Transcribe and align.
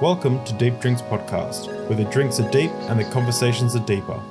Welcome 0.00 0.44
to 0.44 0.52
Deep 0.52 0.78
Drinks 0.78 1.02
Podcast, 1.02 1.66
where 1.88 1.96
the 1.96 2.04
drinks 2.04 2.38
are 2.38 2.48
deep 2.52 2.70
and 2.88 3.00
the 3.00 3.04
conversations 3.06 3.74
are 3.74 3.84
deeper. 3.84 4.22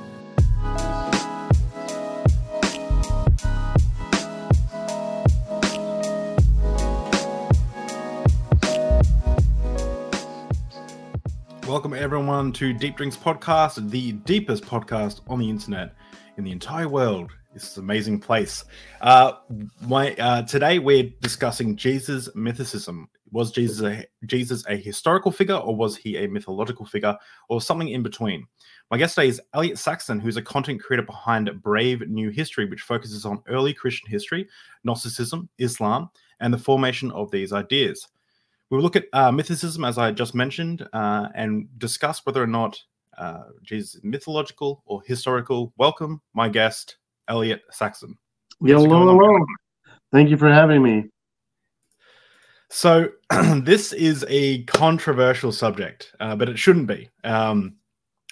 Welcome 11.68 11.92
everyone 11.92 12.54
to 12.54 12.72
Deep 12.72 12.96
Drinks 12.96 13.18
Podcast, 13.18 13.90
the 13.90 14.12
deepest 14.12 14.64
podcast 14.64 15.20
on 15.28 15.38
the 15.38 15.50
internet 15.50 15.94
in 16.38 16.44
the 16.44 16.50
entire 16.50 16.88
world. 16.88 17.30
This 17.52 17.72
is 17.72 17.76
an 17.76 17.84
amazing 17.84 18.20
place. 18.20 18.64
Uh, 19.02 19.32
my 19.82 20.14
uh, 20.14 20.42
today 20.44 20.78
we're 20.78 21.10
discussing 21.20 21.76
Jesus 21.76 22.30
mythicism. 22.30 23.08
Was 23.32 23.50
Jesus 23.50 23.82
a, 23.82 24.04
Jesus 24.26 24.64
a 24.68 24.76
historical 24.76 25.30
figure, 25.30 25.56
or 25.56 25.74
was 25.74 25.96
he 25.96 26.16
a 26.16 26.28
mythological 26.28 26.86
figure, 26.86 27.16
or 27.48 27.60
something 27.60 27.88
in 27.88 28.02
between? 28.02 28.46
My 28.90 28.98
guest 28.98 29.14
today 29.14 29.28
is 29.28 29.40
Elliot 29.54 29.78
Saxton, 29.78 30.20
who's 30.20 30.36
a 30.36 30.42
content 30.42 30.82
creator 30.82 31.02
behind 31.02 31.50
Brave 31.62 32.08
New 32.08 32.30
History, 32.30 32.64
which 32.64 32.82
focuses 32.82 33.26
on 33.26 33.42
early 33.46 33.74
Christian 33.74 34.10
history, 34.10 34.48
Gnosticism, 34.84 35.48
Islam, 35.58 36.10
and 36.40 36.52
the 36.52 36.58
formation 36.58 37.10
of 37.12 37.30
these 37.30 37.52
ideas. 37.52 38.08
We'll 38.70 38.80
look 38.80 38.96
at 38.96 39.06
uh, 39.12 39.30
mythicism, 39.30 39.86
as 39.86 39.98
I 39.98 40.12
just 40.12 40.34
mentioned, 40.34 40.86
uh, 40.92 41.28
and 41.34 41.66
discuss 41.78 42.24
whether 42.24 42.42
or 42.42 42.46
not 42.46 42.80
uh, 43.16 43.44
Jesus 43.62 43.96
is 43.96 44.04
mythological 44.04 44.82
or 44.86 45.02
historical. 45.02 45.72
Welcome, 45.76 46.20
my 46.34 46.48
guest, 46.48 46.96
Elliot 47.28 47.62
Saxton. 47.70 48.16
Hello, 48.60 48.86
hello. 48.88 49.44
Thank 50.12 50.30
you 50.30 50.36
for 50.36 50.52
having 50.52 50.82
me. 50.82 51.04
So, 52.70 53.08
this 53.62 53.92
is 53.92 54.24
a 54.28 54.62
controversial 54.64 55.52
subject, 55.52 56.12
uh, 56.20 56.36
but 56.36 56.48
it 56.48 56.58
shouldn't 56.58 56.86
be. 56.86 57.08
Um, 57.24 57.76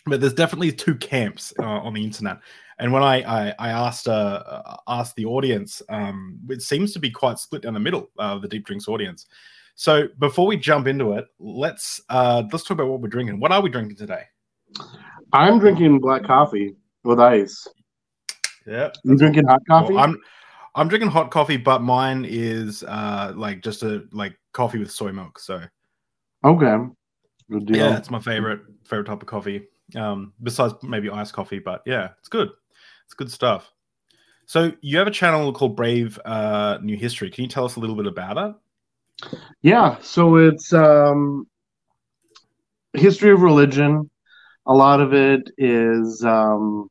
but 0.06 0.20
there's 0.20 0.34
definitely 0.34 0.73
two 0.73 0.95
camps 0.95 1.53
uh, 1.59 1.65
on 1.65 1.95
the 1.95 2.05
internet. 2.05 2.39
And 2.78 2.93
when 2.93 3.03
I 3.03 3.23
I, 3.23 3.55
I 3.59 3.69
asked 3.70 4.09
uh, 4.09 4.62
asked 4.87 5.17
the 5.17 5.25
audience, 5.25 5.83
um, 5.89 6.39
it 6.48 6.62
seems 6.62 6.93
to 6.93 6.98
be 6.98 7.11
quite 7.11 7.39
split 7.39 7.62
down 7.62 7.75
the 7.75 7.81
middle 7.81 8.11
of 8.19 8.43
the 8.43 8.48
Deep 8.48 8.67
Drinks 8.67 8.89
audience. 8.89 9.27
So 9.75 10.09
before 10.19 10.47
we 10.47 10.56
jump 10.56 10.87
into 10.87 11.12
it, 11.12 11.27
let's 11.39 12.00
uh, 12.09 12.43
let's 12.53 12.65
talk 12.65 12.77
about 12.77 12.89
what 12.89 13.00
we're 13.00 13.09
drinking. 13.09 13.41
What 13.41 13.53
are 13.53 13.61
we 13.61 13.71
drinking 13.71 13.97
today? 13.97 14.23
I'm 15.33 15.59
drinking 15.59 16.00
black 16.00 16.25
coffee 16.25 16.77
with 17.05 17.21
ice. 17.21 17.67
Yeah, 18.67 18.91
you 19.05 19.17
drinking 19.17 19.47
hot 19.47 19.62
coffee? 19.69 19.95
Well, 19.95 20.05
I'm 20.05 20.19
I'm 20.77 20.89
drinking 20.89 21.11
hot 21.11 21.31
coffee, 21.31 21.57
but 21.57 21.83
mine 21.83 22.27
is 22.29 22.85
uh 22.85 23.33
like 23.35 23.63
just 23.63 23.83
a 23.83 24.05
like 24.13 24.39
coffee 24.53 24.79
with 24.79 24.91
soy 24.91 25.11
milk. 25.11 25.39
So 25.39 25.63
okay, 26.45 26.77
good 27.51 27.67
deal. 27.67 27.77
Yeah, 27.77 27.97
it's 27.97 28.11
my 28.11 28.21
favorite 28.21 28.61
favorite 28.85 29.07
type 29.07 29.23
of 29.23 29.27
coffee. 29.27 29.67
Um, 29.95 30.33
besides 30.43 30.75
maybe 30.83 31.09
iced 31.09 31.33
coffee, 31.33 31.61
but 31.61 31.83
yeah, 31.87 32.11
it's 32.19 32.29
good. 32.29 32.51
It's 33.07 33.15
good 33.15 33.31
stuff. 33.31 33.73
So 34.47 34.73
you 34.81 34.99
have 34.99 35.07
a 35.07 35.13
channel 35.13 35.53
called 35.53 35.77
Brave 35.77 36.19
uh, 36.25 36.79
New 36.83 36.97
History. 36.97 37.31
Can 37.31 37.43
you 37.45 37.49
tell 37.49 37.65
us 37.65 37.77
a 37.77 37.81
little 37.81 37.97
bit 37.97 38.07
about 38.07 38.37
it? 38.39 38.55
Yeah, 39.63 39.97
so 40.03 40.37
it's 40.37 40.73
um, 40.73 41.49
history 42.93 43.31
of 43.31 43.43
religion. 43.43 44.11
A 44.67 44.75
lot 44.75 45.01
of 45.01 45.15
it 45.15 45.51
is. 45.59 46.23
Um, 46.25 46.89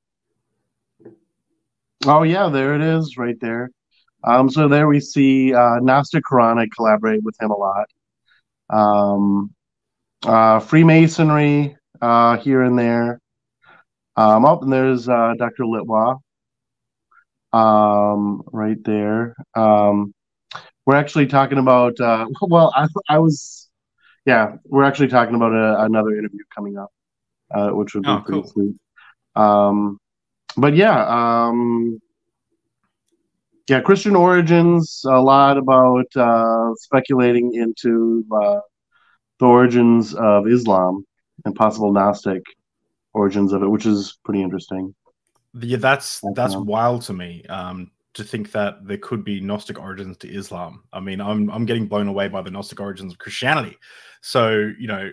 oh 2.06 2.24
yeah, 2.24 2.50
there 2.50 2.76
it 2.76 2.82
is, 2.82 3.18
right 3.18 3.40
there. 3.40 3.70
Um, 4.26 4.50
so 4.50 4.68
there 4.68 4.88
we 4.88 5.00
see 5.00 5.54
uh, 5.54 5.80
Gnostic 5.80 6.24
Quran. 6.24 6.58
I 6.60 6.68
collaborate 6.76 7.24
with 7.24 7.40
him 7.40 7.52
a 7.52 7.56
lot. 7.56 7.90
Um, 8.70 9.54
uh, 10.26 10.60
Freemasonry 10.60 11.78
uh, 12.02 12.38
here 12.38 12.64
and 12.64 12.78
there. 12.78 13.20
Um, 14.18 14.46
oh, 14.46 14.60
and 14.60 14.72
there's 14.74 15.08
uh, 15.08 15.34
Dr. 15.38 15.64
Litwa 15.66 16.18
um, 17.54 18.44
right 18.52 18.82
there. 18.84 19.36
Um, 19.56 20.14
we're 20.86 20.96
actually 20.96 21.28
talking 21.28 21.58
about. 21.58 22.00
Uh, 22.00 22.26
well, 22.42 22.72
I, 22.76 22.88
I 23.10 23.20
was, 23.20 23.70
yeah, 24.26 24.56
we're 24.66 24.84
actually 24.84 25.08
talking 25.10 25.36
about 25.36 25.54
a, 25.54 25.84
another 25.84 26.18
interview 26.18 26.40
coming 26.54 26.78
up, 26.78 26.92
uh, 27.54 27.70
which 27.70 27.94
would 27.94 28.04
be 28.04 28.10
Oh, 28.10 28.22
pretty 28.26 28.42
cool. 28.42 28.50
sweet. 28.52 28.76
Um, 29.36 30.00
but 30.58 30.76
yeah, 30.76 31.06
um, 31.48 32.00
yeah, 33.68 33.82
Christian 33.82 34.16
origins. 34.16 35.02
A 35.06 35.20
lot 35.20 35.58
about 35.58 36.16
uh, 36.16 36.74
speculating 36.76 37.54
into 37.56 38.26
uh, 38.32 38.60
the 39.40 39.46
origins 39.46 40.14
of 40.14 40.48
Islam 40.48 41.06
and 41.46 41.56
possible 41.56 41.92
Gnostic 41.92 42.44
origins 43.14 43.54
of 43.54 43.64
it, 43.64 43.68
which 43.68 43.86
is 43.86 44.20
pretty 44.24 44.42
interesting. 44.42 44.94
Yeah, 45.60 45.78
that's 45.78 46.22
that's 46.34 46.56
wild 46.56 47.04
to 47.04 47.14
me. 47.14 47.44
Um, 47.46 47.92
to 48.14 48.24
think 48.24 48.52
that 48.52 48.86
there 48.86 48.98
could 48.98 49.24
be 49.26 49.42
Gnostic 49.42 49.80
origins 49.80 50.18
to 50.18 50.30
Islam. 50.30 50.84
I 50.94 51.00
mean, 51.00 51.20
I'm 51.20 51.50
I'm 51.50 51.66
getting 51.66 51.88
blown 51.88 52.08
away 52.08 52.28
by 52.28 52.42
the 52.42 52.52
Gnostic 52.52 52.80
origins 52.80 53.14
of 53.14 53.20
Christianity. 53.20 53.78
So 54.22 54.72
you 54.80 54.88
know, 54.88 55.12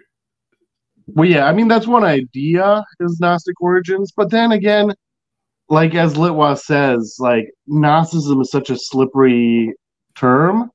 Well, 1.06 1.28
yeah, 1.28 1.46
I 1.46 1.52
mean 1.52 1.68
that's 1.68 1.86
one 1.86 2.04
idea 2.04 2.84
is 3.00 3.18
Gnostic 3.20 3.60
origins, 3.60 4.12
but 4.16 4.30
then 4.30 4.52
again, 4.52 4.92
like 5.68 5.94
as 5.94 6.14
Litwa 6.14 6.58
says, 6.58 7.16
like 7.18 7.50
Gnosticism 7.66 8.40
is 8.40 8.50
such 8.50 8.70
a 8.70 8.76
slippery 8.76 9.74
term 10.14 10.70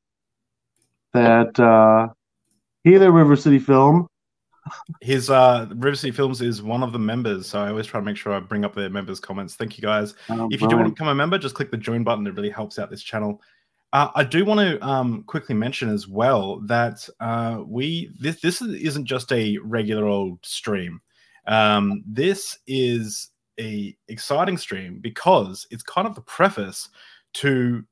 that 1.14 1.60
uh 1.60 2.08
hey 2.84 2.98
there, 2.98 3.12
River 3.12 3.36
City 3.36 3.60
Film. 3.60 4.08
his 5.02 5.30
uh 5.30 5.68
River 5.76 5.96
City 5.96 6.12
Films 6.12 6.42
is 6.42 6.62
one 6.62 6.84
of 6.84 6.92
the 6.92 7.00
members. 7.00 7.48
So 7.48 7.60
I 7.60 7.70
always 7.70 7.86
try 7.86 8.00
to 8.00 8.06
make 8.06 8.18
sure 8.18 8.34
I 8.34 8.40
bring 8.40 8.66
up 8.66 8.76
their 8.76 8.90
members' 8.90 9.20
comments. 9.20 9.56
Thank 9.56 9.78
you 9.78 9.82
guys. 9.82 10.16
Um, 10.30 10.50
if 10.52 10.62
you 10.62 10.68
do 10.68 10.76
want 10.76 10.88
to 10.88 10.94
become 10.94 11.08
a 11.08 11.16
member, 11.16 11.38
just 11.38 11.56
click 11.56 11.72
the 11.72 11.78
join 11.78 12.04
button. 12.04 12.28
It 12.28 12.36
really 12.36 12.50
helps 12.50 12.80
out 12.80 12.90
this 12.90 13.04
channel. 13.04 13.42
Uh, 13.94 14.10
I 14.16 14.24
do 14.26 14.44
want 14.44 14.60
to 14.60 14.86
um, 14.86 15.24
quickly 15.24 15.56
mention 15.56 15.90
as 15.90 16.08
well 16.08 16.60
that 16.66 17.08
uh, 17.20 17.64
we 17.66 18.12
this 18.20 18.42
this 18.42 18.62
isn't 18.62 19.06
just 19.06 19.32
a 19.32 19.58
regular 19.64 20.06
old 20.06 20.46
stream. 20.46 21.00
Um, 21.48 22.04
this 22.06 22.60
is 22.68 23.30
a 23.60 23.96
exciting 24.08 24.58
stream 24.58 25.00
because 25.00 25.68
it's 25.72 25.84
kind 25.84 26.08
of 26.08 26.16
the 26.16 26.22
preface 26.22 26.90
to 27.36 27.84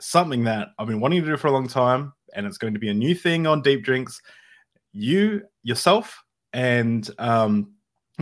something 0.00 0.44
that 0.44 0.68
I've 0.78 0.88
been 0.88 1.00
wanting 1.00 1.22
to 1.22 1.28
do 1.28 1.36
for 1.36 1.48
a 1.48 1.52
long 1.52 1.68
time, 1.68 2.12
and 2.34 2.46
it's 2.46 2.58
going 2.58 2.74
to 2.74 2.80
be 2.80 2.88
a 2.88 2.94
new 2.94 3.14
thing 3.14 3.46
on 3.46 3.62
Deep 3.62 3.84
Drinks. 3.84 4.20
You 4.92 5.42
yourself 5.62 6.22
and 6.52 7.08
um, 7.18 7.72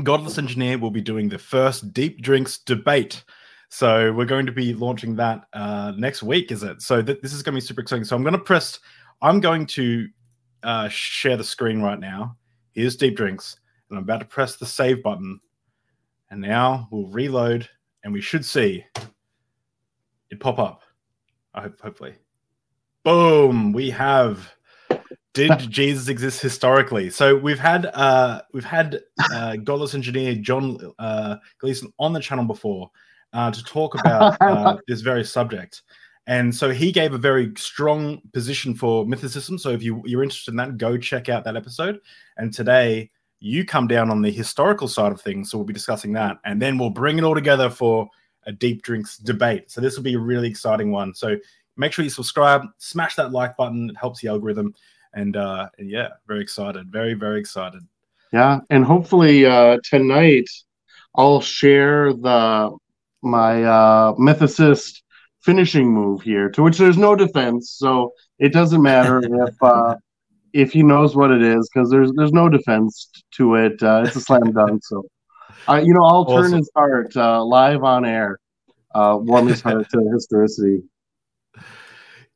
Godless 0.03 0.39
Engineer 0.39 0.79
will 0.79 0.91
be 0.91 1.01
doing 1.01 1.29
the 1.29 1.39
first 1.39 1.93
Deep 1.93 2.23
Drinks 2.23 2.59
debate. 2.59 3.25
So 3.71 4.13
we're 4.13 4.25
going 4.25 4.47
to 4.47 4.53
be 4.53 4.75
launching 4.75 5.17
that 5.17 5.45
uh, 5.53 5.93
next 5.97 6.23
week, 6.23 6.51
is 6.51 6.63
it? 6.63 6.83
So 6.83 7.03
th- 7.03 7.21
this 7.23 7.33
is 7.33 7.43
going 7.43 7.55
to 7.55 7.61
be 7.61 7.67
super 7.67 7.81
exciting. 7.81 8.05
So 8.05 8.17
I'm 8.17 8.23
going 8.23 8.33
to 8.33 8.39
press. 8.39 8.79
I'm 9.23 9.41
going 9.41 9.67
to 9.67 10.09
uh, 10.63 10.89
share 10.89 11.37
the 11.37 11.45
screen 11.45 11.81
right 11.81 11.99
now. 11.99 12.37
Here's 12.73 12.97
Deep 12.97 13.17
Drinks, 13.17 13.57
and 13.89 13.99
I'm 13.99 14.05
about 14.05 14.21
to 14.21 14.27
press 14.27 14.57
the 14.57 14.67
save 14.67 15.03
button. 15.03 15.41
And 16.31 16.41
now 16.41 16.89
we'll 16.91 17.09
reload, 17.09 17.69
and 18.05 18.13
we 18.13 18.21
should 18.21 18.45
see 18.45 18.85
it 20.31 20.41
pop 20.41 20.59
up. 20.59 20.83
I 21.55 21.63
hope, 21.63 21.81
hopefully. 21.81 22.15
Boom! 23.03 23.73
We 23.73 23.91
have. 23.91 24.53
Did 25.35 25.59
Jesus 25.71 26.09
exist 26.09 26.41
historically? 26.41 27.11
So 27.11 27.37
we've 27.37 27.59
had 27.59 27.87
uh, 27.87 28.43
we've 28.53 28.65
had 28.65 29.01
uh, 29.33 29.57
godless 29.57 29.95
engineer 29.95 30.35
John 30.37 30.79
uh, 30.99 31.37
Gleason 31.59 31.93
on 31.99 32.13
the 32.13 32.21
channel 32.21 32.45
before 32.45 32.91
uh, 33.33 33.51
to 33.51 33.65
talk 33.65 33.99
about 33.99 34.37
uh, 34.41 34.77
this 34.87 35.01
very 35.01 35.25
subject, 35.25 35.83
and 36.31 36.55
so 36.55 36.71
he 36.71 36.93
gave 36.93 37.13
a 37.13 37.19
very 37.19 37.53
strong 37.57 38.21
position 38.33 38.73
for 38.75 39.05
mythicism. 39.05 39.59
So 39.59 39.71
if 39.71 39.83
you, 39.83 40.01
you're 40.05 40.23
interested 40.23 40.53
in 40.53 40.57
that, 40.59 40.79
go 40.79 40.97
check 40.97 41.29
out 41.29 41.43
that 41.43 41.57
episode. 41.57 41.99
And 42.37 42.53
today 42.55 43.11
you 43.41 43.65
come 43.65 43.89
down 43.89 44.11
on 44.11 44.23
the 44.23 44.31
historical 44.31 44.87
side 44.87 45.13
of 45.13 45.21
things, 45.21 45.51
so 45.51 45.59
we'll 45.59 45.67
be 45.67 45.73
discussing 45.73 46.13
that, 46.13 46.39
and 46.45 46.61
then 46.61 46.79
we'll 46.79 46.91
bring 46.91 47.19
it 47.19 47.25
all 47.25 47.35
together 47.35 47.71
for 47.71 48.09
a 48.47 48.53
deep 48.53 48.83
drinks 48.83 49.19
debate. 49.19 49.71
So 49.71 49.81
this 49.81 49.97
will 49.97 50.03
be 50.03 50.15
a 50.15 50.19
really 50.19 50.49
exciting 50.49 50.93
one. 50.93 51.15
So 51.15 51.37
make 51.77 51.93
sure 51.93 52.05
you 52.05 52.11
subscribe, 52.11 52.63
smash 52.79 53.17
that 53.17 53.33
like 53.33 53.57
button. 53.57 53.91
It 53.91 53.97
helps 53.97 54.21
the 54.21 54.29
algorithm. 54.29 54.75
And 55.13 55.37
uh 55.37 55.69
yeah, 55.79 56.09
very 56.27 56.41
excited. 56.41 56.91
Very, 56.91 57.15
very 57.15 57.41
excited. 57.41 57.83
Yeah, 58.33 58.61
and 58.71 58.85
hopefully 58.85 59.47
uh 59.47 59.79
tonight 59.85 60.49
I'll 61.17 61.41
share 61.41 62.13
the 62.13 62.77
my 63.23 63.65
uh 63.65 64.15
mythicist 64.15 65.03
finishing 65.41 65.89
move 65.89 66.23
here, 66.23 66.51
to 66.51 66.63
which 66.63 66.79
there's 66.79 66.99
no 66.99 67.17
defense, 67.17 67.71
so 67.71 68.13
it 68.39 68.53
doesn't 68.53 68.83
matter 68.83 69.21
if 69.49 69.55
uh 69.63 69.97
if 70.53 70.73
he 70.73 70.83
knows 70.83 71.17
what 71.17 71.31
it 71.31 71.43
is, 71.43 71.69
because 71.69 71.91
there's 71.91 72.13
there's 72.13 72.33
no 72.33 72.49
defense 72.49 73.11
to 73.33 73.55
it. 73.55 73.83
Uh, 73.83 74.05
it's 74.07 74.17
a 74.17 74.21
slam 74.21 74.53
dunk. 74.53 74.85
So, 74.85 75.05
uh, 75.69 75.81
you 75.83 75.95
know, 75.95 76.05
I'll 76.05 76.25
turn 76.25 76.45
Awesome. 76.45 76.59
his 76.59 76.71
heart 76.75 77.17
uh, 77.17 77.45
live 77.45 77.85
on 77.85 78.05
air, 78.05 78.39
uh, 78.95 79.19
warm 79.21 79.47
his 79.49 79.61
heart 79.61 79.89
to 79.91 80.11
historicity. 80.13 80.83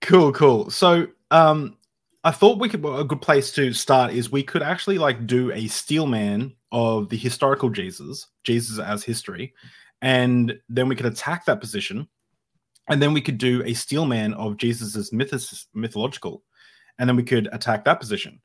Cool, 0.00 0.32
cool. 0.32 0.70
So 0.70 1.08
um 1.30 1.76
I 2.24 2.30
thought 2.30 2.58
we 2.58 2.70
could 2.70 2.84
a 2.84 3.04
good 3.04 3.20
place 3.20 3.52
to 3.52 3.74
start 3.74 4.14
is 4.14 4.32
we 4.32 4.42
could 4.42 4.62
actually 4.62 4.96
like 4.96 5.26
do 5.26 5.52
a 5.52 5.66
steelman 5.66 6.54
of 6.72 7.10
the 7.10 7.18
historical 7.18 7.68
Jesus, 7.68 8.28
Jesus 8.44 8.78
as 8.78 9.04
history, 9.04 9.52
and 10.00 10.58
then 10.70 10.88
we 10.88 10.96
could 10.96 11.06
attack 11.06 11.44
that 11.44 11.60
position, 11.60 12.08
and 12.88 13.00
then 13.00 13.12
we 13.12 13.20
could 13.20 13.36
do 13.36 13.62
a 13.64 13.74
steelman 13.74 14.32
of 14.34 14.56
Jesus's 14.56 15.12
mythos, 15.12 15.66
mythological, 15.74 16.42
and 16.98 17.08
then 17.08 17.16
we 17.16 17.22
could 17.22 17.48
attack 17.52 17.84
that 17.84 18.00
position. 18.00 18.40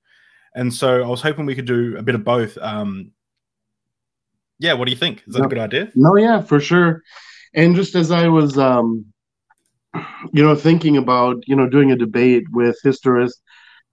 And 0.55 0.73
so 0.73 1.03
I 1.03 1.07
was 1.07 1.21
hoping 1.21 1.45
we 1.45 1.55
could 1.55 1.65
do 1.65 1.95
a 1.97 2.01
bit 2.01 2.15
of 2.15 2.23
both. 2.23 2.57
Um, 2.57 3.11
yeah, 4.57 4.73
what 4.73 4.85
do 4.85 4.91
you 4.91 4.97
think? 4.97 5.23
Is 5.27 5.33
that 5.33 5.39
no, 5.39 5.45
a 5.45 5.49
good 5.49 5.59
idea? 5.59 5.91
No, 5.95 6.15
yeah, 6.17 6.41
for 6.41 6.59
sure. 6.59 7.03
And 7.53 7.75
just 7.75 7.95
as 7.95 8.11
I 8.11 8.27
was, 8.27 8.57
um, 8.57 9.05
you 10.33 10.43
know, 10.43 10.55
thinking 10.55 10.97
about, 10.97 11.37
you 11.47 11.55
know, 11.55 11.67
doing 11.67 11.91
a 11.91 11.95
debate 11.95 12.43
with 12.51 12.77
historist, 12.83 13.41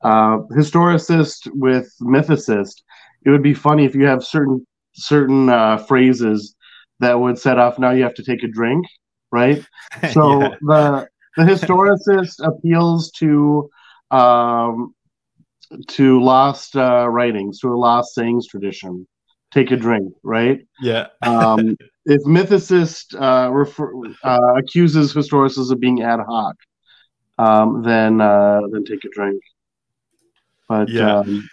uh, 0.02 0.38
historicist 0.56 1.48
with 1.52 1.92
mythicist, 2.00 2.82
it 3.24 3.30
would 3.30 3.42
be 3.42 3.54
funny 3.54 3.84
if 3.84 3.94
you 3.94 4.06
have 4.06 4.24
certain 4.24 4.66
certain 4.94 5.48
uh, 5.50 5.76
phrases 5.76 6.54
that 7.00 7.20
would 7.20 7.38
set 7.38 7.58
off. 7.58 7.78
Now 7.78 7.90
you 7.90 8.02
have 8.02 8.14
to 8.14 8.24
take 8.24 8.42
a 8.42 8.48
drink, 8.48 8.86
right? 9.30 9.64
So 10.12 10.40
yeah. 10.40 10.54
the 10.60 11.08
the 11.36 11.42
historicist 11.42 12.46
appeals 12.46 13.10
to 13.12 13.70
um, 14.10 14.94
to 15.88 16.22
lost 16.22 16.76
uh, 16.76 17.08
writings, 17.08 17.60
to 17.60 17.68
a 17.68 17.76
lost 17.76 18.14
sayings 18.14 18.46
tradition. 18.46 19.06
Take 19.52 19.70
a 19.70 19.76
drink, 19.76 20.12
right? 20.22 20.66
Yeah. 20.80 21.06
um, 21.22 21.76
if 22.04 22.22
mythicist 22.24 23.14
uh, 23.20 23.50
refer, 23.52 23.92
uh, 24.22 24.54
accuses 24.56 25.14
historicists 25.14 25.70
of 25.70 25.80
being 25.80 26.02
ad 26.02 26.20
hoc, 26.20 26.56
um, 27.38 27.82
then 27.82 28.20
uh, 28.20 28.60
then 28.70 28.84
take 28.84 29.04
a 29.04 29.08
drink. 29.10 29.42
But 30.68 30.88
yeah. 30.88 31.18
Um, 31.18 31.48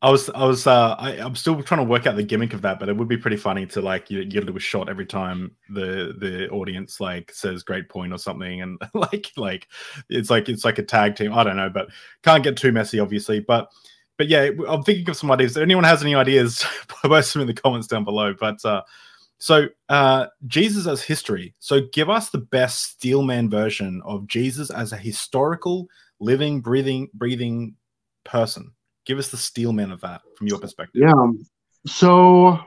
I 0.00 0.10
was, 0.10 0.30
I 0.30 0.44
was, 0.44 0.66
uh, 0.68 0.94
I, 0.96 1.14
am 1.14 1.34
still 1.34 1.60
trying 1.60 1.80
to 1.80 1.90
work 1.90 2.06
out 2.06 2.14
the 2.14 2.22
gimmick 2.22 2.54
of 2.54 2.62
that, 2.62 2.78
but 2.78 2.88
it 2.88 2.96
would 2.96 3.08
be 3.08 3.16
pretty 3.16 3.36
funny 3.36 3.66
to 3.66 3.80
like 3.80 4.08
you, 4.10 4.24
get 4.24 4.44
a 4.44 4.46
little 4.46 4.60
shot 4.60 4.88
every 4.88 5.06
time 5.06 5.56
the 5.70 6.14
the 6.20 6.48
audience 6.50 7.00
like 7.00 7.32
says 7.32 7.64
"great 7.64 7.88
point" 7.88 8.12
or 8.12 8.18
something, 8.18 8.62
and 8.62 8.80
like 8.94 9.32
like 9.36 9.66
it's 10.08 10.30
like 10.30 10.48
it's 10.48 10.64
like 10.64 10.78
a 10.78 10.84
tag 10.84 11.16
team. 11.16 11.32
I 11.32 11.42
don't 11.42 11.56
know, 11.56 11.68
but 11.68 11.88
can't 12.22 12.44
get 12.44 12.56
too 12.56 12.70
messy, 12.70 13.00
obviously. 13.00 13.40
But 13.40 13.72
but 14.16 14.28
yeah, 14.28 14.50
I'm 14.68 14.84
thinking 14.84 15.08
of 15.10 15.16
some 15.16 15.32
ideas. 15.32 15.56
If 15.56 15.64
anyone 15.64 15.84
has 15.84 16.02
any 16.02 16.14
ideas, 16.14 16.64
post 16.88 17.32
them 17.32 17.42
in 17.42 17.48
the 17.48 17.54
comments 17.54 17.88
down 17.88 18.04
below. 18.04 18.34
But 18.38 18.64
uh, 18.64 18.82
so 19.38 19.66
uh, 19.88 20.26
Jesus 20.46 20.86
as 20.86 21.02
history. 21.02 21.56
So 21.58 21.80
give 21.92 22.08
us 22.08 22.30
the 22.30 22.38
best 22.38 22.84
Steelman 22.84 23.50
version 23.50 24.00
of 24.04 24.28
Jesus 24.28 24.70
as 24.70 24.92
a 24.92 24.96
historical, 24.96 25.88
living, 26.20 26.60
breathing, 26.60 27.08
breathing 27.14 27.74
person 28.22 28.72
give 29.08 29.18
us 29.18 29.30
the 29.30 29.36
steelman 29.36 29.90
of 29.90 30.02
that 30.02 30.20
from 30.36 30.46
your 30.46 30.58
perspective. 30.58 31.02
Yeah. 31.02 31.30
So 31.86 32.60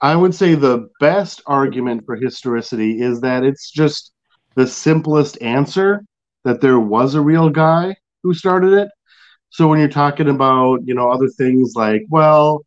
I 0.00 0.14
would 0.14 0.34
say 0.34 0.54
the 0.54 0.88
best 1.00 1.42
argument 1.46 2.04
for 2.04 2.14
historicity 2.14 3.00
is 3.00 3.20
that 3.22 3.42
it's 3.42 3.70
just 3.70 4.12
the 4.54 4.66
simplest 4.66 5.40
answer 5.42 6.04
that 6.44 6.60
there 6.60 6.78
was 6.78 7.14
a 7.14 7.20
real 7.20 7.48
guy 7.48 7.96
who 8.22 8.34
started 8.34 8.74
it. 8.74 8.88
So 9.48 9.66
when 9.66 9.78
you're 9.78 9.88
talking 9.88 10.28
about, 10.28 10.80
you 10.84 10.94
know, 10.94 11.10
other 11.10 11.28
things 11.28 11.72
like, 11.74 12.02
well, 12.08 12.64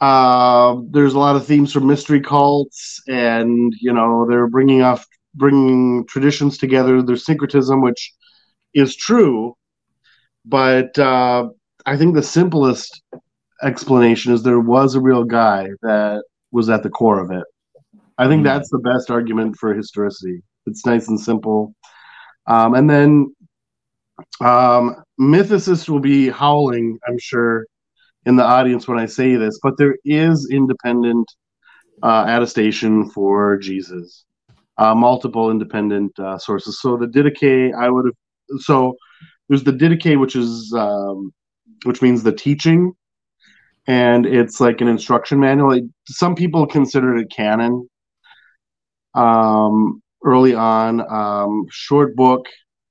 uh, 0.00 0.76
there's 0.90 1.14
a 1.14 1.18
lot 1.18 1.36
of 1.36 1.46
themes 1.46 1.72
from 1.72 1.86
mystery 1.86 2.20
cults, 2.20 3.00
and 3.06 3.72
you 3.80 3.92
know 3.92 4.26
they're 4.28 4.48
bringing 4.48 4.82
off 4.82 5.06
bringing 5.34 6.04
traditions 6.06 6.58
together. 6.58 7.00
There's 7.00 7.24
syncretism, 7.24 7.80
which 7.80 8.12
is 8.74 8.96
true, 8.96 9.54
but 10.44 10.98
uh, 10.98 11.48
I 11.86 11.96
think 11.96 12.14
the 12.14 12.22
simplest 12.22 13.02
explanation 13.62 14.32
is 14.32 14.42
there 14.42 14.60
was 14.60 14.94
a 14.94 15.00
real 15.00 15.24
guy 15.24 15.68
that 15.82 16.22
was 16.52 16.68
at 16.68 16.82
the 16.82 16.90
core 16.90 17.20
of 17.20 17.30
it. 17.30 17.44
I 18.18 18.28
think 18.28 18.42
mm. 18.42 18.44
that's 18.44 18.70
the 18.70 18.78
best 18.78 19.10
argument 19.10 19.56
for 19.56 19.74
historicity. 19.74 20.42
It's 20.66 20.86
nice 20.86 21.08
and 21.08 21.18
simple. 21.18 21.74
Um, 22.46 22.74
and 22.74 22.88
then 22.88 23.34
um, 24.40 25.02
mythicists 25.20 25.88
will 25.88 26.00
be 26.00 26.28
howling, 26.28 26.98
I'm 27.08 27.18
sure, 27.18 27.66
in 28.26 28.36
the 28.36 28.44
audience 28.44 28.86
when 28.86 28.98
I 28.98 29.06
say 29.06 29.36
this, 29.36 29.58
but 29.62 29.76
there 29.78 29.96
is 30.04 30.48
independent 30.50 31.26
uh, 32.02 32.24
attestation 32.26 33.10
for 33.10 33.56
Jesus, 33.58 34.24
uh, 34.78 34.94
multiple 34.94 35.50
independent 35.50 36.18
uh, 36.18 36.38
sources. 36.38 36.80
So 36.80 36.96
the 36.96 37.06
Didache, 37.06 37.74
I 37.74 37.88
would 37.90 38.06
have, 38.06 38.60
so 38.60 38.96
there's 39.48 39.64
the 39.64 39.72
Didache, 39.72 40.18
which 40.18 40.36
is 40.36 40.72
um, 40.76 41.32
which 41.84 42.02
means 42.02 42.22
the 42.22 42.32
teaching, 42.32 42.92
and 43.86 44.26
it's 44.26 44.60
like 44.60 44.80
an 44.80 44.88
instruction 44.88 45.40
manual. 45.40 45.72
It, 45.72 45.84
some 46.06 46.34
people 46.34 46.66
consider 46.66 47.16
it 47.16 47.30
canon. 47.30 47.88
Um, 49.14 50.02
early 50.24 50.54
on, 50.54 51.00
um, 51.12 51.66
short 51.70 52.16
book, 52.16 52.46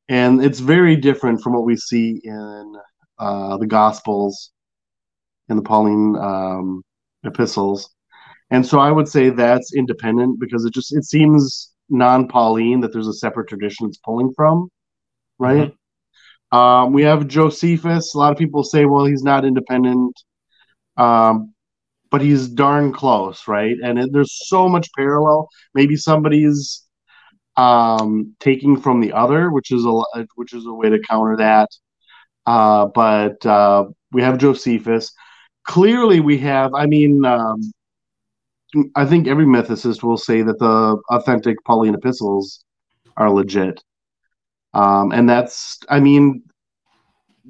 and 0.07 0.44
it's 0.44 0.59
very 0.59 0.95
different 0.95 1.41
from 1.41 1.53
what 1.53 1.65
we 1.65 1.75
see 1.75 2.21
in 2.23 2.75
uh, 3.19 3.57
the 3.57 3.67
Gospels, 3.67 4.51
in 5.50 5.55
the 5.55 5.61
Pauline 5.61 6.15
um, 6.15 6.83
epistles. 7.25 7.89
And 8.51 8.65
so 8.65 8.79
I 8.79 8.91
would 8.91 9.07
say 9.07 9.29
that's 9.29 9.73
independent 9.73 10.39
because 10.39 10.63
it 10.65 10.73
just 10.73 10.95
it 10.95 11.05
seems 11.05 11.71
non-Pauline 11.89 12.81
that 12.81 12.94
there's 12.94 13.07
a 13.07 13.13
separate 13.13 13.50
tradition 13.50 13.88
it's 13.88 13.97
pulling 13.97 14.31
from, 14.35 14.69
right? 15.39 15.69
Mm-hmm. 15.69 15.75
Um, 16.53 16.94
we 16.94 17.01
have 17.01 17.27
Josephus. 17.27 18.13
A 18.13 18.17
lot 18.19 18.31
of 18.31 18.38
people 18.38 18.63
say, 18.63 18.85
well, 18.85 19.05
he's 19.05 19.23
not 19.23 19.44
independent, 19.44 20.15
um, 20.97 21.51
but 22.11 22.21
he's 22.21 22.47
darn 22.47 22.94
close, 22.94 23.47
right? 23.47 23.75
And 23.83 23.97
it, 23.97 24.13
there's 24.13 24.47
so 24.47 24.69
much 24.69 24.88
parallel. 24.95 25.50
Maybe 25.73 25.95
somebody's 25.95 26.83
um, 27.57 28.35
taking 28.39 28.79
from 28.79 29.01
the 29.01 29.13
other, 29.13 29.50
which 29.50 29.71
is 29.71 29.83
a 29.83 30.25
which 30.35 30.53
is 30.53 30.67
a 30.67 30.73
way 30.73 30.89
to 30.89 31.00
counter 31.00 31.38
that. 31.38 31.69
Uh, 32.45 32.85
but 32.85 33.44
uh, 33.47 33.85
we 34.11 34.21
have 34.21 34.38
Josephus. 34.38 35.11
Clearly, 35.65 36.19
we 36.19 36.38
have. 36.38 36.75
I 36.75 36.85
mean, 36.85 37.25
um, 37.25 37.61
I 38.95 39.05
think 39.07 39.27
every 39.27 39.45
mythicist 39.45 40.03
will 40.03 40.17
say 40.17 40.44
that 40.44 40.59
the 40.59 41.01
authentic 41.09 41.57
Pauline 41.65 41.95
epistles 41.95 42.63
are 43.17 43.31
legit. 43.31 43.81
Um, 44.73 45.11
and 45.11 45.29
that's, 45.29 45.79
I 45.89 45.99
mean, 45.99 46.43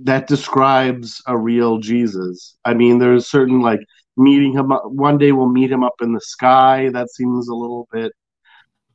that 0.04 0.28
describes 0.28 1.22
a 1.28 1.38
real 1.38 1.78
Jesus. 1.78 2.58
I 2.66 2.74
mean, 2.74 3.00
there's 3.00 3.28
certain 3.28 3.62
like 3.62 3.80
meeting 4.18 4.54
him 4.54 4.72
one 4.72 5.18
day 5.18 5.32
we'll 5.32 5.50
meet 5.50 5.72
him 5.72 5.84
up 5.84 5.96
in 6.02 6.14
the 6.14 6.22
sky. 6.22 6.90
That 6.90 7.12
seems 7.12 7.48
a 7.48 7.56
little 7.56 7.88
bit 7.92 8.12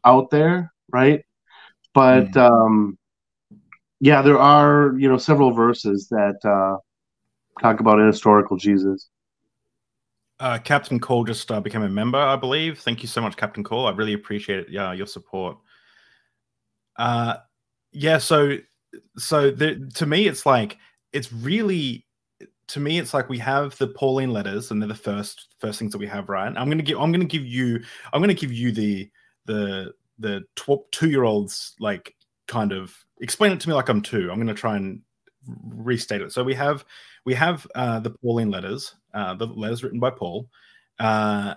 out 0.04 0.30
there, 0.30 0.72
right? 0.90 1.24
But 1.94 2.32
mm. 2.32 2.36
um, 2.36 2.98
yeah, 4.00 4.22
there 4.22 4.38
are 4.38 4.94
you 4.98 5.08
know 5.08 5.18
several 5.18 5.52
verses 5.52 6.08
that 6.08 6.36
uh, 6.44 6.78
talk 7.60 7.80
about 7.80 8.00
a 8.00 8.06
historical 8.06 8.56
Jesus. 8.56 9.08
Uh, 10.40 10.58
Captain 10.58 11.00
Cole 11.00 11.24
just 11.24 11.50
uh, 11.50 11.60
became 11.60 11.82
a 11.82 11.88
member, 11.88 12.18
I 12.18 12.36
believe. 12.36 12.78
Thank 12.78 13.02
you 13.02 13.08
so 13.08 13.20
much, 13.20 13.36
Captain 13.36 13.64
Cole. 13.64 13.86
I 13.86 13.90
really 13.90 14.12
appreciate 14.12 14.60
it. 14.60 14.68
Yeah, 14.68 14.92
your 14.92 15.08
support. 15.08 15.58
Uh, 16.96 17.36
yeah 17.98 18.16
so 18.16 18.56
so 19.16 19.50
the, 19.50 19.90
to 19.94 20.06
me 20.06 20.28
it's 20.28 20.46
like 20.46 20.78
it's 21.12 21.32
really 21.32 22.06
to 22.68 22.78
me 22.78 22.98
it's 22.98 23.12
like 23.12 23.28
we 23.28 23.38
have 23.38 23.76
the 23.78 23.88
pauline 23.88 24.32
letters 24.32 24.70
and 24.70 24.80
they're 24.80 24.88
the 24.88 24.94
first 24.94 25.48
first 25.58 25.80
things 25.80 25.90
that 25.90 25.98
we 25.98 26.06
have 26.06 26.28
right? 26.28 26.54
I'm 26.56 26.70
gonna 26.70 26.82
give 26.82 26.98
i'm 27.00 27.10
gonna 27.10 27.24
give 27.24 27.44
you 27.44 27.80
i'm 28.12 28.22
gonna 28.22 28.34
give 28.34 28.52
you 28.52 28.70
the 28.70 29.10
the 29.46 29.92
the 30.20 30.44
tw- 30.54 30.90
two 30.92 31.10
year 31.10 31.24
olds 31.24 31.74
like 31.80 32.14
kind 32.46 32.72
of 32.72 32.96
explain 33.20 33.50
it 33.50 33.60
to 33.60 33.68
me 33.68 33.74
like 33.74 33.88
i'm 33.88 34.00
two. 34.00 34.30
I'm 34.30 34.38
gonna 34.38 34.54
try 34.54 34.76
and 34.76 35.02
restate 35.64 36.20
it. 36.20 36.32
So 36.32 36.44
we 36.44 36.54
have 36.54 36.84
we 37.24 37.34
have 37.34 37.66
uh 37.74 37.98
the 37.98 38.10
pauline 38.10 38.50
letters 38.50 38.94
uh 39.12 39.34
the 39.34 39.46
letters 39.46 39.82
written 39.82 39.98
by 39.98 40.10
paul 40.10 40.48
uh 41.00 41.54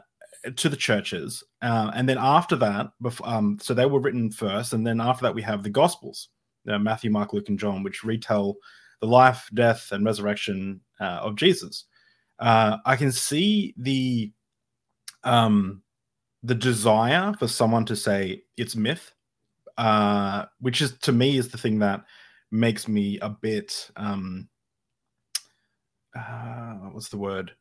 to 0.55 0.69
the 0.69 0.75
churches, 0.75 1.43
uh, 1.61 1.91
and 1.93 2.07
then 2.07 2.17
after 2.19 2.55
that, 2.57 2.91
um, 3.23 3.57
so 3.61 3.73
they 3.73 3.85
were 3.85 3.99
written 3.99 4.31
first, 4.31 4.73
and 4.73 4.85
then 4.85 4.99
after 4.99 5.23
that 5.23 5.35
we 5.35 5.41
have 5.41 5.63
the 5.63 5.69
Gospels, 5.69 6.29
uh, 6.67 6.79
Matthew, 6.79 7.11
Mark, 7.11 7.33
Luke, 7.33 7.49
and 7.49 7.59
John, 7.59 7.83
which 7.83 8.03
retell 8.03 8.55
the 9.01 9.07
life, 9.07 9.49
death, 9.53 9.91
and 9.91 10.05
resurrection 10.05 10.81
uh, 10.99 11.19
of 11.21 11.35
Jesus. 11.35 11.85
Uh, 12.39 12.77
I 12.85 12.95
can 12.95 13.11
see 13.11 13.73
the 13.77 14.31
um, 15.23 15.83
the 16.43 16.55
desire 16.55 17.33
for 17.37 17.47
someone 17.47 17.85
to 17.85 17.95
say 17.95 18.43
it's 18.57 18.75
myth, 18.75 19.13
uh, 19.77 20.45
which 20.59 20.81
is 20.81 20.97
to 20.99 21.11
me 21.11 21.37
is 21.37 21.49
the 21.49 21.57
thing 21.57 21.79
that 21.79 22.03
makes 22.51 22.87
me 22.87 23.19
a 23.19 23.29
bit 23.29 23.89
um, 23.95 24.49
uh, 26.15 26.73
what's 26.91 27.09
the 27.09 27.17
word 27.17 27.51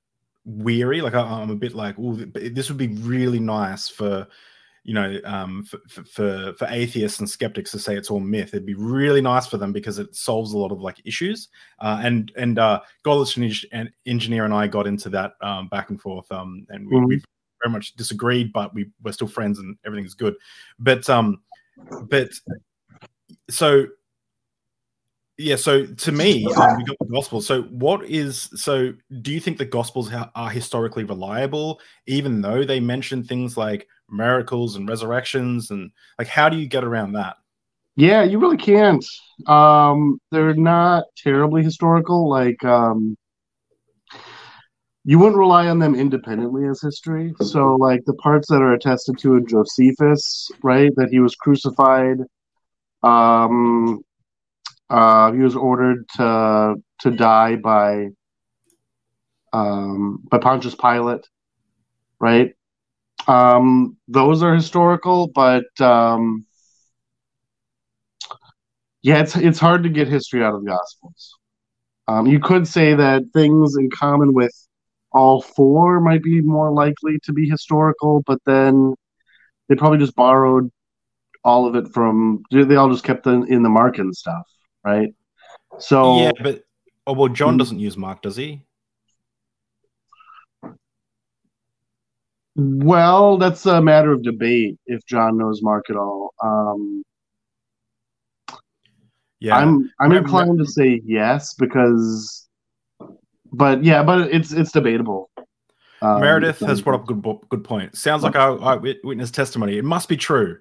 weary. 0.44 1.00
Like 1.00 1.14
I, 1.14 1.42
am 1.42 1.50
a 1.50 1.56
bit 1.56 1.74
like, 1.74 1.96
oh, 1.98 2.14
this 2.14 2.68
would 2.68 2.78
be 2.78 2.88
really 2.88 3.40
nice 3.40 3.88
for, 3.88 4.26
you 4.84 4.94
know, 4.94 5.18
um, 5.24 5.64
for, 5.64 6.04
for 6.04 6.54
for 6.54 6.66
atheists 6.70 7.20
and 7.20 7.28
skeptics 7.28 7.70
to 7.72 7.78
say 7.78 7.96
it's 7.96 8.10
all 8.10 8.20
myth. 8.20 8.48
It'd 8.48 8.66
be 8.66 8.74
really 8.74 9.20
nice 9.20 9.46
for 9.46 9.58
them 9.58 9.72
because 9.72 9.98
it 9.98 10.14
solves 10.14 10.52
a 10.52 10.58
lot 10.58 10.72
of 10.72 10.80
like 10.80 11.00
issues. 11.04 11.48
Uh, 11.80 12.00
and 12.02 12.32
and 12.36 12.58
uh, 12.58 12.80
Godless 13.02 13.36
and 13.72 13.90
Engineer 14.06 14.44
and 14.44 14.54
I 14.54 14.66
got 14.66 14.86
into 14.86 15.08
that 15.10 15.32
um, 15.42 15.68
back 15.68 15.90
and 15.90 16.00
forth, 16.00 16.30
um, 16.32 16.66
and 16.70 16.86
we, 16.86 16.96
mm-hmm. 16.96 17.06
we 17.06 17.22
very 17.62 17.72
much 17.72 17.94
disagreed, 17.94 18.52
but 18.52 18.74
we 18.74 18.90
we're 19.02 19.12
still 19.12 19.28
friends 19.28 19.58
and 19.58 19.76
everything's 19.84 20.14
good. 20.14 20.34
But 20.78 21.08
um, 21.10 21.42
but 22.08 22.30
so 23.48 23.86
yeah 25.40 25.56
so 25.56 25.86
to 25.86 26.12
me 26.12 26.44
um, 26.52 26.76
we 26.76 26.84
got 26.84 26.98
the 26.98 27.06
gospel 27.06 27.40
so 27.40 27.62
what 27.62 28.04
is 28.04 28.50
so 28.54 28.92
do 29.22 29.32
you 29.32 29.40
think 29.40 29.56
the 29.58 29.64
gospels 29.64 30.10
are 30.34 30.50
historically 30.50 31.04
reliable 31.04 31.80
even 32.06 32.40
though 32.40 32.64
they 32.64 32.78
mention 32.78 33.24
things 33.24 33.56
like 33.56 33.88
miracles 34.10 34.76
and 34.76 34.88
resurrections 34.88 35.70
and 35.70 35.90
like 36.18 36.28
how 36.28 36.48
do 36.48 36.56
you 36.56 36.66
get 36.66 36.84
around 36.84 37.12
that? 37.12 37.36
Yeah 37.96 38.22
you 38.22 38.38
really 38.38 38.56
can't. 38.56 39.04
Um 39.46 40.20
they're 40.30 40.54
not 40.54 41.04
terribly 41.16 41.62
historical 41.62 42.28
like 42.28 42.62
um 42.64 43.16
you 45.04 45.18
wouldn't 45.18 45.38
rely 45.38 45.66
on 45.68 45.78
them 45.78 45.94
independently 45.94 46.68
as 46.68 46.82
history. 46.82 47.32
So 47.40 47.74
like 47.76 48.04
the 48.04 48.14
parts 48.14 48.48
that 48.48 48.60
are 48.60 48.74
attested 48.74 49.18
to 49.18 49.36
in 49.36 49.46
josephus 49.46 50.50
right 50.62 50.92
that 50.96 51.08
he 51.10 51.20
was 51.20 51.34
crucified 51.34 52.18
um 53.02 54.00
uh, 54.90 55.30
he 55.32 55.38
was 55.38 55.56
ordered 55.56 56.08
to 56.16 56.74
to 57.00 57.10
die 57.12 57.56
by 57.56 58.08
um, 59.52 60.22
by 60.30 60.38
Pontius 60.38 60.74
Pilate, 60.74 61.26
right? 62.20 62.54
Um, 63.28 63.96
those 64.08 64.42
are 64.42 64.54
historical, 64.54 65.28
but 65.28 65.64
um, 65.80 66.44
yeah, 69.02 69.20
it's 69.20 69.36
it's 69.36 69.58
hard 69.60 69.84
to 69.84 69.88
get 69.88 70.08
history 70.08 70.42
out 70.42 70.54
of 70.54 70.64
the 70.64 70.70
Gospels. 70.70 71.36
Um, 72.08 72.26
you 72.26 72.40
could 72.40 72.66
say 72.66 72.94
that 72.94 73.22
things 73.32 73.76
in 73.78 73.90
common 73.90 74.34
with 74.34 74.52
all 75.12 75.40
four 75.40 76.00
might 76.00 76.22
be 76.22 76.40
more 76.40 76.72
likely 76.72 77.18
to 77.24 77.32
be 77.32 77.48
historical, 77.48 78.22
but 78.26 78.40
then 78.44 78.94
they 79.68 79.76
probably 79.76 79.98
just 79.98 80.16
borrowed 80.16 80.70
all 81.44 81.66
of 81.68 81.76
it 81.76 81.92
from. 81.94 82.42
They 82.50 82.74
all 82.74 82.90
just 82.90 83.04
kept 83.04 83.26
in, 83.28 83.46
in 83.52 83.62
the 83.62 83.68
Mark 83.68 83.98
and 83.98 84.14
stuff 84.16 84.46
right? 84.84 85.14
So 85.78 86.20
yeah, 86.20 86.32
but 86.42 86.64
oh 87.06 87.12
well, 87.12 87.28
John 87.28 87.54
hmm. 87.54 87.58
doesn't 87.58 87.78
use 87.78 87.96
Mark, 87.96 88.22
does 88.22 88.36
he? 88.36 88.62
Well, 92.56 93.38
that's 93.38 93.64
a 93.66 93.80
matter 93.80 94.12
of 94.12 94.22
debate 94.22 94.78
if 94.86 95.04
John 95.06 95.38
knows 95.38 95.62
Mark 95.62 95.88
at 95.88 95.96
all. 95.96 96.34
Um, 96.42 97.02
yeah, 99.38 99.56
I'm 99.56 99.90
I'm 100.00 100.12
inclined 100.12 100.58
to 100.58 100.66
say 100.66 101.00
yes 101.04 101.54
because, 101.54 102.48
but 103.52 103.82
yeah, 103.84 104.02
but 104.02 104.32
it's 104.32 104.52
it's 104.52 104.72
debatable. 104.72 105.30
Um, 106.02 106.20
Meredith 106.20 106.60
has 106.60 106.82
brought 106.82 107.00
up 107.00 107.06
good 107.06 107.22
good 107.48 107.64
point. 107.64 107.96
Sounds 107.96 108.22
like 108.22 108.36
our 108.36 108.60
eyewitness 108.62 109.30
testimony. 109.30 109.78
It 109.78 109.84
must 109.84 110.08
be 110.08 110.16
true 110.16 110.58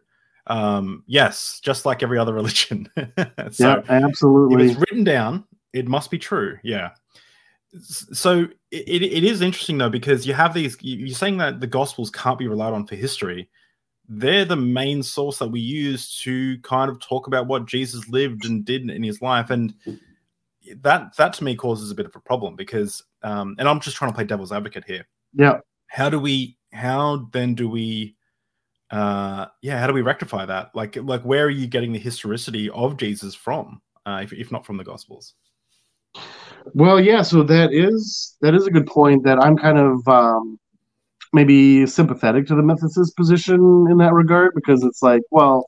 um, 0.50 1.04
yes, 1.06 1.60
just 1.64 1.86
like 1.86 2.04
every 2.04 2.18
other 2.18 2.34
religion. 2.42 2.90
so 3.52 3.84
yeah, 3.84 3.84
absolutely. 3.88 4.66
If 4.66 4.72
it's 4.72 4.80
written 4.80 5.04
down, 5.04 5.46
it 5.74 5.88
must 5.88 6.12
be 6.12 6.18
true. 6.18 6.58
Yeah. 6.64 6.92
So 7.78 8.48
it, 8.72 9.04
it 9.04 9.24
is 9.24 9.42
interesting 9.42 9.78
though 9.78 9.90
because 9.90 10.26
you 10.26 10.34
have 10.34 10.54
these. 10.54 10.76
You're 10.82 11.16
saying 11.16 11.38
that 11.38 11.60
the 11.60 11.68
Gospels 11.68 12.10
can't 12.10 12.40
be 12.40 12.48
relied 12.48 12.74
on 12.74 12.88
for 12.88 12.96
history. 12.96 13.48
They're 14.12 14.46
the 14.46 14.56
main 14.56 15.04
source 15.04 15.38
that 15.38 15.50
we 15.50 15.60
use 15.60 16.20
to 16.24 16.58
kind 16.62 16.90
of 16.90 17.00
talk 17.00 17.28
about 17.28 17.46
what 17.46 17.68
Jesus 17.68 18.10
lived 18.10 18.46
and 18.46 18.66
did 18.66 18.90
in 18.90 19.04
his 19.04 19.22
life, 19.22 19.52
and 19.52 19.76
that 20.82 21.16
that 21.18 21.34
to 21.34 21.44
me 21.44 21.56
causes 21.56 21.92
a 21.92 21.96
bit 21.96 22.08
of 22.08 22.16
a 22.16 22.20
problem 22.20 22.56
because, 22.56 23.04
um, 23.22 23.56
and 23.60 23.70
I'm 23.70 23.80
just 23.80 23.98
trying 23.98 24.10
to 24.10 24.16
play 24.16 24.24
devil's 24.24 24.52
advocate 24.52 24.84
here. 24.86 25.06
Yeah. 25.34 25.60
How 25.88 26.10
do 26.10 26.20
we? 26.20 26.58
How 26.74 27.30
then 27.34 27.54
do 27.54 27.70
we? 27.70 28.16
Uh 28.92 29.46
yeah 29.62 29.80
how 29.80 29.88
do 29.88 29.94
we 29.94 30.02
rectify 30.02 30.46
that? 30.46 30.72
Like 30.76 30.96
like 30.98 31.22
where 31.22 31.46
are 31.46 31.50
you 31.50 31.68
getting 31.68 31.94
the 31.94 32.00
historicity 32.00 32.70
of 32.70 32.98
jesus 32.98 33.36
from 33.36 33.82
uh 34.06 34.22
if, 34.24 34.34
if 34.34 34.52
not 34.52 34.66
from 34.66 34.78
the 34.78 34.84
gospels? 34.84 35.36
Well 36.74 37.00
yeah 37.00 37.22
so 37.22 37.44
that 37.44 37.72
is 37.74 38.38
that 38.42 38.56
is 38.56 38.66
a 38.68 38.72
good 38.72 38.88
point 38.88 39.24
that 39.24 39.40
i'm 39.40 39.58
kind 39.58 39.78
of 39.78 40.08
um 40.08 40.60
maybe 41.34 41.86
sympathetic 41.86 42.48
to 42.48 42.56
the 42.56 42.62
mythicist 42.62 43.16
position 43.16 43.88
in 43.92 43.98
that 43.98 44.14
regard 44.14 44.54
because 44.56 44.84
it's 44.84 45.04
like 45.04 45.22
well 45.30 45.68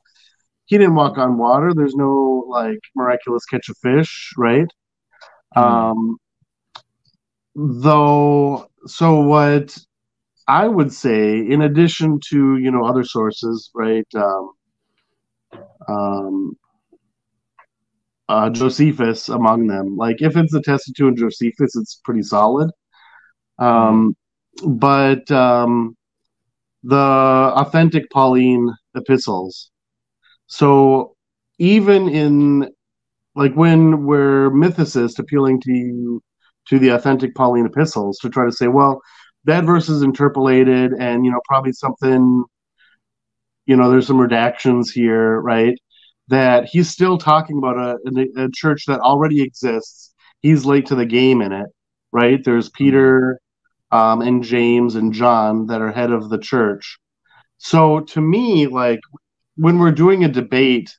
he 0.66 0.78
didn't 0.78 0.94
walk 0.94 1.18
on 1.18 1.36
water. 1.36 1.74
There's 1.74 1.94
no 1.94 2.44
like 2.48 2.78
miraculous 2.94 3.44
catch 3.44 3.68
of 3.68 3.76
fish 3.78 4.32
right? 4.36 4.68
Mm. 5.56 5.62
um 5.62 6.16
though 7.54 8.68
so 8.86 9.20
what 9.20 9.76
I 10.48 10.68
would 10.68 10.92
say, 10.92 11.38
in 11.38 11.62
addition 11.62 12.18
to 12.30 12.56
you 12.58 12.70
know 12.70 12.84
other 12.84 13.04
sources, 13.04 13.70
right? 13.74 14.06
Um, 14.14 14.50
um, 15.88 16.56
uh, 18.28 18.50
Josephus 18.50 19.28
among 19.28 19.66
them. 19.66 19.96
Like 19.96 20.16
if 20.20 20.36
it's 20.36 20.54
attested 20.54 20.96
to 20.96 21.08
in 21.08 21.16
Josephus, 21.16 21.76
it's 21.76 22.00
pretty 22.04 22.22
solid. 22.22 22.70
Um, 23.58 24.16
but 24.66 25.30
um, 25.30 25.96
the 26.82 26.96
authentic 26.96 28.10
Pauline 28.10 28.70
epistles. 28.94 29.70
So 30.46 31.14
even 31.58 32.08
in 32.08 32.70
like 33.34 33.54
when 33.54 34.04
we're 34.04 34.50
mythicists 34.50 35.18
appealing 35.18 35.60
to 35.62 35.72
you 35.72 36.22
to 36.68 36.78
the 36.78 36.90
authentic 36.90 37.34
Pauline 37.34 37.66
epistles 37.66 38.18
to 38.18 38.28
try 38.28 38.44
to 38.44 38.52
say, 38.52 38.68
well, 38.68 39.00
that 39.44 39.64
verse 39.64 39.88
is 39.88 40.02
interpolated 40.02 40.92
and 40.92 41.24
you 41.24 41.30
know 41.30 41.40
probably 41.46 41.72
something 41.72 42.44
you 43.66 43.76
know 43.76 43.90
there's 43.90 44.06
some 44.06 44.18
redactions 44.18 44.86
here 44.92 45.40
right? 45.40 45.78
That 46.28 46.66
he's 46.66 46.88
still 46.88 47.18
talking 47.18 47.58
about 47.58 47.76
a, 47.76 48.28
a, 48.36 48.48
church 48.54 48.84
that 48.86 49.00
already 49.00 49.42
exists. 49.42 50.14
He's 50.40 50.64
late 50.64 50.86
to 50.86 50.94
the 50.94 51.06
game 51.06 51.42
in 51.42 51.52
it 51.52 51.66
right? 52.12 52.42
There's 52.44 52.70
peter 52.70 53.40
um, 53.90 54.22
and 54.22 54.42
james 54.42 54.94
and 54.94 55.12
john 55.12 55.66
that 55.66 55.80
are 55.80 55.92
head 55.92 56.10
of 56.10 56.30
the 56.30 56.38
church. 56.38 56.98
So 57.58 58.00
to 58.00 58.20
me 58.20 58.66
like 58.66 59.00
when 59.56 59.78
we're 59.78 59.92
doing 59.92 60.24
a 60.24 60.28
debate 60.28 60.90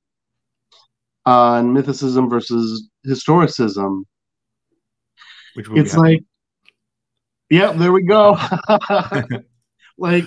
on 1.26 1.74
mythicism 1.74 2.30
versus 2.30 2.90
historicism 3.08 4.04
it's 5.56 5.96
like 5.96 6.24
Yep, 7.54 7.76
there 7.76 7.92
we 7.92 8.02
go. 8.02 8.32
like 10.00 10.26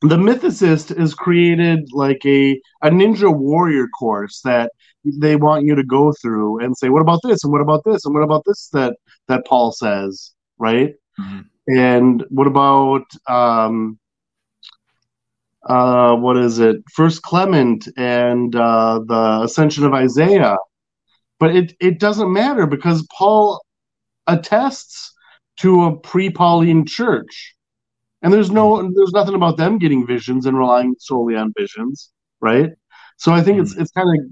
the 0.00 0.16
mythicist 0.16 0.98
is 0.98 1.14
created 1.14 1.88
like 1.92 2.20
a, 2.26 2.60
a 2.82 2.90
ninja 2.90 3.32
warrior 3.32 3.86
course 3.96 4.40
that 4.40 4.72
they 5.04 5.36
want 5.36 5.64
you 5.64 5.76
to 5.76 5.84
go 5.84 6.12
through 6.20 6.58
and 6.58 6.76
say, 6.76 6.88
what 6.88 7.00
about 7.00 7.20
this? 7.22 7.44
And 7.44 7.52
what 7.52 7.62
about 7.62 7.84
this? 7.84 8.04
And 8.04 8.12
what 8.12 8.24
about 8.24 8.42
this 8.44 8.68
that 8.72 8.96
that 9.28 9.46
Paul 9.46 9.70
says, 9.70 10.32
right? 10.58 10.94
Mm-hmm. 11.20 11.76
And 11.78 12.24
what 12.30 12.48
about 12.48 13.04
um 13.28 14.00
uh 15.68 16.16
what 16.16 16.36
is 16.38 16.58
it? 16.58 16.78
First 16.92 17.22
Clement 17.22 17.86
and 17.96 18.56
uh 18.56 18.98
the 19.06 19.42
ascension 19.44 19.84
of 19.84 19.94
Isaiah. 19.94 20.56
But 21.38 21.54
it, 21.54 21.76
it 21.80 22.00
doesn't 22.00 22.32
matter 22.32 22.66
because 22.66 23.06
Paul 23.16 23.64
attests 24.26 25.11
to 25.60 25.84
a 25.84 25.96
pre-Pauline 25.96 26.86
church. 26.86 27.54
And 28.22 28.32
there's 28.32 28.50
no 28.50 28.82
there's 28.94 29.12
nothing 29.12 29.34
about 29.34 29.56
them 29.56 29.78
getting 29.78 30.06
visions 30.06 30.46
and 30.46 30.56
relying 30.56 30.94
solely 30.98 31.36
on 31.36 31.52
visions, 31.58 32.10
right? 32.40 32.70
So 33.16 33.32
I 33.32 33.42
think 33.42 33.58
mm 33.58 33.62
it's 33.62 33.76
it's 33.76 33.90
kind 33.92 34.08
of 34.08 34.26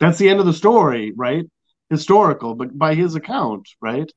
that's 0.00 0.18
the 0.18 0.28
end 0.28 0.40
of 0.40 0.46
the 0.46 0.52
story, 0.52 1.12
right? 1.16 1.44
Historical, 1.90 2.54
but 2.54 2.76
by 2.76 2.94
his 2.94 3.14
account, 3.14 3.68
right? 3.80 4.10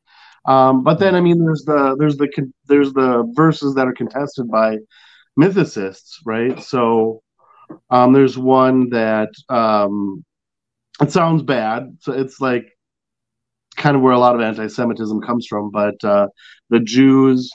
Um, 0.45 0.83
but 0.83 0.99
then 0.99 1.15
I 1.15 1.21
mean 1.21 1.43
there's 1.43 1.63
the 1.65 1.95
there's 1.99 2.17
the 2.17 2.29
there's 2.67 2.93
the 2.93 3.31
verses 3.35 3.75
that 3.75 3.87
are 3.87 3.93
contested 3.93 4.49
by 4.49 4.77
mythicists, 5.39 6.15
right? 6.25 6.61
So 6.61 7.21
um, 7.89 8.13
there's 8.13 8.37
one 8.37 8.89
that 8.89 9.29
um, 9.49 10.23
it 11.01 11.11
sounds 11.11 11.43
bad. 11.43 11.97
So 12.01 12.13
it's 12.13 12.41
like 12.41 12.65
kind 13.79 13.95
of 13.95 14.03
where 14.03 14.13
a 14.13 14.19
lot 14.19 14.35
of 14.35 14.41
anti-Semitism 14.41 15.21
comes 15.21 15.47
from. 15.47 15.71
But 15.71 16.03
uh, 16.03 16.27
the 16.69 16.79
Jews 16.79 17.49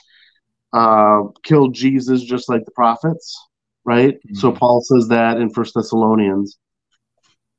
uh, 0.73 1.21
killed 1.43 1.73
Jesus 1.73 2.23
just 2.23 2.49
like 2.49 2.65
the 2.65 2.71
prophets, 2.71 3.39
right? 3.85 4.15
Mm-hmm. 4.15 4.35
So 4.35 4.51
Paul 4.51 4.81
says 4.81 5.07
that 5.07 5.37
in 5.37 5.49
First 5.51 5.73
Thessalonians. 5.75 6.57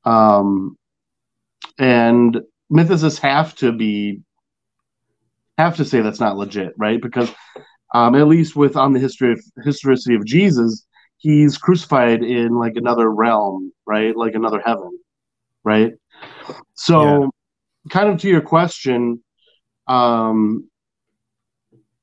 Um, 0.04 0.76
and 1.78 2.40
mythicists 2.70 3.20
have 3.20 3.54
to 3.56 3.72
be 3.72 4.20
have 5.58 5.76
to 5.76 5.84
say 5.84 6.02
that's 6.02 6.20
not 6.20 6.36
legit, 6.36 6.74
right? 6.76 7.00
Because 7.00 7.32
um, 7.94 8.14
at 8.14 8.28
least 8.28 8.54
with 8.56 8.76
on 8.76 8.92
the 8.92 9.00
history 9.00 9.32
of 9.32 9.40
historicity 9.64 10.14
of 10.14 10.26
Jesus, 10.26 10.86
he's 11.16 11.56
crucified 11.56 12.22
in 12.22 12.58
like 12.58 12.74
another 12.76 13.10
realm, 13.10 13.72
right? 13.86 14.14
Like 14.14 14.34
another 14.34 14.60
heaven, 14.64 14.98
right? 15.64 15.92
So. 16.74 17.30
Kind 17.90 18.08
of 18.08 18.20
to 18.20 18.28
your 18.28 18.40
question, 18.40 19.22
um, 19.86 20.68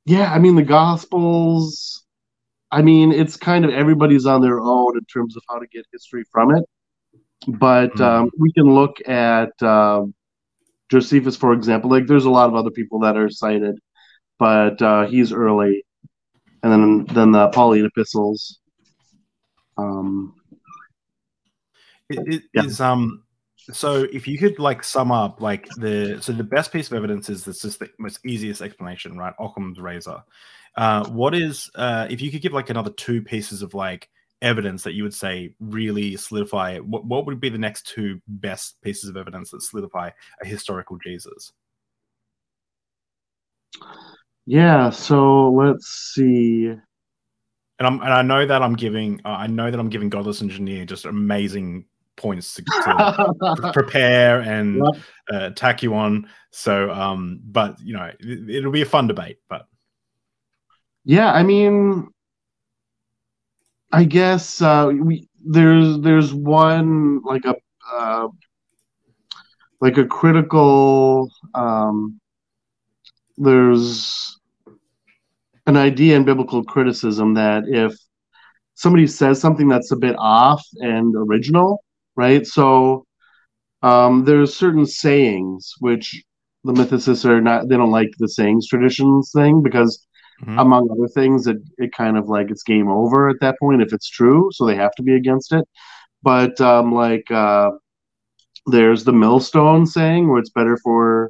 yeah, 0.05 0.31
I 0.31 0.39
mean 0.39 0.55
the 0.55 0.63
Gospels. 0.63 2.05
I 2.71 2.81
mean, 2.81 3.11
it's 3.11 3.37
kind 3.37 3.65
of 3.65 3.71
everybody's 3.71 4.25
on 4.25 4.41
their 4.41 4.59
own 4.59 4.97
in 4.97 5.05
terms 5.05 5.37
of 5.37 5.43
how 5.47 5.59
to 5.59 5.67
get 5.67 5.85
history 5.91 6.23
from 6.31 6.55
it. 6.55 6.63
But 7.47 7.93
mm-hmm. 7.93 8.01
um, 8.01 8.29
we 8.37 8.51
can 8.53 8.65
look 8.65 8.97
at 9.07 9.51
uh, 9.61 10.05
Josephus, 10.89 11.35
for 11.35 11.53
example. 11.53 11.89
Like, 11.89 12.07
there's 12.07 12.25
a 12.25 12.31
lot 12.31 12.49
of 12.49 12.55
other 12.55 12.71
people 12.71 12.99
that 13.01 13.15
are 13.15 13.29
cited, 13.29 13.77
but 14.39 14.81
uh, 14.81 15.05
he's 15.05 15.31
early, 15.31 15.85
and 16.63 16.71
then 16.71 17.05
then 17.13 17.31
the 17.31 17.49
Pauline 17.49 17.85
epistles. 17.85 18.59
Um, 19.77 20.35
it, 22.09 22.33
it 22.35 22.43
yeah. 22.53 22.63
is 22.65 22.79
um 22.81 23.22
so 23.71 24.05
if 24.11 24.27
you 24.27 24.37
could 24.37 24.59
like 24.59 24.83
sum 24.83 25.11
up 25.11 25.39
like 25.39 25.69
the 25.77 26.17
so 26.21 26.33
the 26.33 26.43
best 26.43 26.71
piece 26.71 26.87
of 26.87 26.93
evidence 26.97 27.29
is 27.29 27.45
this 27.45 27.63
is 27.63 27.77
the 27.77 27.89
most 27.97 28.19
easiest 28.25 28.61
explanation 28.61 29.17
right? 29.17 29.33
Occam's 29.39 29.79
razor. 29.79 30.21
Uh 30.75 31.07
what 31.09 31.33
is 31.33 31.69
uh 31.75 32.07
if 32.09 32.21
you 32.21 32.31
could 32.31 32.41
give 32.41 32.53
like 32.53 32.69
another 32.69 32.91
two 32.91 33.21
pieces 33.21 33.61
of 33.61 33.73
like 33.73 34.09
evidence 34.41 34.83
that 34.83 34.93
you 34.93 35.03
would 35.03 35.13
say 35.13 35.53
really 35.61 36.17
solidify 36.17 36.77
what, 36.79 37.05
what 37.05 37.25
would 37.25 37.39
be 37.39 37.47
the 37.47 37.57
next 37.57 37.87
two 37.87 38.21
best 38.27 38.81
pieces 38.81 39.09
of 39.09 39.15
evidence 39.15 39.51
that 39.51 39.61
solidify 39.61 40.09
a 40.41 40.45
historical 40.45 40.97
jesus? 40.97 41.53
Yeah 44.45 44.89
so 44.89 45.51
let's 45.51 45.87
see. 46.13 46.73
And 47.79 47.87
I'm 47.87 48.01
and 48.01 48.13
I 48.13 48.21
know 48.21 48.45
that 48.45 48.61
I'm 48.61 48.75
giving 48.75 49.21
uh, 49.25 49.29
I 49.29 49.47
know 49.47 49.71
that 49.71 49.79
I'm 49.79 49.89
giving 49.89 50.09
Godless 50.09 50.41
Engineer 50.41 50.85
just 50.85 51.05
amazing 51.05 51.85
points 52.15 52.53
to, 52.55 52.63
to 52.63 53.71
prepare 53.73 54.39
and 54.41 54.81
uh, 55.31 55.49
tack 55.51 55.83
you 55.83 55.93
on. 55.93 56.27
So, 56.51 56.91
um, 56.91 57.39
but 57.43 57.79
you 57.79 57.93
know, 57.93 58.11
it, 58.19 58.63
will 58.63 58.71
be 58.71 58.81
a 58.81 58.85
fun 58.85 59.07
debate. 59.07 59.39
But 59.49 59.65
yeah, 61.03 61.31
I 61.31 61.43
mean, 61.43 62.09
I 63.91 64.03
guess 64.03 64.61
uh, 64.61 64.91
we 64.93 65.27
there's 65.45 65.99
there's 65.99 66.33
one 66.33 67.21
like 67.23 67.45
a 67.45 67.55
uh, 67.91 68.27
like 69.81 69.97
a 69.97 70.05
critical 70.05 71.29
um, 71.53 72.19
there's 73.37 74.39
an 75.65 75.77
idea 75.77 76.15
in 76.15 76.23
biblical 76.23 76.63
criticism 76.63 77.33
that 77.33 77.63
if 77.67 77.95
somebody 78.75 79.07
says 79.07 79.39
something 79.39 79.67
that's 79.67 79.91
a 79.91 79.95
bit 79.95 80.15
off 80.17 80.63
and 80.75 81.15
original 81.15 81.83
right? 82.15 82.45
So 82.45 83.05
um, 83.81 84.25
there's 84.25 84.55
certain 84.55 84.85
sayings 84.85 85.73
which 85.79 86.23
the 86.63 86.73
mythicists 86.73 87.25
are 87.25 87.41
not 87.41 87.67
they 87.67 87.75
don't 87.75 87.91
like 87.91 88.11
the 88.17 88.27
sayings 88.27 88.67
traditions 88.67 89.31
thing 89.35 89.61
because 89.61 90.05
mm-hmm. 90.41 90.57
among 90.57 90.89
other 90.89 91.07
things 91.07 91.45
it, 91.47 91.57
it 91.77 91.91
kind 91.91 92.17
of 92.17 92.29
like 92.29 92.49
it's 92.49 92.63
game 92.63 92.87
over 92.87 93.29
at 93.29 93.35
that 93.41 93.55
point 93.59 93.81
if 93.81 93.93
it's 93.93 94.09
true 94.09 94.49
so 94.53 94.65
they 94.65 94.75
have 94.75 94.93
to 94.95 95.03
be 95.03 95.15
against 95.15 95.53
it 95.53 95.65
but 96.21 96.59
um, 96.61 96.93
like 96.93 97.29
uh, 97.31 97.71
there's 98.67 99.03
the 99.03 99.11
millstone 99.11 99.85
saying 99.85 100.29
where 100.29 100.39
it's 100.39 100.51
better 100.51 100.77
for 100.77 101.29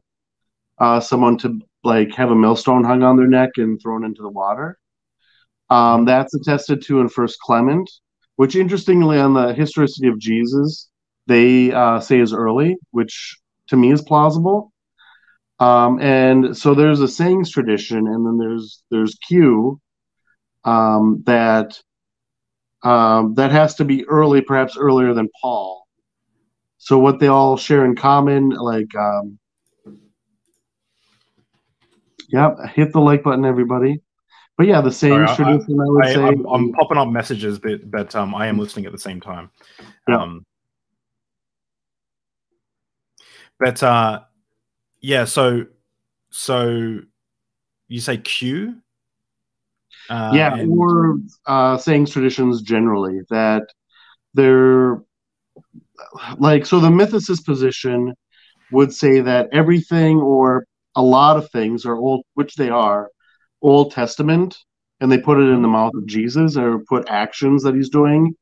uh, 0.78 1.00
someone 1.00 1.38
to 1.38 1.60
like 1.84 2.13
have 2.13 2.30
a 2.30 2.36
millstone 2.36 2.84
hung 2.84 3.02
on 3.04 3.18
their 3.18 3.28
neck 3.28 3.50
and 3.58 3.82
thrown 3.82 4.04
into 4.06 4.22
the 4.22 4.30
water 4.30 4.78
um, 5.72 6.06
that's 6.06 6.36
attested 6.36 6.84
to 6.84 7.00
in 7.00 7.10
first 7.10 7.40
clement 7.40 7.90
which 8.36 8.56
interestingly 8.56 9.20
on 9.20 9.34
the 9.34 9.54
historicity 9.54 10.08
of 10.08 10.20
Jesus, 10.20 10.90
they 11.28 11.72
uh, 11.72 12.00
say 12.00 12.20
is 12.20 12.34
early, 12.34 12.78
which 12.92 13.38
to 13.68 13.78
me 13.78 13.92
is 13.92 14.02
plausible. 14.02 14.72
Um, 15.60 16.02
and 16.02 16.58
so 16.58 16.74
there's 16.74 17.00
a 17.00 17.08
sayings 17.08 17.52
tradition, 17.52 18.08
and 18.08 18.25
then 18.25 18.38
there's 18.38 18.84
there's 18.90 19.16
Q 19.28 19.80
um, 20.65 21.24
that 21.26 21.80
um, 22.84 23.36
that 23.36 23.52
has 23.52 23.76
to 23.76 23.86
be 23.86 24.06
early, 24.06 24.41
perhaps 24.41 24.78
earlier 24.78 25.13
than 25.13 25.30
Paul. 25.41 25.86
So 26.78 26.98
what 26.98 27.19
they 27.19 27.28
all 27.28 27.56
share 27.56 27.86
in 27.86 27.96
common, 27.96 28.50
like, 28.50 28.93
um, 28.96 29.39
yep, 32.28 32.58
hit 32.74 32.91
the 32.91 33.00
like 33.00 33.24
button, 33.24 33.46
everybody. 33.46 34.02
But 34.58 34.68
yeah, 34.68 34.82
the 34.82 34.92
same 34.92 35.26
Sorry, 35.28 35.36
tradition. 35.36 35.80
I, 35.80 35.84
I 35.84 35.88
would 35.88 36.06
I, 36.06 36.13
say. 36.13 36.22
I'm, 36.22 36.46
I'm, 36.46 36.72
popping 36.74 36.98
up 36.98 37.08
messages, 37.08 37.58
but 37.58 37.89
but 37.89 38.16
um, 38.16 38.36
I 38.36 38.48
am 38.48 38.60
listening 38.60 38.86
at 38.86 38.92
the 38.92 39.00
same 39.00 39.20
time. 39.20 39.50
Yeah. 40.08 40.22
Um, 40.22 40.46
but 43.60 43.82
uh, 43.82 44.22
yeah. 45.02 45.26
So 45.26 45.66
so 46.30 47.00
you 47.88 48.00
say 48.00 48.18
Q. 48.18 48.76
Uh, 50.10 50.32
yeah, 50.34 50.54
and... 50.54 50.72
or 50.72 51.18
uh, 51.48 51.78
sayings 51.78 52.12
traditions 52.12 52.62
generally 52.62 53.22
that 53.30 53.63
they're 54.34 55.02
like 56.38 56.66
so 56.66 56.80
the 56.80 56.89
mythicist 56.89 57.46
position 57.46 58.13
would 58.72 58.94
say 58.94 59.22
that 59.22 59.48
everything 59.52 60.20
or 60.20 60.66
a 60.96 61.02
lot 61.02 61.38
of 61.38 61.50
things 61.52 61.86
are 61.86 61.96
old, 61.96 62.26
which 62.34 62.56
they 62.56 62.70
are, 62.70 63.10
Old 63.63 63.91
Testament 63.91 64.58
and 65.04 65.12
they 65.12 65.17
put 65.17 65.38
it 65.38 65.49
in 65.49 65.62
the 65.62 65.67
mouth 65.67 65.93
of 65.95 66.06
Jesus 66.06 66.56
or 66.56 66.80
put 66.80 67.10
actions 67.10 67.63
that 67.63 67.76
he's 67.76 67.89
doing, 67.89 68.36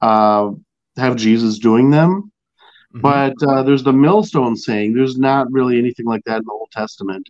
uh, 0.00 0.50
have 0.96 1.16
Jesus 1.16 1.60
doing 1.60 1.90
them. 1.90 2.32
Mm-hmm. 2.92 3.00
But 3.00 3.34
uh, 3.46 3.62
there's 3.62 3.84
the 3.84 3.92
millstone 3.92 4.56
saying 4.56 4.94
there's 4.94 5.16
not 5.16 5.50
really 5.52 5.78
anything 5.78 6.06
like 6.06 6.24
that 6.24 6.38
in 6.38 6.44
the 6.44 6.52
Old 6.52 6.70
Testament, 6.72 7.28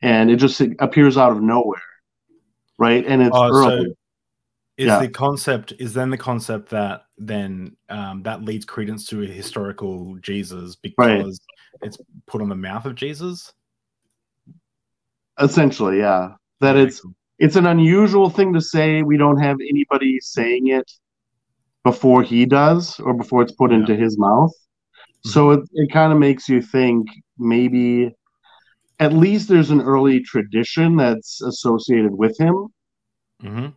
and 0.00 0.30
it 0.30 0.36
just 0.36 0.60
it 0.60 0.76
appears 0.78 1.18
out 1.18 1.32
of 1.32 1.42
nowhere, 1.42 1.82
right? 2.78 3.04
And 3.04 3.22
it's 3.22 3.36
oh, 3.36 3.50
early. 3.50 3.86
So 3.86 3.94
is 4.78 4.86
yeah. 4.86 5.00
the 5.00 5.08
concept 5.08 5.74
is 5.78 5.92
then 5.92 6.08
the 6.08 6.16
concept 6.16 6.70
that 6.70 7.02
then 7.18 7.76
um, 7.90 8.22
that 8.22 8.42
leads 8.42 8.64
credence 8.64 9.06
to 9.08 9.22
a 9.22 9.26
historical 9.26 10.16
Jesus 10.16 10.76
because 10.76 11.40
right. 11.80 11.82
it's 11.82 11.98
put 12.26 12.40
on 12.40 12.48
the 12.48 12.54
mouth 12.54 12.86
of 12.86 12.94
Jesus. 12.94 13.52
Essentially, 15.38 15.98
yeah 15.98 16.34
that 16.62 16.76
it's 16.76 17.02
it's 17.38 17.56
an 17.56 17.66
unusual 17.66 18.30
thing 18.30 18.52
to 18.54 18.60
say. 18.60 19.02
We 19.02 19.16
don't 19.16 19.38
have 19.38 19.58
anybody 19.68 20.18
saying 20.20 20.68
it 20.68 20.90
before 21.84 22.22
he 22.22 22.46
does 22.46 22.98
or 23.00 23.12
before 23.12 23.42
it's 23.42 23.52
put 23.52 23.70
yeah. 23.70 23.78
into 23.78 23.94
his 23.96 24.18
mouth. 24.18 24.52
Mm-hmm. 24.52 25.30
So 25.30 25.50
it, 25.50 25.60
it 25.72 25.92
kind 25.92 26.12
of 26.12 26.18
makes 26.18 26.48
you 26.48 26.62
think 26.62 27.08
maybe 27.38 28.14
at 29.00 29.12
least 29.12 29.48
there's 29.48 29.70
an 29.70 29.82
early 29.82 30.20
tradition 30.20 30.96
that's 30.96 31.42
associated 31.42 32.12
with 32.12 32.38
him. 32.38 32.68
Mm-hmm. 33.42 33.68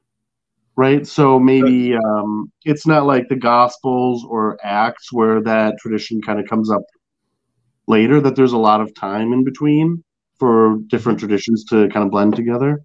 Right. 0.77 1.07
So 1.07 1.39
maybe 1.39 1.95
um, 1.95 2.51
it's 2.65 2.85
not 2.85 3.05
like 3.05 3.29
the 3.29 3.37
Gospels 3.37 4.25
or 4.29 4.59
Acts 4.61 5.11
where 5.11 5.41
that 5.41 5.75
tradition 5.79 6.21
kind 6.21 6.39
of 6.39 6.47
comes 6.47 6.69
up 6.69 6.83
later, 7.87 8.21
that 8.21 8.35
there's 8.35 8.51
a 8.51 8.57
lot 8.57 8.81
of 8.81 8.93
time 8.93 9.33
in 9.33 9.43
between 9.43 10.03
for 10.39 10.77
different 10.87 11.19
traditions 11.19 11.63
to 11.65 11.87
kind 11.89 12.05
of 12.05 12.11
blend 12.11 12.35
together. 12.35 12.83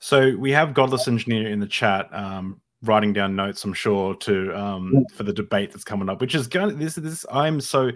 So 0.00 0.36
we 0.36 0.52
have 0.52 0.74
Godless 0.74 1.08
Engineer 1.08 1.48
in 1.48 1.60
the 1.60 1.66
chat, 1.66 2.12
um, 2.14 2.60
writing 2.82 3.12
down 3.12 3.34
notes. 3.34 3.64
I'm 3.64 3.72
sure 3.72 4.14
to 4.14 4.56
um, 4.56 4.92
yeah. 4.94 5.00
for 5.12 5.24
the 5.24 5.32
debate 5.32 5.72
that's 5.72 5.84
coming 5.84 6.08
up, 6.08 6.20
which 6.20 6.34
is 6.34 6.46
going. 6.46 6.78
This 6.78 6.94
this 6.94 7.26
I'm 7.30 7.60
so 7.60 7.90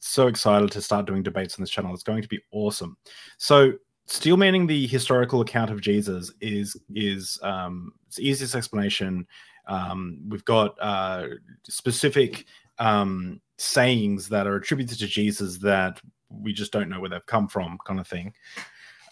so 0.00 0.26
excited 0.26 0.70
to 0.72 0.80
start 0.80 1.06
doing 1.06 1.22
debates 1.22 1.58
on 1.58 1.62
this 1.62 1.70
channel. 1.70 1.92
It's 1.92 2.02
going 2.02 2.22
to 2.22 2.28
be 2.28 2.40
awesome. 2.50 2.96
So 3.36 3.72
steel 4.06 4.36
manning 4.36 4.66
the 4.66 4.86
historical 4.86 5.40
account 5.40 5.70
of 5.70 5.80
Jesus 5.80 6.32
is 6.40 6.76
is 6.94 7.38
um, 7.42 7.92
it's 8.06 8.16
the 8.16 8.28
easiest 8.28 8.54
explanation. 8.54 9.26
Um, 9.66 10.18
we've 10.28 10.44
got 10.44 10.76
uh, 10.80 11.26
specific 11.66 12.46
um, 12.78 13.40
sayings 13.58 14.28
that 14.28 14.46
are 14.46 14.56
attributed 14.56 14.98
to 14.98 15.06
Jesus 15.06 15.58
that 15.58 16.00
we 16.40 16.52
just 16.52 16.72
don't 16.72 16.88
know 16.88 17.00
where 17.00 17.10
they've 17.10 17.26
come 17.26 17.48
from, 17.48 17.78
kind 17.86 18.00
of 18.00 18.06
thing. 18.06 18.32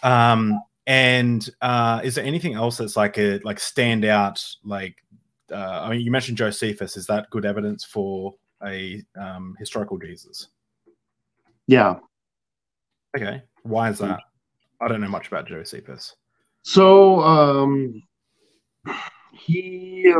Um, 0.02 0.60
and 0.86 1.48
uh, 1.60 2.00
is 2.02 2.16
there 2.16 2.24
anything 2.24 2.54
else 2.54 2.78
that's 2.78 2.96
like 2.96 3.18
a 3.18 3.38
like 3.44 3.60
stand 3.60 4.04
out? 4.04 4.44
Like, 4.64 4.96
uh, 5.50 5.82
I 5.82 5.90
mean, 5.90 6.00
you 6.00 6.10
mentioned 6.10 6.38
Josephus. 6.38 6.96
Is 6.96 7.06
that 7.06 7.30
good 7.30 7.44
evidence 7.44 7.84
for 7.84 8.34
a 8.64 9.02
um, 9.16 9.56
historical 9.58 9.98
Jesus? 9.98 10.48
Yeah. 11.66 11.96
Okay. 13.16 13.42
Why 13.62 13.90
is 13.90 13.98
that? 13.98 14.20
I 14.80 14.88
don't 14.88 15.00
know 15.00 15.08
much 15.08 15.28
about 15.28 15.46
Josephus. 15.46 16.16
So 16.62 17.20
um, 17.20 18.02
he 19.32 20.12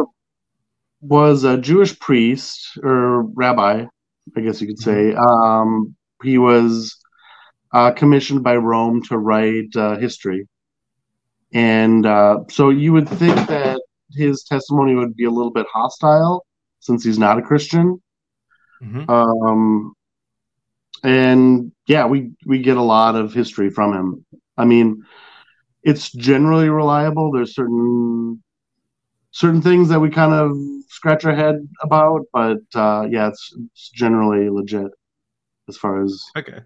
was 1.01 1.43
a 1.45 1.59
Jewish 1.59 1.99
priest 1.99 2.79
or 2.83 3.23
rabbi, 3.23 3.85
I 4.37 4.41
guess 4.41 4.61
you 4.61 4.69
could 4.69 4.79
say, 4.79 5.13
mm-hmm. 5.13 5.19
um, 5.19 5.97
he 6.23 6.39
was 6.39 6.97
uh, 7.73 7.91
commissioned 7.93 8.43
by 8.43 8.57
Rome 8.57 9.03
to 9.05 9.19
write 9.19 9.75
uh, 9.77 9.97
history. 9.97 10.47
And 11.53 12.07
uh, 12.07 12.41
so 12.51 12.71
you 12.71 12.93
would 12.93 13.09
think 13.09 13.37
that 13.49 13.81
his 14.13 14.45
testimony 14.45 14.95
would 14.95 15.15
be 15.17 15.25
a 15.25 15.31
little 15.31 15.51
bit 15.51 15.67
hostile 15.73 16.45
since 16.81 17.05
he's 17.05 17.19
not 17.19 17.39
a 17.39 17.43
Christian. 17.43 18.03
Mhm. 18.83 19.09
Um, 19.09 19.95
and 21.05 21.73
yeah, 21.87 22.07
we 22.07 22.33
we 22.47 22.59
get 22.59 22.77
a 22.77 22.83
lot 22.83 23.17
of 23.17 23.33
history 23.33 23.71
from 23.71 23.93
him. 23.93 24.25
I 24.57 24.65
mean, 24.65 25.05
it's 25.83 26.11
generally 26.13 26.69
reliable. 26.69 27.33
There's 27.33 27.55
certain 27.55 28.43
certain 29.33 29.63
things 29.63 29.89
that 29.89 30.01
we 30.01 30.11
kind 30.11 30.33
of 30.33 30.57
scratch 30.89 31.25
our 31.25 31.35
head 31.35 31.57
about, 31.83 32.23
but 32.33 32.59
uh, 32.75 33.07
yeah, 33.11 33.29
it's, 33.29 33.55
it's 33.57 33.91
generally 33.91 34.51
legit 34.51 34.91
as 35.73 35.79
far 35.79 36.03
as 36.03 36.23
Okay. 36.37 36.61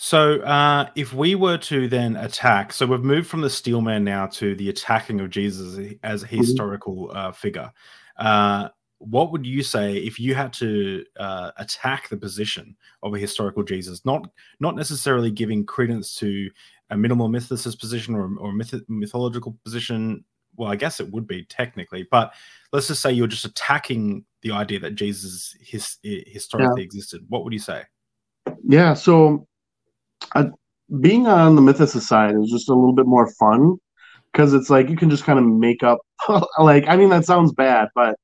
So, 0.00 0.40
uh, 0.42 0.88
if 0.94 1.12
we 1.12 1.34
were 1.34 1.58
to 1.58 1.88
then 1.88 2.14
attack, 2.14 2.72
so 2.72 2.86
we've 2.86 3.02
moved 3.02 3.26
from 3.26 3.40
the 3.40 3.50
Steelman 3.50 4.04
now 4.04 4.26
to 4.26 4.54
the 4.54 4.68
attacking 4.68 5.20
of 5.20 5.28
Jesus 5.28 5.96
as 6.04 6.22
a 6.22 6.26
historical 6.26 7.10
uh, 7.12 7.32
figure. 7.32 7.72
Uh, 8.16 8.68
what 8.98 9.32
would 9.32 9.44
you 9.44 9.62
say 9.64 9.96
if 9.96 10.20
you 10.20 10.36
had 10.36 10.52
to 10.54 11.04
uh, 11.18 11.50
attack 11.56 12.08
the 12.08 12.16
position 12.16 12.76
of 13.02 13.12
a 13.12 13.18
historical 13.18 13.64
Jesus, 13.64 14.04
not 14.04 14.30
not 14.60 14.76
necessarily 14.76 15.32
giving 15.32 15.66
credence 15.66 16.14
to 16.16 16.48
a 16.90 16.96
minimal 16.96 17.28
mythicist 17.28 17.80
position 17.80 18.14
or, 18.14 18.30
or 18.38 18.52
myth- 18.52 18.88
mythological 18.88 19.56
position? 19.64 20.24
Well, 20.56 20.70
I 20.70 20.76
guess 20.76 21.00
it 21.00 21.10
would 21.10 21.26
be 21.26 21.44
technically, 21.44 22.06
but 22.08 22.34
let's 22.72 22.86
just 22.86 23.02
say 23.02 23.12
you're 23.12 23.26
just 23.26 23.44
attacking 23.44 24.24
the 24.42 24.52
idea 24.52 24.80
that 24.80 24.94
Jesus 24.94 25.56
his, 25.60 25.98
historically 26.02 26.82
existed. 26.82 27.22
What 27.28 27.44
would 27.44 27.52
you 27.52 27.58
say? 27.58 27.84
Yeah, 28.64 28.94
so 28.94 29.46
uh, 30.34 30.46
being 31.00 31.26
on 31.26 31.56
the 31.56 31.62
mythicist 31.62 32.02
side 32.02 32.34
is 32.34 32.50
just 32.50 32.68
a 32.68 32.74
little 32.74 32.94
bit 32.94 33.06
more 33.06 33.30
fun 33.32 33.76
because 34.32 34.54
it's 34.54 34.70
like 34.70 34.88
you 34.88 34.96
can 34.96 35.10
just 35.10 35.24
kind 35.24 35.38
of 35.38 35.44
make 35.44 35.82
up 35.82 35.98
like 36.58 36.88
I 36.88 36.96
mean 36.96 37.10
that 37.10 37.24
sounds 37.24 37.52
bad, 37.52 37.88
but 37.94 38.16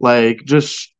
like 0.00 0.44
just 0.44 0.92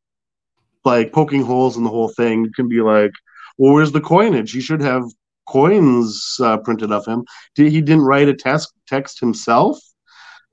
like 0.85 1.13
poking 1.13 1.43
holes 1.43 1.77
in 1.77 1.83
the 1.83 1.89
whole 1.89 2.09
thing. 2.09 2.45
You 2.45 2.51
can 2.51 2.67
be 2.67 2.81
like, 2.81 3.11
well, 3.57 3.73
where's 3.73 3.91
the 3.91 4.01
coinage? 4.01 4.51
He 4.51 4.61
should 4.61 4.81
have 4.81 5.03
coins 5.47 6.37
uh, 6.41 6.57
printed 6.57 6.91
of 6.91 7.05
him. 7.05 7.25
He 7.55 7.81
didn't 7.81 8.01
write 8.01 8.29
a 8.29 8.33
text 8.33 8.73
text 8.87 9.19
himself? 9.19 9.79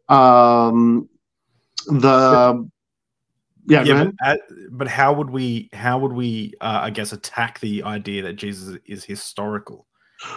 Um, 0.09 1.09
the 1.87 2.69
yeah, 3.67 3.83
yeah 3.83 4.05
but, 4.05 4.15
uh, 4.27 4.37
but, 4.71 4.89
how 4.89 5.13
would 5.13 5.31
we 5.31 5.69
how 5.73 5.99
would 5.99 6.13
we 6.13 6.55
uh, 6.61 6.81
I 6.83 6.91
guess 6.91 7.13
attack 7.13 7.61
the 7.61 7.83
idea 7.83 8.23
that 8.23 8.35
Jesus 8.35 8.79
is 8.87 9.05
historical? 9.05 9.87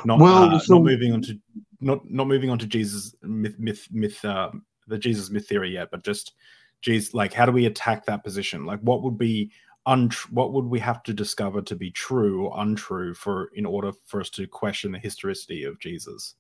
Not 0.05 0.19
well, 0.19 0.55
uh, 0.55 0.59
so, 0.59 0.75
not 0.75 0.83
moving 0.83 1.13
on 1.13 1.21
to 1.23 1.39
not 1.79 2.09
not 2.09 2.27
moving 2.27 2.49
on 2.49 2.59
to 2.59 2.67
Jesus 2.67 3.15
myth 3.21 3.55
myth 3.59 3.87
myth 3.91 4.23
uh, 4.25 4.51
the 4.87 4.97
Jesus 4.97 5.29
myth 5.29 5.47
theory 5.47 5.73
yet, 5.73 5.89
but 5.91 6.03
just 6.03 6.33
geez, 6.81 7.13
like 7.13 7.33
how 7.33 7.45
do 7.45 7.51
we 7.51 7.65
attack 7.65 8.05
that 8.05 8.23
position? 8.23 8.65
Like 8.65 8.79
what 8.81 9.03
would 9.03 9.17
be 9.17 9.51
untr- 9.87 10.31
what 10.31 10.53
would 10.53 10.65
we 10.65 10.79
have 10.79 11.03
to 11.03 11.13
discover 11.13 11.61
to 11.61 11.75
be 11.75 11.91
true 11.91 12.47
or 12.47 12.61
untrue 12.61 13.13
for 13.13 13.49
in 13.55 13.65
order 13.65 13.91
for 14.05 14.21
us 14.21 14.29
to 14.31 14.47
question 14.47 14.91
the 14.91 14.99
historicity 14.99 15.63
of 15.63 15.79
Jesus? 15.79 16.35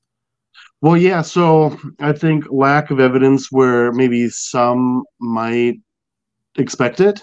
Well, 0.81 0.97
yeah, 0.97 1.21
so 1.21 1.77
I 1.99 2.13
think 2.13 2.45
lack 2.49 2.89
of 2.89 2.99
evidence 2.99 3.51
where 3.51 3.91
maybe 3.91 4.29
some 4.29 5.03
might 5.19 5.75
expect 6.57 6.99
it. 6.99 7.21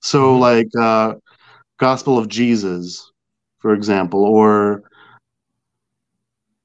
So 0.00 0.32
mm-hmm. 0.32 0.40
like 0.40 0.68
uh 0.80 1.14
Gospel 1.78 2.16
of 2.16 2.28
Jesus, 2.28 3.10
for 3.58 3.74
example, 3.74 4.24
or 4.24 4.84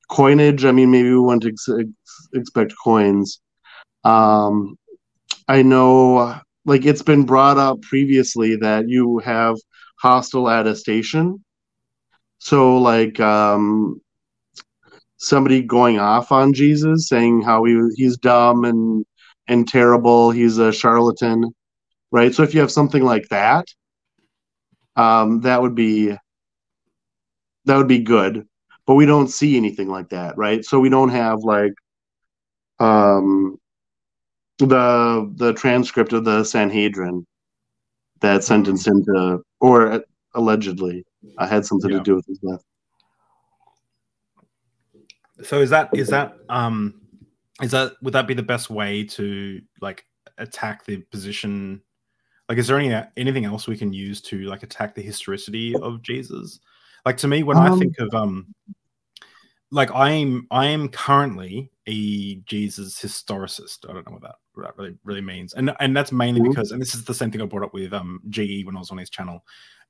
coinage. 0.09 0.63
I 0.63 0.71
mean, 0.71 0.91
maybe 0.91 1.09
we 1.09 1.19
want 1.19 1.41
to 1.43 1.49
ex- 1.49 1.69
expect 2.33 2.73
coins. 2.83 3.41
Um, 4.03 4.77
I 5.47 5.63
know, 5.63 6.39
like 6.65 6.85
it's 6.85 7.01
been 7.01 7.25
brought 7.25 7.57
up 7.57 7.81
previously 7.81 8.57
that 8.57 8.89
you 8.89 9.19
have 9.19 9.55
hostile 9.99 10.49
attestation. 10.49 11.43
So, 12.39 12.77
like, 12.77 13.19
um, 13.19 13.99
somebody 15.17 15.63
going 15.63 15.99
off 15.99 16.31
on 16.31 16.53
Jesus, 16.53 17.07
saying 17.07 17.41
how 17.41 17.63
he 17.63 17.79
he's 17.95 18.17
dumb 18.17 18.65
and 18.65 19.05
and 19.47 19.67
terrible, 19.67 20.31
he's 20.31 20.57
a 20.57 20.71
charlatan, 20.71 21.53
right? 22.17 22.33
So, 22.33 22.43
if 22.43 22.53
you 22.53 22.59
have 22.59 22.71
something 22.71 23.03
like 23.03 23.29
that, 23.29 23.67
um, 24.95 25.41
that 25.41 25.61
would 25.61 25.75
be 25.75 26.15
that 27.67 27.77
would 27.77 27.87
be 27.87 27.99
good. 27.99 28.47
But 28.85 28.95
we 28.95 29.05
don't 29.05 29.27
see 29.27 29.57
anything 29.57 29.89
like 29.89 30.09
that, 30.09 30.37
right? 30.37 30.65
So 30.65 30.79
we 30.79 30.89
don't 30.89 31.09
have 31.09 31.39
like 31.43 31.73
um 32.79 33.59
the 34.57 35.31
the 35.35 35.53
transcript 35.53 36.13
of 36.13 36.25
the 36.25 36.43
Sanhedrin 36.43 37.25
that 38.21 38.43
sentenced 38.43 38.87
him 38.87 39.03
to, 39.05 39.43
or 39.59 40.03
allegedly, 40.33 41.05
uh, 41.37 41.47
had 41.47 41.65
something 41.65 41.91
yeah. 41.91 41.97
to 41.97 42.03
do 42.03 42.15
with 42.15 42.25
his 42.25 42.39
death. 42.39 42.63
So 45.43 45.61
is 45.61 45.69
that 45.69 45.89
is 45.93 46.07
that 46.07 46.37
um 46.49 47.01
is 47.61 47.71
that 47.71 47.93
would 48.01 48.13
that 48.13 48.25
be 48.25 48.33
the 48.33 48.41
best 48.41 48.69
way 48.69 49.03
to 49.03 49.61
like 49.81 50.05
attack 50.37 50.85
the 50.85 50.97
position? 50.97 51.81
Like, 52.49 52.57
is 52.57 52.67
there 52.67 52.79
any 52.79 52.93
anything 53.17 53.45
else 53.45 53.67
we 53.67 53.77
can 53.77 53.91
use 53.93 54.21
to 54.21 54.39
like 54.43 54.63
attack 54.63 54.95
the 54.95 55.01
historicity 55.01 55.75
of 55.75 56.01
Jesus? 56.01 56.59
Like 57.05 57.17
to 57.17 57.27
me, 57.27 57.43
when 57.43 57.57
um, 57.57 57.73
I 57.73 57.77
think 57.77 57.99
of 57.99 58.13
um 58.13 58.53
like 59.71 59.93
I'm 59.93 60.47
I 60.51 60.67
am 60.67 60.89
currently 60.89 61.71
a 61.87 62.35
Jesus 62.45 62.99
historicist. 63.01 63.89
I 63.89 63.93
don't 63.93 64.05
know 64.07 64.13
what 64.13 64.21
that, 64.21 64.35
what 64.53 64.63
that 64.63 64.77
really 64.77 64.97
really 65.03 65.21
means, 65.21 65.53
and 65.53 65.73
and 65.79 65.95
that's 65.95 66.11
mainly 66.11 66.41
mm-hmm. 66.41 66.51
because, 66.51 66.71
and 66.71 66.81
this 66.81 66.95
is 66.95 67.03
the 67.03 67.13
same 67.13 67.31
thing 67.31 67.41
I 67.41 67.45
brought 67.45 67.63
up 67.63 67.73
with 67.73 67.93
um 67.93 68.21
GE 68.29 68.65
when 68.65 68.75
I 68.75 68.79
was 68.79 68.91
on 68.91 68.97
his 68.97 69.09
channel. 69.09 69.43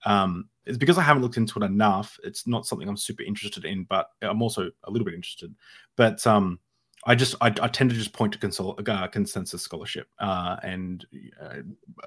Um, 0.05 0.49
it's 0.65 0.77
because 0.77 0.97
I 0.97 1.01
haven't 1.01 1.23
looked 1.23 1.37
into 1.37 1.59
it 1.59 1.65
enough. 1.65 2.19
It's 2.23 2.45
not 2.47 2.65
something 2.65 2.87
I'm 2.87 2.97
super 2.97 3.23
interested 3.23 3.65
in, 3.65 3.83
but 3.85 4.09
I'm 4.21 4.41
also 4.41 4.69
a 4.83 4.91
little 4.91 5.05
bit 5.05 5.15
interested. 5.15 5.55
But 5.95 6.25
um, 6.27 6.59
I 7.07 7.15
just 7.15 7.35
I, 7.41 7.47
I 7.61 7.67
tend 7.67 7.89
to 7.89 7.95
just 7.95 8.13
point 8.13 8.33
to 8.33 8.39
consol- 8.39 8.87
uh, 8.87 9.07
consensus 9.07 9.63
scholarship, 9.63 10.07
uh, 10.19 10.57
and 10.61 11.05
uh, 11.41 11.55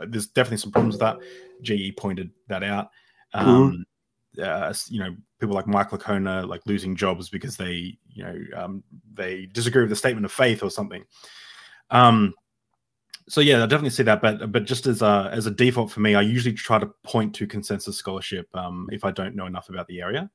there's 0.06 0.28
definitely 0.28 0.58
some 0.58 0.70
problems 0.70 0.94
with 0.94 1.00
that. 1.00 1.18
GE 1.62 1.96
pointed 1.96 2.30
that 2.46 2.62
out. 2.62 2.90
Mm-hmm. 3.34 3.48
Um, 3.48 3.70
mm-hmm 3.70 3.82
you 4.88 5.00
know 5.00 5.16
people 5.38 5.54
like 5.54 5.66
Mike 5.66 5.90
Licona 5.90 6.46
like 6.46 6.62
losing 6.66 6.94
jobs 6.94 7.28
because 7.28 7.56
they 7.56 7.98
you 8.08 8.24
know 8.24 8.38
um, 8.56 8.82
they 9.12 9.46
disagree 9.46 9.82
with 9.82 9.90
the 9.90 9.96
statement 9.96 10.24
of 10.24 10.32
faith 10.32 10.62
or 10.62 10.70
something. 10.70 11.04
Um, 11.90 12.34
so 13.28 13.40
yeah, 13.40 13.62
I 13.62 13.66
definitely 13.66 13.90
see 13.90 14.02
that, 14.04 14.22
but 14.22 14.52
but 14.52 14.64
just 14.64 14.86
as 14.86 15.02
a 15.02 15.30
as 15.32 15.46
a 15.46 15.50
default 15.50 15.90
for 15.90 16.00
me, 16.00 16.14
I 16.14 16.22
usually 16.22 16.54
try 16.54 16.78
to 16.78 16.86
point 17.04 17.34
to 17.36 17.46
consensus 17.46 17.96
scholarship 17.96 18.48
um, 18.54 18.88
if 18.92 19.04
I 19.04 19.10
don't 19.10 19.36
know 19.36 19.46
enough 19.46 19.68
about 19.68 19.86
the 19.86 20.00
area. 20.00 20.30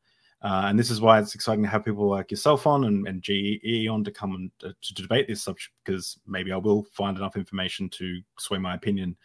Uh, 0.45 0.65
and 0.67 0.77
this 0.77 0.91
is 0.91 1.01
why 1.01 1.17
it's 1.17 1.34
exciting 1.34 1.63
to 1.63 1.69
have 1.69 1.84
people 1.84 2.08
like 2.08 2.29
yourself 2.29 2.67
on 2.67 2.84
and, 2.84 3.08
and 3.08 3.23
GE 3.23 3.88
on 3.89 4.03
to 4.03 4.12
come 4.12 4.36
and 4.36 4.51
uh, 4.63 4.73
to 4.79 4.93
debate 4.93 5.27
this 5.27 5.41
subject 5.41 5.73
because 5.84 6.19
maybe 6.27 6.51
I 6.51 6.58
will 6.58 6.86
find 6.93 7.17
enough 7.17 7.36
information 7.36 7.89
to 7.89 8.21
sway 8.38 8.60
my 8.60 8.75
opinion. 8.75 9.17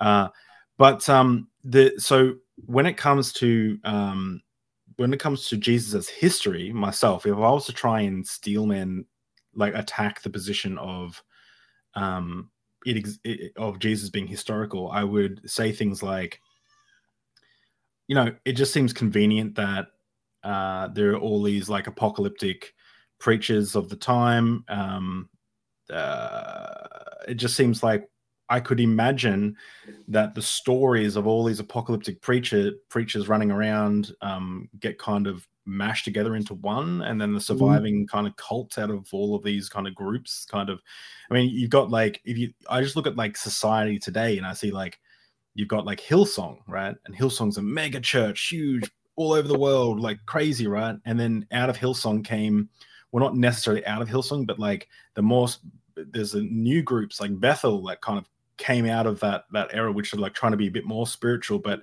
Uh, 0.00 0.28
but 0.76 1.08
um, 1.08 1.48
the 1.64 1.94
so 1.98 2.36
when 2.66 2.86
it 2.86 2.96
comes 2.96 3.32
to 3.34 3.76
um, 3.82 4.40
when 4.98 5.12
it 5.12 5.18
comes 5.18 5.48
to 5.48 5.56
Jesus' 5.56 6.08
history, 6.08 6.72
myself, 6.72 7.26
if 7.26 7.34
I 7.34 7.38
was 7.38 7.66
to 7.66 7.72
try 7.72 8.02
and 8.02 8.24
steelman 8.24 9.04
like 9.56 9.74
attack 9.74 10.22
the 10.22 10.30
position 10.30 10.78
of 10.78 11.20
um, 11.96 12.50
it, 12.86 13.18
it 13.24 13.52
of 13.56 13.80
Jesus 13.80 14.10
being 14.10 14.28
historical, 14.28 14.92
I 14.92 15.02
would 15.02 15.40
say 15.50 15.72
things 15.72 16.04
like, 16.04 16.40
you 18.06 18.14
know, 18.14 18.32
it 18.44 18.52
just 18.52 18.72
seems 18.72 18.92
convenient 18.92 19.56
that 19.56 19.88
uh, 20.44 20.88
there 20.88 21.12
are 21.12 21.18
all 21.18 21.42
these 21.42 21.68
like 21.68 21.86
apocalyptic 21.86 22.74
preachers 23.18 23.74
of 23.74 23.88
the 23.88 23.96
time. 23.96 24.64
Um, 24.68 25.28
uh, 25.92 26.72
it 27.26 27.34
just 27.34 27.56
seems 27.56 27.82
like 27.82 28.08
I 28.48 28.60
could 28.60 28.80
imagine 28.80 29.56
that 30.08 30.34
the 30.34 30.42
stories 30.42 31.16
of 31.16 31.26
all 31.26 31.44
these 31.44 31.60
apocalyptic 31.60 32.22
preacher 32.22 32.72
preachers 32.88 33.28
running 33.28 33.50
around 33.50 34.12
um, 34.22 34.68
get 34.80 34.98
kind 34.98 35.26
of 35.26 35.46
mashed 35.66 36.06
together 36.06 36.34
into 36.34 36.54
one, 36.54 37.02
and 37.02 37.20
then 37.20 37.32
the 37.32 37.38
mm-hmm. 37.38 37.58
surviving 37.58 38.06
mm. 38.06 38.08
kind 38.08 38.26
of 38.26 38.34
cults 38.36 38.78
out 38.78 38.90
of 38.90 39.06
all 39.12 39.34
of 39.34 39.42
these 39.42 39.68
kind 39.68 39.86
of 39.86 39.94
groups. 39.94 40.46
Kind 40.46 40.70
of, 40.70 40.80
I 41.30 41.34
mean, 41.34 41.50
you've 41.50 41.70
got 41.70 41.90
like 41.90 42.20
if 42.24 42.38
you, 42.38 42.52
I 42.70 42.80
just 42.80 42.96
look 42.96 43.06
at 43.06 43.16
like 43.16 43.36
society 43.36 43.98
today, 43.98 44.38
and 44.38 44.46
I 44.46 44.54
see 44.54 44.70
like 44.70 44.98
you've 45.54 45.68
got 45.68 45.84
like 45.84 46.00
Hillsong, 46.00 46.58
right? 46.66 46.94
And 47.04 47.14
Hillsong's 47.14 47.58
a 47.58 47.62
mega 47.62 48.00
church, 48.00 48.48
huge 48.48 48.90
all 49.18 49.32
over 49.32 49.48
the 49.48 49.58
world, 49.58 49.98
like 50.00 50.18
crazy, 50.26 50.68
right? 50.68 50.96
And 51.04 51.18
then 51.18 51.44
out 51.50 51.68
of 51.68 51.76
Hillsong 51.76 52.24
came, 52.24 52.68
well, 53.10 53.24
not 53.24 53.36
necessarily 53.36 53.84
out 53.84 54.00
of 54.00 54.08
Hillsong, 54.08 54.46
but 54.46 54.60
like 54.60 54.88
the 55.14 55.22
more 55.22 55.48
there's 55.96 56.34
a 56.34 56.42
new 56.42 56.82
groups 56.82 57.20
like 57.20 57.38
Bethel 57.40 57.82
that 57.86 58.00
kind 58.00 58.18
of 58.18 58.26
came 58.58 58.86
out 58.86 59.06
of 59.06 59.18
that 59.20 59.44
that 59.52 59.70
era, 59.72 59.90
which 59.90 60.14
are 60.14 60.18
like 60.18 60.34
trying 60.34 60.52
to 60.52 60.58
be 60.58 60.68
a 60.68 60.70
bit 60.70 60.86
more 60.86 61.06
spiritual. 61.06 61.58
But 61.58 61.80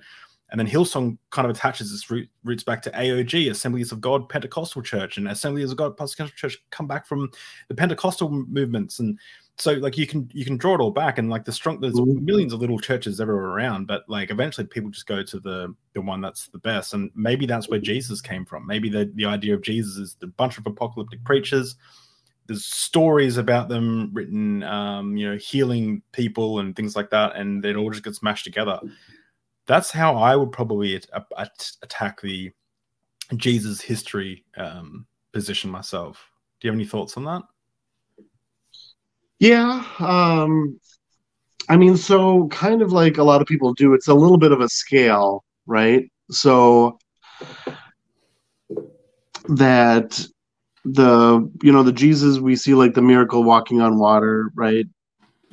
and 0.50 0.58
then 0.58 0.66
Hillsong 0.66 1.18
kind 1.30 1.50
of 1.50 1.54
attaches 1.54 1.92
its 1.92 2.10
root, 2.10 2.28
roots 2.42 2.62
back 2.62 2.80
to 2.82 2.90
AOG, 2.92 3.50
Assemblies 3.50 3.92
of 3.92 4.00
God 4.00 4.28
Pentecostal 4.28 4.80
Church, 4.80 5.18
and 5.18 5.28
Assemblies 5.28 5.70
of 5.70 5.76
God 5.76 5.96
Pentecostal 5.96 6.36
Church 6.36 6.56
come 6.70 6.86
back 6.86 7.06
from 7.06 7.30
the 7.68 7.74
Pentecostal 7.74 8.30
movements, 8.30 8.98
and 8.98 9.18
so 9.58 9.72
like 9.72 9.96
you 9.96 10.06
can 10.06 10.30
you 10.34 10.44
can 10.44 10.56
draw 10.56 10.74
it 10.74 10.80
all 10.80 10.90
back 10.90 11.16
and 11.18 11.30
like 11.30 11.44
the 11.44 11.52
strong 11.52 11.80
there's 11.80 11.94
Mhm. 11.94 12.20
millions 12.22 12.52
of 12.52 12.60
little 12.60 12.78
churches 12.78 13.20
everywhere 13.20 13.46
around 13.46 13.86
but 13.86 14.04
like 14.08 14.30
eventually 14.30 14.66
people 14.66 14.90
just 14.90 15.06
go 15.06 15.22
to 15.22 15.40
the 15.40 15.74
the 15.94 16.00
one 16.00 16.20
that's 16.20 16.48
the 16.48 16.58
best 16.58 16.92
and 16.92 17.10
maybe 17.14 17.46
that's 17.46 17.68
where 17.68 17.80
jesus 17.80 18.20
came 18.20 18.44
from. 18.44 18.66
Maybe 18.66 18.88
the 18.90 19.10
the 19.14 19.24
idea 19.24 19.54
of 19.54 19.62
jesus 19.62 19.96
is 19.96 20.14
the 20.20 20.26
bunch 20.26 20.58
of 20.58 20.66
apocalyptic 20.66 21.24
preachers. 21.24 21.76
There's 22.46 22.64
stories 22.66 23.38
about 23.38 23.68
them 23.68 24.10
written 24.12 24.62
um 24.62 25.16
you 25.16 25.30
know 25.30 25.36
healing 25.38 26.02
people 26.12 26.58
and 26.60 26.76
things 26.76 26.94
like 26.94 27.10
that 27.10 27.34
and 27.36 27.64
it 27.64 27.76
all 27.76 27.90
just 27.90 28.04
gets 28.04 28.22
mashed 28.22 28.44
together. 28.44 28.78
That's 29.66 29.90
how 29.90 30.16
i 30.16 30.36
would 30.36 30.52
probably 30.52 30.96
at, 30.96 31.06
at, 31.38 31.70
attack 31.82 32.20
the 32.20 32.52
jesus 33.36 33.80
history 33.80 34.44
um 34.58 35.06
position 35.32 35.70
myself. 35.70 36.30
Do 36.60 36.68
you 36.68 36.72
have 36.72 36.78
any 36.78 36.86
thoughts 36.86 37.16
on 37.16 37.24
that 37.24 37.42
Yeah. 39.38 39.84
Um, 39.98 40.80
I 41.68 41.76
mean, 41.76 41.96
so 41.96 42.48
kind 42.48 42.80
of 42.82 42.92
like 42.92 43.18
a 43.18 43.22
lot 43.24 43.40
of 43.40 43.46
people 43.46 43.74
do, 43.74 43.92
it's 43.92 44.08
a 44.08 44.14
little 44.14 44.38
bit 44.38 44.52
of 44.52 44.60
a 44.60 44.68
scale, 44.68 45.44
right? 45.66 46.10
So 46.30 46.98
that 49.48 50.24
the, 50.84 51.50
you 51.62 51.72
know, 51.72 51.82
the 51.82 51.92
Jesus 51.92 52.38
we 52.38 52.56
see 52.56 52.74
like 52.74 52.94
the 52.94 53.02
miracle 53.02 53.42
walking 53.44 53.80
on 53.80 53.98
water, 53.98 54.50
right? 54.54 54.86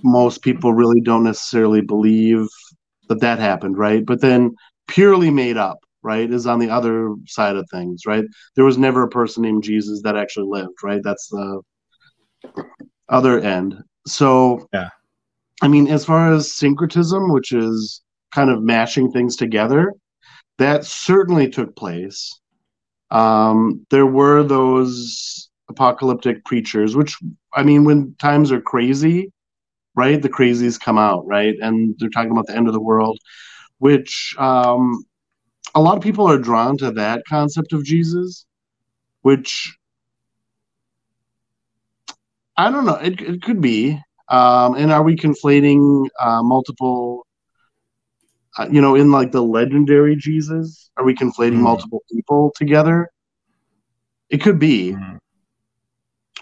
Most 0.03 0.43
people 0.43 0.73
really 0.73 1.01
don't 1.01 1.23
necessarily 1.23 1.81
believe 1.81 2.47
that 3.09 3.21
that 3.21 3.39
happened, 3.39 3.77
right? 3.77 4.05
But 4.05 4.21
then 4.21 4.55
purely 4.87 5.31
made 5.31 5.57
up, 5.57 5.79
right, 6.03 6.29
is 6.29 6.45
on 6.45 6.59
the 6.59 6.69
other 6.69 7.15
side 7.25 7.55
of 7.55 7.67
things, 7.71 8.05
right? 8.05 8.25
There 8.55 8.65
was 8.65 8.77
never 8.77 9.03
a 9.03 9.09
person 9.09 9.43
named 9.43 9.63
Jesus 9.63 10.01
that 10.03 10.15
actually 10.15 10.47
lived, 10.47 10.83
right? 10.83 11.01
That's 11.03 11.27
the 11.29 11.61
other 13.09 13.39
end. 13.39 13.83
So, 14.07 14.67
Yeah. 14.73 14.89
I 15.61 15.67
mean, 15.67 15.87
as 15.87 16.03
far 16.03 16.33
as 16.33 16.53
syncretism, 16.53 17.31
which 17.31 17.51
is 17.51 18.01
kind 18.33 18.49
of 18.49 18.61
mashing 18.61 19.11
things 19.11 19.35
together, 19.35 19.93
that 20.57 20.85
certainly 20.85 21.49
took 21.49 21.75
place. 21.75 22.39
Um, 23.11 23.85
there 23.89 24.05
were 24.05 24.43
those 24.43 25.49
apocalyptic 25.69 26.43
preachers, 26.45 26.95
which, 26.95 27.15
I 27.53 27.63
mean, 27.63 27.85
when 27.85 28.15
times 28.19 28.51
are 28.51 28.61
crazy, 28.61 29.31
right, 29.95 30.21
the 30.21 30.29
crazies 30.29 30.79
come 30.79 30.97
out, 30.97 31.25
right? 31.27 31.55
And 31.61 31.95
they're 31.99 32.09
talking 32.09 32.31
about 32.31 32.47
the 32.47 32.55
end 32.55 32.67
of 32.67 32.73
the 32.73 32.81
world, 32.81 33.19
which 33.77 34.35
um, 34.37 35.03
a 35.75 35.81
lot 35.81 35.97
of 35.97 36.03
people 36.03 36.29
are 36.29 36.37
drawn 36.37 36.77
to 36.79 36.91
that 36.91 37.23
concept 37.27 37.73
of 37.73 37.83
Jesus, 37.85 38.45
which 39.21 39.77
I 42.57 42.69
don't 42.71 42.85
know. 42.85 42.95
It, 42.95 43.21
it 43.21 43.41
could 43.41 43.61
be. 43.61 43.99
Um, 44.29 44.75
and 44.75 44.91
are 44.91 45.03
we 45.03 45.15
conflating 45.15 46.07
uh, 46.19 46.41
multiple, 46.43 47.25
uh, 48.57 48.67
you 48.71 48.81
know, 48.81 48.95
in 48.95 49.11
like 49.11 49.31
the 49.31 49.41
legendary 49.43 50.15
Jesus? 50.15 50.89
Are 50.97 51.03
we 51.03 51.13
conflating 51.15 51.59
Mhm. 51.59 51.63
multiple 51.63 52.01
people 52.11 52.51
together? 52.55 53.09
It 54.29 54.37
could 54.41 54.59
be, 54.59 54.93
Mhm. 54.93 55.19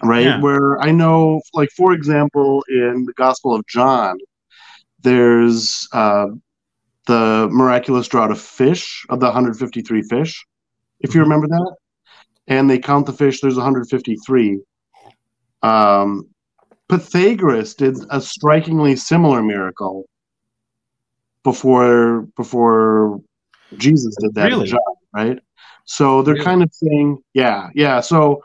right? 0.04 0.26
Yeah. 0.26 0.40
Where 0.42 0.80
I 0.82 0.92
know, 0.92 1.42
like, 1.54 1.70
for 1.76 1.94
example, 1.94 2.64
in 2.70 3.06
the 3.06 3.14
Gospel 3.14 3.56
of 3.56 3.66
John, 3.68 4.18
there's 5.02 5.88
uh, 5.94 6.28
the 7.08 7.48
miraculous 7.52 8.08
draught 8.08 8.32
of 8.32 8.40
fish, 8.40 9.06
of 9.10 9.20
the 9.20 9.26
153 9.28 10.04
fish, 10.04 10.46
if 11.00 11.16
you 11.16 11.22
Mhm. 11.22 11.24
remember 11.24 11.48
that. 11.48 11.76
And 12.48 12.70
they 12.70 12.80
count 12.80 13.06
the 13.06 13.14
fish, 13.14 13.42
there's 13.42 13.56
153. 13.58 14.60
Um, 15.64 16.28
Pythagoras 16.90 17.76
did 17.76 17.98
a 18.10 18.20
strikingly 18.20 18.96
similar 18.96 19.42
miracle 19.42 20.06
before 21.44 22.28
before 22.36 23.22
Jesus 23.78 24.16
did 24.18 24.36
that 24.36 24.50
Really? 24.50 24.68
John, 24.68 24.80
right? 25.14 25.40
So 25.86 26.22
they're 26.22 26.36
Really? 26.36 26.46
kind 26.46 26.64
of 26.64 26.70
saying, 26.74 27.20
yeah, 27.34 27.70
yeah. 27.74 28.02
So, 28.02 28.44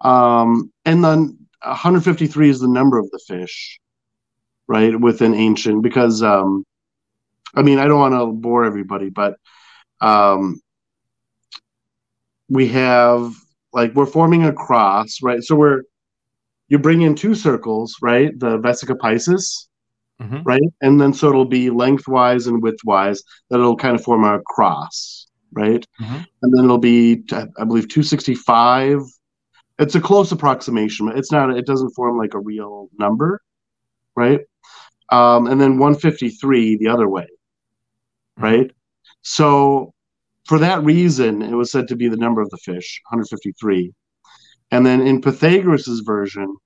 um, 0.00 0.72
and 0.84 1.04
then 1.04 1.38
153 1.62 2.50
is 2.50 2.60
the 2.60 2.68
number 2.68 2.98
of 2.98 3.10
the 3.10 3.20
fish, 3.26 3.80
right? 4.66 4.98
Within 4.98 5.34
ancient, 5.34 5.82
because 5.82 6.22
um, 6.22 6.64
I 7.54 7.62
mean, 7.62 7.78
I 7.78 7.86
don't 7.86 8.00
want 8.00 8.14
to 8.14 8.26
bore 8.26 8.64
everybody, 8.64 9.10
but 9.10 9.36
um, 10.00 10.60
we 12.48 12.68
have 12.68 13.34
like 13.72 13.94
we're 13.94 14.06
forming 14.06 14.44
a 14.44 14.52
cross, 14.52 15.18
right? 15.22 15.42
So 15.42 15.56
we're 15.56 15.82
you 16.68 16.78
bring 16.78 17.02
in 17.02 17.14
two 17.14 17.34
circles, 17.34 17.96
right? 18.02 18.38
The 18.38 18.58
vesica 18.58 18.96
piscis, 18.96 19.68
Mhm. 20.20 20.42
right? 20.46 20.62
And 20.80 21.00
then 21.00 21.12
so 21.12 21.28
it'll 21.28 21.44
be 21.44 21.70
lengthwise 21.70 22.46
and 22.46 22.62
widthwise 22.62 23.22
that 23.50 23.58
it'll 23.58 23.76
kind 23.76 23.94
of 23.94 24.04
form 24.04 24.24
a 24.24 24.40
cross, 24.46 25.26
right? 25.52 25.84
Mhm. 26.00 26.26
And 26.42 26.52
then 26.56 26.64
it'll 26.64 26.78
be, 26.78 27.24
I 27.32 27.64
believe, 27.64 27.88
265. 27.88 29.00
It's 29.78 29.94
a 29.96 30.00
close 30.00 30.30
approximation. 30.32 31.08
It's 31.08 31.32
not, 31.32 31.56
it 31.56 31.66
doesn't 31.66 31.90
form 31.90 32.16
like 32.16 32.34
a 32.34 32.38
real 32.40 32.88
number, 32.98 33.40
right? 34.14 34.40
Um, 35.10 35.46
and 35.48 35.60
then 35.60 35.78
153 35.78 36.76
the 36.76 36.88
other 36.88 37.08
way, 37.08 37.26
right? 38.38 38.70
So 39.22 39.92
for 40.46 40.58
that 40.60 40.82
reason, 40.84 41.42
it 41.42 41.54
was 41.54 41.72
said 41.72 41.88
to 41.88 41.96
be 41.96 42.08
the 42.08 42.16
number 42.16 42.40
of 42.40 42.50
the 42.50 42.58
fish, 42.58 43.00
153. 43.10 43.92
And 44.74 44.84
then 44.84 45.02
in 45.02 45.20
Pythagoras's 45.20 46.00
version, 46.00 46.56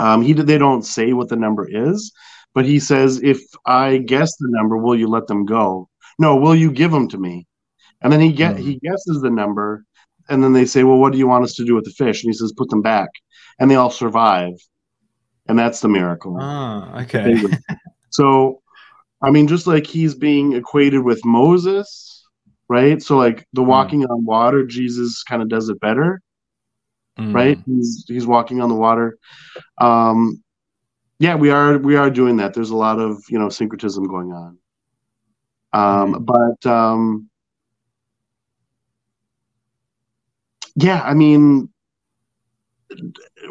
um, 0.00 0.22
he 0.22 0.32
they 0.32 0.58
don't 0.58 0.82
say 0.82 1.12
what 1.12 1.28
the 1.28 1.36
number 1.36 1.68
is, 1.70 2.10
but 2.52 2.64
he 2.64 2.80
says, 2.80 3.22
"If 3.22 3.40
I 3.64 3.98
guess 3.98 4.36
the 4.38 4.48
number, 4.50 4.76
will 4.76 4.96
you 4.96 5.06
let 5.06 5.28
them 5.28 5.44
go? 5.44 5.88
No, 6.18 6.34
will 6.34 6.56
you 6.56 6.72
give 6.72 6.90
them 6.90 7.06
to 7.10 7.18
me?" 7.18 7.46
And 8.00 8.12
then 8.12 8.20
he 8.20 8.32
get 8.32 8.56
Hmm. 8.56 8.62
he 8.62 8.74
guesses 8.80 9.20
the 9.22 9.30
number, 9.30 9.84
and 10.28 10.42
then 10.42 10.52
they 10.52 10.66
say, 10.66 10.82
"Well, 10.82 10.98
what 10.98 11.12
do 11.12 11.18
you 11.18 11.28
want 11.28 11.44
us 11.44 11.54
to 11.54 11.64
do 11.64 11.76
with 11.76 11.84
the 11.84 11.92
fish?" 11.92 12.24
And 12.24 12.30
he 12.30 12.36
says, 12.36 12.52
"Put 12.56 12.70
them 12.70 12.82
back," 12.82 13.10
and 13.60 13.70
they 13.70 13.76
all 13.76 13.90
survive, 13.90 14.54
and 15.46 15.56
that's 15.56 15.78
the 15.80 15.88
miracle. 15.88 16.36
Ah, 16.40 17.02
okay. 17.02 17.34
So, 18.10 18.60
I 19.22 19.30
mean, 19.30 19.46
just 19.46 19.66
like 19.68 19.86
he's 19.86 20.14
being 20.14 20.52
equated 20.54 21.02
with 21.04 21.24
Moses, 21.24 22.26
right? 22.68 23.00
So, 23.00 23.16
like 23.16 23.46
the 23.52 23.62
walking 23.62 24.04
on 24.04 24.24
water, 24.24 24.66
Jesus 24.66 25.22
kind 25.22 25.40
of 25.40 25.48
does 25.48 25.70
it 25.70 25.80
better, 25.80 26.20
Mm. 27.22 27.34
right? 27.34 27.58
He's 27.66 28.04
he's 28.08 28.26
walking 28.26 28.60
on 28.60 28.68
the 28.68 28.74
water. 28.74 29.18
Um, 29.80 30.42
yeah, 31.18 31.36
we 31.36 31.50
are 31.50 31.78
we 31.78 31.96
are 31.96 32.10
doing 32.10 32.36
that. 32.38 32.54
There's 32.54 32.70
a 32.70 32.76
lot 32.76 32.98
of 32.98 33.22
you 33.28 33.38
know 33.38 33.48
syncretism 33.48 34.06
going 34.08 34.32
on. 34.32 34.58
Um, 35.72 36.24
But 36.24 36.66
um, 36.70 37.30
yeah, 40.76 41.02
I 41.02 41.14
mean, 41.14 41.68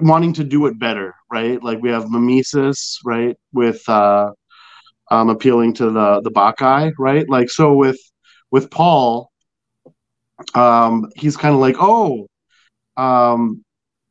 wanting 0.02 0.34
to 0.34 0.44
do 0.44 0.66
it 0.68 0.80
better, 0.80 1.16
right? 1.32 1.62
Like 1.64 1.82
we 1.82 1.90
have 1.90 2.10
mimesis, 2.10 3.00
right, 3.06 3.38
with 3.54 3.88
uh, 3.90 4.32
um, 5.12 5.30
appealing 5.30 5.74
to 5.76 5.90
the 5.92 6.22
the 6.22 6.32
Bacchae, 6.32 6.92
right? 7.00 7.28
Like 7.30 7.50
so 7.50 7.74
with 7.74 8.00
with 8.52 8.70
Paul, 8.72 9.32
um, 10.56 11.10
he's 11.16 11.38
kind 11.38 11.54
of 11.56 11.62
like, 11.62 11.76
oh, 11.80 12.28
um, 13.02 13.64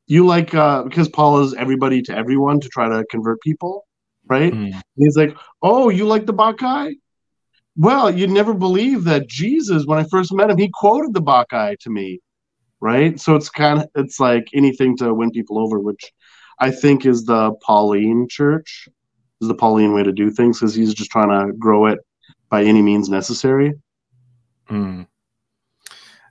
you 0.07 0.27
like 0.27 0.55
uh, 0.55 0.83
because 0.83 1.09
Paul 1.09 1.43
is 1.45 1.55
everybody 1.55 2.03
to 2.03 2.17
everyone 2.17 2.59
to 2.61 2.69
try 2.69 2.89
to 2.89 3.05
convert 3.11 3.41
people, 3.41 3.87
right? 4.27 4.53
Mm. 4.53 4.81
He's 4.97 5.17
like, 5.17 5.37
oh, 5.63 5.89
you 5.89 6.05
like 6.07 6.27
the 6.27 6.35
Bacchae? 6.35 6.97
Well, 7.77 8.11
you'd 8.11 8.31
never 8.31 8.53
believe 8.53 9.05
that 9.05 9.29
Jesus, 9.29 9.87
when 9.87 9.99
I 9.99 10.05
first 10.11 10.33
met 10.33 10.51
him, 10.51 10.59
he 10.59 10.71
quoted 10.75 11.15
the 11.15 11.23
Bacchae 11.23 11.77
to 11.81 11.91
me, 11.91 12.21
right? 12.81 13.21
So 13.21 13.37
it's 13.37 13.49
kind 13.49 13.81
of 13.81 13.89
it's 13.95 14.19
like 14.19 14.49
anything 14.53 14.97
to 14.99 15.15
win 15.15 15.31
people 15.31 15.59
over, 15.59 15.79
which 15.79 16.13
I 16.59 16.71
think 16.73 17.07
is 17.07 17.25
the 17.25 17.53
Pauline 17.63 18.27
church, 18.29 18.89
is 19.41 19.49
the 19.49 19.55
Pauline 19.55 19.95
way 19.95 20.03
to 20.03 20.13
do 20.13 20.31
things, 20.31 20.59
because 20.59 20.75
he's 20.75 20.93
just 20.93 21.11
trying 21.11 21.31
to 21.31 21.53
grow 21.57 21.87
it 21.87 22.01
by 22.49 22.65
any 22.65 22.83
means 22.83 23.09
necessary. 23.09 23.75
Mm. 24.69 25.07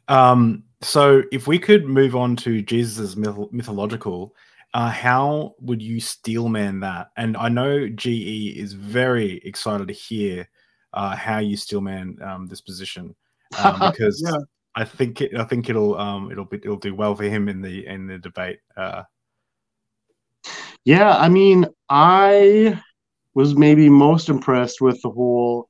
Um, 0.09 0.63
so 0.81 1.23
if 1.31 1.47
we 1.47 1.59
could 1.59 1.85
move 1.85 2.15
on 2.15 2.35
to 2.37 2.61
Jesus' 2.61 3.15
myth- 3.15 3.51
mythological, 3.51 4.35
uh, 4.73 4.89
how 4.89 5.55
would 5.59 5.81
you 5.81 5.99
steelman 5.99 6.79
that? 6.81 7.11
And 7.17 7.35
I 7.35 7.49
know 7.49 7.89
GE 7.89 8.57
is 8.57 8.73
very 8.73 9.37
excited 9.43 9.87
to 9.87 9.93
hear 9.93 10.47
uh, 10.93 11.15
how 11.15 11.39
you 11.39 11.57
steelman 11.57 12.21
um, 12.21 12.47
this 12.47 12.61
position 12.61 13.15
um, 13.57 13.81
because 13.81 14.21
Yeah. 14.23 14.39
I 14.75 14.85
think 14.85 15.21
it, 15.21 15.35
I 15.35 15.43
think 15.45 15.69
it'll 15.69 15.97
um, 15.97 16.31
it'll 16.31 16.45
be 16.45 16.57
it'll 16.57 16.77
do 16.77 16.95
well 16.95 17.15
for 17.15 17.23
him 17.23 17.49
in 17.49 17.61
the 17.61 17.85
in 17.85 18.07
the 18.07 18.17
debate. 18.19 18.59
Uh, 18.77 19.03
Yeah, 20.85 21.15
I 21.17 21.29
mean, 21.29 21.65
I 21.89 22.81
was 23.33 23.55
maybe 23.55 23.89
most 23.89 24.29
impressed 24.29 24.81
with 24.81 25.01
the 25.01 25.09
whole 25.09 25.69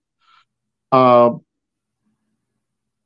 uh 0.92 1.32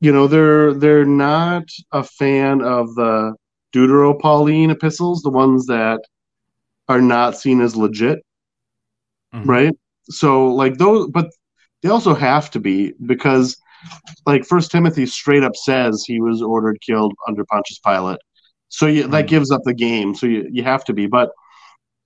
you 0.04 0.12
know, 0.13 0.28
they're 0.28 0.74
they're 0.74 1.06
not 1.06 1.63
a 1.94 2.04
fan 2.04 2.62
of 2.62 2.96
the 2.96 3.36
Deutero-Pauline 3.74 4.72
epistles, 4.72 5.22
the 5.24 5.32
ones 5.32 5.68
that 5.68 6.02
are 6.89 7.02
not 7.02 7.38
seen 7.38 7.62
as 7.62 7.76
legit, 7.76 8.20
Mhm. 9.34 9.48
right? 9.48 9.74
So 10.10 10.48
like 10.48 10.78
those, 10.78 11.10
but 11.12 11.30
they 11.84 11.89
also 11.89 12.13
have 12.16 12.52
to 12.52 12.60
be 12.60 12.94
because 13.06 13.58
like 14.26 14.46
First 14.46 14.72
Timothy 14.72 15.06
straight 15.06 15.44
up 15.44 15.56
says 15.56 16.04
he 16.08 16.22
was 16.22 16.42
ordered 16.42 16.78
killed 16.86 17.13
under 17.28 17.46
Pontius 17.46 17.80
Pilate. 17.80 18.20
So 18.70 18.88
you, 18.88 19.08
that 19.10 19.28
Mhm. 19.28 19.28
gives 19.28 19.52
up 19.52 19.62
the 19.66 19.74
game. 19.74 20.16
So 20.16 20.28
you, 20.28 20.48
you 20.52 20.63
have 20.63 20.84
to 20.86 20.94
be, 20.94 21.08
but 21.08 21.32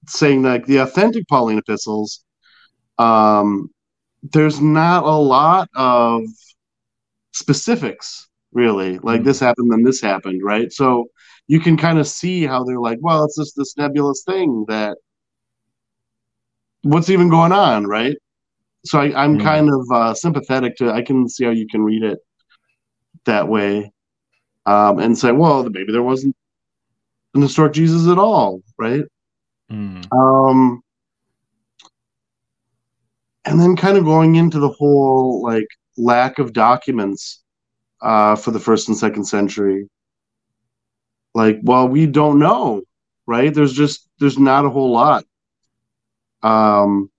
saying 0.07 0.43
like 0.43 0.65
the 0.65 0.77
authentic 0.77 1.27
Pauline 1.27 1.59
epistles, 1.59 2.23
um, 2.97 3.69
there's 4.33 4.61
not 4.61 5.03
a 5.03 5.15
lot 5.15 5.69
of 5.75 6.21
specifics 7.37 8.27
really. 8.53 8.97
Like 8.99 9.21
Mhm. 9.21 9.25
this 9.25 9.39
happened, 9.39 9.71
then 9.71 9.83
this 9.83 10.01
happened, 10.01 10.41
right? 10.43 10.71
So 10.71 11.09
you 11.47 11.59
can 11.59 11.77
kind 11.77 11.99
of 11.99 12.07
see 12.07 12.45
how 12.45 12.63
they're 12.63 12.79
like, 12.79 12.99
well, 13.01 13.23
it's 13.25 13.37
just 13.37 13.55
this 13.55 13.77
nebulous 13.77 14.23
thing 14.25 14.65
that 14.67 14.97
what's 16.81 17.09
even 17.09 17.29
going 17.29 17.51
on, 17.51 17.85
right? 17.85 18.15
So 18.85 18.99
I, 18.99 19.23
I'm 19.23 19.37
Mm. 19.37 19.43
kind 19.43 19.69
of 19.69 19.91
uh, 19.91 20.13
sympathetic 20.13 20.75
to. 20.77 20.91
I 20.91 21.01
can 21.01 21.27
see 21.27 21.45
how 21.45 21.51
you 21.51 21.67
can 21.67 21.83
read 21.83 22.03
it 22.03 22.19
that 23.25 23.47
way, 23.47 23.91
um, 24.65 24.99
and 24.99 25.17
say, 25.17 25.31
well, 25.31 25.63
maybe 25.69 25.91
there 25.91 26.03
wasn't 26.03 26.35
an 27.33 27.41
historic 27.41 27.73
Jesus 27.73 28.07
at 28.07 28.17
all, 28.17 28.61
right? 28.77 29.03
Mm. 29.71 30.07
Um, 30.11 30.81
and 33.45 33.59
then 33.59 33.75
kind 33.75 33.97
of 33.97 34.05
going 34.05 34.35
into 34.35 34.59
the 34.59 34.69
whole 34.69 35.41
like 35.43 35.67
lack 35.97 36.39
of 36.39 36.53
documents 36.53 37.43
uh, 38.01 38.35
for 38.35 38.51
the 38.51 38.59
first 38.59 38.87
and 38.87 38.97
second 38.97 39.25
century. 39.25 39.89
Like, 41.33 41.59
well, 41.63 41.87
we 41.87 42.05
don't 42.07 42.39
know, 42.39 42.83
right? 43.25 43.53
There's 43.53 43.73
just 43.73 44.07
there's 44.19 44.39
not 44.39 44.65
a 44.65 44.69
whole 44.69 44.91
lot. 44.91 45.25
Um, 46.43 47.09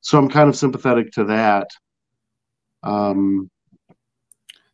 so 0.00 0.18
I'm 0.18 0.28
kind 0.28 0.48
of 0.48 0.56
sympathetic 0.56 1.12
to 1.12 1.24
that. 1.24 1.68
Um, 2.82 3.50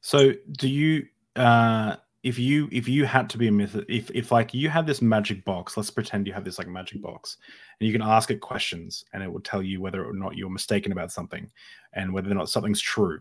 So, 0.03 0.33
do 0.51 0.69
you, 0.69 1.07
uh, 1.37 1.97
if 2.23 2.39
you 2.39 2.69
if 2.71 2.87
you 2.87 3.07
had 3.07 3.31
to 3.31 3.39
be 3.39 3.49
a 3.49 3.53
myth, 3.53 3.77
if 3.89 4.11
if 4.11 4.31
like 4.31 4.53
you 4.53 4.69
had 4.69 4.87
this 4.87 5.01
magic 5.01 5.45
box, 5.45 5.77
let's 5.77 5.91
pretend 5.91 6.27
you 6.27 6.33
have 6.33 6.45
this 6.45 6.59
like 6.59 6.69
magic 6.69 7.01
box, 7.01 7.39
and 7.79 7.87
you 7.87 7.93
can 7.93 8.03
ask 8.03 8.31
it 8.31 8.41
questions, 8.41 9.05
and 9.13 9.23
it 9.23 9.33
will 9.33 9.41
tell 9.41 9.63
you 9.63 9.81
whether 9.81 10.05
or 10.05 10.13
not 10.13 10.37
you're 10.37 10.51
mistaken 10.51 10.93
about 10.93 11.13
something, 11.13 11.51
and 11.95 12.13
whether 12.13 12.31
or 12.31 12.35
not 12.35 12.51
something's 12.51 12.81
true. 12.81 13.21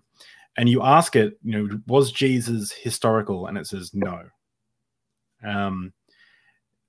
And 0.58 0.68
you 0.68 0.82
ask 0.82 1.16
it, 1.16 1.40
you 1.44 1.52
know, 1.52 1.80
was 1.88 2.12
Jesus 2.12 2.72
historical? 2.72 3.48
And 3.48 3.58
it 3.58 3.68
says 3.68 3.94
no. 3.94 4.24
Um, 5.44 5.94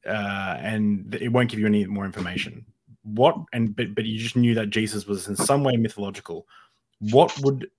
uh, 0.05 0.57
and 0.59 1.15
it 1.15 1.29
won't 1.29 1.51
give 1.51 1.61
you 1.61 1.67
any 1.67 1.85
more 1.87 2.05
information. 2.05 2.65
What 3.03 3.37
and 3.53 3.75
but 3.77 3.95
but 3.95 4.05
you 4.05 4.19
just 4.19 4.37
knew 4.37 4.55
that 4.55 4.71
Jesus 4.71 5.07
was 5.07 5.29
in 5.29 5.37
some 5.37 5.63
way 5.63 5.77
mythological. 5.77 6.47
What 6.99 7.33
would 7.43 7.71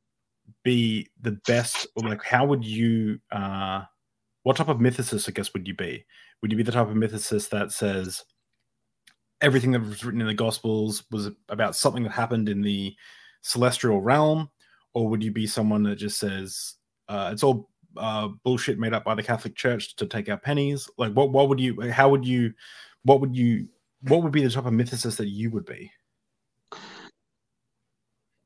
be 0.64 1.10
the 1.22 1.32
best 1.48 1.88
or 1.96 2.08
like 2.10 2.24
how 2.24 2.46
would 2.46 2.64
you 2.64 3.20
uh 3.32 3.84
what 4.44 4.58
type 4.58 4.70
of 4.70 4.78
mythicist 4.78 5.30
i 5.30 5.32
guess 5.32 5.54
would 5.54 5.68
you 5.68 5.76
be? 5.76 6.06
Would 6.42 6.52
you 6.52 6.58
be 6.58 6.64
the 6.64 6.72
type 6.72 6.88
of 6.88 6.96
mythicist 6.96 7.50
that 7.50 7.72
says 7.72 8.24
everything 9.42 9.72
that 9.72 9.82
was 9.82 10.04
written 10.04 10.22
in 10.22 10.28
the 10.28 10.34
gospels 10.34 11.04
was 11.12 11.30
about 11.50 11.76
something 11.76 12.04
that 12.04 12.12
happened 12.12 12.50
in 12.50 12.62
the 12.62 12.96
celestial 13.42 14.02
realm? 14.02 14.50
Or 14.94 15.08
would 15.08 15.24
you 15.24 15.32
be 15.32 15.48
someone 15.48 15.84
that 15.84 15.96
just 15.98 16.20
says 16.20 16.76
uh 17.08 17.30
it's 17.34 17.44
all 17.44 17.70
uh 17.98 18.30
bullshit 18.44 18.80
made 18.80 18.94
up 18.94 19.04
by 19.04 19.16
the 19.16 19.24
catholic 19.24 19.56
church 19.56 19.96
to 19.98 20.06
take 20.06 20.30
our 20.30 20.38
pennies? 20.38 20.90
Like 20.98 21.14
what 21.14 21.32
what 21.32 21.50
would 21.50 21.60
you 21.60 21.92
how 21.92 22.10
would 22.10 22.26
you 22.26 22.54
what 23.04 23.22
would 23.22 23.36
you 23.36 23.68
what 24.02 24.24
would 24.24 24.32
be 24.32 24.44
the 24.44 24.50
type 24.50 24.66
of 24.66 24.74
mythicist 24.74 25.18
that 25.18 25.28
you 25.28 25.52
would 25.52 25.66
be? 25.66 25.92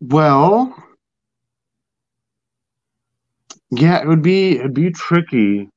Well, 0.01 0.75
yeah, 3.71 4.01
it 4.01 4.07
would 4.07 4.21
be 4.21 4.57
it'd 4.57 4.73
be 4.73 4.91
tricky. 4.91 5.69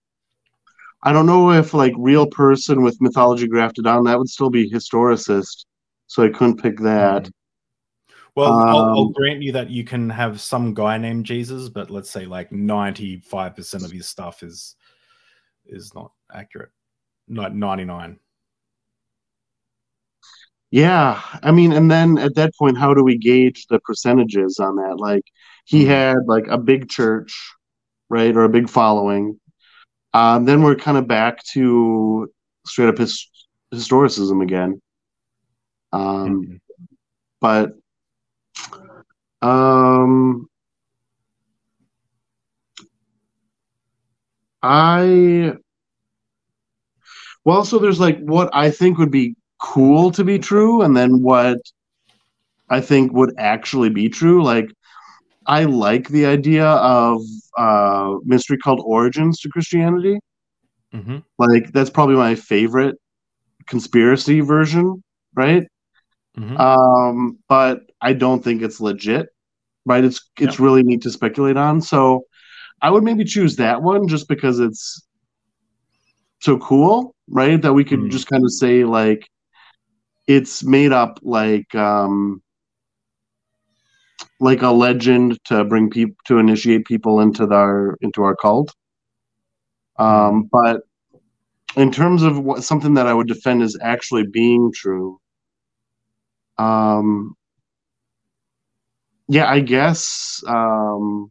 I 1.02 1.12
don't 1.12 1.26
know 1.26 1.52
if 1.52 1.74
like 1.74 1.94
real 1.96 2.26
person 2.26 2.82
with 2.82 3.00
mythology 3.00 3.46
grafted 3.46 3.86
on 3.86 4.04
that 4.04 4.18
would 4.18 4.28
still 4.28 4.50
be 4.50 4.70
historicist, 4.70 5.64
so 6.06 6.24
I 6.24 6.28
couldn't 6.28 6.60
pick 6.62 6.78
that. 6.80 7.30
Well, 8.34 8.64
I'll, 8.68 8.90
I'll 8.94 9.04
Um, 9.06 9.12
grant 9.12 9.42
you 9.42 9.52
that 9.52 9.70
you 9.70 9.84
can 9.84 10.10
have 10.10 10.40
some 10.40 10.74
guy 10.74 10.98
named 10.98 11.26
Jesus, 11.26 11.68
but 11.68 11.90
let's 11.90 12.10
say 12.10 12.26
like 12.26 12.52
ninety-five 12.52 13.54
percent 13.56 13.84
of 13.84 13.90
his 13.90 14.08
stuff 14.08 14.42
is 14.42 14.76
is 15.66 15.94
not 15.94 16.12
accurate. 16.32 16.70
Not 17.28 17.54
ninety-nine. 17.54 18.18
Yeah, 20.70 21.20
I 21.42 21.50
mean, 21.50 21.72
and 21.72 21.90
then 21.90 22.18
at 22.18 22.34
that 22.34 22.52
point, 22.58 22.76
how 22.76 22.92
do 22.92 23.02
we 23.02 23.16
gauge 23.16 23.66
the 23.68 23.80
percentages 23.80 24.58
on 24.58 24.76
that? 24.76 24.98
Like, 24.98 25.24
he 25.64 25.84
Mhm. 25.84 25.86
had 25.86 26.16
like 26.26 26.46
a 26.48 26.58
big 26.58 26.88
church, 26.90 27.54
right, 28.10 28.36
or 28.36 28.44
a 28.44 28.48
big 28.50 28.68
following. 28.68 29.40
Um, 30.12 30.44
then 30.44 30.62
we're 30.62 30.76
kind 30.76 30.96
of 30.98 31.06
back 31.06 31.42
to 31.52 32.28
straight 32.66 32.88
up 32.88 32.98
his 32.98 33.28
historicism 33.74 34.42
again. 34.42 34.80
Um, 35.92 36.42
Mhm. 36.42 36.60
but 37.40 37.72
um, 39.42 40.48
I 44.62 45.52
well, 47.44 47.64
so 47.64 47.78
there's 47.78 48.00
like 48.00 48.18
what 48.20 48.50
I 48.52 48.70
think 48.70 48.98
would 48.98 49.10
be 49.10 49.36
cool 49.60 50.10
to 50.12 50.24
be 50.24 50.38
true, 50.38 50.82
and 50.82 50.96
then 50.96 51.22
what 51.22 51.58
I 52.70 52.80
think 52.80 53.12
would 53.12 53.34
actually 53.38 53.90
be 53.90 54.08
true. 54.08 54.42
Like, 54.42 54.70
I 55.48 55.64
like 55.64 56.08
the 56.08 56.26
idea 56.26 56.66
of 56.68 57.22
uh, 57.58 58.16
mystery 58.24 58.58
cult 58.62 58.80
origins 58.84 59.40
to 59.40 59.50
Christianity. 59.50 60.20
Mhm. 60.92 61.22
Like, 61.38 61.72
that's 61.72 61.90
probably 61.90 62.16
my 62.16 62.34
favorite 62.34 62.96
conspiracy 63.66 64.40
version, 64.40 65.02
right? 65.34 65.64
Mhm. 66.36 66.56
Um, 66.56 67.38
but 67.48 67.80
I 68.00 68.12
don't 68.14 68.42
think 68.44 68.62
it's 68.62 68.80
legit, 68.80 69.28
right? 69.86 70.04
It's 70.04 70.20
it's 70.40 70.60
really 70.60 70.82
neat 70.82 71.02
to 71.02 71.10
speculate 71.10 71.56
on. 71.56 71.80
So 71.82 72.24
I 72.82 72.90
would 72.90 73.04
maybe 73.04 73.24
choose 73.24 73.56
that 73.56 73.82
one 73.82 74.08
just 74.08 74.28
because 74.28 74.60
it's 74.60 75.06
so 76.40 76.58
cool, 76.58 77.14
right? 77.28 77.60
That 77.60 77.74
we 77.74 77.84
could 77.84 78.00
Mm. 78.00 78.10
just 78.10 78.28
kind 78.28 78.44
of 78.44 78.52
say 78.52 78.84
like 78.84 79.28
it's 80.26 80.64
made 80.64 80.92
up 80.92 81.18
like 81.22 81.74
um 81.74 82.42
like 84.40 84.62
a 84.62 84.70
legend 84.70 85.38
to 85.44 85.64
bring 85.64 85.90
people 85.90 86.16
to 86.26 86.38
initiate 86.38 86.84
people 86.86 87.20
into 87.20 87.44
our 87.52 87.96
into 88.00 88.22
our 88.22 88.36
cult. 88.36 88.74
Um, 89.98 90.48
but 90.50 90.82
in 91.76 91.90
terms 91.90 92.22
of 92.22 92.38
what 92.38 92.64
something 92.64 92.94
that 92.94 93.06
I 93.06 93.14
would 93.14 93.28
defend 93.28 93.62
as 93.62 93.76
actually 93.82 94.24
being 94.26 94.72
true, 94.74 95.20
um, 96.56 97.34
yeah, 99.28 99.50
I 99.50 99.60
guess 99.60 100.42
um, 100.46 101.30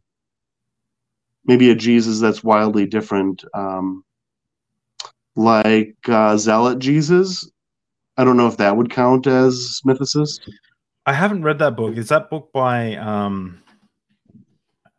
maybe 1.44 1.70
a 1.70 1.74
Jesus 1.74 2.20
that's 2.20 2.44
wildly 2.44 2.86
different, 2.86 3.42
um, 3.54 4.04
like 5.34 5.96
uh, 6.06 6.36
Zealot 6.36 6.78
Jesus. 6.78 7.50
I 8.16 8.24
don't 8.24 8.36
know 8.36 8.48
if 8.48 8.56
that 8.58 8.76
would 8.76 8.90
count 8.90 9.26
as 9.26 9.80
mythicist. 9.86 10.40
I 11.08 11.14
haven't 11.14 11.42
read 11.42 11.58
that 11.60 11.74
book. 11.74 11.96
Is 11.96 12.10
that 12.10 12.28
book 12.28 12.50
by 12.52 12.96
um? 12.96 13.62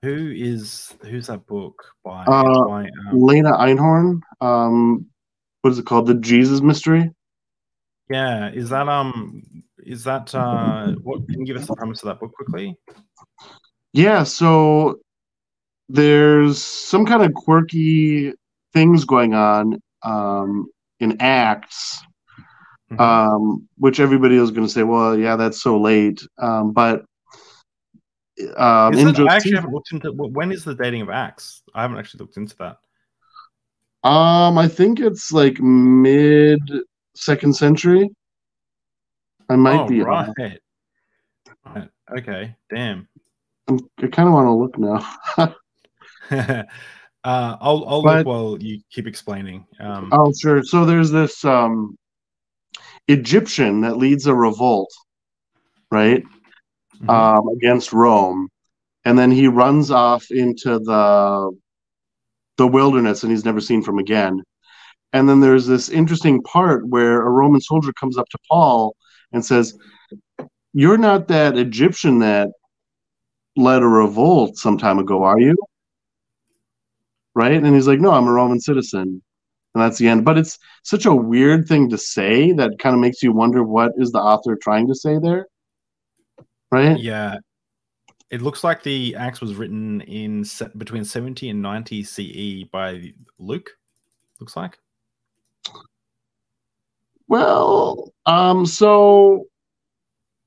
Who 0.01 0.31
is 0.35 0.91
who's 1.01 1.27
that 1.27 1.45
book 1.45 1.83
by? 2.03 2.23
Uh, 2.23 2.65
by 2.65 2.85
um, 2.85 2.89
Lena 3.13 3.51
Einhorn. 3.51 4.21
Um, 4.41 5.05
what 5.61 5.69
is 5.69 5.77
it 5.77 5.85
called? 5.85 6.07
The 6.07 6.15
Jesus 6.15 6.61
Mystery. 6.61 7.11
yeah, 8.09 8.49
is 8.49 8.69
that 8.69 8.89
um? 8.89 9.43
Is 9.85 10.03
that 10.05 10.33
uh? 10.33 10.93
What 11.03 11.27
can 11.27 11.41
you 11.41 11.45
give 11.45 11.57
us 11.57 11.67
the 11.67 11.75
premise 11.75 12.01
of 12.01 12.07
that 12.07 12.19
book 12.19 12.33
quickly? 12.33 12.75
Yeah, 13.93 14.23
so 14.23 14.95
there's 15.89 16.59
some 16.59 17.05
kind 17.05 17.21
of 17.21 17.35
quirky 17.35 18.33
things 18.73 19.05
going 19.05 19.35
on 19.35 19.79
um, 20.01 20.69
in 20.99 21.17
Acts, 21.21 22.01
Mhm. 22.91 22.99
um, 22.99 23.67
which 23.77 23.99
everybody 23.99 24.35
is 24.35 24.51
going 24.51 24.65
to 24.65 24.73
say, 24.73 24.83
"Well, 24.83 25.17
yeah, 25.17 25.35
that's 25.35 25.61
so 25.61 25.79
late." 25.79 26.21
Um, 26.39 26.71
but 26.73 27.05
um, 28.57 28.95
I 28.95 29.35
actually 29.35 29.55
haven't 29.55 29.73
looked 29.73 29.91
into 29.91 30.11
when 30.11 30.51
is 30.51 30.63
the 30.63 30.75
dating 30.75 31.01
of 31.01 31.09
Acts. 31.09 31.61
I 31.75 31.81
haven't 31.81 31.97
actually 31.97 32.19
looked 32.19 32.37
into 32.37 32.55
that. 32.57 32.77
um, 34.09 34.57
I 34.57 34.67
think 34.67 34.99
it's 34.99 35.31
like 35.31 35.59
mid 35.59 36.59
second 37.15 37.55
century. 37.55 38.09
I 39.49 39.55
might 39.55 39.81
oh, 39.81 39.87
be. 39.87 40.01
right. 40.01 40.29
right. 41.65 41.89
Okay. 42.17 42.55
Damn. 42.69 43.07
I'm, 43.67 43.79
I 44.01 44.07
kind 44.07 44.27
of 44.27 44.33
want 44.33 44.45
to 44.47 44.51
look 44.53 44.77
now. 44.77 44.99
uh, 46.31 46.63
I'll 47.23 47.85
I'll 47.87 48.03
But- 48.03 48.17
look 48.19 48.27
while 48.27 48.57
you 48.59 48.81
keep 48.89 49.05
explaining. 49.07 49.65
Um, 49.79 50.09
Oh, 50.11 50.31
sure. 50.39 50.63
So 50.63 50.85
there's 50.85 51.11
this 51.11 51.43
um, 51.45 51.97
Egyptian 53.09 53.81
that 53.81 53.97
leads 53.97 54.27
a 54.27 54.33
revolt, 54.35 54.91
right? 55.91 56.23
Mhm. 57.01 57.09
Um, 57.09 57.47
against 57.49 57.93
Rome, 57.93 58.49
and 59.05 59.17
then 59.17 59.31
he 59.31 59.47
runs 59.47 59.91
off 59.91 60.25
into 60.31 60.79
the 60.79 61.51
the 62.57 62.67
wilderness, 62.67 63.23
and 63.23 63.31
he's 63.31 63.45
never 63.45 63.61
seen 63.61 63.81
from 63.81 63.99
again. 63.99 64.43
And 65.13 65.27
then 65.27 65.39
there's 65.39 65.65
this 65.65 65.89
interesting 65.89 66.41
part 66.43 66.87
where 66.87 67.21
a 67.25 67.29
Roman 67.29 67.61
soldier 67.61 67.93
comes 67.99 68.17
up 68.17 68.27
to 68.29 68.37
Paul 68.49 68.95
and 69.31 69.43
says, 69.43 69.77
"You're 70.73 70.97
not 70.97 71.27
that 71.29 71.57
Egyptian 71.57 72.19
that 72.19 72.49
led 73.55 73.81
a 73.81 73.87
revolt 73.87 74.57
some 74.57 74.77
time 74.77 74.99
ago, 74.99 75.23
are 75.23 75.39
you?" 75.39 75.55
Right? 77.33 77.61
And 77.63 77.73
he's 77.75 77.87
like, 77.87 77.99
"No, 78.01 78.11
I'm 78.11 78.27
a 78.27 78.31
Roman 78.33 78.59
citizen." 78.59 79.23
And 79.73 79.83
that's 79.83 79.97
the 79.97 80.07
end. 80.07 80.25
But 80.25 80.37
it's 80.37 80.57
such 80.83 81.05
a 81.05 81.13
weird 81.13 81.67
thing 81.67 81.89
to 81.89 81.97
say 81.97 82.51
that 82.53 82.79
kind 82.79 82.95
of 82.95 83.01
makes 83.01 83.21
you 83.21 83.31
wonder 83.31 83.63
what 83.63 83.93
is 83.97 84.11
the 84.11 84.19
author 84.19 84.55
trying 84.55 84.87
to 84.87 84.95
say 84.95 85.17
there. 85.19 85.47
Right? 86.71 86.99
Yeah. 86.99 87.37
It 88.31 88.41
looks 88.41 88.63
like 88.63 88.83
the 88.83 89.15
Acts 89.15 89.41
was 89.41 89.55
written 89.55 90.01
in 90.01 90.45
between 90.77 91.03
70 91.03 91.49
and 91.49 91.61
90 91.61 92.03
CE 92.03 92.63
by 92.71 93.13
Luke. 93.39 93.71
Looks 94.39 94.55
like. 94.55 94.77
Well, 97.27 98.11
um, 98.25 98.65
so 98.65 99.45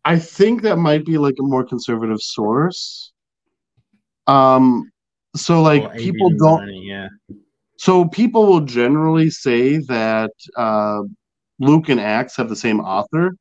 I 0.05 0.19
think 0.19 0.63
that 0.63 0.77
might 0.77 1.05
be 1.05 1.19
like 1.19 1.37
a 1.39 1.43
more 1.43 1.65
conservative 1.65 2.21
source. 2.21 3.13
Um, 4.27 4.91
so 5.37 5.63
like 5.63 5.83
Or 5.83 5.95
80 5.95 6.13
people 6.13 6.31
don't 6.31 6.67
90, 6.67 6.79
yeah. 6.81 7.09
So 7.83 8.05
people 8.05 8.47
will 8.47 8.61
generally 8.61 9.29
say 9.29 9.79
that 9.79 10.31
uh, 10.57 11.01
Luke 11.59 11.89
and 11.89 11.99
Acts 11.99 12.37
have 12.37 12.49
the 12.49 12.55
same 12.55 12.79
author, 12.79 13.33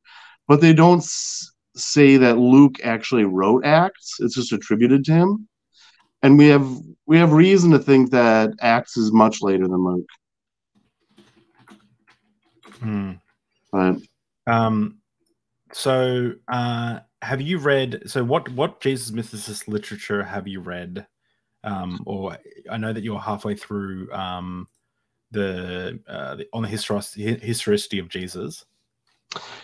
but 0.48 0.60
they 0.60 0.72
don't 0.72 0.98
s- 0.98 1.52
say 1.76 2.16
that 2.16 2.38
Luke 2.38 2.74
actually 2.82 3.22
wrote 3.22 3.64
Acts. 3.64 4.16
It's 4.18 4.34
just 4.34 4.52
attributed 4.52 5.04
to 5.04 5.12
him, 5.12 5.48
and 6.24 6.36
we 6.36 6.48
have 6.48 6.68
we 7.06 7.18
have 7.18 7.32
reason 7.32 7.70
to 7.70 7.78
think 7.78 8.10
that 8.10 8.50
Acts 8.60 8.96
is 8.96 9.12
much 9.12 9.42
later 9.42 9.68
than 9.68 9.84
Luke. 9.84 10.10
Hmm. 12.80 13.12
But 13.70 13.98
Um, 14.48 14.98
so, 15.72 16.32
uh, 16.48 16.98
have 17.22 17.40
you 17.40 17.58
read? 17.58 18.10
So, 18.10 18.24
what 18.24 18.48
what 18.48 18.80
Jesus 18.80 19.12
mythicist 19.12 19.68
literature 19.68 20.24
have 20.24 20.48
you 20.48 20.58
read? 20.58 21.06
Um, 21.64 22.02
or 22.06 22.36
I 22.70 22.76
know 22.76 22.92
that 22.92 23.04
you're 23.04 23.20
halfway 23.20 23.54
through 23.54 24.12
um, 24.12 24.66
the, 25.30 26.00
uh, 26.08 26.36
the 26.36 26.48
on 26.52 26.62
the 26.62 26.68
historicity, 26.68 27.34
historicity 27.36 27.98
of 27.98 28.08
Jesus. 28.08 28.64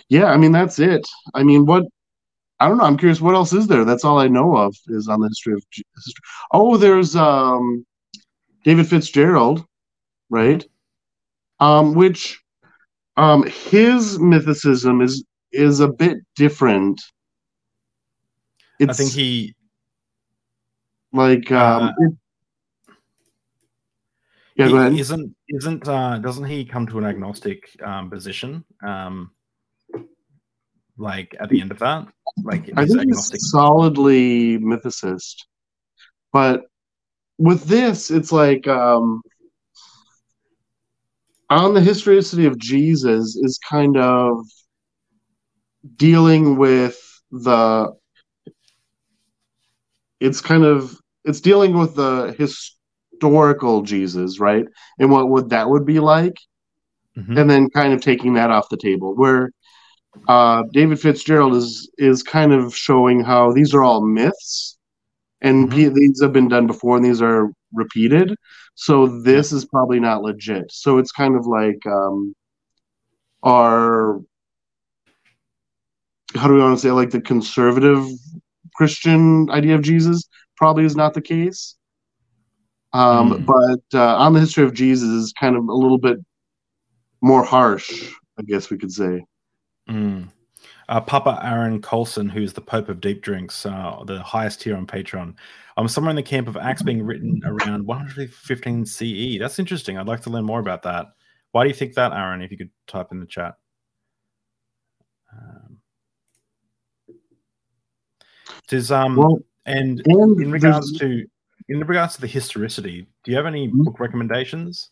yeah, 0.09 0.26
I 0.26 0.36
mean 0.36 0.53
that's 0.53 0.78
it. 0.78 1.07
I 1.34 1.42
mean, 1.42 1.66
what 1.66 1.84
I 2.61 2.68
don't 2.68 2.78
know. 2.78 2.84
I'm 2.84 2.96
curious. 2.96 3.20
What 3.20 3.34
else 3.34 3.53
is 3.53 3.66
there? 3.66 3.84
That's 3.84 4.05
all 4.05 4.18
I 4.18 4.28
know 4.28 4.57
of 4.57 4.76
is 4.88 5.09
on 5.09 5.20
the 5.20 5.28
history 5.28 5.55
of. 5.55 5.62
History. 5.70 6.22
Oh, 6.53 6.76
there's 6.76 7.14
um, 7.14 7.86
David 8.64 8.88
Fitzgerald, 8.88 9.64
right? 10.28 10.64
Um, 11.61 11.94
which 11.94 12.40
um, 13.16 13.44
his 13.44 14.18
mythicism 14.18 15.03
is 15.03 15.24
is 15.53 15.80
a 15.80 15.88
bit 15.88 16.18
different. 16.34 17.01
It's 18.80 18.90
I 18.90 18.92
think 18.92 19.12
he 19.12 19.55
like 21.12 21.50
um, 21.52 21.82
uh, 21.82 21.92
yeah. 24.56 24.68
Go 24.68 24.76
ahead. 24.76 24.98
isn't 24.98 25.34
isn't 25.48 25.88
uh, 25.88 26.18
doesn't 26.18 26.44
he 26.44 26.64
come 26.64 26.86
to 26.88 26.98
an 26.98 27.04
agnostic 27.04 27.70
um, 27.82 28.11
position? 28.11 28.64
Um, 28.86 29.30
like 30.96 31.36
at 31.38 31.48
the 31.48 31.61
end 31.61 31.70
of 31.70 31.78
that, 31.78 32.09
like 32.42 32.70
I 32.76 32.84
think 32.84 33.00
agnostic. 33.00 33.34
he's 33.34 33.50
solidly 33.50 34.59
mythicist, 34.59 35.44
but 36.32 36.64
with 37.38 37.64
this, 37.64 38.11
it's 38.11 38.32
like 38.32 38.66
um, 38.66 39.22
on 41.50 41.72
the 41.72 41.80
historicity 41.80 42.46
of 42.46 42.59
Jesus 42.59 43.36
is 43.36 43.59
kind 43.59 43.96
of 43.96 44.44
dealing 45.96 46.56
with 46.56 47.00
the. 47.30 47.96
It's 50.20 50.40
kind 50.40 50.64
of 50.64 50.96
it's 51.24 51.40
dealing 51.40 51.76
with 51.78 51.94
the 51.96 52.34
historical 52.38 53.82
Jesus, 53.82 54.40
right? 54.40 54.66
And 54.98 55.10
what 55.10 55.28
would 55.30 55.50
that 55.50 55.68
would 55.70 55.86
be 55.86 56.00
like? 56.00 56.36
Mhm. 57.16 57.38
and 57.38 57.50
then 57.50 57.68
kind 57.70 57.92
of 57.92 58.00
taking 58.00 58.34
that 58.34 58.50
off 58.50 58.68
the 58.68 58.76
table. 58.76 59.14
Where 59.16 59.50
uh, 60.28 60.62
David 60.72 61.00
Fitzgerald 61.00 61.54
is 61.54 61.90
is 61.98 62.22
kind 62.22 62.52
of 62.52 62.74
showing 62.74 63.22
how 63.22 63.52
these 63.52 63.74
are 63.74 63.82
all 63.82 64.04
myths, 64.06 64.78
and 65.40 65.70
pe- 65.70 65.88
these 65.88 66.20
have 66.22 66.32
been 66.32 66.48
done 66.48 66.66
before, 66.66 66.96
and 66.96 67.04
these 67.04 67.22
are 67.22 67.50
repeated. 67.72 68.34
So 68.74 69.20
this 69.22 69.52
is 69.52 69.64
probably 69.66 70.00
not 70.00 70.22
legit. 70.22 70.70
So 70.72 70.98
it's 70.98 71.12
kind 71.12 71.36
of 71.36 71.46
like 71.46 71.84
um, 71.86 72.34
our 73.42 74.20
how 76.34 76.46
do 76.46 76.54
we 76.54 76.60
want 76.60 76.76
to 76.76 76.82
say 76.82 76.90
like 76.90 77.10
the 77.10 77.20
conservative 77.20 78.06
Christian 78.78 79.50
idea 79.50 79.74
of 79.74 79.82
Jesus 79.82 80.28
probably 80.56 80.84
is 80.84 80.94
not 80.94 81.12
the 81.12 81.20
case. 81.20 81.74
Um, 82.92 83.32
Mm. 83.32 83.46
But 83.46 83.98
uh, 83.98 84.16
on 84.16 84.34
the 84.34 84.40
history 84.40 84.64
of 84.64 84.72
Jesus 84.72 85.08
is 85.08 85.34
kind 85.38 85.56
of 85.56 85.64
a 85.68 85.74
little 85.74 85.98
bit 85.98 86.18
more 87.20 87.44
harsh, 87.44 88.14
I 88.38 88.42
guess 88.44 88.70
we 88.70 88.78
could 88.78 88.92
say. 88.92 89.24
Mm. 89.90 90.28
Uh, 90.88 91.00
Papa 91.00 91.40
Aaron 91.42 91.82
Colson, 91.82 92.28
who's 92.28 92.52
the 92.52 92.60
Pope 92.60 92.88
of 92.88 93.00
Deep 93.00 93.20
Drinks, 93.20 93.66
uh, 93.66 94.04
the 94.06 94.22
highest 94.22 94.60
tier 94.60 94.76
on 94.76 94.86
Patreon. 94.86 95.34
I'm 95.76 95.88
somewhere 95.88 96.10
in 96.10 96.16
the 96.16 96.22
camp 96.22 96.46
of 96.46 96.56
Acts 96.56 96.82
being 96.82 97.02
written 97.02 97.40
around 97.44 97.84
115 97.84 98.86
CE. 98.86 99.38
That's 99.40 99.58
interesting. 99.58 99.98
I'd 99.98 100.06
like 100.06 100.22
to 100.22 100.30
learn 100.30 100.44
more 100.44 100.60
about 100.60 100.84
that. 100.84 101.06
Why 101.50 101.64
do 101.64 101.68
you 101.68 101.74
think 101.74 101.94
that, 101.94 102.12
Aaron? 102.12 102.42
If 102.42 102.52
you 102.52 102.58
could 102.58 102.70
type 102.86 103.08
in 103.10 103.18
the 103.18 103.26
chat. 103.26 103.54
Um, 105.32 105.77
does 108.68 108.90
um 108.92 109.16
Well, 109.16 109.38
and 109.66 110.02
and 110.06 110.40
in 110.40 110.50
regards 110.50 110.92
to 110.98 111.26
in 111.68 111.80
regards 111.80 112.14
to 112.14 112.20
the 112.20 112.26
historicity, 112.26 113.06
do 113.24 113.30
you 113.30 113.36
have 113.36 113.46
any 113.46 113.68
Mhm. 113.68 113.84
book 113.84 114.00
recommendations? 114.00 114.90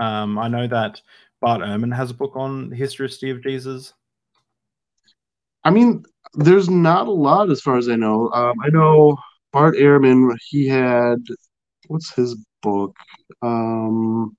Um, 0.00 0.38
I 0.38 0.48
know 0.48 0.66
that 0.66 1.00
Bart 1.40 1.60
Ehrman 1.62 1.94
has 1.94 2.10
a 2.10 2.14
book 2.14 2.32
on 2.34 2.70
the 2.70 2.76
historicity 2.76 3.30
of 3.30 3.42
Jesus. 3.42 3.94
I 5.62 5.70
mean, 5.70 6.04
there's 6.34 6.68
not 6.68 7.06
a 7.06 7.12
lot 7.12 7.50
as 7.50 7.60
far 7.60 7.78
as 7.78 7.88
I 7.88 7.96
know. 7.96 8.30
Um, 8.32 8.54
I 8.62 8.68
know 8.70 9.16
Bart 9.52 9.76
Ehrman, 9.76 10.36
he 10.48 10.66
had 10.68 11.18
what's 11.88 12.12
his 12.12 12.36
book? 12.62 12.94
Um, 13.42 14.36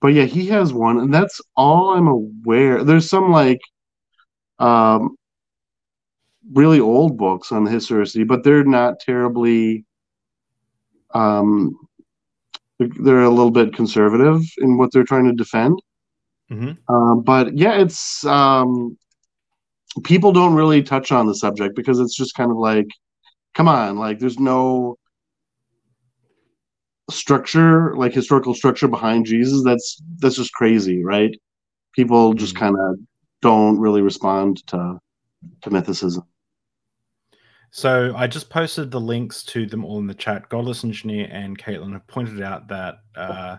but 0.00 0.08
yeah, 0.08 0.24
he 0.24 0.46
has 0.48 0.72
one, 0.72 0.98
and 0.98 1.12
that's 1.12 1.40
all 1.56 1.94
I'm 1.94 2.08
aware. 2.08 2.84
There's 2.84 3.08
some 3.08 3.30
like 3.30 3.60
um, 4.58 5.16
really 6.52 6.80
old 6.80 7.16
books 7.16 7.52
on 7.52 7.64
the 7.64 7.70
historicity, 7.70 8.24
but 8.24 8.44
they're 8.44 8.64
not 8.64 9.00
terribly. 9.00 9.84
Um, 11.14 11.76
they're 12.78 13.22
a 13.22 13.30
little 13.30 13.50
bit 13.50 13.74
conservative 13.74 14.40
in 14.58 14.76
what 14.76 14.90
they're 14.92 15.04
trying 15.04 15.26
to 15.26 15.32
defend. 15.32 15.80
hmm 16.48 16.84
Um, 16.88 17.22
but 17.22 17.56
yeah, 17.56 17.74
it's 17.80 18.24
um, 18.26 18.96
people 20.04 20.32
don't 20.32 20.54
really 20.54 20.82
touch 20.82 21.12
on 21.12 21.26
the 21.26 21.34
subject 21.34 21.76
because 21.76 22.00
it's 22.00 22.16
just 22.16 22.34
kind 22.34 22.50
of 22.50 22.56
like, 22.56 22.86
come 23.54 23.68
on, 23.68 23.98
like 23.98 24.18
there's 24.18 24.38
no 24.38 24.96
structure, 27.10 27.94
like 27.96 28.12
historical 28.12 28.54
structure 28.54 28.88
behind 28.88 29.26
Jesus. 29.26 29.62
That's 29.64 30.02
that's 30.18 30.36
just 30.36 30.52
crazy, 30.52 31.04
right? 31.04 31.34
People 31.94 32.34
just 32.34 32.54
Mhm. 32.54 32.58
kind 32.58 32.76
of 32.78 32.98
don't 33.42 33.78
really 33.78 34.02
respond 34.02 34.66
to 34.68 34.98
to 35.62 35.70
mythicism. 35.70 36.24
So 37.76 38.14
I 38.14 38.28
just 38.28 38.50
posted 38.50 38.92
the 38.92 39.00
links 39.00 39.42
to 39.46 39.66
them 39.66 39.84
all 39.84 39.98
in 39.98 40.06
the 40.06 40.14
chat. 40.14 40.48
Godless 40.48 40.84
Engineer 40.84 41.28
and 41.32 41.58
Caitlin 41.58 41.92
have 41.94 42.06
pointed 42.06 42.40
out 42.40 42.68
that 42.68 42.98
uh, 43.16 43.56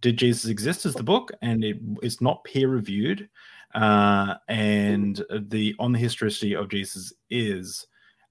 Did 0.00 0.16
Jesus 0.16 0.48
Exist 0.48 0.86
is 0.86 0.94
the 0.94 1.02
book, 1.02 1.32
and 1.42 1.62
it 1.62 1.76
is 2.02 2.22
not 2.22 2.42
peer 2.44 2.68
reviewed. 2.68 3.28
Uh, 3.74 4.36
and 4.48 5.22
the 5.48 5.74
On 5.78 5.92
the 5.92 5.98
Historicity 5.98 6.56
of 6.56 6.70
Jesus 6.70 7.12
is. 7.28 7.86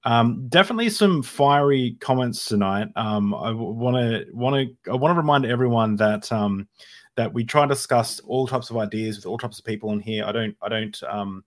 Um, 0.06 0.48
definitely 0.50 0.90
some 0.90 1.22
fiery 1.22 1.98
comments 2.00 2.46
tonight. 2.46 2.88
Um, 2.96 3.36
I 3.36 3.52
want 3.52 3.96
to 3.96 4.26
want 4.34 4.56
to 4.56 4.92
I 4.92 4.96
want 4.96 5.12
to 5.12 5.22
remind 5.22 5.46
everyone 5.46 5.98
that 5.98 6.32
um, 6.32 6.68
that 7.16 7.32
we 7.32 7.44
try 7.44 7.62
to 7.62 7.68
discuss 7.68 8.20
all 8.22 8.48
types 8.48 8.72
of 8.72 8.78
ideas 8.78 9.18
with 9.18 9.28
all 9.28 9.38
types 9.38 9.60
of 9.60 9.66
people 9.66 9.92
in 9.92 10.00
here. 10.00 10.26
I 10.26 10.32
don't 10.32 10.58
I 10.64 10.70
don't 10.70 11.04
um, 11.04 11.44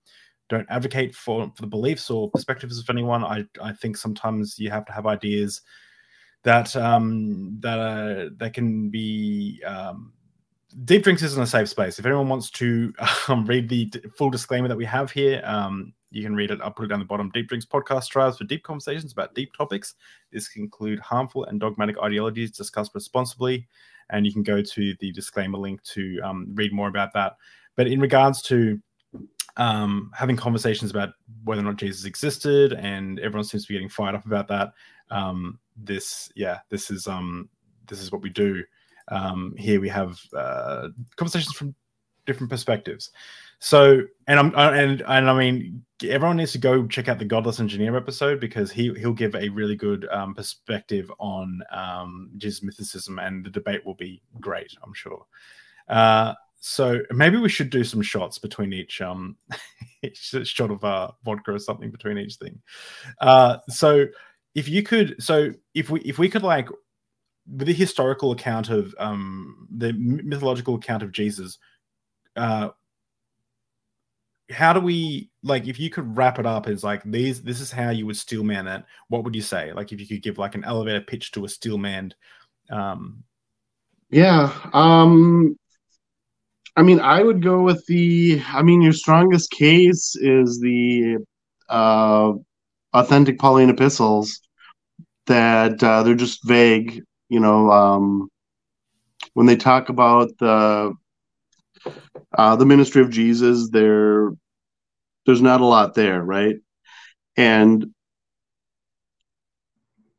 don't 0.51 0.66
advocate 0.68 1.14
for, 1.14 1.51
for 1.55 1.62
the 1.62 1.68
beliefs 1.68 2.11
or 2.11 2.30
perspectives 2.30 2.78
of 2.78 2.90
anyone. 2.90 3.24
I, 3.24 3.46
I 3.62 3.72
think 3.72 3.96
sometimes 3.96 4.59
you 4.59 4.70
have 4.70 4.84
to 4.86 4.92
have 4.92 5.07
ideas 5.07 5.62
that 6.42 6.74
um, 6.76 7.57
that 7.61 7.78
uh, 7.78 8.30
that 8.36 8.53
can 8.53 8.90
be 8.90 9.62
um, 9.64 10.12
Deep 10.84 11.03
Drinks 11.03 11.22
isn't 11.22 11.42
a 11.42 11.46
safe 11.46 11.68
space. 11.68 11.98
If 11.98 12.07
anyone 12.07 12.28
wants 12.28 12.51
to 12.53 12.92
um, 13.28 13.44
read 13.46 13.68
the 13.68 13.90
full 14.16 14.30
disclaimer 14.30 14.68
that 14.68 14.76
we 14.76 14.84
have 14.84 15.11
here, 15.11 15.42
um, 15.44 15.92
you 16.11 16.22
can 16.22 16.34
read 16.34 16.51
it. 16.51 16.61
I'll 16.62 16.70
put 16.70 16.84
it 16.84 16.88
down 16.88 16.98
the 16.98 17.05
bottom. 17.05 17.30
Deep 17.30 17.48
Drinks 17.48 17.66
podcast 17.66 18.05
strives 18.05 18.38
for 18.38 18.44
deep 18.44 18.62
conversations 18.62 19.12
about 19.12 19.34
deep 19.34 19.53
topics. 19.53 19.94
This 20.32 20.48
can 20.48 20.62
include 20.62 20.98
harmful 21.01 21.44
and 21.44 21.61
dogmatic 21.61 21.96
ideologies 22.03 22.51
discussed 22.51 22.92
responsibly. 22.94 23.68
And 24.11 24.26
you 24.26 24.32
can 24.32 24.42
go 24.42 24.61
to 24.61 24.94
the 24.98 25.12
disclaimer 25.12 25.59
link 25.59 25.82
to 25.84 26.20
um, 26.24 26.48
read 26.55 26.72
more 26.72 26.88
about 26.88 27.12
that. 27.14 27.36
But 27.76 27.86
in 27.86 28.01
regards 28.01 28.42
to 28.42 28.80
um, 29.57 30.11
having 30.14 30.36
conversations 30.36 30.90
about 30.90 31.11
whether 31.44 31.61
or 31.61 31.64
not 31.64 31.76
Jesus 31.76 32.05
existed, 32.05 32.72
and 32.72 33.18
everyone 33.20 33.44
seems 33.44 33.64
to 33.64 33.68
be 33.68 33.74
getting 33.74 33.88
fired 33.88 34.14
up 34.14 34.26
about 34.26 34.48
that. 34.48 34.72
Um, 35.11 35.59
this, 35.76 36.30
yeah, 36.36 36.59
this 36.68 36.90
is 36.90 37.07
um, 37.07 37.48
this 37.86 38.01
is 38.01 38.12
what 38.12 38.22
we 38.22 38.30
do. 38.30 38.62
Um, 39.09 39.55
here 39.57 39.80
we 39.80 39.88
have 39.88 40.18
uh, 40.36 40.88
conversations 41.16 41.55
from 41.55 41.74
different 42.26 42.51
perspectives. 42.51 43.11
So, 43.59 44.03
and 44.26 44.38
I'm 44.38 44.55
and 44.57 45.03
and 45.03 45.28
I 45.28 45.38
mean, 45.38 45.84
everyone 46.09 46.38
needs 46.38 46.53
to 46.53 46.59
go 46.59 46.86
check 46.86 47.09
out 47.09 47.18
the 47.18 47.26
Godless 47.26 47.61
Engineer 47.61 47.94
episode 47.96 48.40
because 48.40 48.70
he 48.70 48.94
he'll 48.94 49.12
give 49.12 49.34
a 49.34 49.51
really 49.51 49.76
good 49.76 50.09
um, 50.11 50.34
perspective 50.34 51.12
on 51.18 51.61
um, 51.70 52.30
Jesus 52.38 52.61
mythicism, 52.61 53.24
and 53.24 53.44
the 53.44 53.51
debate 53.51 53.84
will 53.84 53.94
be 53.94 54.22
great, 54.40 54.74
I'm 54.82 54.94
sure. 54.94 55.26
Uh, 55.88 56.34
so 56.61 57.00
maybe 57.11 57.38
we 57.38 57.48
should 57.48 57.70
do 57.70 57.82
some 57.82 58.02
shots 58.02 58.38
between 58.38 58.72
each 58.72 59.00
um 59.00 59.36
each 60.02 60.34
shot 60.44 60.70
of 60.70 60.84
uh, 60.84 61.11
vodka 61.24 61.52
or 61.52 61.58
something 61.58 61.90
between 61.90 62.18
each 62.18 62.36
thing. 62.36 62.61
Uh, 63.20 63.58
so 63.68 64.06
if 64.54 64.68
you 64.68 64.82
could, 64.82 65.22
so 65.22 65.50
if 65.74 65.90
we 65.90 66.00
if 66.00 66.18
we 66.18 66.28
could 66.28 66.42
like 66.42 66.68
with 67.46 67.66
the 67.66 67.72
historical 67.72 68.32
account 68.32 68.68
of 68.68 68.94
um 68.98 69.66
the 69.74 69.92
mythological 69.94 70.74
account 70.74 71.02
of 71.02 71.12
Jesus, 71.12 71.58
uh, 72.36 72.68
how 74.50 74.72
do 74.72 74.80
we 74.80 75.30
like 75.42 75.66
if 75.66 75.78
you 75.78 75.90
could 75.90 76.16
wrap 76.16 76.38
it 76.38 76.46
up 76.46 76.66
as 76.66 76.82
like 76.84 77.02
these 77.04 77.42
this 77.42 77.61
is 77.61 77.70
how 77.70 77.90
you 77.90 78.04
would 78.04 78.16
steel 78.16 78.42
man 78.42 78.66
it 78.66 78.82
what 79.08 79.22
would 79.22 79.34
you 79.34 79.40
say 79.40 79.72
like 79.72 79.92
if 79.92 80.00
you 80.00 80.08
could 80.08 80.22
give 80.22 80.38
like 80.38 80.56
an 80.56 80.64
elevator 80.64 81.00
pitch 81.00 81.30
to 81.30 81.44
a 81.44 81.48
steel 81.48 81.78
man 81.78 82.12
um 82.70 83.22
yeah 84.11 84.52
um 84.72 85.56
I 86.76 86.82
mean, 86.82 87.00
I 87.00 87.22
would 87.22 87.42
go 87.42 87.62
with 87.62 87.84
the. 87.86 88.40
I 88.46 88.62
mean, 88.62 88.80
your 88.80 88.92
strongest 88.92 89.50
case 89.50 90.14
is 90.16 90.60
the 90.60 91.18
uh, 91.68 92.32
authentic 92.92 93.38
Pauline 93.38 93.70
epistles 93.70 94.40
that 95.26 95.82
uh, 95.82 96.02
they're 96.02 96.14
just 96.14 96.46
vague. 96.46 97.02
You 97.28 97.40
know, 97.40 97.70
um, 97.70 98.28
when 99.34 99.46
they 99.46 99.56
talk 99.56 99.88
about 99.88 100.30
the 100.38 100.94
uh, 102.36 102.56
the 102.56 102.66
ministry 102.66 103.02
of 103.02 103.10
Jesus, 103.10 103.70
there 103.70 104.30
there's 105.26 105.42
not 105.42 105.60
a 105.60 105.66
lot 105.66 105.94
there, 105.94 106.22
right? 106.22 106.56
And 107.36 107.86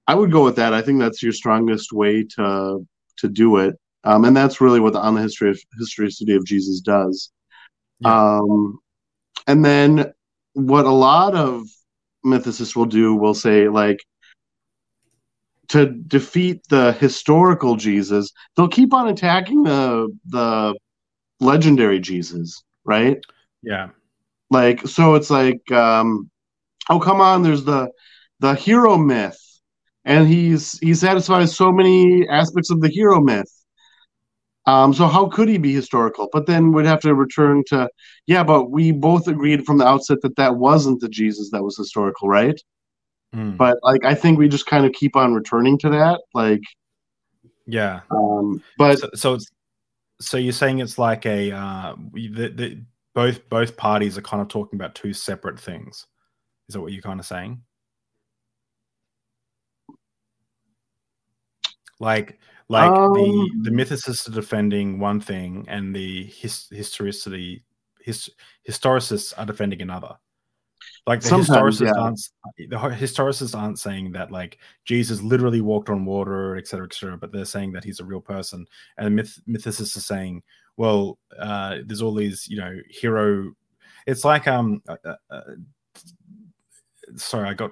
I 0.08 0.16
would 0.16 0.32
go 0.32 0.44
with 0.44 0.58
that. 0.58 0.74
I 0.74 0.82
think 0.82 1.00
that's 1.00 1.24
your 1.24 1.34
strongest 1.34 1.94
way 1.94 2.26
to 2.36 2.86
to 3.18 3.30
do 3.30 3.58
it 3.58 3.76
um, 4.04 4.26
and 4.26 4.36
that's 4.36 4.62
really 4.62 4.80
what 4.80 4.94
the 4.94 5.00
on 5.00 5.16
the 5.16 5.22
history 5.22 5.50
of 5.50 5.60
historicity 5.78 6.36
of 6.36 6.46
Jesus 6.46 6.82
does. 6.82 7.32
Yeah. 8.00 8.38
Um, 8.38 8.80
and 9.48 9.64
then 9.64 10.14
what 10.54 10.86
a 10.86 10.92
lot 10.92 11.36
of 11.36 11.64
mythicists 12.26 12.76
will 12.76 12.86
do 12.86 13.16
will 13.16 13.34
say 13.34 13.68
like 13.68 14.00
to 15.70 15.86
defeat 15.86 16.62
the 16.70 16.92
historical 16.94 17.78
Jesus, 17.78 18.32
they'll 18.56 18.68
keep 18.68 18.94
on 18.94 19.08
attacking 19.08 19.64
the 19.64 20.10
the 20.28 20.76
legendary 21.40 22.00
Jesus, 22.00 22.64
right? 22.84 23.18
Yeah. 23.62 23.90
Like 24.50 24.88
so 24.88 25.16
it's 25.16 25.30
like 25.30 25.72
um 25.72 26.30
oh 26.90 27.00
come 27.00 27.22
on, 27.22 27.44
there's 27.44 27.64
the 27.64 27.90
the 28.40 28.56
hero 28.56 28.98
myth 28.98 29.40
and 30.04 30.28
he's 30.28 30.78
he 30.80 30.94
satisfies 30.94 31.56
so 31.56 31.72
many 31.72 32.28
aspects 32.28 32.72
of 32.72 32.82
the 32.82 32.90
hero 32.90 33.22
myth 33.22 33.61
um, 34.66 34.94
so 34.94 35.08
how 35.08 35.28
could 35.28 35.50
he 35.50 35.58
be 35.58 35.74
historical? 35.74 36.30
But 36.32 36.46
then 36.46 36.72
we'd 36.72 36.86
have 36.86 37.02
to 37.02 37.16
return 37.16 37.64
to, 37.68 37.90
yeah, 38.28 38.44
but 38.44 38.70
we 38.70 38.92
both 38.92 39.28
agreed 39.28 39.66
from 39.66 39.78
the 39.78 39.88
outset 39.88 40.22
that 40.22 40.36
that 40.36 40.58
wasn't 40.58 41.02
the 41.02 41.10
Jesus 41.10 41.50
that 41.52 41.64
was 41.64 41.78
historical, 41.78 42.28
right? 42.28 42.60
Mm. 43.36 43.58
But 43.58 43.78
like, 43.82 44.06
I 44.06 44.14
think 44.14 44.38
we 44.38 44.48
just 44.48 44.68
kind 44.68 44.86
of 44.86 44.92
keep 44.92 45.16
on 45.16 45.34
returning 45.34 45.78
to 45.80 45.90
that, 45.90 46.22
like, 46.34 46.62
yeah. 47.66 48.02
Um, 48.12 48.62
but 48.78 49.00
so, 49.00 49.10
so, 49.16 49.38
so 50.20 50.38
you're 50.38 50.52
saying 50.52 50.80
it's 50.80 50.98
like 50.98 51.26
a 51.26 51.52
uh, 51.52 51.96
the, 52.14 52.50
the 52.50 52.82
both 53.14 53.48
both 53.50 53.78
parties 53.78 54.18
are 54.18 54.22
kind 54.22 54.42
of 54.42 54.48
talking 54.48 54.78
about 54.78 54.96
two 54.96 55.14
separate 55.14 55.60
things. 55.60 56.08
Is 56.68 56.74
that 56.74 56.82
what 56.82 56.92
you're 56.92 57.02
kind 57.02 57.20
of 57.20 57.26
saying? 57.26 57.62
Like 62.00 62.40
like 62.72 62.90
um, 62.90 63.14
the 63.14 63.52
the 63.64 63.70
mythicists 63.70 64.30
are 64.30 64.32
defending 64.32 64.98
one 64.98 65.20
thing, 65.20 65.66
and 65.68 65.94
the 65.94 66.24
his, 66.24 66.68
historicity 66.72 67.64
his, 68.00 68.30
historicists 68.68 69.34
are 69.38 69.46
defending 69.46 69.82
another. 69.82 70.16
Like 71.06 71.20
the 71.20 71.30
historicists 71.30 71.82
yeah. 71.82 72.02
aren't 72.02 72.22
the 72.58 72.78
historicists 72.78 73.60
aren't 73.60 73.78
saying 73.78 74.14
that 74.14 74.32
like 74.32 74.58
Jesus 74.86 75.22
literally 75.22 75.60
walked 75.60 75.90
on 75.90 76.06
water, 76.06 76.56
etc., 76.56 76.86
etc., 76.86 77.18
but 77.18 77.34
they're 77.34 77.44
saying 77.44 77.74
that 77.74 77.84
he's 77.84 78.00
a 78.00 78.06
real 78.06 78.22
person. 78.22 78.66
And 78.98 79.06
the 79.06 79.12
myth, 79.12 79.38
mythicists 79.50 79.98
are 79.98 80.00
saying, 80.00 80.42
well, 80.78 81.20
uh, 81.38 81.80
there's 81.86 82.02
all 82.02 82.14
these 82.14 82.48
you 82.48 82.56
know 82.56 82.78
hero. 82.90 83.52
It's 84.08 84.24
like 84.24 84.48
um, 84.48 84.82
uh, 84.88 84.96
uh, 85.04 85.16
uh 85.30 85.42
sorry, 87.18 87.50
I 87.50 87.54
got 87.54 87.72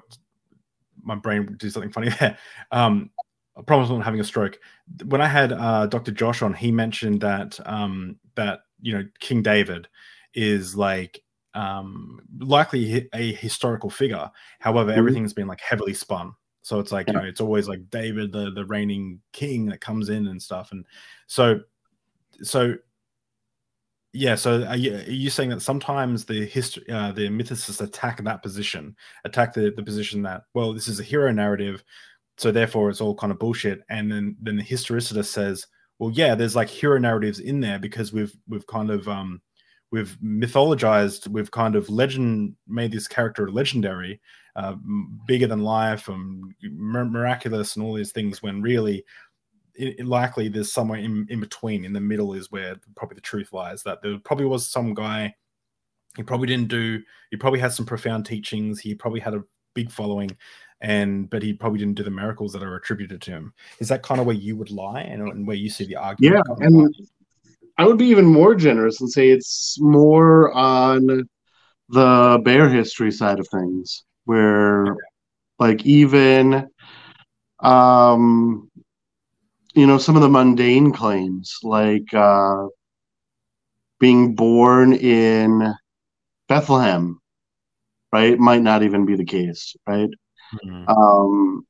my 1.02 1.16
brain 1.16 1.56
do 1.58 1.70
something 1.70 1.92
funny 1.92 2.10
there. 2.20 2.38
Um, 2.74 3.12
I 3.60 3.62
promise 3.64 3.90
I'm 3.90 4.02
having 4.02 4.22
a 4.22 4.26
stroke. 4.26 4.58
When 5.06 5.22
I 5.22 5.28
had 5.28 5.52
uh, 5.52 5.86
Dr. 5.88 6.12
Josh 6.12 6.42
on, 6.42 6.54
he 6.54 6.72
mentioned 6.72 7.22
that 7.22 7.60
um, 7.66 8.16
that 8.36 8.62
you 8.82 8.94
know 8.94 9.04
King 9.20 9.44
David 9.44 9.88
is 10.34 10.76
like 10.76 11.22
um, 11.54 12.22
likely 12.40 13.10
a 13.14 13.34
historical 13.34 13.90
figure. 13.90 14.30
However, 14.60 14.92
mm-hmm. 14.92 15.00
everything's 15.00 15.34
been 15.34 15.48
like 15.48 15.62
heavily 15.62 15.94
spun. 15.94 16.34
So 16.62 16.80
it's 16.80 16.92
like 16.92 17.08
yeah. 17.08 17.14
you 17.14 17.20
know 17.20 17.26
it's 17.26 17.42
always 17.42 17.68
like 17.68 17.90
David, 17.90 18.32
the 18.32 18.52
the 18.52 18.66
reigning 18.66 19.20
king, 19.34 19.66
that 19.68 19.82
comes 19.82 20.10
in 20.10 20.28
and 20.28 20.42
stuff. 20.42 20.72
And 20.72 20.86
so 21.28 21.60
so 22.42 22.76
yeah. 24.14 24.36
So 24.36 24.64
are 24.64 24.78
you, 24.78 24.96
are 24.96 25.12
you 25.12 25.30
saying 25.30 25.50
that 25.50 25.62
sometimes 25.62 26.26
the 26.26 26.46
history, 26.46 26.90
uh, 26.90 27.12
the 27.12 27.28
mythicists 27.28 27.82
attack 27.82 28.24
that 28.24 28.42
position, 28.42 28.96
attack 29.26 29.54
the 29.54 29.72
the 29.76 29.84
position 29.84 30.22
that 30.24 30.44
well, 30.54 30.74
this 30.74 30.88
is 30.88 31.00
a 31.00 31.04
hero 31.04 31.32
narrative 31.32 31.84
so 32.40 32.52
therefore 32.52 32.90
it's 32.90 33.02
all 33.02 33.16
kind 33.16 33.32
of 33.32 33.40
bullshit. 33.40 33.82
And 33.90 34.12
then 34.12 34.36
then 34.42 34.56
the 34.56 34.64
historicist 34.64 35.26
says 35.26 35.68
well 36.00 36.12
yeah 36.12 36.34
there's 36.34 36.56
like 36.56 36.70
hero 36.70 36.98
narratives 36.98 37.40
in 37.40 37.60
there 37.60 37.78
because 37.78 38.14
we've 38.14 38.34
we've 38.48 38.66
kind 38.66 38.90
of 38.90 39.08
um 39.08 39.42
we've 39.92 40.18
mythologized 40.24 41.28
we've 41.28 41.52
kind 41.52 41.76
of 41.76 41.90
legend 41.90 42.56
made 42.68 42.92
this 42.92 43.08
character 43.08 43.52
legendary 43.52 44.22
uh, 44.56 44.76
bigger 45.28 45.48
than 45.48 45.64
life 45.64 46.08
and 46.08 46.54
miraculous 46.62 47.76
and 47.76 47.86
all 47.86 47.94
these 47.94 48.12
things 48.12 48.42
when 48.42 48.62
really 48.62 49.04
it, 49.76 50.06
likely 50.06 50.50
there's 50.50 50.72
somewhere 50.72 51.00
in, 51.00 51.26
in 51.30 51.40
between 51.40 51.86
in 51.86 51.94
the 51.94 52.00
middle 52.00 52.34
is 52.34 52.52
where 52.52 52.76
probably 52.96 53.16
the 53.16 53.22
truth 53.22 53.54
lies 53.54 53.84
that 53.84 54.02
there 54.02 54.18
probably 54.24 54.46
was 54.46 54.70
some 54.70 54.94
guy 54.94 55.34
he 56.18 56.24
probably 56.24 56.48
didn't 56.48 56.68
do 56.68 57.02
he 57.32 57.38
probably 57.38 57.60
had 57.60 57.72
some 57.72 57.86
profound 57.86 58.26
teachings 58.26 58.80
he 58.80 58.94
probably 58.96 59.20
had 59.20 59.34
a 59.34 59.44
big 59.76 59.92
following 59.92 60.30
and 60.82 61.30
but 61.30 61.44
he 61.44 61.54
probably 61.54 61.80
didn't 61.80 61.96
do 61.96 62.04
the 62.04 62.12
miracles 62.12 62.54
that 62.54 62.64
are 62.64 62.76
attributed 62.76 63.22
to 63.24 63.32
him. 63.32 63.54
Is 63.80 63.90
that 63.90 64.04
kind 64.04 64.20
of 64.20 64.28
where 64.28 64.36
you 64.36 64.56
would 64.56 64.72
lie 64.72 65.02
and, 65.02 65.22
and 65.22 65.48
where 65.48 65.56
you 65.56 65.70
see 65.70 65.86
the 65.86 65.98
argument? 65.98 66.46
Yeah, 66.48 66.66
and 66.66 66.96
I 67.78 67.86
would 67.86 67.98
be 67.98 68.08
even 68.08 68.26
more 68.26 68.56
generous 68.56 69.02
and 69.02 69.10
say 69.10 69.30
it's 69.30 69.78
more 69.80 70.52
on 70.54 71.28
the 71.90 72.42
bare 72.44 72.70
history 72.70 73.12
side 73.12 73.40
of 73.40 73.48
things, 73.48 74.04
where 74.26 74.84
okay. 74.84 75.00
like 75.60 75.86
even 75.86 76.68
um 77.62 78.70
you 79.74 79.86
know 79.86 79.98
some 79.98 80.16
of 80.16 80.22
the 80.22 80.30
mundane 80.30 80.94
claims 80.94 81.58
like 81.62 82.14
uh 82.14 82.66
being 84.00 84.34
born 84.34 84.94
in 84.94 85.74
Bethlehem, 86.48 87.20
right, 88.14 88.40
might 88.40 88.62
not 88.62 88.82
even 88.84 89.06
be 89.06 89.16
the 89.16 89.26
case, 89.26 89.76
right? 89.86 90.10
Mm-hmm. 90.54 90.88
Um, 90.90 91.66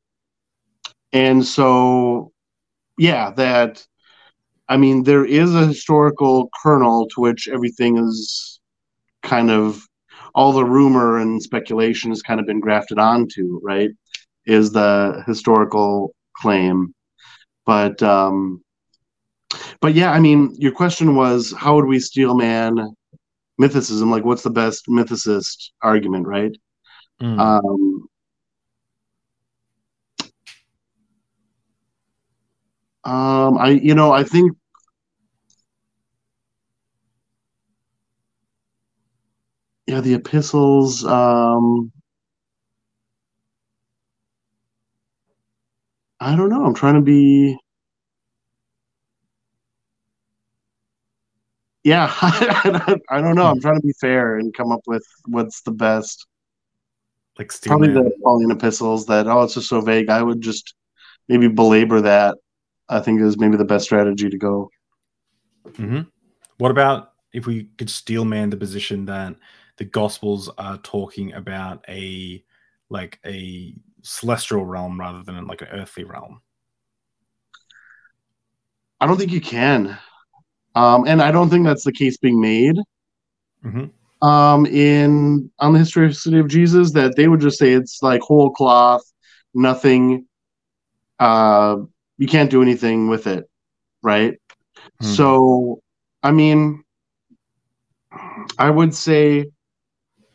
and 1.12 1.46
so, 1.46 2.32
yeah, 2.98 3.32
that, 3.32 3.86
I 4.68 4.78
mean, 4.78 5.04
there 5.04 5.26
is 5.26 5.56
a 5.56 5.68
historical 5.68 6.50
kernel 6.62 7.08
to 7.10 7.22
which 7.22 7.48
everything 7.48 7.98
is 7.98 8.60
kind 9.24 9.50
of, 9.50 9.86
all 10.36 10.54
the 10.54 10.64
rumor 10.64 11.18
and 11.18 11.42
speculation 11.42 12.12
has 12.12 12.22
kind 12.22 12.40
of 12.40 12.46
been 12.46 12.60
grafted 12.60 13.00
onto, 13.00 13.60
right? 13.64 13.90
Is 14.46 14.72
the 14.72 15.24
historical 15.26 16.14
claim. 16.38 16.94
But, 17.66 18.02
um, 18.04 18.64
but 19.82 19.96
yeah, 19.96 20.12
I 20.12 20.20
mean, 20.20 20.56
your 20.60 20.72
question 20.72 21.16
was 21.16 21.52
how 21.58 21.76
would 21.76 21.86
we 21.86 22.00
steel 22.00 22.36
man 22.36 22.96
mythicism? 23.60 24.12
Like, 24.12 24.24
what's 24.24 24.44
the 24.44 24.52
best 24.52 24.86
mythicist 24.88 25.72
argument, 25.82 26.28
right? 26.28 26.56
Mm. 27.22 27.40
Um, 27.40 27.89
um, 33.10 33.57
I 33.57 33.70
you 33.70 33.95
know 33.95 34.12
I 34.12 34.24
think 34.24 34.55
yeah 39.88 40.01
the 40.01 40.14
epistles 40.14 41.03
um 41.05 41.91
I 46.22 46.36
don't 46.36 46.49
know. 46.49 46.66
I'm 46.66 46.74
trying 46.76 46.95
to 46.95 47.01
be 47.01 47.57
yeah 51.84 52.14
I 52.22 53.22
don't 53.22 53.36
know. 53.36 53.47
I'm 53.47 53.60
trying 53.62 53.80
to 53.80 53.88
be 53.88 53.93
fair 53.99 54.38
and 54.38 54.53
come 54.53 54.72
up 54.72 54.82
with 54.86 55.05
what's 55.26 55.62
the 55.62 55.72
best. 55.72 56.28
Like 57.39 57.51
probably 57.66 57.88
Man. 57.88 58.03
the 58.03 58.12
Pauline 58.24 58.51
epistles 58.51 59.05
that 59.07 59.28
oh 59.28 59.43
it's 59.43 59.55
just 59.55 59.70
so 59.70 59.82
vague. 59.82 60.10
I 60.10 60.22
would 60.22 60.41
just 60.41 60.76
maybe 61.30 61.47
belabor 61.47 62.01
that 62.01 62.38
I 62.90 63.00
think 63.00 63.22
is 63.22 63.38
maybe 63.38 63.58
the 63.58 63.66
best 63.66 63.86
strategy 63.86 64.30
to 64.30 64.38
go 64.38 64.70
hmm 65.76 66.02
What 66.58 66.72
about 66.72 67.14
if 67.34 67.46
we 67.46 67.66
could 67.78 67.90
steel 67.90 68.26
man 68.26 68.50
the 68.50 68.58
position 68.58 69.06
that 69.06 69.36
the 69.78 69.86
Gospels 69.86 70.50
are 70.58 70.78
talking 70.80 71.34
about 71.34 71.86
a 71.90 72.44
like 72.90 73.20
a 73.26 73.76
celestial 74.02 74.66
realm 74.66 75.00
rather 75.00 75.24
than 75.24 75.48
like 75.48 75.62
an 75.62 75.70
earthly 75.70 76.04
realm? 76.04 76.42
I 79.00 79.08
don't 79.08 79.18
think 79.18 79.32
you 79.32 79.42
can. 79.42 79.98
Um, 80.76 81.06
and 81.08 81.22
I 81.22 81.32
don't 81.32 81.50
think 81.50 81.66
that's 81.66 81.84
the 81.84 81.92
case 81.92 82.18
being 82.18 82.40
made 82.42 82.78
hmm 83.64 83.92
um, 84.22 84.66
in 84.66 85.50
on 85.60 85.74
the 85.74 85.80
historicity 85.80 86.40
of 86.40 86.48
Jesus. 86.48 86.92
That 86.92 87.16
they 87.16 87.28
would 87.28 87.40
just 87.42 87.58
say 87.58 87.72
it's 87.74 88.00
like 88.02 88.22
whole 88.22 88.52
cloth, 88.52 89.04
nothing. 89.54 90.26
Uh, 91.20 91.78
you 92.20 92.28
can't 92.28 92.51
do 92.51 92.61
anything 92.61 93.07
with 93.07 93.26
it, 93.26 93.49
right? 94.03 94.36
Hmm. 95.01 95.07
So, 95.07 95.82
I 96.22 96.32
mean, 96.32 96.84
I 98.59 98.70
would 98.70 98.93
say 98.93 99.47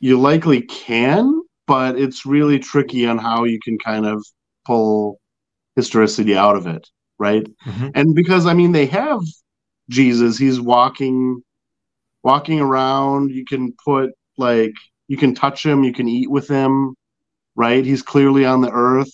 you 0.00 0.20
likely 0.20 0.62
can, 0.62 1.42
but 1.66 1.98
it's 1.98 2.26
really 2.26 2.58
tricky 2.58 3.06
on 3.06 3.18
how 3.18 3.44
you 3.44 3.58
can 3.62 3.78
kind 3.78 4.06
of 4.06 4.24
pull 4.66 5.20
historicity 5.76 6.36
out 6.36 6.56
of 6.56 6.66
it, 6.66 6.88
right? 7.18 7.46
Mhm. 7.66 7.92
and 7.94 8.14
because 8.14 8.46
I 8.46 8.54
mean 8.54 8.72
they 8.72 8.86
have 8.86 9.20
Jesus, 9.90 10.38
he's 10.38 10.60
walking 10.60 11.42
walking 12.22 12.60
around, 12.60 13.30
you 13.30 13.44
can 13.44 13.74
put 13.84 14.10
like 14.38 14.72
you 15.08 15.16
can 15.16 15.34
touch 15.34 15.64
him, 15.64 15.84
you 15.84 15.92
can 15.92 16.08
eat 16.08 16.30
with 16.30 16.48
him, 16.48 16.94
right? 17.56 17.84
He's 17.84 18.02
clearly 18.02 18.44
on 18.46 18.62
the 18.62 18.70
earth. 18.70 19.12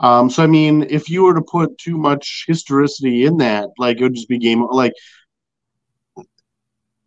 Um, 0.00 0.28
so 0.28 0.42
I 0.42 0.46
mean, 0.46 0.86
if 0.90 1.08
you 1.08 1.24
were 1.24 1.34
to 1.34 1.42
put 1.42 1.78
too 1.78 1.96
much 1.96 2.44
historicity 2.46 3.24
in 3.26 3.38
that, 3.38 3.68
like 3.78 3.98
it 3.98 4.02
would 4.02 4.14
just 4.14 4.28
be 4.28 4.38
game 4.38 4.66
like 4.70 4.92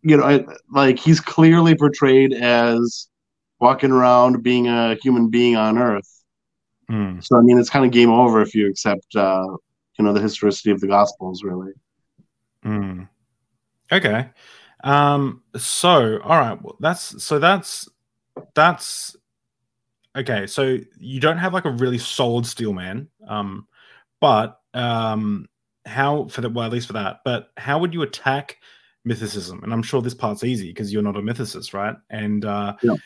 you 0.02 0.16
know, 0.16 0.24
I- 0.24 0.46
like 0.70 0.98
he's 0.98 1.20
clearly 1.20 1.74
portrayed 1.74 2.32
as 2.32 3.08
walking 3.60 3.90
around 3.90 4.42
being 4.42 4.68
a 4.68 4.94
human 5.02 5.28
being 5.28 5.56
on 5.56 5.78
earth. 5.78 6.22
Hmm. 6.88 7.20
So 7.20 7.36
I 7.36 7.40
mean, 7.42 7.58
it's 7.58 7.70
kind 7.70 7.84
of 7.84 7.90
game 7.90 8.10
over 8.10 8.40
if 8.40 8.54
you 8.54 8.68
accept, 8.68 9.14
uh, 9.16 9.44
you 9.98 10.04
know, 10.04 10.12
the 10.12 10.20
historicity 10.20 10.70
of 10.70 10.80
the 10.80 10.86
Gospels, 10.86 11.42
really. 11.42 11.72
Hmm. 12.62 13.02
Okay. 13.90 14.30
Um. 14.84 15.42
So, 15.56 16.20
all 16.22 16.38
right. 16.38 16.60
Well, 16.62 16.76
that's 16.80 17.22
so 17.22 17.38
that's 17.38 17.88
that's 18.54 19.16
okay. 20.18 20.46
So 20.46 20.78
you 20.98 21.20
don't 21.20 21.38
have 21.38 21.54
like 21.54 21.64
a 21.64 21.70
really 21.70 21.98
solid 21.98 22.46
steel 22.46 22.72
man. 22.72 23.08
Um. 23.26 23.66
But 24.20 24.58
um, 24.74 25.48
how 25.86 26.26
for 26.26 26.40
the 26.40 26.50
well, 26.50 26.66
at 26.66 26.72
least 26.72 26.88
for 26.88 26.92
that. 26.94 27.20
But 27.24 27.50
how 27.56 27.78
would 27.78 27.94
you 27.94 28.02
attack 28.02 28.56
mythicism? 29.06 29.62
And 29.62 29.72
I'm 29.72 29.82
sure 29.82 30.02
this 30.02 30.14
part's 30.14 30.44
easy 30.44 30.68
because 30.68 30.92
you're 30.92 31.02
not 31.02 31.16
a 31.16 31.20
mythicist, 31.20 31.72
right? 31.72 31.94
And 32.10 32.44
uh, 32.44 32.74
Yeah. 32.82 32.96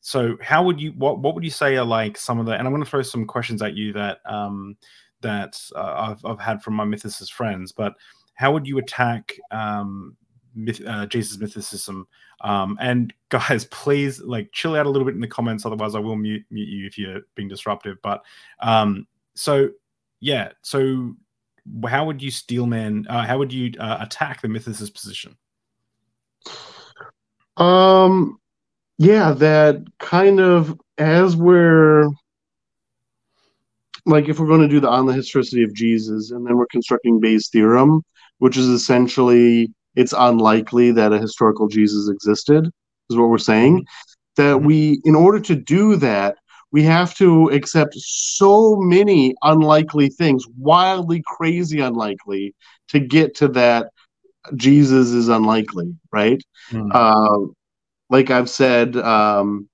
so 0.00 0.36
how 0.42 0.64
would 0.64 0.80
you 0.80 0.92
what 0.92 1.20
what 1.20 1.34
would 1.34 1.44
you 1.44 1.50
say 1.50 1.76
are 1.76 1.84
like 1.84 2.18
some 2.18 2.40
of 2.40 2.46
the? 2.46 2.52
And 2.52 2.66
I'm 2.66 2.72
going 2.72 2.82
to 2.84 2.90
throw 2.90 3.02
some 3.02 3.26
questions 3.26 3.62
at 3.62 3.74
you 3.74 3.92
that 3.92 4.18
um 4.26 4.76
that 5.20 5.60
uh, 5.76 6.14
I've 6.16 6.24
I've 6.24 6.40
had 6.40 6.62
from 6.62 6.74
my 6.74 6.84
mythicist 6.84 7.32
friends, 7.32 7.72
but 7.72 7.94
how 8.34 8.52
would 8.52 8.66
you 8.66 8.78
attack 8.78 9.32
um 9.52 10.16
myth, 10.56 10.82
uh, 10.86 11.06
Jesus 11.06 11.36
mythicism? 11.36 12.04
Um, 12.40 12.76
and 12.80 13.12
guys, 13.28 13.66
please 13.66 14.20
like 14.20 14.50
chill 14.52 14.74
out 14.74 14.86
a 14.86 14.90
little 14.90 15.06
bit 15.06 15.14
in 15.14 15.20
the 15.20 15.28
comments, 15.28 15.64
otherwise 15.64 15.94
I 15.94 16.00
will 16.00 16.16
mute 16.16 16.44
mute 16.50 16.68
you 16.68 16.86
if 16.86 16.98
you're 16.98 17.20
being 17.34 17.48
disruptive. 17.48 17.98
But 18.02 18.24
um, 18.60 19.06
so 19.34 19.70
yeah, 20.20 20.52
so 20.62 21.14
how 21.88 22.06
would 22.06 22.22
you 22.22 22.30
steelman? 22.30 23.06
Uh, 23.08 23.26
how 23.26 23.38
would 23.38 23.52
you 23.52 23.72
uh, 23.78 23.98
attack 24.00 24.40
the 24.40 24.48
mythicist 24.48 24.94
position? 24.94 25.36
Um, 27.56 28.38
yeah, 28.98 29.32
that 29.32 29.84
kind 29.98 30.40
of 30.40 30.78
as 30.98 31.36
we're 31.36 32.08
like 34.06 34.28
if 34.28 34.38
we're 34.38 34.46
going 34.46 34.62
to 34.62 34.68
do 34.68 34.80
the 34.80 34.88
on 34.88 35.06
the 35.06 35.12
historicity 35.12 35.62
of 35.62 35.74
Jesus, 35.74 36.30
and 36.30 36.46
then 36.46 36.56
we're 36.56 36.66
constructing 36.66 37.20
Bayes' 37.20 37.48
theorem, 37.48 38.02
which 38.38 38.56
is 38.56 38.68
essentially 38.68 39.72
it's 39.96 40.14
unlikely 40.16 40.92
that 40.92 41.12
a 41.12 41.18
historical 41.18 41.68
Jesus 41.68 42.08
existed, 42.08 42.70
is 43.10 43.16
what 43.16 43.28
we're 43.28 43.38
saying. 43.38 43.84
That 44.36 44.58
Mhm. 44.58 44.64
we, 44.64 45.00
in 45.04 45.14
order 45.14 45.40
to 45.40 45.56
do 45.56 45.96
that, 45.96 46.36
we 46.72 46.82
have 46.82 47.14
to 47.14 47.48
accept 47.48 47.94
so 47.96 48.76
many 48.76 49.34
unlikely 49.42 50.10
things, 50.10 50.44
wildly 50.58 51.22
crazy 51.26 51.80
unlikely, 51.80 52.54
to 52.88 53.00
get 53.00 53.34
to 53.36 53.48
that 53.48 53.90
Jesus 54.54 55.10
is 55.10 55.28
unlikely, 55.28 55.94
right? 56.12 56.42
Hmm. 56.70 56.90
uh, 56.92 57.38
like 58.10 58.30
I've 58.30 58.50
said, 58.50 58.96
um, 58.96 59.68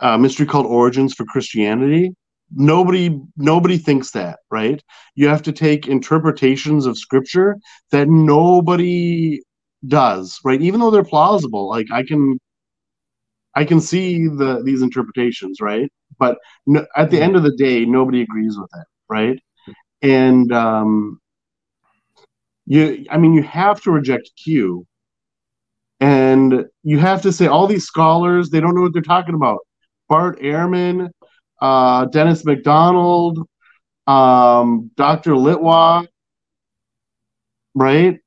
a 0.00 0.18
mystery 0.18 0.46
cult 0.46 0.66
Origins 0.66 1.14
for 1.14 1.24
Christianity. 1.24 2.14
Nobody, 2.54 3.20
nobody 3.36 3.78
thinks 3.78 4.10
that, 4.12 4.38
right? 4.50 4.82
You 5.14 5.28
have 5.28 5.42
to 5.42 5.52
take 5.52 5.88
interpretations 5.88 6.86
of 6.86 6.98
Scripture 6.98 7.56
that 7.90 8.08
nobody 8.08 9.40
does, 9.86 10.38
right? 10.44 10.60
Even 10.60 10.80
though 10.80 10.90
they're 10.90 11.04
plausible, 11.04 11.68
like 11.68 11.86
I 11.92 12.02
can, 12.02 12.38
I 13.54 13.64
can 13.64 13.80
see 13.80 14.28
the 14.28 14.62
these 14.64 14.82
interpretations, 14.82 15.60
right? 15.60 15.90
But 16.18 16.38
no, 16.66 16.86
at 16.96 17.10
the 17.10 17.20
end 17.20 17.36
of 17.36 17.42
the 17.42 17.56
day, 17.56 17.84
nobody 17.84 18.22
agrees 18.22 18.58
with 18.58 18.70
it, 18.74 18.86
right? 19.08 19.38
And 20.02 20.52
um, 20.52 21.20
you, 22.66 23.06
I 23.10 23.18
mean, 23.18 23.34
you 23.34 23.42
have 23.42 23.80
to 23.82 23.90
reject 23.90 24.30
Q 24.42 24.86
and 26.02 26.64
you 26.82 26.98
have 26.98 27.22
to 27.22 27.32
say 27.32 27.46
all 27.46 27.68
these 27.68 27.84
scholars 27.84 28.50
they 28.50 28.60
don't 28.60 28.74
know 28.74 28.82
what 28.82 28.92
they're 28.92 29.02
talking 29.02 29.36
about 29.36 29.60
bart 30.08 30.38
ehrman 30.40 31.08
uh, 31.62 32.06
dennis 32.06 32.44
macdonald 32.46 33.40
um, 34.08 34.90
dr 34.96 35.30
litwa 35.32 36.06
right 37.74 38.18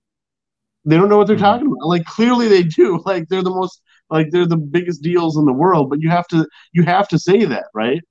they 0.86 0.98
don't 0.98 1.10
know 1.10 1.18
what 1.18 1.28
they're 1.28 1.36
Mhm. 1.36 1.38
talking 1.38 1.68
about 1.68 1.88
like 1.88 2.06
clearly 2.06 2.48
they 2.48 2.64
do 2.64 3.02
like 3.06 3.28
they're 3.30 3.44
the 3.44 3.50
most 3.52 3.82
like 4.10 4.28
they're 4.32 4.48
the 4.48 4.58
biggest 4.58 5.04
deals 5.04 5.38
in 5.38 5.46
the 5.46 5.54
world 5.54 5.90
but 5.90 6.00
you 6.02 6.10
have 6.10 6.28
to 6.28 6.48
you 6.74 6.84
have 6.84 7.08
to 7.10 7.20
say 7.20 7.46
that 7.46 7.66
right 7.74 8.02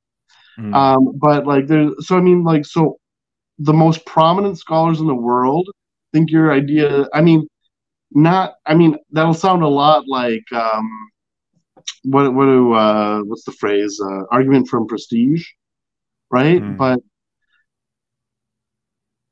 Hmm. 0.57 0.75
um, 0.75 1.12
but 1.18 1.47
like 1.47 1.66
there's 1.66 1.93
so 2.07 2.16
I 2.16 2.20
mean 2.20 2.45
like 2.45 2.66
so 2.66 2.97
the 3.59 3.72
most 3.75 4.05
prominent 4.07 4.59
scholars 4.59 5.01
in 5.01 5.07
the 5.07 5.14
world 5.14 5.68
think 6.12 6.31
your 6.31 6.53
idea 6.53 7.07
I 7.14 7.22
mean 7.22 7.47
not 8.12 8.55
I 8.66 8.75
mean 8.75 8.97
that'll 9.11 9.35
sound 9.35 9.62
a 9.62 9.68
lot 9.68 10.05
like 10.09 10.45
um 10.53 10.89
what 12.05 12.35
what 12.35 12.47
do 12.47 12.72
uh 12.74 13.20
what's 13.22 13.45
the 13.45 13.53
phrase 13.53 14.01
uh 14.01 14.22
argument 14.30 14.68
from 14.68 14.87
prestige 14.87 15.47
right 16.30 16.61
Hmm. 16.62 16.76
but 16.76 16.99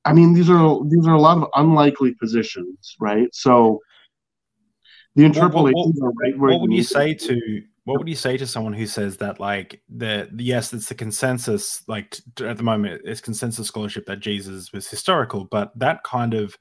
I 0.04 0.12
mean 0.12 0.34
these 0.34 0.50
are 0.50 0.80
these 0.88 1.06
are 1.06 1.14
a 1.14 1.20
lot 1.20 1.38
of 1.38 1.48
unlikely 1.54 2.14
positions 2.14 2.96
right 3.00 3.28
so 3.34 3.80
the 5.14 5.22
What- 5.24 5.36
what- 5.36 5.36
interpolations 5.36 6.00
are 6.02 6.12
right 6.22 6.38
where 6.38 6.52
what 6.52 6.60
would 6.62 6.72
you 6.72 6.82
say 6.82 7.14
them. 7.14 7.28
to 7.28 7.62
what 7.84 7.98
would 7.98 8.08
you 8.08 8.14
say 8.14 8.36
to 8.36 8.46
someone 8.46 8.72
who 8.72 8.86
says 8.86 9.16
that 9.18 9.40
like 9.40 9.82
the 9.88 10.28
yes 10.36 10.72
it's 10.72 10.88
the 10.88 10.94
consensus 10.94 11.82
like 11.88 12.16
t- 12.36 12.46
at 12.46 12.56
the 12.56 12.62
moment 12.62 13.02
it's 13.04 13.20
consensus 13.20 13.66
scholarship 13.66 14.06
that 14.06 14.20
jesus 14.20 14.72
was 14.72 14.88
historical 14.88 15.44
but 15.50 15.76
that 15.78 16.02
kind 16.04 16.32
of 16.34 16.56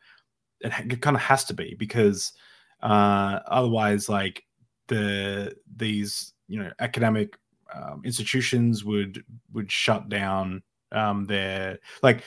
it, 0.62 0.72
it 0.92 1.02
kind 1.02 1.16
of 1.16 1.22
has 1.22 1.44
to 1.46 1.54
be 1.54 1.76
because 1.78 2.34
uh 2.82 3.40
otherwise 3.48 4.10
like 4.10 4.44
the 4.92 5.56
these 5.78 6.34
you 6.50 6.60
know 6.60 6.70
academic 6.80 7.38
um, 7.74 8.02
institutions 8.04 8.84
would 8.84 9.24
would 9.54 9.72
shut 9.72 10.10
down 10.10 10.62
um 10.92 11.26
their 11.26 11.80
like 12.04 12.24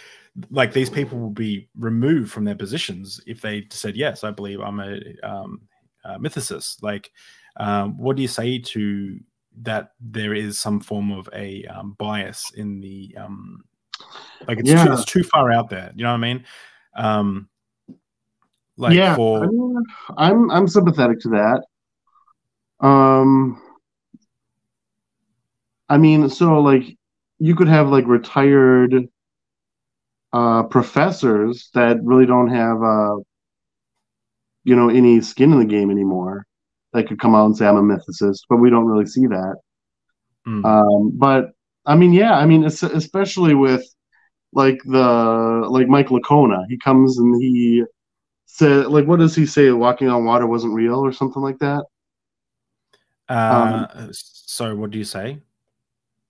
like 0.51 0.73
these 0.73 0.89
people 0.89 1.19
will 1.19 1.29
be 1.29 1.69
removed 1.79 2.33
from 2.33 2.45
their 2.45 2.55
positions 2.55 3.21
if 3.27 3.43
they 3.43 3.67
said 3.71 3.95
yes 3.95 4.25
i 4.25 4.31
believe 4.31 4.61
i'm 4.61 4.81
a, 4.81 4.99
um, 5.23 5.61
a 6.07 6.19
mythicist 6.19 6.83
like 6.83 7.12
um, 7.57 7.97
what 7.99 8.17
do 8.17 8.23
you 8.23 8.29
say 8.29 8.59
to 8.59 9.21
that 9.61 9.91
there 10.01 10.33
is 10.33 10.59
some 10.59 10.81
form 10.81 11.12
of 11.12 11.29
a 11.35 11.65
um, 11.67 11.95
bias 11.99 12.51
in 12.57 12.81
the 12.81 13.15
um, 13.19 13.62
like 14.49 14.59
it's, 14.59 14.71
Yeah. 14.71 14.87
too, 14.87 14.93
it's 14.93 15.05
too 15.05 15.23
far 15.23 15.53
out 15.53 15.69
there 15.69 15.93
you 15.95 16.03
know 16.03 16.11
what 16.11 16.17
i 16.17 16.33
mean 16.33 16.45
um 16.97 17.49
like 18.77 18.97
yeah, 18.97 19.15
for 19.15 19.45
I 19.45 19.47
mean, 19.47 19.83
I'm 20.17 20.51
I'm 20.51 20.67
sympathetic 20.67 21.21
to 21.21 21.29
that. 21.29 21.65
Um, 22.85 23.62
I 25.89 25.97
mean, 25.97 26.28
so 26.28 26.61
like 26.61 26.85
you 27.39 27.57
could 27.57 27.68
have 27.68 27.89
like 27.89 28.07
retired 28.07 29.09
uh, 30.35 30.64
professors 30.64 31.70
that 31.72 32.03
really 32.03 32.26
don't 32.26 32.49
have 32.49 32.82
uh, 32.82 33.16
you 34.64 34.76
know 34.76 34.91
any 34.91 35.22
skin 35.22 35.53
in 35.53 35.59
the 35.59 35.64
game 35.64 35.91
anymore. 35.91 36.47
That 36.93 37.09
could 37.09 37.18
come 37.18 37.35
out 37.35 37.47
and 37.47 37.57
say 37.57 37.66
I'm 37.66 37.76
a 37.76 37.82
mythicist, 37.82 38.41
but 38.51 38.59
we 38.59 38.68
don't 38.68 38.85
really 38.87 39.07
see 39.07 39.26
that. 39.26 39.57
Mm. 40.47 40.64
Um, 40.64 41.11
but 41.14 41.53
I 41.87 41.97
mean, 41.97 42.12
yeah, 42.12 42.35
I 42.35 42.45
mean, 42.45 42.64
especially 42.64 43.55
with 43.55 43.82
like 44.53 44.78
the 44.85 45.66
like 45.70 45.89
Mike 45.89 46.09
Licona, 46.09 46.64
he 46.68 46.76
comes 46.76 47.18
and 47.18 47.43
he 47.43 47.82
said 48.45 48.89
like, 48.89 49.07
what 49.07 49.20
does 49.20 49.35
he 49.35 49.47
say? 49.47 49.70
Walking 49.70 50.09
on 50.09 50.26
water 50.26 50.47
wasn't 50.47 50.74
real 50.74 51.01
or 51.01 51.12
something 51.12 51.43
like 51.43 51.59
that. 51.61 51.85
Uh 53.29 54.09
so 54.12 54.75
what 54.75 54.91
do 54.91 54.99
you 54.99 55.05
say 55.05 55.41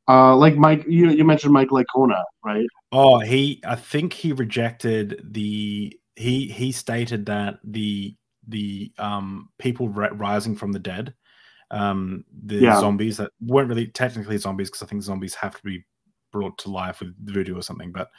Uh, 0.09 0.36
like 0.36 0.57
Mike, 0.57 0.84
you 0.86 1.11
you 1.11 1.24
mentioned 1.24 1.53
Mike 1.53 1.70
Licona, 1.70 2.22
right? 2.45 2.66
Oh, 2.92 3.18
he 3.20 3.61
I 3.66 3.74
think 3.74 4.12
he 4.12 4.32
rejected 4.32 5.20
the 5.32 5.99
he 6.16 6.47
he 6.49 6.70
stated 6.72 7.26
that 7.26 7.59
the 7.64 8.14
the 8.47 8.92
um 8.99 9.49
people 9.59 9.88
ri- 9.88 10.12
rising 10.12 10.55
from 10.55 10.70
the 10.72 10.78
dead 10.78 11.14
um 11.70 12.24
the 12.45 12.57
Yeah. 12.61 12.78
zombies 12.78 13.16
that 13.16 13.32
weren't 13.40 13.68
really 13.70 13.86
technically 13.88 14.36
zombies 14.36 14.68
because 14.70 14.82
I 14.82 14.86
think 14.86 15.03
zombies 15.03 15.34
have 15.34 15.57
to 15.57 15.62
be 15.64 15.84
brought 16.30 16.57
to 16.59 16.70
life 16.70 17.01
with 17.01 17.14
voodoo 17.24 17.57
or 17.57 17.62
something 17.62 17.90
but 17.90 18.11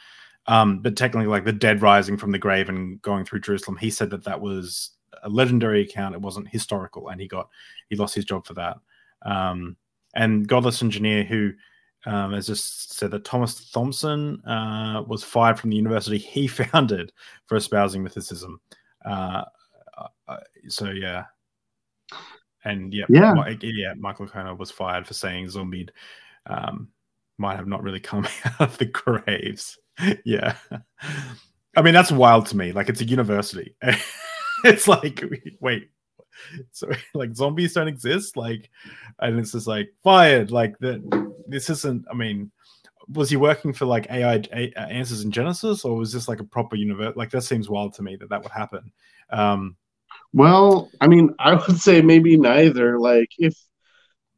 um 0.48 0.80
but 0.82 0.98
technically 0.98 1.28
like 1.28 1.46
the 1.46 1.54
dead 1.54 1.82
rising 1.84 2.18
from 2.18 2.32
the 2.32 2.40
grave 2.40 2.68
and 2.70 3.00
going 3.04 3.24
through 3.24 3.42
Jerusalem 3.42 3.78
he 3.78 3.92
said 3.92 4.10
that 4.10 4.24
that 4.26 4.42
was 4.42 4.95
a 5.26 5.30
legendary 5.30 5.82
account 5.82 6.16
it 6.16 6.22
wasn't 6.22 6.48
historical 6.48 7.10
and 7.10 7.20
he 7.20 7.28
got 7.28 7.50
he 7.90 7.96
lost 7.96 8.16
his 8.16 8.26
job 8.26 8.46
for 8.46 8.54
that 8.54 8.78
um 9.26 9.76
and 10.16 10.48
godless 10.48 10.82
engineer 10.82 11.24
who 11.24 11.52
um, 12.06 12.34
has 12.34 12.48
just 12.48 12.94
said 12.94 13.12
that 13.12 13.26
Thomas 13.26 13.70
Thompson 13.72 14.40
uh, 14.46 15.04
was 15.08 15.24
fired 15.24 15.60
from 15.60 15.72
the 15.72 15.76
university 15.76 16.18
he 16.18 16.48
founded 16.48 17.12
for 17.48 17.56
espousing 17.56 18.04
mythicism. 18.04 18.56
Uh, 19.04 19.44
uh, 20.28 20.38
so 20.68 20.92
yeah, 20.92 21.26
and 22.64 22.94
yeah, 22.94 23.06
Yeah. 23.10 23.34
Mi- 23.34 23.58
yeah, 23.62 23.94
Michael 23.98 24.28
Licona 24.28 24.58
was 24.58 24.72
fired 24.72 25.08
for 25.08 25.14
saying 25.14 25.50
Zombied 25.50 25.92
um, 26.48 26.90
might 27.38 27.56
have 27.56 27.68
not 27.68 27.84
really 27.84 28.00
come 28.00 28.28
out 28.46 28.62
of 28.62 28.78
the 28.78 28.86
graves. 28.86 29.78
yeah, 30.26 30.56
I 31.76 31.82
mean 31.82 31.94
that's 31.94 32.12
wild 32.12 32.48
to 32.48 32.58
me. 32.58 32.72
Like 32.72 32.90
it's 32.90 33.02
a 33.02 33.06
university. 33.06 33.76
it's 34.72 34.88
like 34.88 35.24
wait. 35.60 35.90
So 36.72 36.90
like 37.14 37.36
zombies 37.36 37.74
don't 37.74 37.88
exist, 37.88 38.38
like, 38.38 38.70
and 39.20 39.40
it's 39.40 39.52
just 39.54 39.68
like 39.68 39.90
fired. 40.04 40.52
Like 40.52 40.78
that, 40.80 41.02
this 41.48 41.70
isn't. 41.70 42.06
I 42.12 42.14
mean, 42.16 42.52
was 43.10 43.30
he 43.30 43.38
working 43.38 43.74
for 43.74 43.86
like 43.86 44.08
AI 44.12 44.42
A- 44.54 44.74
uh, 44.76 44.88
Answers 44.88 45.24
in 45.24 45.32
Genesis, 45.32 45.86
or 45.86 45.96
was 45.98 46.12
this 46.14 46.28
like 46.28 46.40
a 46.40 46.44
proper 46.46 46.76
universe? 46.76 47.16
Like 47.16 47.32
that 47.32 47.44
seems 47.44 47.70
wild 47.70 47.94
to 47.96 48.04
me 48.04 48.16
that 48.18 48.30
that 48.30 48.44
would 48.44 48.52
happen. 48.52 48.92
Um, 49.30 49.78
Well, 50.34 50.92
I 51.02 51.08
mean, 51.08 51.34
I 51.40 51.56
would 51.56 51.80
say 51.80 52.02
maybe 52.02 52.38
neither. 52.38 53.00
Like 53.00 53.30
if 53.40 53.56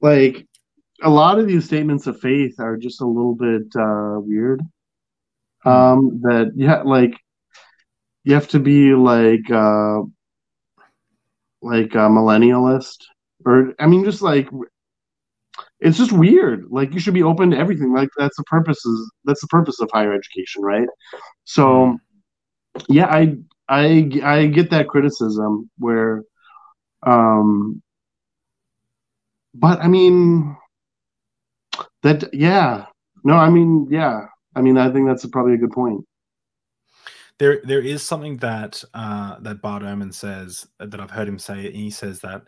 like 0.02 0.48
a 1.04 1.10
lot 1.10 1.40
of 1.40 1.48
these 1.48 1.66
statements 1.66 2.08
of 2.08 2.20
faith 2.22 2.60
are 2.60 2.78
just 2.78 3.02
a 3.02 3.08
little 3.08 3.36
bit 3.36 3.68
uh, 3.78 4.20
weird. 4.20 4.62
Hmm. 5.64 5.70
Um, 5.70 6.22
that 6.24 6.52
yeah, 6.56 6.82
like 6.84 7.16
you 8.24 8.34
have 8.34 8.48
to 8.50 8.60
be 8.60 8.94
like 8.94 9.50
uh, 9.52 10.02
like 11.68 11.94
a 11.96 12.10
millennialist, 12.10 12.98
or 13.46 13.74
I 13.80 13.88
mean, 13.88 14.06
just 14.06 14.22
like 14.22 14.50
it's 15.80 15.98
just 15.98 16.12
weird. 16.12 16.66
Like 16.70 16.94
you 16.94 17.00
should 17.00 17.14
be 17.14 17.24
open 17.24 17.52
to 17.52 17.58
everything. 17.58 17.94
Like 17.94 18.10
that's 18.18 18.38
the 18.38 18.44
purposes. 18.46 19.12
That's 19.26 19.42
the 19.42 19.48
purpose 19.48 19.80
of 19.80 19.90
higher 19.94 20.14
education, 20.14 20.64
right? 20.64 20.88
So, 21.46 21.98
yeah, 22.90 23.08
I 23.08 23.38
I 23.70 24.12
I 24.24 24.48
get 24.48 24.72
that 24.72 24.88
criticism 24.88 25.70
where, 25.78 26.24
um, 27.06 27.82
but 29.54 29.80
I 29.82 29.88
mean 29.88 30.58
that 32.04 32.34
yeah 32.34 32.86
no 33.24 33.36
I 33.36 33.50
mean 33.50 33.88
yeah 33.90 34.28
I 34.56 34.62
mean 34.62 34.78
I 34.78 34.92
think 34.92 35.08
that's 35.08 35.26
probably 35.28 35.54
a 35.54 35.58
good 35.58 35.72
point. 35.72 36.06
There 37.40 37.62
there 37.64 37.82
is 37.82 38.04
something 38.04 38.38
that 38.38 38.84
uh, 38.94 39.40
that 39.40 39.62
Bart 39.62 39.84
Ehrman 39.84 40.14
says 40.14 40.68
that 40.80 41.00
I've 41.00 41.12
heard 41.12 41.28
him 41.28 41.40
say. 41.40 41.72
He 41.72 41.90
says 41.90 42.20
that 42.22 42.44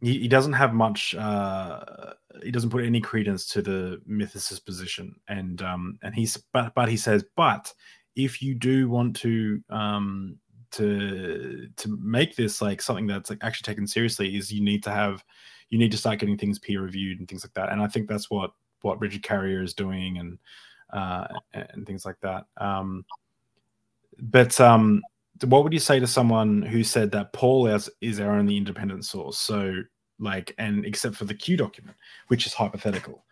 he, 0.00 0.18
he 0.20 0.28
doesn't 0.28 0.52
have 0.52 0.74
much. 0.74 1.14
Uh, 1.14 2.14
he 2.42 2.50
doesn't 2.50 2.70
put 2.70 2.84
any 2.84 3.00
credence 3.00 3.46
to 3.50 3.62
the 3.62 4.00
mythicist 4.08 4.64
position, 4.64 5.14
and 5.28 5.62
um, 5.62 5.98
and 6.02 6.14
he's 6.14 6.36
but 6.52 6.74
but 6.74 6.88
he 6.88 6.96
says, 6.96 7.24
but 7.36 7.72
if 8.16 8.42
you 8.42 8.54
do 8.54 8.88
want 8.88 9.14
to 9.16 9.62
um, 9.70 10.36
to 10.72 11.68
to 11.76 11.98
make 12.02 12.36
this 12.36 12.60
like 12.60 12.82
something 12.82 13.06
that's 13.06 13.30
like 13.30 13.42
actually 13.42 13.72
taken 13.72 13.86
seriously, 13.86 14.36
is 14.36 14.52
you 14.52 14.62
need 14.62 14.82
to 14.82 14.90
have 14.90 15.24
you 15.70 15.78
need 15.78 15.90
to 15.92 15.98
start 15.98 16.18
getting 16.18 16.38
things 16.38 16.58
peer 16.58 16.82
reviewed 16.82 17.18
and 17.18 17.28
things 17.28 17.44
like 17.44 17.54
that. 17.54 17.70
And 17.70 17.80
I 17.80 17.86
think 17.86 18.08
that's 18.08 18.30
what 18.30 18.52
what 18.82 19.00
Richard 19.00 19.22
Carrier 19.22 19.62
is 19.62 19.74
doing, 19.74 20.18
and 20.18 20.38
uh, 20.92 21.26
and 21.52 21.86
things 21.86 22.04
like 22.04 22.18
that. 22.22 22.44
Um, 22.56 23.04
but 24.18 24.60
um, 24.60 25.02
what 25.44 25.64
would 25.64 25.72
you 25.72 25.78
say 25.78 26.00
to 26.00 26.06
someone 26.06 26.62
who 26.62 26.82
said 26.82 27.10
that 27.12 27.32
Paul 27.32 27.66
is, 27.68 27.88
is 28.00 28.20
our 28.20 28.32
only 28.32 28.56
independent 28.56 29.04
source? 29.04 29.38
So, 29.38 29.74
like, 30.18 30.54
and 30.58 30.84
except 30.84 31.16
for 31.16 31.24
the 31.24 31.34
Q 31.34 31.56
document, 31.56 31.96
which 32.28 32.46
is 32.46 32.54
hypothetical, 32.54 33.24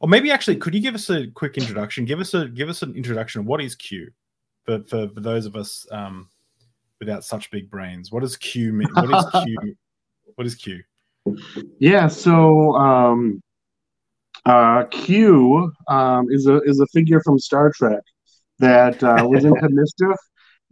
or 0.00 0.08
maybe 0.08 0.30
actually, 0.30 0.56
could 0.56 0.74
you 0.74 0.80
give 0.80 0.94
us 0.94 1.08
a 1.10 1.28
quick 1.28 1.56
introduction? 1.56 2.04
Give 2.04 2.20
us 2.20 2.34
a 2.34 2.48
give 2.48 2.68
us 2.68 2.82
an 2.82 2.94
introduction 2.94 3.40
of 3.40 3.46
what 3.46 3.62
is 3.62 3.74
Q, 3.74 4.10
for 4.64 4.82
for, 4.84 5.08
for 5.08 5.20
those 5.20 5.46
of 5.46 5.56
us 5.56 5.86
um, 5.90 6.28
without 7.00 7.24
such 7.24 7.50
big 7.50 7.70
brains. 7.70 8.12
What 8.12 8.20
does 8.20 8.36
Q 8.36 8.72
mean? 8.72 8.88
What 8.94 9.10
is 9.10 9.44
Q? 9.44 9.76
what 10.34 10.46
is 10.46 10.54
Q? 10.54 10.82
Yeah, 11.78 12.08
so 12.08 12.74
um, 12.74 13.42
uh, 14.44 14.84
Q 14.90 15.72
um, 15.88 16.26
is 16.30 16.46
a 16.46 16.60
is 16.62 16.80
a 16.80 16.86
figure 16.88 17.20
from 17.22 17.38
Star 17.38 17.72
Trek 17.74 18.02
that 18.58 19.02
uh, 19.02 19.26
was 19.26 19.44
into 19.44 19.68
mischief, 19.70 20.16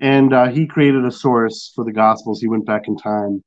and 0.03 0.34
uh, 0.34 0.48
he 0.48 0.66
created 0.66 1.05
a 1.07 1.11
source 1.11 1.72
for 1.74 1.84
the 1.84 1.92
Gospels. 1.92 2.40
He 2.40 2.48
went 2.48 2.66
back 2.66 2.88
in 2.88 2.96
time. 2.96 3.42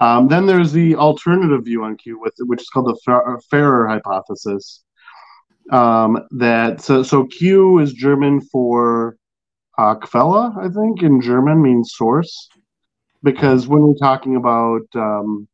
Um, 0.00 0.28
then 0.28 0.46
there's 0.46 0.72
the 0.72 0.94
alternative 0.94 1.64
view 1.64 1.82
on 1.82 1.96
Q, 1.96 2.20
with 2.20 2.34
which 2.40 2.60
is 2.60 2.68
called 2.68 2.86
the 2.86 3.00
Fer- 3.04 3.40
Farrer 3.50 3.88
hypothesis. 3.88 4.84
Um, 5.72 6.18
that 6.32 6.80
so 6.80 7.02
so 7.02 7.24
Q 7.24 7.80
is 7.80 7.92
German 7.92 8.40
for 8.40 9.16
uh, 9.78 9.94
Quelle, 9.94 10.54
I 10.60 10.68
think, 10.68 11.02
in 11.02 11.20
German 11.20 11.60
means 11.62 11.94
source, 11.96 12.48
because 13.22 13.66
when 13.66 13.82
we're 13.82 13.94
talking 13.94 14.36
about 14.36 14.86
um, 14.94 15.48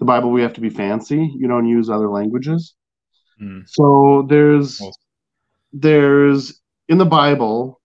the 0.00 0.04
Bible, 0.04 0.30
we 0.30 0.42
have 0.42 0.54
to 0.54 0.60
be 0.60 0.68
fancy, 0.68 1.32
you 1.38 1.46
know, 1.46 1.58
and 1.58 1.68
use 1.68 1.88
other 1.88 2.10
languages. 2.10 2.74
Hmm. 3.38 3.60
So 3.66 4.26
there's 4.28 4.82
there's 5.72 6.60
in 6.88 6.98
the 6.98 7.06
Bible, 7.06 7.80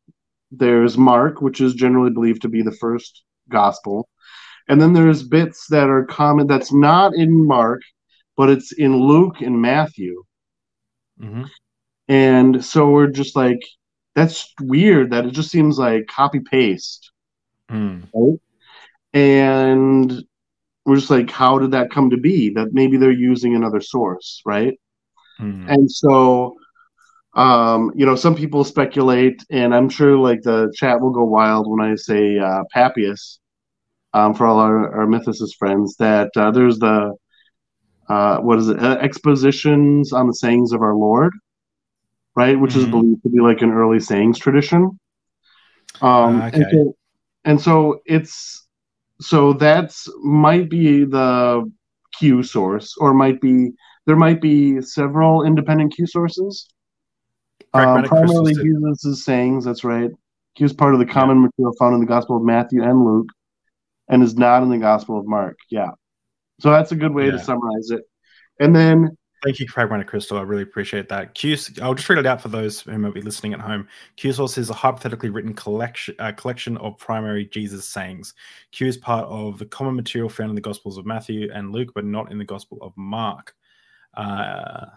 there's 0.51 0.97
Mark, 0.97 1.41
which 1.41 1.61
is 1.61 1.73
generally 1.73 2.11
believed 2.11 2.41
to 2.43 2.49
be 2.49 2.61
the 2.61 2.71
first 2.71 3.23
gospel, 3.49 4.09
and 4.69 4.81
then 4.81 4.93
there's 4.93 5.23
bits 5.23 5.67
that 5.69 5.89
are 5.89 6.05
common 6.05 6.47
that's 6.47 6.73
not 6.73 7.15
in 7.15 7.47
Mark, 7.47 7.81
but 8.37 8.49
it's 8.49 8.71
in 8.73 8.95
Luke 8.97 9.41
and 9.41 9.61
Matthew. 9.61 10.23
hmm 11.19 11.43
And 12.07 12.63
so 12.63 12.89
we're 12.89 13.07
just 13.07 13.35
like, 13.35 13.59
that's 14.15 14.53
weird. 14.61 15.11
That 15.11 15.25
it 15.25 15.31
just 15.31 15.51
seems 15.51 15.77
like 15.79 16.07
copy 16.07 16.39
paste. 16.39 17.11
Hmm. 17.69 18.01
and 19.13 20.23
we're 20.85 20.95
just 20.95 21.09
like 21.09 21.29
how 21.31 21.59
did 21.59 21.71
that 21.71 21.91
come 21.91 22.09
to 22.09 22.17
be 22.17 22.51
that 22.51 22.73
maybe 22.73 22.97
they're 22.97 23.11
using 23.11 23.55
another 23.55 23.81
source 23.81 24.41
right 24.45 24.79
Hmm. 25.37 25.65
and 25.67 25.89
so 25.91 26.55
um 27.39 27.91
you 27.95 28.05
know 28.05 28.15
some 28.15 28.35
people 28.35 28.63
speculate 28.63 29.39
and 29.51 29.73
i'm 29.75 29.89
sure 29.89 30.17
like 30.17 30.41
the 30.43 30.71
chat 30.75 30.99
will 31.01 31.11
go 31.11 31.23
wild 31.23 31.65
when 31.69 31.81
i 31.91 31.95
say 31.95 32.37
uh 32.39 32.63
papias 32.75 33.39
um 34.13 34.33
for 34.33 34.45
all 34.47 34.59
our, 34.59 34.79
our 35.01 35.07
mythicist 35.07 35.55
friends 35.59 35.95
that 35.97 36.29
uh, 36.37 36.51
there's 36.51 36.79
the 36.79 37.15
uh 38.09 38.37
what 38.39 38.59
is 38.59 38.69
it 38.69 38.79
uh, 38.81 38.97
expositions 39.01 40.13
on 40.13 40.27
the 40.27 40.33
sayings 40.33 40.73
of 40.73 40.81
our 40.81 40.95
lord 40.95 41.33
right 42.35 42.59
which 42.59 42.75
is 42.75 42.85
Mhm. 42.85 42.91
believed 42.91 43.23
to 43.23 43.29
be 43.29 43.39
like 43.39 43.61
an 43.61 43.71
early 43.71 43.99
sayings 43.99 44.39
tradition 44.39 44.91
Um, 46.01 46.41
Ah, 46.41 46.47
and, 46.53 46.65
okay. 46.65 46.71
so, 46.71 46.93
and 47.45 47.61
so 47.61 47.99
it's 48.05 48.67
so 49.21 49.53
that's 49.53 50.07
might 50.23 50.69
be 50.69 51.03
the 51.05 51.69
Q 52.17 52.43
source, 52.43 52.95
or 52.99 53.13
might 53.13 53.39
be 53.41 53.71
there 54.05 54.15
might 54.15 54.41
be 54.41 54.81
several 54.81 55.43
independent 55.43 55.93
Q 55.95 56.07
sources. 56.07 56.67
Um, 57.73 58.03
primarily 58.03 58.53
Jesus' 58.53 59.23
sayings. 59.23 59.65
That's 59.65 59.83
right. 59.83 60.11
He 60.55 60.65
is 60.65 60.73
part 60.73 60.93
of 60.93 60.99
the 60.99 61.05
common 61.05 61.41
material 61.41 61.73
found 61.79 61.93
in 61.93 62.01
the 62.01 62.07
Gospel 62.07 62.37
of 62.37 62.43
Matthew 62.43 62.83
and 62.83 63.05
Luke, 63.05 63.29
and 64.07 64.23
is 64.23 64.35
not 64.35 64.63
in 64.63 64.69
the 64.69 64.77
Gospel 64.77 65.19
of 65.19 65.25
Mark. 65.25 65.57
Yeah. 65.69 65.91
So 66.59 66.71
that's 66.71 66.91
a 66.91 66.95
good 66.95 67.13
way 67.13 67.29
to 67.31 67.39
summarize 67.39 67.91
it. 67.91 68.01
And 68.59 68.75
then 68.75 69.15
Thank 69.41 69.61
you, 69.61 69.67
Pragmatic 69.67 70.07
Crystal. 70.07 70.37
I 70.37 70.41
really 70.41 70.63
appreciate 70.63 71.07
that. 71.09 71.33
Q, 71.33 71.55
I'll 71.81 71.93
just 71.93 72.09
read 72.09 72.19
it 72.19 72.25
out 72.25 72.41
for 72.41 72.49
those 72.49 72.81
who 72.81 72.97
might 72.97 73.13
be 73.13 73.21
listening 73.21 73.53
at 73.53 73.61
home. 73.61 73.87
Q 74.17 74.33
source 74.33 74.57
is 74.57 74.69
a 74.69 74.73
hypothetically 74.73 75.29
written 75.29 75.53
collection, 75.53 76.13
uh, 76.19 76.33
collection 76.33 76.75
of 76.77 76.97
primary 76.97 77.45
Jesus 77.45 77.85
sayings. 77.85 78.33
Q 78.71 78.87
is 78.87 78.97
part 78.97 79.25
of 79.29 79.57
the 79.57 79.65
common 79.65 79.95
material 79.95 80.27
found 80.27 80.49
in 80.49 80.55
the 80.55 80.61
Gospels 80.61 80.97
of 80.97 81.05
Matthew 81.05 81.49
and 81.53 81.71
Luke, 81.71 81.93
but 81.95 82.03
not 82.03 82.33
in 82.33 82.37
the 82.37 82.43
Gospel 82.43 82.79
of 82.81 82.91
Mark. 82.97 83.55
Uh, 84.13 84.87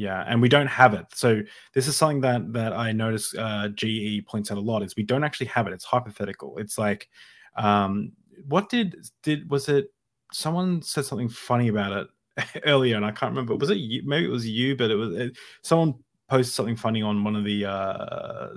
yeah, 0.00 0.24
and 0.26 0.40
we 0.40 0.48
don't 0.48 0.66
have 0.66 0.94
it. 0.94 1.04
So 1.14 1.42
this 1.74 1.86
is 1.86 1.94
something 1.94 2.22
that 2.22 2.54
that 2.54 2.72
I 2.72 2.90
notice 2.90 3.34
uh, 3.36 3.68
GE 3.74 4.24
points 4.26 4.50
out 4.50 4.56
a 4.56 4.60
lot 4.60 4.82
is 4.82 4.96
we 4.96 5.02
don't 5.02 5.24
actually 5.24 5.48
have 5.48 5.66
it. 5.66 5.74
It's 5.74 5.84
hypothetical. 5.84 6.56
It's 6.56 6.78
like, 6.78 7.08
um, 7.56 8.12
what 8.48 8.70
did 8.70 8.96
did 9.22 9.50
was 9.50 9.68
it? 9.68 9.92
Someone 10.32 10.80
said 10.80 11.04
something 11.04 11.28
funny 11.28 11.68
about 11.68 11.92
it 11.92 12.62
earlier, 12.64 12.96
and 12.96 13.04
I 13.04 13.10
can't 13.10 13.30
remember. 13.32 13.54
Was 13.56 13.68
it 13.68 13.76
you? 13.76 14.02
Maybe 14.06 14.24
it 14.24 14.30
was 14.30 14.48
you, 14.48 14.74
but 14.74 14.90
it 14.90 14.94
was 14.94 15.14
it, 15.14 15.36
someone 15.62 15.94
posted 16.30 16.54
something 16.54 16.76
funny 16.76 17.02
on 17.02 17.22
one 17.22 17.36
of 17.36 17.44
the 17.44 17.66
uh, 17.66 18.48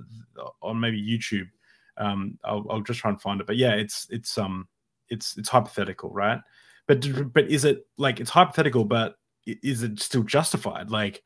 on 0.62 0.80
maybe 0.80 1.02
YouTube. 1.02 1.50
Um, 1.98 2.40
I'll, 2.46 2.66
I'll 2.70 2.82
just 2.82 3.02
try 3.02 3.12
and 3.12 3.22
find 3.22 3.42
it. 3.42 3.48
But 3.48 3.58
yeah, 3.58 3.74
it's 3.74 4.08
it's 4.10 4.38
um 4.38 4.66
it's 5.10 5.38
it's 5.38 5.50
hypothetical, 5.50 6.10
right? 6.12 6.40
But 6.88 7.34
but 7.34 7.52
is 7.52 7.66
it 7.66 7.86
like 7.98 8.22
it's 8.22 8.30
hypothetical, 8.30 8.86
but 8.86 9.16
is 9.46 9.84
it 9.84 10.00
still 10.00 10.24
justified? 10.24 10.90
Like 10.92 11.24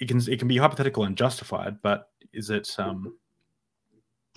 it 0.00 0.08
can 0.08 0.18
it 0.30 0.38
can 0.38 0.48
be 0.48 0.58
hypothetical 0.58 1.04
and 1.04 1.16
justified, 1.16 1.82
but 1.82 2.10
is 2.32 2.50
it 2.50 2.74
um 2.78 3.14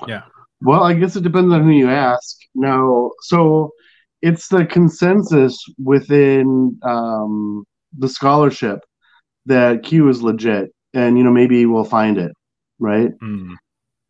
yeah 0.08 0.24
Well, 0.62 0.84
I 0.84 0.94
guess 0.94 1.16
it 1.16 1.24
depends 1.24 1.54
on 1.54 1.64
who 1.64 1.72
you 1.72 1.90
ask. 1.90 2.38
No, 2.54 3.12
so 3.22 3.72
it's 4.22 4.48
the 4.48 4.66
consensus 4.66 5.58
within 5.84 6.78
um, 6.84 7.66
the 7.98 8.08
scholarship 8.10 8.80
that 9.48 9.84
Q 9.84 10.10
is 10.10 10.24
legit, 10.24 10.72
and 10.94 11.18
you 11.18 11.24
know 11.24 11.32
maybe 11.32 11.66
we'll 11.68 11.86
find 11.86 12.18
it, 12.18 12.34
right? 12.80 13.12
mm, 13.22 13.56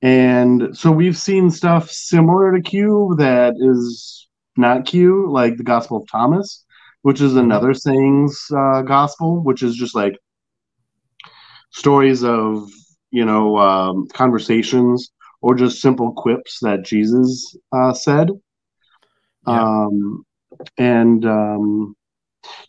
And 0.02 0.76
so 0.78 0.92
we've 0.92 1.18
seen 1.18 1.50
stuff 1.52 1.90
similar 1.90 2.54
to 2.54 2.62
Q 2.62 3.16
that 3.18 3.54
is 3.60 4.28
not 4.58 4.86
Q, 4.86 5.30
like 5.32 5.58
the 5.58 5.64
Gospel 5.64 5.98
of 5.98 6.08
Thomas, 6.12 6.66
which 7.04 7.22
is 7.22 7.36
another 7.36 7.74
sayings 7.74 8.46
uh, 8.56 8.82
gospel, 8.82 9.44
which 9.44 9.64
is 9.64 9.76
just 9.76 9.96
like 9.96 10.18
stories 11.72 12.24
of 12.24 12.70
you 13.12 13.26
know 13.26 13.58
um, 13.58 14.08
conversations 14.14 15.12
or 15.42 15.56
just 15.56 15.82
simple 15.82 16.12
quips 16.14 16.60
that 16.62 16.84
Jesus 16.86 17.56
uh, 17.72 17.94
said. 17.94 18.30
Yeah. 19.48 19.62
Um, 19.64 20.24
and 20.78 21.26
um, 21.26 21.96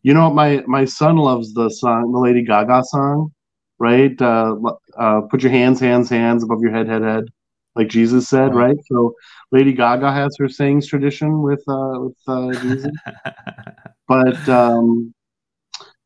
you 0.03 0.15
know, 0.15 0.33
my 0.33 0.63
my 0.67 0.85
son 0.85 1.17
loves 1.17 1.53
the 1.55 1.69
song, 1.69 2.13
the 2.13 2.19
Lady 2.19 2.43
Gaga 2.45 2.83
song, 2.85 3.33
right? 3.79 4.21
Uh, 4.21 4.57
uh, 4.99 5.21
put 5.23 5.43
your 5.43 5.53
hands, 5.53 5.81
hands, 5.81 6.09
hands 6.09 6.43
above 6.43 6.61
your 6.61 6.73
head, 6.73 6.89
head, 6.89 7.03
head, 7.03 7.25
like 7.77 7.89
Jesus 7.89 8.29
said, 8.29 8.55
Right. 8.55 8.69
right? 8.69 8.77
So 8.87 9.15
Lady 9.53 9.73
Gaga 9.73 10.13
has 10.13 10.37
her 10.39 10.49
sayings 10.49 10.87
tradition 10.87 11.43
with 11.43 11.63
uh, 11.69 12.01
with 12.01 12.17
uh, 12.27 12.53
Jesus, 12.61 12.91
but 14.13 14.49
um, 14.49 15.15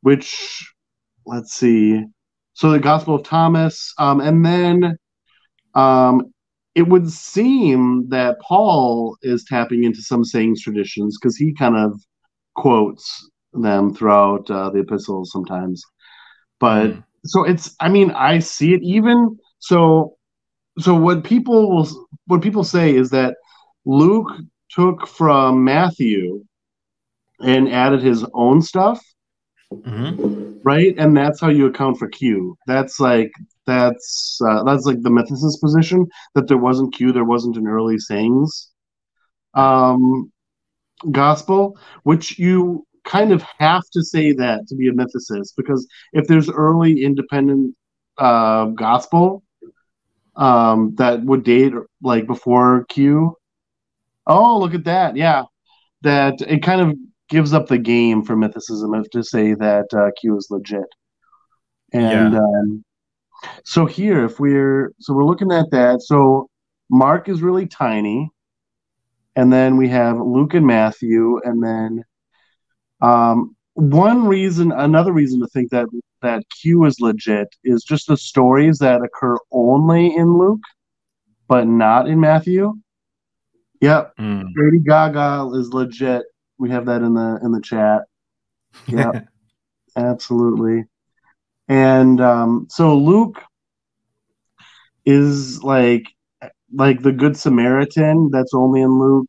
which 0.03 0.73
let's 1.27 1.53
see. 1.55 2.05
So 2.55 2.71
the 2.71 2.79
Gospel 2.79 3.17
of 3.17 3.25
Thomas, 3.25 3.93
um, 3.99 4.21
and 4.21 4.45
then 4.45 4.97
um, 5.75 6.23
it 6.75 6.89
would 6.89 7.11
seem 7.11 8.09
that 8.11 8.41
Paul 8.41 9.17
is 9.23 9.45
tapping 9.45 9.85
into 9.85 10.03
some 10.03 10.25
sayings 10.25 10.63
traditions 10.63 11.19
because 11.19 11.37
he 11.37 11.53
kind 11.55 11.77
of 11.77 12.01
quotes 12.55 13.31
them 13.53 13.95
throughout 13.95 14.51
uh, 14.51 14.71
the 14.71 14.81
epistles 14.81 15.31
sometimes. 15.33 15.83
But 16.61 16.91
Mm. 16.91 17.05
so 17.27 17.45
it's, 17.45 17.75
I 17.81 17.89
mean, 17.89 18.11
I 18.13 18.41
see 18.41 18.75
it 18.75 18.83
even 18.83 19.37
so. 19.59 20.15
So 20.79 20.95
what 20.95 21.25
people 21.25 21.71
will, 21.75 21.89
what 22.27 22.43
people 22.43 22.65
say 22.65 22.95
is 22.95 23.11
that 23.11 23.35
Luke 23.87 24.31
took 24.71 25.07
from 25.07 25.65
Matthew 25.65 26.45
and 27.41 27.69
added 27.69 28.03
his 28.03 28.25
own 28.35 28.63
stuff 28.63 29.01
Mhm. 29.73 30.61
right? 30.65 30.95
And 30.99 31.17
that's 31.17 31.41
how 31.41 31.49
you 31.49 31.67
account 31.67 31.99
for 31.99 32.09
Q. 32.09 32.57
That's 32.67 33.01
like 33.01 33.33
that's 33.67 34.39
uh, 34.49 34.63
that's 34.65 34.85
like 34.85 35.03
the 35.03 35.11
mythicist 35.11 35.61
position 35.61 36.07
that 36.35 36.47
there 36.49 36.59
wasn't 36.59 36.95
Q, 36.95 37.13
there 37.13 37.25
wasn't 37.25 37.57
an 37.57 37.67
early 37.67 37.99
sayings 37.99 38.71
um, 39.55 40.31
gospel, 41.11 41.79
which 42.05 42.39
you 42.39 42.87
kind 43.05 43.33
of 43.33 43.43
have 43.59 43.83
to 43.93 44.03
say 44.03 44.33
that 44.33 44.67
to 44.69 44.75
be 44.77 44.89
a 44.89 44.93
mythicist 44.93 45.53
because 45.57 45.87
if 46.13 46.27
there's 46.27 46.51
early 46.51 47.05
independent 47.05 47.75
uh, 48.19 48.67
gospel 48.67 49.43
um, 50.37 50.95
that 50.97 51.23
would 51.25 51.45
date 51.45 51.73
like 52.03 52.27
before 52.27 52.85
Q. 52.89 53.37
Oh, 54.27 54.59
look 54.59 54.75
at 54.75 54.85
that! 54.85 55.17
Yeah, 55.17 55.45
that 56.03 56.41
it 56.43 56.63
kind 56.63 56.81
of 56.81 56.97
gives 57.29 57.53
up 57.53 57.67
the 57.67 57.79
game 57.79 58.23
for 58.23 58.37
mythicism 58.37 58.99
if 59.01 59.11
to 59.11 59.23
say 59.23 59.55
that 59.55 59.87
uh, 59.97 60.11
Q 60.21 60.37
is 60.37 60.49
legit. 60.51 60.87
And 61.93 62.33
Yeah. 62.33 62.39
um, 62.39 62.85
so 63.65 63.87
here, 63.87 64.25
if 64.25 64.41
we're 64.41 64.93
so 64.99 65.15
we're 65.15 65.25
looking 65.25 65.53
at 65.53 65.71
that, 65.71 66.03
so 66.03 66.49
Mark 66.91 67.29
is 67.29 67.43
really 67.43 67.67
tiny, 67.67 68.31
and 69.35 69.53
then 69.53 69.77
we 69.77 69.89
have 69.89 70.19
Luke 70.19 70.55
and 70.55 70.67
Matthew, 70.67 71.41
and 71.45 71.63
then 71.63 72.05
um, 73.01 73.55
one 73.75 74.27
reason, 74.27 74.73
another 74.73 75.13
reason 75.13 75.41
to 75.41 75.47
think 75.49 75.71
that 75.71 75.87
that 76.23 76.43
Q 76.61 76.85
is 76.87 76.99
legit 77.01 77.49
is 77.63 77.85
just 77.85 78.09
the 78.09 78.17
stories 78.17 78.79
that 78.79 79.03
occur 79.03 79.37
only 79.53 80.17
in 80.17 80.39
Luke, 80.39 80.63
but 81.47 81.67
not 81.67 82.09
in 82.09 82.19
Matthew. 82.21 82.75
Yep, 83.83 84.17
Mm. 84.19 84.45
Lady 84.57 84.79
Gaga 84.79 85.51
is 85.55 85.69
legit. 85.75 86.25
We 86.59 86.71
have 86.71 86.87
that 86.87 87.03
in 87.03 87.15
the 87.15 87.39
in 87.43 87.53
the 87.53 87.61
chat. 87.61 88.03
Yeah, 88.89 89.13
absolutely. 89.97 90.85
And 91.69 92.21
um, 92.21 92.67
so 92.71 92.97
Luke 92.97 93.41
is 95.05 95.63
like 95.63 96.05
like 96.75 97.03
the 97.03 97.13
good 97.13 97.37
Samaritan 97.37 98.31
that's 98.33 98.55
only 98.55 98.83
in 98.83 98.99
Luke. 98.99 99.29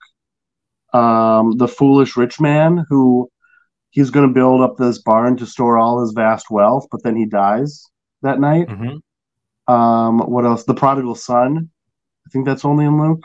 Um, 0.94 1.58
the 1.58 1.68
foolish 1.68 2.18
rich 2.18 2.40
man 2.40 2.86
who 2.90 3.30
he's 3.92 4.12
going 4.12 4.28
to 4.28 4.34
build 4.34 4.62
up 4.62 4.78
this 4.78 5.00
barn 5.00 5.38
to 5.38 5.46
store 5.46 5.78
all 5.78 6.02
his 6.02 6.14
vast 6.14 6.48
wealth, 6.52 6.88
but 6.92 7.04
then 7.04 7.16
he 7.16 7.26
dies 7.26 7.86
that 8.24 8.40
night. 8.40 8.70
Mhm. 8.70 9.02
Um, 9.68 10.20
what 10.20 10.46
else? 10.46 10.64
The 10.64 10.74
prodigal 10.76 11.16
son. 11.16 11.70
I 12.28 12.30
think 12.32 12.46
that's 12.46 12.66
only 12.66 12.86
in 12.86 13.00
Luke. 13.02 13.24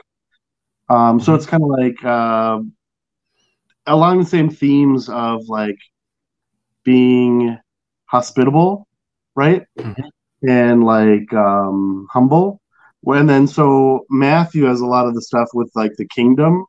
Um, 0.89 1.21
so 1.21 1.33
Mhm. 1.33 1.37
it's 1.37 1.47
kind 1.47 1.63
of 1.63 1.71
like 1.71 2.05
uh, 2.05 2.61
along 3.87 4.19
the 4.19 4.25
same 4.27 4.51
themes 4.51 5.09
of 5.09 5.49
like 5.49 5.79
being 6.85 7.59
hospitable, 8.07 8.87
right? 9.35 9.67
Mhm. 9.79 10.11
And 10.49 10.85
like 10.85 11.33
um, 11.33 12.07
humble. 12.11 12.61
And 13.07 13.29
then 13.29 13.47
so 13.47 14.05
Matthew 14.11 14.65
has 14.65 14.81
a 14.81 14.87
lot 14.87 15.07
of 15.07 15.15
the 15.15 15.23
stuff 15.23 15.49
with 15.55 15.71
like 15.75 15.93
the 15.97 16.07
kingdom. 16.09 16.65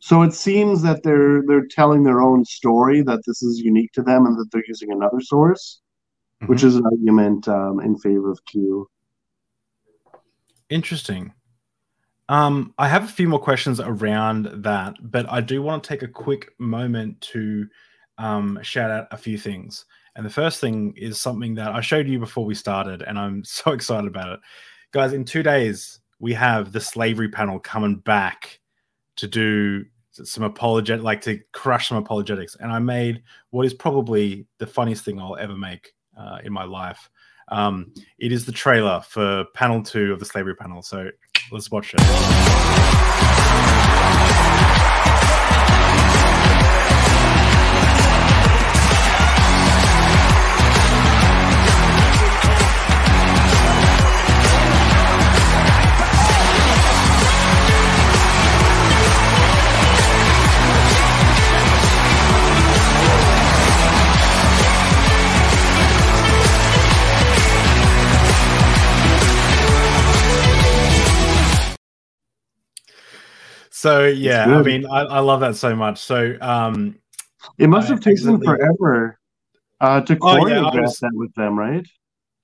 So 0.00 0.22
it 0.22 0.34
seems 0.34 0.82
that 0.82 1.02
they're 1.04 1.42
they're 1.46 1.66
telling 1.70 2.02
their 2.02 2.20
own 2.20 2.44
story 2.44 3.02
that 3.02 3.20
this 3.26 3.42
is 3.42 3.60
unique 3.60 3.92
to 3.92 4.02
them 4.02 4.26
and 4.26 4.36
that 4.38 4.50
they're 4.50 4.64
using 4.66 4.90
another 4.92 5.20
source, 5.20 5.80
which 6.46 6.62
Mhm. 6.62 6.64
is 6.66 6.76
an 6.76 6.84
argument 6.86 7.46
um, 7.48 7.80
in 7.80 7.96
favor 7.98 8.30
of 8.30 8.44
Q. 8.46 8.88
Interesting. 10.68 11.32
Um, 12.32 12.72
I 12.78 12.88
have 12.88 13.04
a 13.04 13.08
few 13.08 13.28
more 13.28 13.38
questions 13.38 13.78
around 13.78 14.64
that, 14.64 14.94
but 15.02 15.30
I 15.30 15.42
do 15.42 15.60
want 15.60 15.84
to 15.84 15.88
take 15.88 16.02
a 16.02 16.08
quick 16.08 16.54
moment 16.58 17.20
to 17.32 17.68
um, 18.16 18.58
shout 18.62 18.90
out 18.90 19.06
a 19.10 19.18
few 19.18 19.36
things. 19.36 19.84
And 20.16 20.24
the 20.24 20.30
first 20.30 20.58
thing 20.58 20.94
is 20.96 21.20
something 21.20 21.54
that 21.56 21.72
I 21.72 21.82
showed 21.82 22.08
you 22.08 22.18
before 22.18 22.46
we 22.46 22.54
started, 22.54 23.02
and 23.02 23.18
I'm 23.18 23.44
so 23.44 23.72
excited 23.72 24.06
about 24.06 24.30
it. 24.32 24.40
Guys, 24.92 25.12
in 25.12 25.26
two 25.26 25.42
days, 25.42 26.00
we 26.20 26.32
have 26.32 26.72
the 26.72 26.80
slavery 26.80 27.28
panel 27.28 27.58
coming 27.58 27.96
back 27.96 28.60
to 29.16 29.26
do 29.26 29.84
some 30.12 30.42
apologetic, 30.42 31.04
like 31.04 31.20
to 31.22 31.38
crush 31.52 31.90
some 31.90 31.98
apologetics. 31.98 32.56
And 32.58 32.72
I 32.72 32.78
made 32.78 33.24
what 33.50 33.66
is 33.66 33.74
probably 33.74 34.46
the 34.56 34.66
funniest 34.66 35.04
thing 35.04 35.20
I'll 35.20 35.36
ever 35.36 35.54
make 35.54 35.92
uh, 36.18 36.38
in 36.42 36.52
my 36.54 36.64
life. 36.64 37.10
Um, 37.48 37.92
it 38.18 38.32
is 38.32 38.46
the 38.46 38.52
trailer 38.52 39.02
for 39.02 39.44
panel 39.52 39.82
two 39.82 40.14
of 40.14 40.18
the 40.18 40.24
slavery 40.24 40.54
panel. 40.54 40.80
So 40.80 41.10
Let's 41.50 41.70
watch 41.70 41.94
it. 41.94 43.01
So 73.82 74.04
yeah, 74.06 74.44
I 74.44 74.62
mean, 74.62 74.86
I, 74.86 75.00
I, 75.00 75.18
love 75.18 75.40
that 75.40 75.56
so 75.56 75.74
much. 75.74 75.98
So 75.98 76.36
um, 76.40 76.96
it 77.58 77.66
must 77.66 77.88
have 77.88 77.98
taken 77.98 78.40
forever 78.40 79.18
uh, 79.80 80.00
to 80.02 80.14
choreograph 80.14 80.40
oh, 80.40 80.46
yeah, 80.46 80.80
was... 80.82 80.98
that 81.00 81.10
with 81.14 81.34
them, 81.34 81.58
right? 81.58 81.84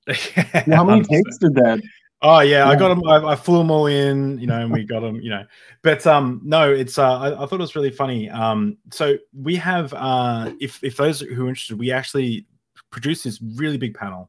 yeah, 0.09 0.65
How 0.75 0.83
many 0.83 1.05
takes 1.05 1.39
did 1.39 1.55
that? 1.55 1.81
Oh 2.23 2.41
yeah, 2.41 2.65
yeah, 2.65 2.69
I 2.69 2.75
got 2.75 2.89
them. 2.89 3.07
I, 3.07 3.25
I, 3.25 3.37
flew 3.37 3.59
them 3.59 3.71
all 3.71 3.87
in, 3.87 4.41
you 4.41 4.49
know, 4.49 4.63
and 4.63 4.73
we 4.73 4.83
got 4.83 4.99
them, 4.99 5.21
you 5.21 5.31
know. 5.31 5.45
But 5.83 6.05
um, 6.09 6.41
no, 6.43 6.73
it's 6.73 6.99
uh, 6.99 7.21
I, 7.21 7.45
I 7.45 7.47
thought 7.47 7.53
it 7.53 7.59
was 7.59 7.77
really 7.77 7.93
funny. 7.93 8.29
Um, 8.29 8.77
so 8.91 9.17
we 9.33 9.55
have 9.55 9.95
uh, 9.95 10.51
if 10.61 10.83
if 10.83 10.97
those 10.97 11.21
who 11.21 11.47
are 11.47 11.49
interested, 11.49 11.79
we 11.79 11.93
actually 11.93 12.47
produce 12.91 13.23
this 13.23 13.41
really 13.55 13.79
big 13.79 13.95
panel 13.95 14.29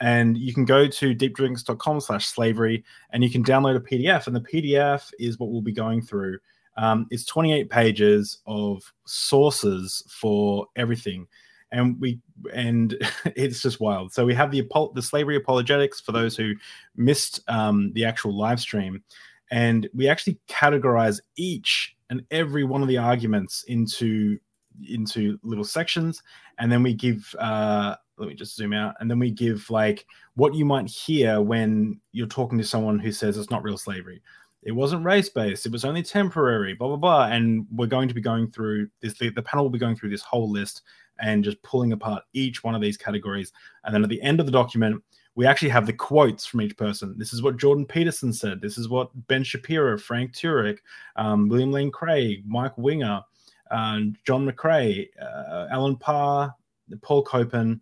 and 0.00 0.36
you 0.36 0.54
can 0.54 0.64
go 0.64 0.86
to 0.86 1.14
deepdrinks.com 1.14 2.00
slash 2.00 2.26
slavery 2.26 2.84
and 3.10 3.22
you 3.22 3.30
can 3.30 3.44
download 3.44 3.76
a 3.76 3.80
pdf 3.80 4.26
and 4.26 4.34
the 4.34 4.40
pdf 4.40 5.10
is 5.18 5.38
what 5.38 5.50
we'll 5.50 5.60
be 5.60 5.72
going 5.72 6.00
through. 6.00 6.38
Um, 6.76 7.06
it's 7.10 7.24
28 7.24 7.68
pages 7.68 8.38
of 8.46 8.82
sources 9.04 10.02
for 10.08 10.66
everything 10.76 11.26
and 11.72 12.00
we 12.00 12.18
and 12.52 12.96
it's 13.36 13.60
just 13.60 13.80
wild. 13.80 14.12
So 14.12 14.24
we 14.24 14.34
have 14.34 14.50
the 14.50 14.66
the 14.94 15.02
slavery 15.02 15.36
apologetics 15.36 16.00
for 16.00 16.12
those 16.12 16.36
who 16.36 16.54
missed 16.96 17.40
um, 17.48 17.92
the 17.92 18.04
actual 18.04 18.36
live 18.36 18.60
stream 18.60 19.02
and 19.50 19.88
we 19.94 20.08
actually 20.08 20.38
categorize 20.48 21.20
each 21.36 21.96
and 22.08 22.24
every 22.30 22.64
one 22.64 22.82
of 22.82 22.88
the 22.88 22.98
arguments 22.98 23.64
into 23.64 24.38
into 24.88 25.38
little 25.42 25.64
sections 25.64 26.22
and 26.58 26.70
then 26.70 26.82
we 26.82 26.94
give 26.94 27.34
uh 27.38 27.94
let 28.18 28.28
me 28.28 28.34
just 28.34 28.56
zoom 28.56 28.72
out 28.72 28.94
and 29.00 29.10
then 29.10 29.18
we 29.18 29.30
give 29.30 29.68
like 29.70 30.06
what 30.34 30.54
you 30.54 30.64
might 30.64 30.88
hear 30.88 31.40
when 31.40 31.98
you're 32.12 32.26
talking 32.26 32.58
to 32.58 32.64
someone 32.64 32.98
who 32.98 33.12
says 33.12 33.36
it's 33.36 33.50
not 33.50 33.62
real 33.62 33.78
slavery 33.78 34.22
it 34.62 34.72
wasn't 34.72 35.04
race 35.04 35.28
based 35.28 35.66
it 35.66 35.72
was 35.72 35.84
only 35.84 36.02
temporary 36.02 36.74
blah 36.74 36.88
blah 36.88 36.96
blah 36.96 37.26
and 37.26 37.66
we're 37.72 37.86
going 37.86 38.08
to 38.08 38.14
be 38.14 38.20
going 38.20 38.50
through 38.50 38.88
this 39.00 39.18
the, 39.18 39.30
the 39.30 39.42
panel 39.42 39.64
will 39.64 39.70
be 39.70 39.78
going 39.78 39.96
through 39.96 40.10
this 40.10 40.22
whole 40.22 40.50
list 40.50 40.82
and 41.18 41.44
just 41.44 41.62
pulling 41.62 41.92
apart 41.92 42.22
each 42.32 42.62
one 42.64 42.74
of 42.74 42.80
these 42.80 42.96
categories 42.96 43.52
and 43.84 43.94
then 43.94 44.02
at 44.02 44.08
the 44.08 44.22
end 44.22 44.40
of 44.40 44.46
the 44.46 44.52
document 44.52 45.02
we 45.36 45.46
actually 45.46 45.68
have 45.68 45.86
the 45.86 45.92
quotes 45.92 46.44
from 46.44 46.60
each 46.60 46.76
person. 46.76 47.14
This 47.16 47.32
is 47.32 47.42
what 47.42 47.56
Jordan 47.56 47.86
Peterson 47.86 48.32
said. 48.32 48.60
This 48.60 48.76
is 48.76 48.88
what 48.88 49.10
Ben 49.28 49.44
Shapiro, 49.44 49.96
Frank 49.96 50.34
Turek, 50.34 50.78
um, 51.16 51.48
William 51.48 51.70
Lane 51.70 51.90
Craig, 51.90 52.42
Mike 52.46 52.76
Winger, 52.76 53.22
John 54.24 54.46
McCrae, 54.46 55.08
uh, 55.20 55.68
Alan 55.70 55.96
Parr, 55.96 56.54
Paul 57.02 57.22
Copan, 57.22 57.80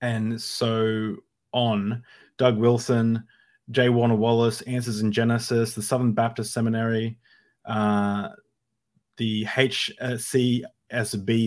and 0.00 0.40
so 0.40 1.16
on. 1.52 2.02
Doug 2.36 2.58
Wilson, 2.58 3.24
J. 3.70 3.88
Warner 3.88 4.16
Wallace, 4.16 4.60
Answers 4.62 5.00
in 5.00 5.12
Genesis, 5.12 5.74
the 5.74 5.82
Southern 5.82 6.12
Baptist 6.12 6.52
Seminary, 6.52 7.16
uh, 7.64 8.30
the 9.16 9.44
HCSB 9.44 10.62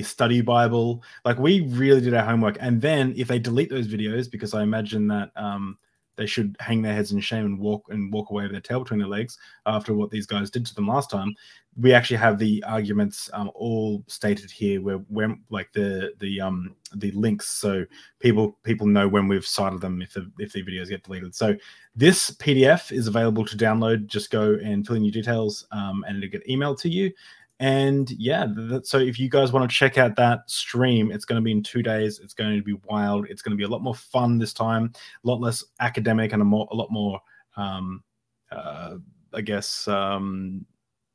Study 0.05 0.41
Bible. 0.41 1.03
Like 1.25 1.37
we 1.37 1.61
really 1.61 2.01
did 2.01 2.13
our 2.13 2.25
homework. 2.25 2.57
And 2.59 2.81
then 2.81 3.13
if 3.17 3.27
they 3.27 3.39
delete 3.39 3.69
those 3.69 3.87
videos, 3.87 4.31
because 4.31 4.53
I 4.53 4.63
imagine 4.63 5.07
that 5.07 5.31
um, 5.35 5.77
they 6.18 6.26
should 6.26 6.57
hang 6.59 6.82
their 6.82 6.93
heads 6.93 7.11
in 7.11 7.20
shame 7.20 7.45
and 7.45 7.59
walk 7.59 7.86
and 7.89 8.11
walk 8.11 8.30
away 8.30 8.43
with 8.43 8.51
their 8.51 8.61
tail 8.61 8.80
between 8.82 8.99
their 8.99 9.07
legs 9.07 9.38
after 9.65 9.93
what 9.93 10.09
these 10.09 10.26
guys 10.26 10.49
did 10.49 10.65
to 10.65 10.76
them 10.76 10.88
last 10.88 11.09
time. 11.09 11.34
We 11.80 11.93
actually 11.93 12.18
have 12.18 12.39
the 12.39 12.63
arguments 12.68 13.30
um, 13.34 13.51
all 13.53 14.03
stated 14.07 14.49
here, 14.49 14.82
where 14.82 14.97
when 15.09 15.43
like 15.49 15.72
the 15.74 16.13
the 16.20 16.41
um 16.41 16.76
the 16.95 17.11
links, 17.11 17.47
so 17.49 17.86
people 18.20 18.57
people 18.63 18.88
know 18.88 19.07
when 19.07 19.28
we've 19.28 19.45
cited 19.45 19.80
them 19.80 20.01
if 20.01 20.13
the 20.13 20.30
if 20.39 20.53
the 20.53 20.63
videos 20.63 20.89
get 20.89 21.03
deleted. 21.03 21.36
So 21.36 21.55
this 21.95 22.32
PDF 22.32 22.91
is 22.91 23.07
available 23.07 23.45
to 23.45 23.55
download. 23.55 24.07
Just 24.07 24.32
go 24.32 24.57
and 24.63 24.86
fill 24.86 24.95
in 24.95 25.05
your 25.05 25.11
details, 25.11 25.68
um, 25.72 26.03
and 26.07 26.18
it'll 26.18 26.32
get 26.32 26.47
emailed 26.47 26.80
to 26.82 26.89
you. 26.89 27.11
And 27.60 28.10
yeah, 28.12 28.45
that, 28.55 28.86
so 28.86 28.99
if 28.99 29.20
you 29.20 29.30
guys 29.30 29.51
want 29.51 29.70
to 29.70 29.76
check 29.76 29.97
out 29.97 30.16
that 30.16 30.49
stream, 30.49 31.12
it's 31.12 31.26
going 31.26 31.41
to 31.41 31.43
be 31.43 31.51
in 31.51 31.64
two 31.64 31.82
days. 31.82 32.20
It's 32.20 32.34
going 32.34 32.55
to 32.55 32.62
be 32.62 32.80
wild. 32.86 33.26
It's 33.30 33.41
going 33.41 33.51
to 33.51 33.58
be 33.58 33.64
a 33.64 33.68
lot 33.68 33.82
more 33.82 33.95
fun 33.95 34.38
this 34.38 34.53
time, 34.53 34.91
a 35.24 35.28
lot 35.28 35.41
less 35.41 35.64
academic, 35.80 36.34
and 36.34 36.41
a 36.41 36.45
more 36.45 36.68
a 36.72 36.76
lot 36.76 36.91
more, 36.91 37.20
um, 37.55 38.03
uh, 38.51 38.97
I 39.34 39.41
guess, 39.41 39.88
um, 39.88 40.66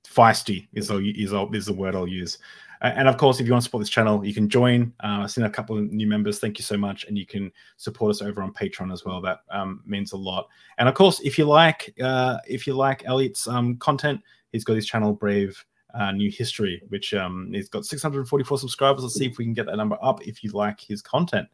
feisty 0.04 0.66
is 0.72 0.90
is 0.90 1.32
is 1.32 1.66
the 1.66 1.72
word 1.72 1.94
I'll 1.94 2.08
use. 2.08 2.38
And 2.82 3.06
of 3.06 3.16
course, 3.16 3.38
if 3.38 3.46
you 3.46 3.52
want 3.52 3.62
to 3.62 3.64
support 3.66 3.82
this 3.82 3.88
channel, 3.88 4.24
you 4.24 4.34
can 4.34 4.48
join. 4.48 4.92
Uh, 5.04 5.20
I've 5.22 5.30
seen 5.30 5.44
a 5.44 5.50
couple 5.50 5.78
of 5.78 5.92
new 5.92 6.08
members. 6.08 6.40
Thank 6.40 6.58
you 6.58 6.64
so 6.64 6.76
much. 6.76 7.04
And 7.04 7.16
you 7.16 7.24
can 7.24 7.52
support 7.76 8.10
us 8.10 8.22
over 8.22 8.42
on 8.42 8.52
Patreon 8.52 8.92
as 8.92 9.04
well. 9.04 9.20
That 9.20 9.38
um, 9.52 9.82
means 9.86 10.10
a 10.10 10.16
lot. 10.16 10.48
And 10.78 10.88
of 10.88 10.96
course, 10.96 11.20
if 11.20 11.38
you 11.38 11.44
like, 11.44 11.94
uh, 12.02 12.38
if 12.48 12.66
you 12.66 12.74
like 12.74 13.04
Elliot's 13.06 13.46
um, 13.46 13.76
content, 13.76 14.20
he's 14.50 14.64
got 14.64 14.74
his 14.74 14.86
channel 14.86 15.12
Brave 15.12 15.64
uh, 15.94 16.12
New 16.12 16.30
History, 16.30 16.82
which 16.88 17.14
um, 17.14 17.50
he's 17.52 17.68
got 17.68 17.84
644 17.84 18.58
subscribers. 18.58 19.02
Let's 19.02 19.14
see 19.14 19.26
if 19.26 19.38
we 19.38 19.44
can 19.44 19.54
get 19.54 19.66
that 19.66 19.76
number 19.76 19.98
up 20.02 20.26
if 20.26 20.42
you 20.42 20.50
like 20.52 20.80
his 20.80 21.02
content. 21.02 21.48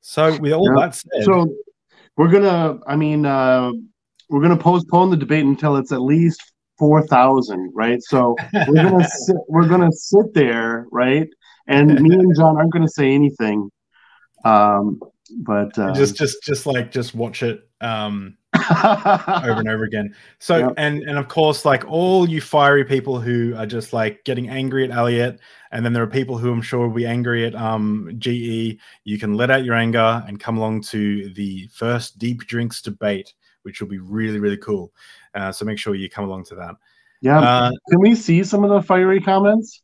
So, 0.00 0.38
with 0.38 0.52
all 0.52 0.68
yeah. 0.76 0.86
that 0.86 0.94
said, 0.94 1.24
so 1.24 1.52
we're 2.16 2.30
gonna, 2.30 2.78
I 2.86 2.96
mean, 2.96 3.26
uh, 3.26 3.72
we're 4.28 4.42
gonna 4.42 4.56
postpone 4.56 5.10
the 5.10 5.16
debate 5.16 5.44
until 5.44 5.76
it's 5.76 5.92
at 5.92 6.00
least 6.00 6.40
four 6.78 7.06
thousand, 7.06 7.72
right? 7.74 8.02
So 8.02 8.36
we're 8.68 8.82
gonna 8.82 9.08
sit, 9.08 9.36
we're 9.48 9.68
gonna 9.68 9.92
sit 9.92 10.32
there, 10.32 10.86
right? 10.92 11.28
And 11.66 12.00
me 12.00 12.14
and 12.14 12.36
John 12.36 12.56
aren't 12.56 12.72
gonna 12.72 12.88
say 12.88 13.12
anything. 13.12 13.70
Um, 14.44 15.00
but 15.38 15.76
uh, 15.78 15.92
just, 15.92 16.16
just, 16.16 16.42
just 16.42 16.66
like, 16.66 16.92
just 16.92 17.14
watch 17.14 17.42
it. 17.42 17.68
Um, 17.80 18.36
over 18.70 19.60
and 19.60 19.68
over 19.68 19.84
again. 19.84 20.14
So 20.38 20.58
yep. 20.58 20.74
and 20.76 21.02
and 21.02 21.18
of 21.18 21.28
course, 21.28 21.64
like 21.64 21.84
all 21.86 22.28
you 22.28 22.40
fiery 22.40 22.84
people 22.84 23.20
who 23.20 23.54
are 23.56 23.66
just 23.66 23.92
like 23.92 24.24
getting 24.24 24.48
angry 24.48 24.84
at 24.84 24.90
Elliot, 24.90 25.40
and 25.72 25.84
then 25.84 25.92
there 25.92 26.02
are 26.02 26.08
people 26.08 26.38
who 26.38 26.52
I'm 26.52 26.62
sure 26.62 26.86
will 26.86 26.94
be 26.94 27.06
angry 27.06 27.46
at 27.46 27.54
um 27.54 28.10
GE. 28.18 28.78
You 29.04 29.18
can 29.18 29.34
let 29.34 29.50
out 29.50 29.64
your 29.64 29.74
anger 29.74 30.22
and 30.26 30.40
come 30.40 30.56
along 30.58 30.82
to 30.82 31.32
the 31.34 31.68
first 31.68 32.18
deep 32.18 32.40
drinks 32.46 32.82
debate, 32.82 33.34
which 33.62 33.80
will 33.80 33.88
be 33.88 33.98
really 33.98 34.38
really 34.38 34.58
cool. 34.58 34.92
Uh, 35.34 35.52
so 35.52 35.64
make 35.64 35.78
sure 35.78 35.94
you 35.94 36.08
come 36.08 36.24
along 36.24 36.44
to 36.44 36.54
that. 36.56 36.74
Yeah. 37.20 37.40
Uh, 37.40 37.70
can 37.90 38.00
we 38.00 38.14
see 38.14 38.44
some 38.44 38.64
of 38.64 38.70
the 38.70 38.82
fiery 38.82 39.20
comments? 39.20 39.82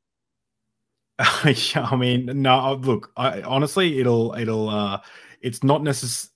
yeah, 1.45 1.87
I 1.91 1.97
mean, 1.97 2.43
no. 2.43 2.75
Look, 2.75 3.13
I, 3.17 3.43
honestly, 3.43 4.01
it'll 4.01 4.35
it'll 4.35 4.69
uh, 4.69 5.01
it's 5.41 5.63
not 5.63 5.83
necessary 5.83 6.32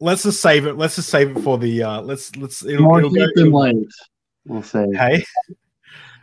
let's 0.00 0.22
just 0.22 0.40
save 0.40 0.66
it. 0.66 0.74
Let's 0.76 0.96
just 0.96 1.08
save 1.08 1.36
it 1.36 1.40
for 1.40 1.58
the. 1.58 1.82
uh 1.82 2.00
Let's 2.02 2.34
let's. 2.36 2.64
It'll, 2.64 2.84
more 2.84 2.98
it'll 2.98 3.14
heat 3.14 3.30
than 3.34 3.50
light. 3.50 3.76
We'll 4.46 4.62
say. 4.62 4.86
Hey. 4.92 5.24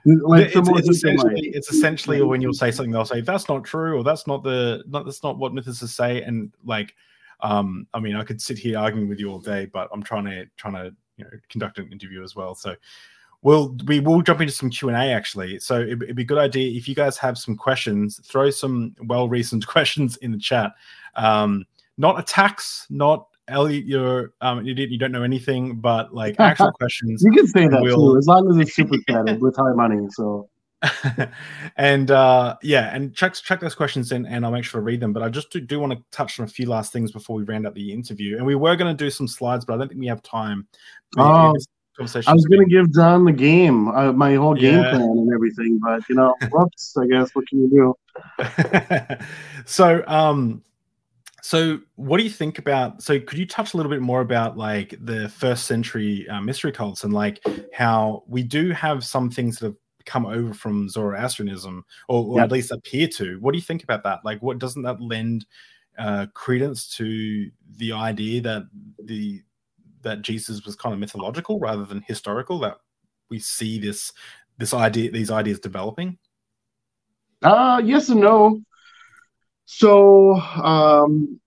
Like 0.05 0.53
it's, 0.53 0.69
it's, 0.69 0.89
essentially, 0.89 1.51
it's 1.53 1.71
essentially 1.71 2.21
when 2.21 2.41
you'll 2.41 2.53
say 2.53 2.71
something, 2.71 2.91
they'll 2.91 3.05
say 3.05 3.21
that's 3.21 3.47
not 3.47 3.63
true, 3.63 3.97
or 3.97 4.03
that's 4.03 4.27
not 4.27 4.43
the 4.43 4.83
not 4.87 5.05
that's 5.05 5.23
not 5.23 5.37
what 5.37 5.53
mythicists 5.53 5.87
say, 5.87 6.21
and 6.21 6.53
like, 6.65 6.93
um, 7.39 7.87
I 7.93 8.01
mean, 8.01 8.15
I 8.17 8.23
could 8.23 8.41
sit 8.41 8.57
here 8.57 8.77
arguing 8.77 9.07
with 9.07 9.19
you 9.19 9.31
all 9.31 9.39
day, 9.39 9.65
but 9.65 9.87
I'm 9.93 10.03
trying 10.03 10.25
to 10.25 10.45
trying 10.57 10.73
to 10.73 10.95
you 11.15 11.23
know 11.23 11.31
conduct 11.47 11.79
an 11.79 11.89
interview 11.89 12.21
as 12.21 12.35
well. 12.35 12.53
So, 12.53 12.75
we'll 13.43 13.77
we 13.85 14.01
will 14.01 14.21
jump 14.21 14.41
into 14.41 14.51
some 14.51 14.69
Q 14.69 14.89
and 14.89 14.97
A 14.97 15.13
actually. 15.13 15.59
So 15.59 15.79
it, 15.79 15.99
would 15.99 16.15
be 16.15 16.23
a 16.23 16.25
good 16.25 16.37
idea 16.37 16.75
if 16.75 16.89
you 16.89 16.95
guys 16.95 17.17
have 17.17 17.37
some 17.37 17.55
questions, 17.55 18.19
throw 18.25 18.49
some 18.49 18.95
well 19.03 19.29
reasoned 19.29 19.67
questions 19.67 20.17
in 20.17 20.31
the 20.31 20.37
chat. 20.37 20.71
Um, 21.15 21.65
not 21.97 22.19
attacks, 22.19 22.87
not 22.89 23.27
Elliot, 23.47 23.85
you're 23.85 24.33
um, 24.41 24.67
idiot. 24.67 24.89
You 24.89 24.97
don't 24.97 25.11
know 25.11 25.23
anything, 25.23 25.75
but 25.75 26.13
like 26.13 26.35
actual 26.39 26.71
questions. 26.73 27.23
You 27.23 27.31
can 27.31 27.47
say 27.47 27.67
that 27.67 27.81
will... 27.81 28.13
too, 28.13 28.17
as 28.17 28.27
long 28.27 28.49
as 28.49 28.57
it's 28.57 28.75
super 28.75 28.97
chatted 29.09 29.41
with 29.41 29.55
high 29.55 29.73
money. 29.73 30.07
So. 30.11 30.49
and 31.77 32.11
uh, 32.11 32.57
yeah, 32.61 32.93
and 32.93 33.15
check 33.15 33.33
check 33.35 33.61
those 33.61 33.73
questions 33.73 34.11
in, 34.11 34.25
and 34.25 34.45
I'll 34.45 34.51
make 34.51 34.65
sure 34.65 34.81
to 34.81 34.85
read 34.85 34.99
them. 34.99 35.13
But 35.13 35.23
I 35.23 35.29
just 35.29 35.49
do, 35.49 35.61
do 35.61 35.79
want 35.79 35.93
to 35.93 36.03
touch 36.11 36.39
on 36.39 36.45
a 36.45 36.49
few 36.49 36.67
last 36.67 36.91
things 36.91 37.11
before 37.11 37.37
we 37.37 37.43
round 37.43 37.65
up 37.65 37.73
the 37.73 37.93
interview. 37.93 38.35
And 38.35 38.45
we 38.45 38.55
were 38.55 38.75
going 38.75 38.95
to 38.95 39.03
do 39.03 39.09
some 39.09 39.27
slides, 39.27 39.63
but 39.63 39.75
I 39.75 39.77
don't 39.77 39.87
think 39.87 40.01
we 40.01 40.07
have 40.07 40.21
time. 40.23 40.67
Oh, 41.17 41.55
I 41.99 42.03
was 42.33 42.45
going 42.47 42.59
to 42.59 42.69
give 42.69 42.91
John 42.91 43.23
the 43.23 43.31
game, 43.31 43.87
uh, 43.89 44.11
my 44.13 44.33
whole 44.35 44.55
game 44.55 44.81
yeah. 44.81 44.89
plan 44.91 45.01
and 45.01 45.33
everything, 45.33 45.79
but 45.81 46.01
you 46.09 46.15
know, 46.15 46.35
whoops. 46.51 46.97
I 46.97 47.05
guess 47.05 47.29
what 47.33 47.47
can 47.47 47.61
you 47.61 47.69
do? 47.69 49.15
so, 49.65 50.03
um, 50.07 50.63
so 51.45 51.77
what 51.95 52.17
do 52.17 52.23
you 52.23 52.29
think 52.29 52.57
about 52.57 53.03
so 53.03 53.19
could 53.19 53.37
you 53.37 53.45
touch 53.45 53.73
a 53.73 53.77
little 53.77 53.91
bit 53.91 54.01
more 54.01 54.21
about 54.21 54.57
like 54.57 54.95
the 55.01 55.27
first 55.27 55.65
century 55.65 56.25
uh, 56.29 56.39
mystery 56.39 56.71
cults 56.71 57.03
and 57.03 57.11
like 57.11 57.45
how 57.73 58.23
we 58.27 58.41
do 58.41 58.71
have 58.71 59.03
some 59.03 59.29
things 59.29 59.59
that 59.59 59.65
have 59.67 59.75
come 60.05 60.25
over 60.25 60.53
from 60.53 60.87
zoroastrianism 60.87 61.83
or, 62.07 62.25
or 62.25 62.41
at 62.41 62.51
least 62.51 62.71
appear 62.71 63.07
to? 63.07 63.37
What 63.41 63.51
do 63.51 63.57
you 63.57 63.63
think 63.63 63.83
about 63.83 64.03
that? 64.03 64.19
Like 64.23 64.41
what 64.41 64.57
doesn't 64.57 64.83
that 64.83 65.01
lend 65.01 65.45
uh, 65.97 66.27
credence 66.33 66.87
to 66.95 67.49
the 67.77 67.91
idea 67.91 68.41
that 68.41 68.63
the 69.03 69.41
that 70.01 70.21
jesus 70.21 70.65
was 70.65 70.75
kind 70.75 70.91
of 70.91 70.99
mythological 70.99 71.59
rather 71.59 71.85
than 71.85 72.03
historical 72.07 72.59
that 72.59 72.77
we 73.29 73.39
see 73.39 73.79
this 73.79 74.11
this 74.57 74.73
idea 74.73 75.11
these 75.11 75.29
ideas 75.29 75.59
developing? 75.59 76.17
Uh 77.41 77.81
yes 77.83 78.07
and 78.07 78.21
no 78.21 78.61
so 79.65 80.35
um, 80.35 81.39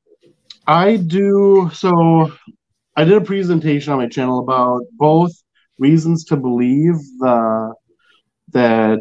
I 0.66 0.96
do. 0.96 1.70
So 1.72 2.32
I 2.96 3.04
did 3.04 3.14
a 3.14 3.20
presentation 3.20 3.92
on 3.92 3.98
my 3.98 4.08
channel 4.08 4.40
about 4.40 4.82
both 4.92 5.32
reasons 5.78 6.24
to 6.26 6.36
believe 6.36 6.96
the 7.18 7.74
that 8.52 9.00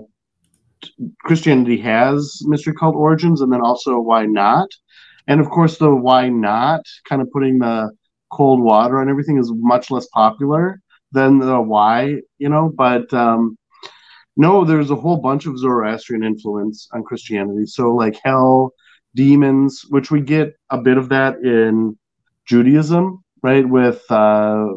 Christianity 1.20 1.78
has 1.78 2.42
mystery 2.44 2.74
cult 2.74 2.96
origins, 2.96 3.42
and 3.42 3.52
then 3.52 3.62
also 3.62 4.00
why 4.00 4.26
not. 4.26 4.68
And 5.28 5.40
of 5.40 5.50
course, 5.50 5.78
the 5.78 5.94
why 5.94 6.30
not 6.30 6.82
kind 7.10 7.22
of 7.22 7.32
putting 7.32 7.60
the 7.60 7.92
cold 8.32 8.62
water 8.62 9.00
on 9.00 9.10
everything 9.10 9.38
is 9.38 9.52
much 9.56 9.90
less 9.90 10.08
popular 10.08 10.80
than 11.12 11.40
the 11.40 11.60
why, 11.62 12.18
you 12.38 12.50
know. 12.50 12.72
But 12.76 13.12
um, 13.14 13.58
no, 14.38 14.66
there's 14.66 14.92
a 14.92 14.96
whole 14.96 15.18
bunch 15.18 15.46
of 15.46 15.58
Zoroastrian 15.58 16.24
influence 16.24 16.88
on 16.94 17.04
Christianity. 17.04 17.66
So 17.66 17.96
like 17.96 18.20
hell 18.24 18.74
demons, 19.16 19.86
which 19.90 20.12
we 20.12 20.22
get 20.22 20.56
a 20.70 20.78
bit 20.78 20.98
of 20.98 21.10
that 21.10 21.38
in 21.40 21.98
Judaism, 22.46 23.24
right? 23.42 23.68
With 23.68 24.04
uh, 24.12 24.68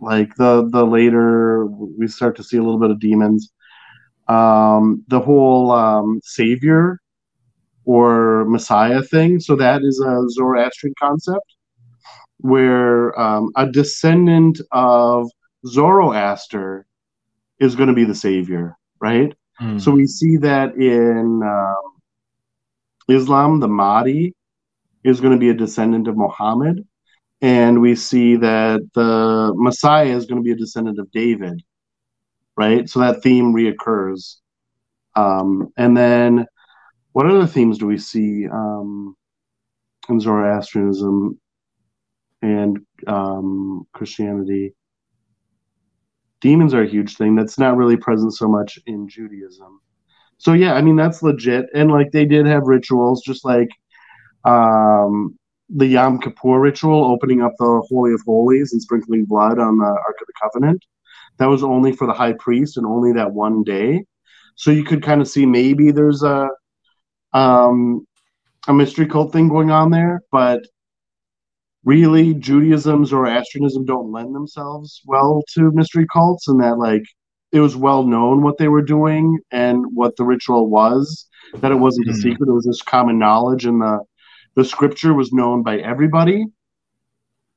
like 0.00 0.34
the 0.36 0.68
the 0.70 0.84
later 0.84 1.66
we 1.66 2.08
start 2.08 2.36
to 2.36 2.44
see 2.44 2.56
a 2.56 2.62
little 2.62 2.80
bit 2.80 2.90
of 2.90 3.00
demons. 3.00 3.50
Um, 4.28 5.04
the 5.08 5.20
whole 5.20 5.70
um, 5.70 6.20
savior 6.22 7.00
or 7.84 8.44
Messiah 8.44 9.02
thing. 9.02 9.40
So 9.40 9.56
that 9.56 9.82
is 9.82 9.98
a 10.00 10.28
Zoroastrian 10.28 10.94
concept 10.98 11.54
where 12.38 13.18
um, 13.18 13.50
a 13.56 13.66
descendant 13.66 14.60
of 14.72 15.30
Zoroaster 15.66 16.86
is 17.58 17.74
going 17.74 17.88
to 17.88 17.94
be 17.94 18.04
the 18.04 18.14
savior, 18.14 18.76
right? 19.00 19.34
Mm. 19.60 19.80
So 19.80 19.90
we 19.90 20.06
see 20.06 20.36
that 20.36 20.74
in 20.76 21.40
um, 21.42 21.97
Islam, 23.08 23.60
the 23.60 23.68
Mahdi, 23.68 24.34
is 25.04 25.20
going 25.20 25.32
to 25.32 25.38
be 25.38 25.50
a 25.50 25.54
descendant 25.54 26.08
of 26.08 26.16
Muhammad. 26.16 26.86
And 27.40 27.80
we 27.80 27.94
see 27.94 28.36
that 28.36 28.80
the 28.94 29.52
Messiah 29.56 30.14
is 30.14 30.26
going 30.26 30.42
to 30.42 30.44
be 30.44 30.52
a 30.52 30.56
descendant 30.56 30.98
of 30.98 31.10
David, 31.12 31.62
right? 32.56 32.88
So 32.88 33.00
that 33.00 33.22
theme 33.22 33.54
reoccurs. 33.54 34.36
Um, 35.14 35.68
and 35.76 35.96
then 35.96 36.46
what 37.12 37.26
other 37.26 37.46
themes 37.46 37.78
do 37.78 37.86
we 37.86 37.98
see 37.98 38.48
um, 38.48 39.16
in 40.08 40.20
Zoroastrianism 40.20 41.38
and 42.42 42.78
um, 43.06 43.86
Christianity? 43.92 44.74
Demons 46.40 46.74
are 46.74 46.82
a 46.82 46.88
huge 46.88 47.16
thing. 47.16 47.34
That's 47.34 47.58
not 47.58 47.76
really 47.76 47.96
present 47.96 48.34
so 48.34 48.48
much 48.48 48.78
in 48.86 49.08
Judaism 49.08 49.80
so 50.38 50.52
yeah, 50.52 50.74
I 50.74 50.82
mean 50.82 50.96
that's 50.96 51.22
legit. 51.22 51.66
And 51.74 51.90
like 51.90 52.12
they 52.12 52.24
did 52.24 52.46
have 52.46 52.62
rituals, 52.66 53.22
just 53.22 53.44
like 53.44 53.68
um, 54.44 55.36
the 55.68 55.86
Yom 55.86 56.20
Kippur 56.20 56.60
ritual, 56.60 57.04
opening 57.04 57.42
up 57.42 57.52
the 57.58 57.82
Holy 57.88 58.12
of 58.12 58.22
Holies 58.24 58.72
and 58.72 58.80
sprinkling 58.80 59.24
blood 59.24 59.58
on 59.58 59.78
the 59.78 59.84
Ark 59.84 60.16
of 60.20 60.26
the 60.26 60.32
Covenant. 60.40 60.84
That 61.38 61.46
was 61.46 61.62
only 61.62 61.92
for 61.92 62.06
the 62.06 62.12
high 62.12 62.32
priest 62.32 62.76
and 62.76 62.86
only 62.86 63.12
that 63.12 63.32
one 63.32 63.62
day. 63.62 64.04
So 64.56 64.70
you 64.70 64.84
could 64.84 65.02
kind 65.02 65.20
of 65.20 65.28
see 65.28 65.46
maybe 65.46 65.90
there's 65.92 66.22
a 66.22 66.48
um, 67.32 68.06
a 68.66 68.74
mystery 68.74 69.06
cult 69.06 69.32
thing 69.32 69.48
going 69.48 69.70
on 69.70 69.90
there, 69.90 70.22
but 70.32 70.62
really 71.84 72.34
Judaism, 72.34 73.04
Zoroastrianism 73.04 73.84
don't 73.84 74.12
lend 74.12 74.34
themselves 74.34 75.00
well 75.06 75.42
to 75.54 75.70
mystery 75.72 76.06
cults, 76.12 76.48
and 76.48 76.60
that 76.62 76.78
like 76.78 77.04
it 77.52 77.60
was 77.60 77.76
well 77.76 78.04
known 78.04 78.42
what 78.42 78.58
they 78.58 78.68
were 78.68 78.82
doing 78.82 79.38
and 79.50 79.84
what 79.94 80.16
the 80.16 80.24
ritual 80.24 80.68
was. 80.68 81.26
That 81.54 81.72
it 81.72 81.76
wasn't 81.76 82.08
a 82.08 82.12
hmm. 82.12 82.20
secret; 82.20 82.48
it 82.48 82.52
was 82.52 82.66
just 82.66 82.86
common 82.86 83.18
knowledge, 83.18 83.64
and 83.64 83.80
the 83.80 84.00
the 84.54 84.64
scripture 84.64 85.14
was 85.14 85.32
known 85.32 85.62
by 85.62 85.78
everybody. 85.78 86.44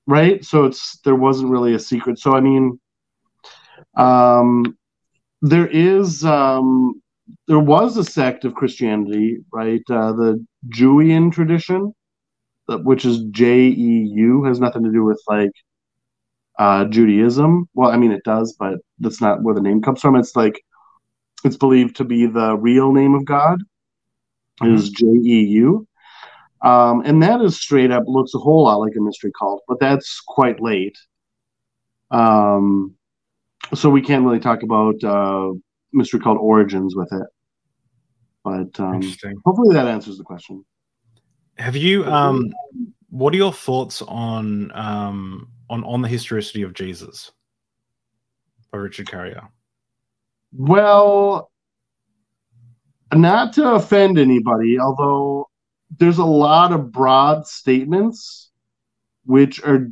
Right, 0.07 0.43
so 0.43 0.65
it's 0.65 0.99
there 1.03 1.15
wasn't 1.15 1.51
really 1.51 1.73
a 1.73 1.79
secret. 1.79 2.19
So 2.19 2.35
I 2.35 2.39
mean, 2.41 2.79
um, 3.97 4.77
there 5.41 5.67
is 5.67 6.23
um, 6.23 7.01
there 7.47 7.59
was 7.59 7.97
a 7.97 8.03
sect 8.03 8.45
of 8.45 8.55
Christianity, 8.55 9.39
right? 9.51 9.81
Uh, 9.89 10.13
the 10.13 10.45
Jewian 10.69 11.31
tradition, 11.31 11.93
which 12.67 13.03
is 13.05 13.23
J 13.31 13.67
E 13.67 14.11
U, 14.15 14.43
has 14.45 14.59
nothing 14.59 14.83
to 14.83 14.91
do 14.91 15.03
with 15.03 15.21
like 15.27 15.51
uh, 16.61 16.85
Judaism. 16.85 17.67
Well, 17.73 17.89
I 17.89 17.97
mean, 17.97 18.11
it 18.11 18.23
does, 18.23 18.55
but 18.59 18.75
that's 18.99 19.19
not 19.19 19.41
where 19.41 19.55
the 19.55 19.61
name 19.61 19.81
comes 19.81 19.99
from. 19.99 20.15
It's 20.15 20.35
like 20.35 20.63
it's 21.43 21.57
believed 21.57 21.95
to 21.95 22.03
be 22.03 22.27
the 22.27 22.55
real 22.55 22.91
name 22.91 23.15
of 23.15 23.25
God 23.25 23.63
mm-hmm. 24.61 24.75
is 24.75 24.91
J 24.91 25.07
E 25.07 25.39
U. 25.63 25.87
Um, 26.61 27.01
and 27.03 27.23
that 27.23 27.41
is 27.41 27.59
straight 27.59 27.89
up 27.89 28.03
looks 28.05 28.35
a 28.35 28.37
whole 28.37 28.65
lot 28.65 28.75
like 28.75 28.93
a 28.95 29.01
mystery 29.01 29.31
cult, 29.39 29.63
but 29.67 29.79
that's 29.79 30.21
quite 30.27 30.61
late. 30.61 30.95
Um, 32.11 32.93
so 33.73 33.89
we 33.89 34.03
can't 34.03 34.23
really 34.23 34.39
talk 34.39 34.61
about 34.61 35.03
uh, 35.03 35.53
mystery 35.93 36.19
cult 36.19 36.37
origins 36.39 36.95
with 36.95 37.11
it. 37.11 37.27
But 38.43 38.79
um, 38.79 39.01
hopefully 39.45 39.73
that 39.73 39.87
answers 39.87 40.19
the 40.19 40.23
question. 40.23 40.63
Have 41.57 41.75
you? 41.75 42.05
Um, 42.05 42.51
what 43.09 43.33
are 43.33 43.37
your 43.37 43.53
thoughts 43.53 44.03
on 44.03 44.71
um, 44.75 45.47
on 45.71 45.83
on 45.85 46.01
the 46.01 46.07
historicity 46.07 46.61
of 46.61 46.73
Jesus 46.73 47.31
by 48.71 48.77
Richard 48.77 49.09
Carrier? 49.09 49.47
Well, 50.53 51.49
not 53.13 53.53
to 53.53 53.71
offend 53.71 54.19
anybody, 54.19 54.79
although 54.79 55.49
there's 55.97 56.17
a 56.17 56.25
lot 56.25 56.73
of 56.73 56.91
broad 56.91 57.47
statements 57.47 58.51
which 59.25 59.63
are 59.63 59.87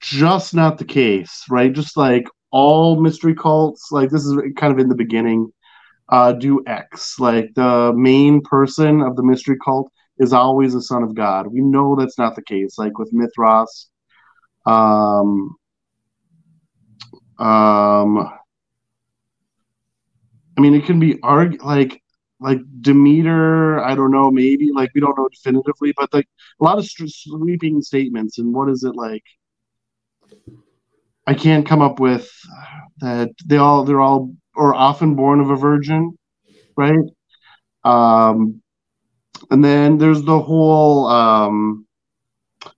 just 0.00 0.54
not 0.54 0.78
the 0.78 0.84
case, 0.84 1.44
right? 1.48 1.72
Just 1.72 1.96
like 1.96 2.26
all 2.50 3.00
mystery 3.00 3.34
cults, 3.34 3.88
like 3.92 4.10
this 4.10 4.24
is 4.24 4.36
kind 4.56 4.72
of 4.72 4.78
in 4.78 4.88
the 4.88 4.94
beginning, 4.94 5.52
uh, 6.08 6.32
do 6.32 6.62
X. 6.66 7.20
Like 7.20 7.50
the 7.54 7.92
main 7.94 8.40
person 8.42 9.00
of 9.00 9.14
the 9.16 9.22
mystery 9.22 9.56
cult 9.64 9.92
is 10.18 10.32
always 10.32 10.74
a 10.74 10.82
son 10.82 11.02
of 11.02 11.14
God. 11.14 11.46
We 11.48 11.60
know 11.60 11.94
that's 11.94 12.18
not 12.18 12.34
the 12.34 12.42
case. 12.42 12.78
Like 12.78 12.98
with 12.98 13.12
Mithras, 13.12 13.89
um, 14.70 15.56
um, 17.38 18.18
I 20.56 20.60
mean, 20.60 20.74
it 20.74 20.84
can 20.84 21.00
be 21.00 21.18
arg 21.22 21.62
like 21.64 22.02
like 22.40 22.60
Demeter. 22.80 23.80
I 23.80 23.94
don't 23.94 24.10
know, 24.10 24.30
maybe 24.30 24.70
like 24.72 24.90
we 24.94 25.00
don't 25.00 25.16
know 25.16 25.28
definitively, 25.28 25.92
but 25.96 26.12
like 26.12 26.28
a 26.60 26.64
lot 26.64 26.78
of 26.78 26.86
sweeping 26.86 27.82
statements. 27.82 28.38
And 28.38 28.54
what 28.54 28.68
is 28.68 28.84
it 28.84 28.94
like? 28.94 29.24
I 31.26 31.34
can't 31.34 31.66
come 31.66 31.82
up 31.82 32.00
with 32.00 32.30
that. 33.00 33.30
They 33.46 33.56
all 33.56 33.84
they're 33.84 34.00
all 34.00 34.34
or 34.54 34.74
often 34.74 35.14
born 35.14 35.40
of 35.40 35.50
a 35.50 35.56
virgin, 35.56 36.16
right? 36.76 37.06
Um, 37.84 38.60
and 39.50 39.64
then 39.64 39.98
there's 39.98 40.22
the 40.22 40.40
whole 40.40 41.06
um, 41.06 41.86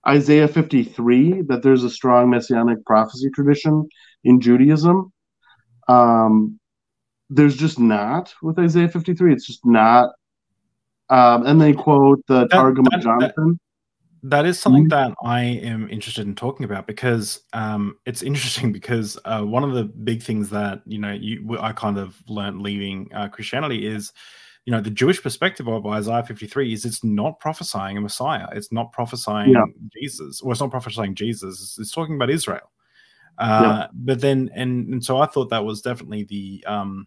Isaiah 0.06 0.48
53 0.48 1.42
that 1.42 1.62
there's 1.62 1.84
a 1.84 1.90
strong 1.90 2.30
messianic 2.30 2.84
prophecy 2.84 3.30
tradition 3.34 3.88
in 4.24 4.40
Judaism. 4.40 5.12
Um, 5.88 6.58
there's 7.30 7.56
just 7.56 7.78
not 7.78 8.34
with 8.42 8.58
Isaiah 8.58 8.88
53. 8.88 9.32
It's 9.32 9.46
just 9.46 9.64
not. 9.64 10.10
Um, 11.08 11.46
and 11.46 11.60
they 11.60 11.72
quote 11.72 12.24
the 12.26 12.40
that, 12.40 12.50
Targum 12.50 12.84
that, 12.84 12.98
of 12.98 13.02
Jonathan. 13.02 13.60
That, 14.22 14.44
that 14.44 14.46
is 14.46 14.58
something 14.58 14.88
mm-hmm. 14.88 15.10
that 15.10 15.14
I 15.24 15.42
am 15.42 15.88
interested 15.90 16.26
in 16.26 16.34
talking 16.34 16.64
about 16.64 16.86
because 16.86 17.40
um, 17.52 17.96
it's 18.06 18.22
interesting 18.22 18.72
because 18.72 19.18
uh, 19.24 19.42
one 19.42 19.64
of 19.64 19.72
the 19.72 19.84
big 19.84 20.22
things 20.22 20.50
that 20.50 20.82
you 20.86 20.98
know 20.98 21.12
you 21.12 21.58
I 21.58 21.72
kind 21.72 21.98
of 21.98 22.16
learned 22.28 22.62
leaving 22.62 23.10
uh, 23.12 23.28
Christianity 23.28 23.86
is 23.86 24.12
you 24.64 24.70
know 24.70 24.80
the 24.80 24.90
Jewish 24.90 25.22
perspective 25.22 25.68
of 25.68 25.86
Isaiah 25.86 26.22
53 26.22 26.72
is 26.72 26.84
it's 26.84 27.02
not 27.02 27.40
prophesying 27.40 27.96
a 27.96 28.00
Messiah. 28.00 28.46
It's 28.52 28.70
not 28.70 28.92
prophesying 28.92 29.52
yeah. 29.52 29.64
Jesus, 29.92 30.40
or 30.40 30.52
it's 30.52 30.60
not 30.60 30.70
prophesying 30.70 31.14
Jesus. 31.14 31.60
It's, 31.60 31.78
it's 31.78 31.92
talking 31.92 32.14
about 32.14 32.30
Israel. 32.30 32.70
Uh, 33.38 33.62
yeah. 33.62 33.86
But 33.92 34.20
then, 34.20 34.50
and, 34.54 34.88
and 34.88 35.04
so 35.04 35.18
I 35.18 35.26
thought 35.26 35.50
that 35.50 35.64
was 35.64 35.80
definitely 35.80 36.24
the, 36.24 36.64
um, 36.66 37.06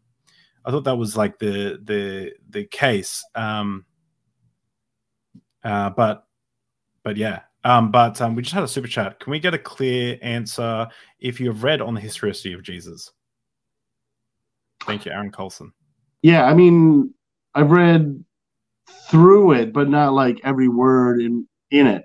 I 0.65 0.71
thought 0.71 0.83
that 0.83 0.97
was 0.97 1.15
like 1.15 1.39
the 1.39 1.79
the 1.81 2.33
the 2.49 2.65
case. 2.65 3.23
Um, 3.35 3.85
uh, 5.63 5.91
but 5.91 6.27
but 7.03 7.17
yeah. 7.17 7.41
Um, 7.63 7.89
but 7.89 8.21
um, 8.21 8.35
we 8.35 8.43
just 8.43 8.53
had 8.53 8.63
a 8.63 8.67
super 8.67 8.87
chat. 8.87 9.19
Can 9.19 9.31
we 9.31 9.39
get 9.39 9.55
a 9.55 9.57
clear 9.57 10.19
answer 10.21 10.87
if 11.19 11.39
you 11.39 11.47
have 11.47 11.63
read 11.63 11.81
on 11.81 11.95
the 11.95 12.01
historicity 12.01 12.53
of 12.53 12.61
Jesus? 12.61 13.11
Thank 14.83 15.05
you, 15.05 15.11
Aaron 15.11 15.31
Colson. 15.31 15.73
Yeah, 16.21 16.45
I 16.45 16.53
mean, 16.53 17.11
I've 17.55 17.71
read 17.71 18.23
through 19.09 19.53
it, 19.53 19.73
but 19.73 19.89
not 19.89 20.13
like 20.13 20.41
every 20.43 20.67
word 20.67 21.21
in 21.21 21.47
in 21.71 21.87
it. 21.87 22.03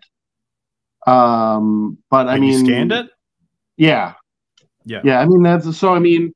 Um, 1.06 1.98
but 2.10 2.28
I 2.28 2.38
mean, 2.38 2.64
scanned 2.64 2.92
it? 2.92 3.06
Yeah, 3.76 4.14
Yeah. 4.84 5.00
yeah. 5.04 5.20
I 5.20 5.26
mean, 5.26 5.42
that's 5.42 5.76
so. 5.76 5.92
I 5.94 5.98
mean, 5.98 6.32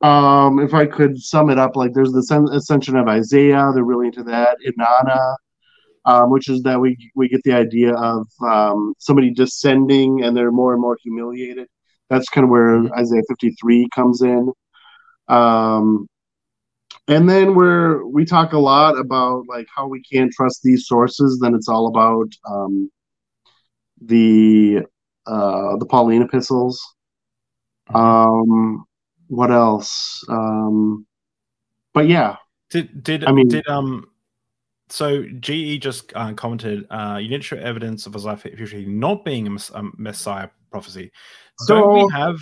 um, 0.00 0.58
if 0.58 0.74
I 0.74 0.86
could 0.86 1.18
sum 1.18 1.50
it 1.50 1.58
up, 1.58 1.76
like 1.76 1.92
there's 1.94 2.12
the 2.12 2.50
ascension 2.52 2.96
of 2.96 3.08
Isaiah. 3.08 3.70
They're 3.74 3.84
really 3.84 4.06
into 4.06 4.24
that. 4.24 4.58
Inanna, 4.66 5.36
um, 6.06 6.30
which 6.30 6.48
is 6.48 6.62
that 6.62 6.80
we 6.80 6.96
we 7.14 7.28
get 7.28 7.42
the 7.44 7.52
idea 7.52 7.94
of 7.94 8.26
um, 8.42 8.94
somebody 8.98 9.30
descending 9.30 10.24
and 10.24 10.36
they're 10.36 10.52
more 10.52 10.72
and 10.72 10.82
more 10.82 10.98
humiliated. 11.02 11.68
That's 12.10 12.28
kind 12.28 12.44
of 12.44 12.50
where. 12.50 12.84
Isaiah 12.98 13.22
53 13.28 13.88
comes 13.94 14.22
in. 14.22 14.52
Um, 15.28 16.06
and 17.08 17.28
then 17.28 17.54
we're 17.54 18.04
we 18.06 18.24
talk 18.24 18.52
a 18.52 18.58
lot 18.58 18.98
about 18.98 19.44
like 19.48 19.66
how 19.74 19.86
we 19.86 20.02
can't 20.02 20.32
trust 20.32 20.62
these 20.62 20.86
sources. 20.86 21.38
Then 21.40 21.54
it's 21.54 21.68
all 21.68 21.86
about 21.88 22.28
um, 22.50 22.90
the 24.00 24.80
uh, 25.26 25.76
the 25.76 25.86
Pauline 25.86 26.22
epistles. 26.22 26.80
Um, 27.92 28.84
what 29.28 29.50
else? 29.50 30.24
Um, 30.28 31.06
but 31.92 32.08
yeah, 32.08 32.36
Did 32.70 33.02
did 33.02 33.24
I 33.24 33.32
mean- 33.32 33.48
did 33.48 33.66
um 33.68 34.06
so 34.90 35.24
GE 35.40 35.80
just 35.80 36.12
uh, 36.14 36.34
commented 36.34 36.84
uh 36.90 37.18
you 37.20 37.28
need 37.28 37.38
to 37.38 37.42
show 37.42 37.56
evidence 37.56 38.06
of 38.06 38.14
Isaiah 38.14 38.36
53 38.36 38.84
not 38.84 39.24
being 39.24 39.46
a, 39.46 39.50
mess- 39.50 39.70
a 39.74 39.82
messiah 39.96 40.48
prophecy. 40.70 41.10
don't 41.66 41.94
we 41.94 42.06
have 42.12 42.36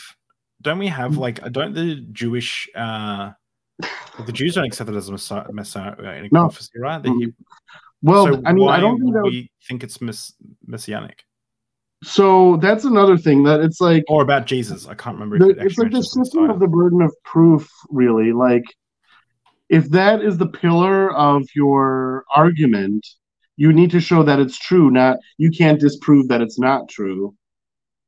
don't 0.60 0.78
we 0.78 0.88
have 0.88 1.18
like 1.18 1.40
don't 1.52 1.72
the 1.72 1.96
Jewish 2.12 2.68
uh 2.74 3.30
the 4.26 4.32
Jews 4.32 4.54
don't 4.54 4.64
accept 4.64 4.90
it 4.90 4.96
as 4.96 5.08
a 5.08 5.12
messiah, 5.12 5.46
messianic 5.52 6.32
No. 6.32 6.40
prophecy, 6.42 6.78
right? 6.78 7.02
Mhm. 7.02 7.34
well, 8.02 8.26
so 8.26 8.42
I 8.44 8.52
mean, 8.52 8.68
I 8.68 8.80
don't 8.80 8.98
think 9.00 9.12
that. 9.14 9.22
would 9.22 9.24
Would, 9.24 9.32
we 9.32 9.50
think 9.68 9.82
it's 9.84 10.00
mess- 10.00 10.34
messianic 10.66 11.24
so 12.04 12.56
that's 12.56 12.84
another 12.84 13.16
thing 13.16 13.44
that 13.44 13.60
it's 13.60 13.80
like 13.80 14.02
or 14.08 14.22
about 14.22 14.44
Jesus. 14.44 14.88
I 14.88 14.94
can't 14.94 15.14
remember 15.14 15.38
the, 15.38 15.50
it 15.50 15.58
it's 15.66 15.78
like 15.78 15.92
the 15.92 15.98
Messiah. 16.16 16.50
of 16.50 16.58
the 16.58 16.66
burden 16.66 17.00
of 17.00 17.14
proof. 17.24 17.70
Really, 17.90 18.32
like 18.32 18.64
if 19.68 19.88
that 19.90 20.20
is 20.20 20.36
the 20.36 20.48
pillar 20.48 21.14
of 21.14 21.44
your 21.54 22.24
argument, 22.34 23.06
you 23.56 23.72
need 23.72 23.92
to 23.92 24.00
show 24.00 24.24
that 24.24 24.40
it's 24.40 24.58
true. 24.58 24.90
Not 24.90 25.18
you 25.38 25.50
can't 25.52 25.78
disprove 25.78 26.26
that 26.26 26.40
it's 26.40 26.58
not 26.58 26.88
true, 26.88 27.36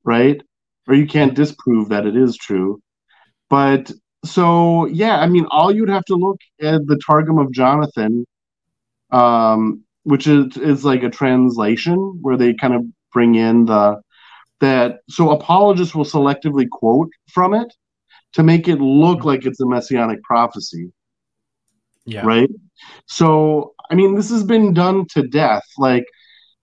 right? 0.03 0.43
Or 0.89 0.95
you 0.97 1.07
can't 1.07 1.35
disprove 1.35 1.89
that 1.91 2.05
it 2.05 2.17
is 2.17 2.37
true. 2.37 2.81
But 3.49 3.93
so 4.25 4.87
yeah, 4.87 5.19
I 5.19 5.27
mean, 5.27 5.47
all 5.51 5.75
you'd 5.75 5.89
have 5.89 6.05
to 6.07 6.17
look 6.17 6.41
at 6.61 6.87
the 6.87 7.01
Targum 7.07 7.39
of 7.39 7.53
Jonathan, 7.53 8.27
um, 9.11 9.85
which 10.05 10.27
is 10.27 10.57
is 10.57 10.85
like 10.85 11.03
a 11.03 11.11
translation 11.11 12.19
where 12.23 12.37
they 12.37 12.55
kind 12.55 12.75
of 12.75 12.85
bring 13.13 13.35
in 13.35 13.67
the 13.67 14.01
that 14.61 15.01
so 15.09 15.31
apologists 15.31 15.95
will 15.95 16.05
selectively 16.05 16.69
quote 16.69 17.11
from 17.31 17.55
it 17.55 17.73
to 18.33 18.43
make 18.43 18.67
it 18.69 18.81
look 18.81 19.25
like 19.25 19.47
it's 19.47 19.61
a 19.61 19.67
messianic 19.67 20.23
prophecy. 20.23 20.93
Yeah. 22.07 22.25
right? 22.25 22.51
So 23.07 23.75
i 23.91 23.95
mean 23.95 24.15
this 24.15 24.31
has 24.31 24.43
been 24.45 24.73
done 24.75 25.07
to 25.15 25.27
death. 25.27 25.65
Like 25.79 26.07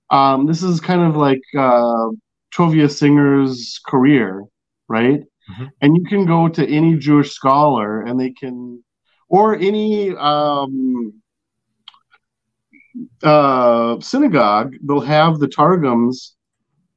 um 0.09 0.45
this 0.45 0.63
is 0.63 0.79
kind 0.81 1.01
of 1.01 1.15
like 1.15 1.41
uh 1.57 2.07
tovia 2.53 2.91
singer's 2.91 3.79
career 3.87 4.43
right 4.89 5.21
Mhm. 5.49 5.71
and 5.81 5.95
you 5.97 6.03
can 6.03 6.25
go 6.25 6.47
to 6.47 6.67
any 6.67 6.97
jewish 6.97 7.31
scholar 7.31 8.01
and 8.01 8.19
they 8.19 8.31
can 8.31 8.83
or 9.29 9.55
any 9.55 10.15
um 10.15 11.13
uh 13.23 13.99
synagogue 13.99 14.75
they'll 14.83 14.99
have 14.99 15.39
the 15.39 15.47
targums 15.47 16.35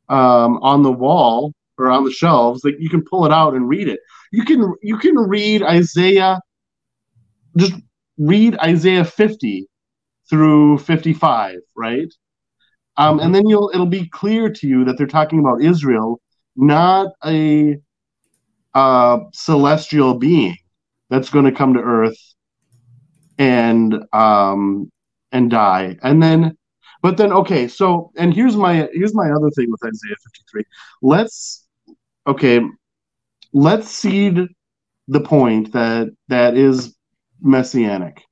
um 0.09 0.59
on 0.63 0.83
the 0.83 0.93
wall 0.93 1.53
or 1.79 1.91
on 1.91 2.05
the 2.05 2.11
shelves 2.13 2.61
that 2.63 2.81
you 2.81 2.89
can 2.89 3.03
pull 3.05 3.25
it 3.27 3.33
out 3.33 3.55
and 3.55 3.69
read 3.69 3.89
it 3.89 4.01
you 4.33 4.45
can 4.45 4.75
you 4.83 4.99
can 4.99 5.17
read 5.17 5.63
isaiah 5.63 6.41
just 7.57 7.75
read 8.19 8.57
Isaiah 8.59 9.05
50 9.05 9.67
through 10.31 10.79
55, 10.79 11.59
right? 11.77 12.13
Um, 12.97 13.19
Mhm. 13.19 13.25
And 13.25 13.35
then 13.35 13.49
you'll 13.49 13.71
it'll 13.75 13.87
be 13.87 14.09
clear 14.09 14.51
to 14.51 14.67
you 14.69 14.85
that 14.85 14.99
they're 14.99 15.07
talking 15.07 15.41
about 15.41 15.63
Israel, 15.63 16.21
not 16.57 17.09
a 17.25 17.79
uh, 18.75 19.19
celestial 19.33 20.19
being 20.19 20.57
that's 21.11 21.31
going 21.31 21.45
to 21.45 21.53
come 21.53 21.75
to 21.75 21.81
Earth 21.81 22.19
and 23.39 23.95
um, 24.13 24.91
and 25.33 25.51
die. 25.51 25.97
And 26.03 26.23
then, 26.23 26.57
but 27.03 27.17
then, 27.17 27.33
okay. 27.33 27.69
So, 27.69 28.13
and 28.17 28.33
here's 28.35 28.57
my 28.57 28.89
here's 28.93 29.15
my 29.15 29.31
other 29.31 29.51
thing 29.51 29.71
with 29.71 29.81
Isaiah 29.85 30.17
53. 30.25 30.65
Let's 31.03 31.67
okay. 32.27 32.61
Let's 33.53 33.91
cede 33.91 34.49
the 35.09 35.21
point 35.21 35.73
that 35.73 36.09
that 36.29 36.57
is 36.57 36.97
messianic, 37.43 38.23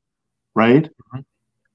right? 0.54 0.88
Mhm. 1.14 1.24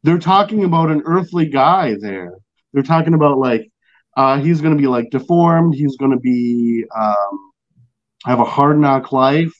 They're 0.04 0.20
talking 0.20 0.64
about 0.64 0.92
an 0.92 1.04
earthly 1.06 1.48
guy 1.50 1.96
there. 2.00 2.34
They're 2.74 2.84
talking 2.84 3.14
about 3.14 3.40
like 3.40 3.70
uh, 4.18 4.40
he's 4.40 4.62
going 4.62 4.76
to 4.76 4.82
be 4.82 4.88
like 4.88 5.10
deformed. 5.12 5.76
He's 5.76 5.98
going 5.98 6.12
to 6.12 6.20
be 6.20 6.86
um, 6.98 7.47
have 8.28 8.40
a 8.40 8.46
hard 8.46 8.78
knock 8.78 9.12
life. 9.12 9.54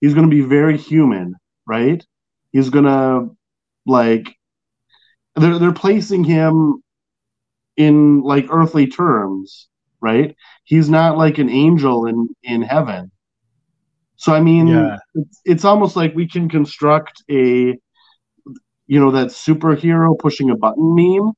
He's 0.00 0.14
going 0.14 0.28
to 0.28 0.34
be 0.34 0.42
very 0.42 0.76
human, 0.76 1.34
right? 1.66 2.04
He's 2.52 2.70
going 2.70 2.84
to 2.84 3.36
like 3.86 4.34
they're 5.36 5.58
they're 5.58 5.72
placing 5.72 6.24
him 6.24 6.82
in 7.76 8.20
like 8.20 8.46
earthly 8.50 8.86
terms, 8.86 9.68
right? 10.00 10.36
He's 10.64 10.88
not 10.88 11.16
like 11.16 11.38
an 11.38 11.48
angel 11.48 12.06
in 12.06 12.28
in 12.42 12.62
heaven. 12.62 13.10
So 14.16 14.34
I 14.34 14.40
mean, 14.40 14.66
Yeah. 14.66 14.98
it's, 15.14 15.40
it's 15.44 15.64
almost 15.64 15.96
like 15.96 16.14
we 16.14 16.28
can 16.28 16.48
construct 16.48 17.22
a, 17.30 17.78
you 18.86 19.00
know, 19.00 19.12
that 19.12 19.28
superhero 19.28 20.18
pushing 20.18 20.50
a 20.50 20.56
button 20.56 20.94
meme 20.94 21.32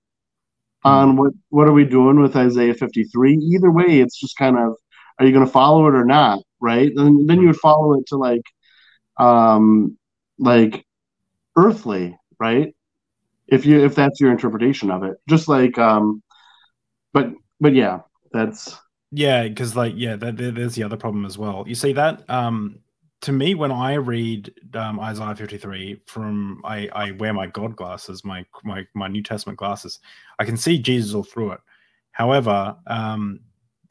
on 0.84 1.08
mm-hmm. 1.10 1.18
what 1.18 1.32
what 1.50 1.68
are 1.68 1.72
we 1.72 1.84
doing 1.84 2.18
with 2.20 2.34
Isaiah 2.34 2.74
53. 2.74 3.34
Either 3.36 3.70
way, 3.70 4.00
it's 4.00 4.18
just 4.18 4.36
kind 4.36 4.58
of, 4.58 4.74
are 5.18 5.26
you 5.26 5.32
going 5.32 5.46
to 5.46 5.52
follow 5.52 5.86
it 5.86 5.94
or 5.94 6.04
not, 6.04 6.40
right? 6.62 6.92
And 6.96 7.28
then 7.28 7.40
you 7.42 7.48
would 7.48 7.58
follow 7.58 7.94
it 8.00 8.06
to 8.08 8.18
like, 8.18 8.42
um, 9.18 9.98
like 10.38 10.84
earthly, 11.56 12.18
right? 12.40 12.74
If 13.48 13.66
you 13.66 13.84
if 13.84 13.94
that's 13.94 14.20
your 14.20 14.32
interpretation 14.32 14.90
of 14.90 15.04
it, 15.04 15.16
just 15.28 15.48
like, 15.48 15.78
um, 15.78 16.22
but 17.12 17.30
but 17.60 17.74
yeah, 17.74 18.00
that's 18.32 18.76
Yeah, 19.10 19.46
because 19.48 19.76
like 19.76 19.94
yeah, 19.96 20.16
that, 20.16 20.36
there- 20.36 20.50
there's 20.50 20.74
the 20.74 20.82
other 20.84 20.96
problem 20.96 21.24
as 21.24 21.38
well. 21.38 21.64
You 21.66 21.74
see 21.74 21.92
that 21.94 22.28
um 22.30 22.78
to 23.22 23.32
me 23.32 23.54
when 23.54 23.70
I 23.70 23.94
read 23.94 24.52
um, 24.74 24.98
Isaiah 24.98 25.36
53 25.36 26.00
from 26.06 26.60
I 26.64 26.88
I 26.92 27.10
wear 27.12 27.32
my 27.32 27.46
God 27.46 27.76
glasses, 27.76 28.24
my 28.24 28.44
my 28.64 28.86
my 28.94 29.08
New 29.08 29.22
Testament 29.22 29.58
glasses, 29.58 30.00
I 30.38 30.44
can 30.44 30.56
see 30.56 30.78
Jesus 30.78 31.14
all 31.14 31.22
through 31.24 31.52
it. 31.52 31.60
However, 32.12 32.76
um 32.86 33.40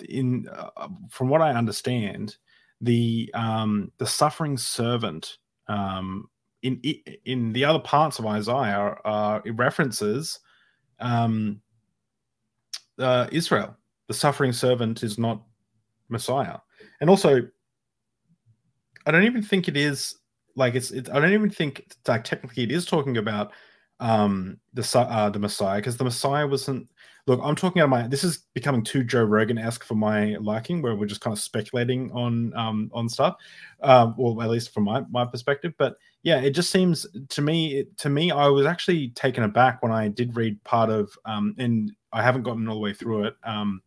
in 0.10 0.48
uh, 0.50 0.88
from 1.10 1.30
what 1.30 1.42
I 1.42 1.54
understand, 1.54 2.38
the 2.82 3.30
um 3.34 3.92
the 3.98 4.08
suffering 4.08 4.58
servant 4.58 5.38
um 5.68 6.28
in 6.64 6.82
in 7.26 7.54
the 7.54 7.64
other 7.64 7.80
parts 7.80 8.20
of 8.20 8.26
Isaiah 8.26 8.96
uh, 9.06 9.40
it 9.46 9.52
references 9.52 10.40
um 11.00 11.62
uh, 13.00 13.28
Israel 13.32 13.78
the 14.08 14.14
suffering 14.14 14.52
servant 14.52 15.04
is 15.04 15.18
not 15.18 15.42
Messiah. 16.10 16.58
And 17.00 17.10
also, 17.10 17.48
I 19.06 19.12
don't 19.12 19.24
even 19.24 19.42
think 19.42 19.68
it 19.68 19.78
is 19.78 20.16
like 20.56 20.76
it's. 20.76 20.92
It, 20.92 21.10
I 21.10 21.20
don't 21.20 21.34
even 21.34 21.50
think 21.50 21.96
like 22.08 22.24
technically 22.24 22.64
it 22.64 22.72
is 22.72 22.86
talking 22.86 23.18
about 23.18 23.54
um 24.00 24.60
the 24.74 25.00
uh, 25.00 25.30
the 25.30 25.40
Messiah 25.40 25.78
because 25.78 25.98
the 25.98 26.04
Messiah 26.04 26.46
wasn't. 26.46 26.88
Look, 27.28 27.40
I'm 27.44 27.56
talking 27.56 27.82
out 27.82 27.86
of 27.86 27.90
my. 27.92 28.08
This 28.08 28.24
is 28.24 28.46
becoming 28.54 28.84
too 28.84 29.04
Joe 29.04 29.24
Rogan 29.24 29.58
esque 29.58 29.84
for 29.84 29.96
my 29.96 30.36
liking, 30.38 30.82
where 30.82 30.96
we're 30.96 31.06
just 31.06 31.22
kind 31.22 31.34
of 31.36 31.40
speculating 31.40 32.12
on 32.12 32.54
um 32.56 32.90
on 32.94 33.08
stuff, 33.08 33.36
um, 33.82 34.16
or 34.18 34.42
at 34.44 34.50
least 34.50 34.74
from 34.74 34.84
my 34.84 35.04
my 35.10 35.26
perspective. 35.26 35.74
But 35.78 35.96
yeah, 36.24 36.40
it 36.40 36.52
just 36.52 36.72
seems 36.72 37.06
to 37.30 37.42
me. 37.42 37.86
To 37.98 38.10
me, 38.10 38.32
I 38.32 38.48
was 38.48 38.66
actually 38.66 39.10
taken 39.10 39.44
aback 39.44 39.84
when 39.84 39.92
I 39.92 40.08
did 40.08 40.36
read 40.36 40.64
part 40.64 40.90
of 40.90 41.12
um, 41.26 41.56
and 41.58 41.92
I 42.14 42.22
haven't 42.24 42.44
gotten 42.44 42.68
all 42.68 42.76
the 42.76 42.82
way 42.82 42.94
through 42.94 43.26
it. 43.26 43.36
Um, 43.44 43.82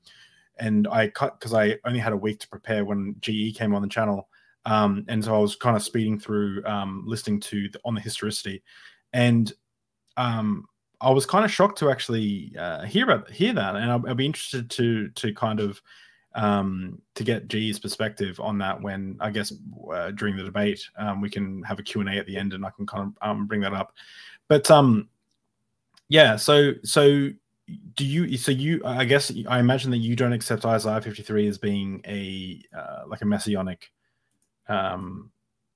and 0.58 0.86
I 0.88 1.08
cut 1.08 1.38
because 1.38 1.52
I 1.52 1.78
only 1.84 1.98
had 1.98 2.12
a 2.12 2.16
week 2.16 2.40
to 2.40 2.48
prepare 2.48 2.84
when 2.84 3.16
GE 3.20 3.56
came 3.56 3.74
on 3.74 3.82
the 3.82 3.88
channel. 3.88 4.28
Um, 4.66 5.04
and 5.08 5.22
so 5.24 5.34
I 5.34 5.38
was 5.38 5.56
kind 5.56 5.76
of 5.76 5.82
speeding 5.82 6.18
through, 6.18 6.64
um, 6.64 7.04
listening 7.06 7.40
to 7.40 7.68
the, 7.68 7.80
on 7.84 7.94
the 7.94 8.00
historicity, 8.00 8.62
and 9.12 9.52
um, 10.16 10.66
I 11.04 11.10
was 11.10 11.26
kind 11.26 11.44
of 11.44 11.50
shocked 11.50 11.78
to 11.78 11.90
actually 11.90 12.54
uh, 12.58 12.84
hear 12.84 13.04
about 13.04 13.30
hear 13.30 13.52
that, 13.52 13.76
and 13.76 13.90
I'll, 13.90 14.02
I'll, 14.08 14.14
be 14.14 14.26
interested 14.26 14.70
to 14.70 15.08
to 15.10 15.34
kind 15.34 15.60
of 15.60 15.80
um, 16.34 17.00
to 17.14 17.24
get 17.24 17.48
G's 17.48 17.78
perspective 17.78 18.40
on 18.40 18.58
that. 18.58 18.80
When 18.80 19.16
I 19.20 19.30
guess 19.30 19.52
uh, 19.92 20.10
during 20.12 20.36
the 20.36 20.44
debate, 20.44 20.88
um, 20.96 21.20
we 21.20 21.30
can 21.30 21.62
have 21.62 21.78
a 21.78 21.82
Q 21.82 22.00
and 22.00 22.10
A 22.10 22.14
at 22.14 22.26
the 22.26 22.36
end, 22.36 22.54
and 22.54 22.64
I 22.64 22.70
can 22.70 22.86
kind 22.86 23.04
of 23.04 23.28
um, 23.28 23.46
bring 23.46 23.60
that 23.60 23.74
up. 23.74 23.92
But 24.48 24.70
um, 24.70 25.08
yeah, 26.08 26.36
so 26.36 26.72
so 26.82 27.30
do 27.94 28.04
you 28.04 28.36
so 28.36 28.52
you 28.52 28.82
i 28.84 29.04
guess 29.04 29.32
i 29.48 29.58
imagine 29.58 29.90
that 29.90 29.98
you 29.98 30.14
don't 30.14 30.34
accept 30.34 30.66
isaiah 30.66 31.00
53 31.00 31.48
as 31.48 31.58
being 31.58 32.00
a 32.06 32.62
uh, 32.76 33.04
like 33.06 33.22
a 33.22 33.24
messianic 33.24 33.90
um 34.68 35.30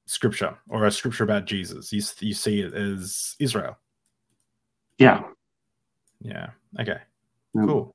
scripture 0.05 0.57
or 0.69 0.85
a 0.85 0.91
scripture 0.91 1.25
about 1.25 1.47
jesus 1.47 1.93
you, 1.93 2.03
you 2.21 2.35
see 2.35 2.61
it 2.61 2.75
as 2.75 3.37
israel 3.39 3.79
yeah 4.99 5.23
yeah 6.21 6.51
okay 6.79 6.99
yeah. 7.55 7.65
cool 7.65 7.95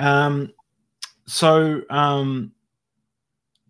um 0.00 0.52
so 1.26 1.82
um 1.90 2.52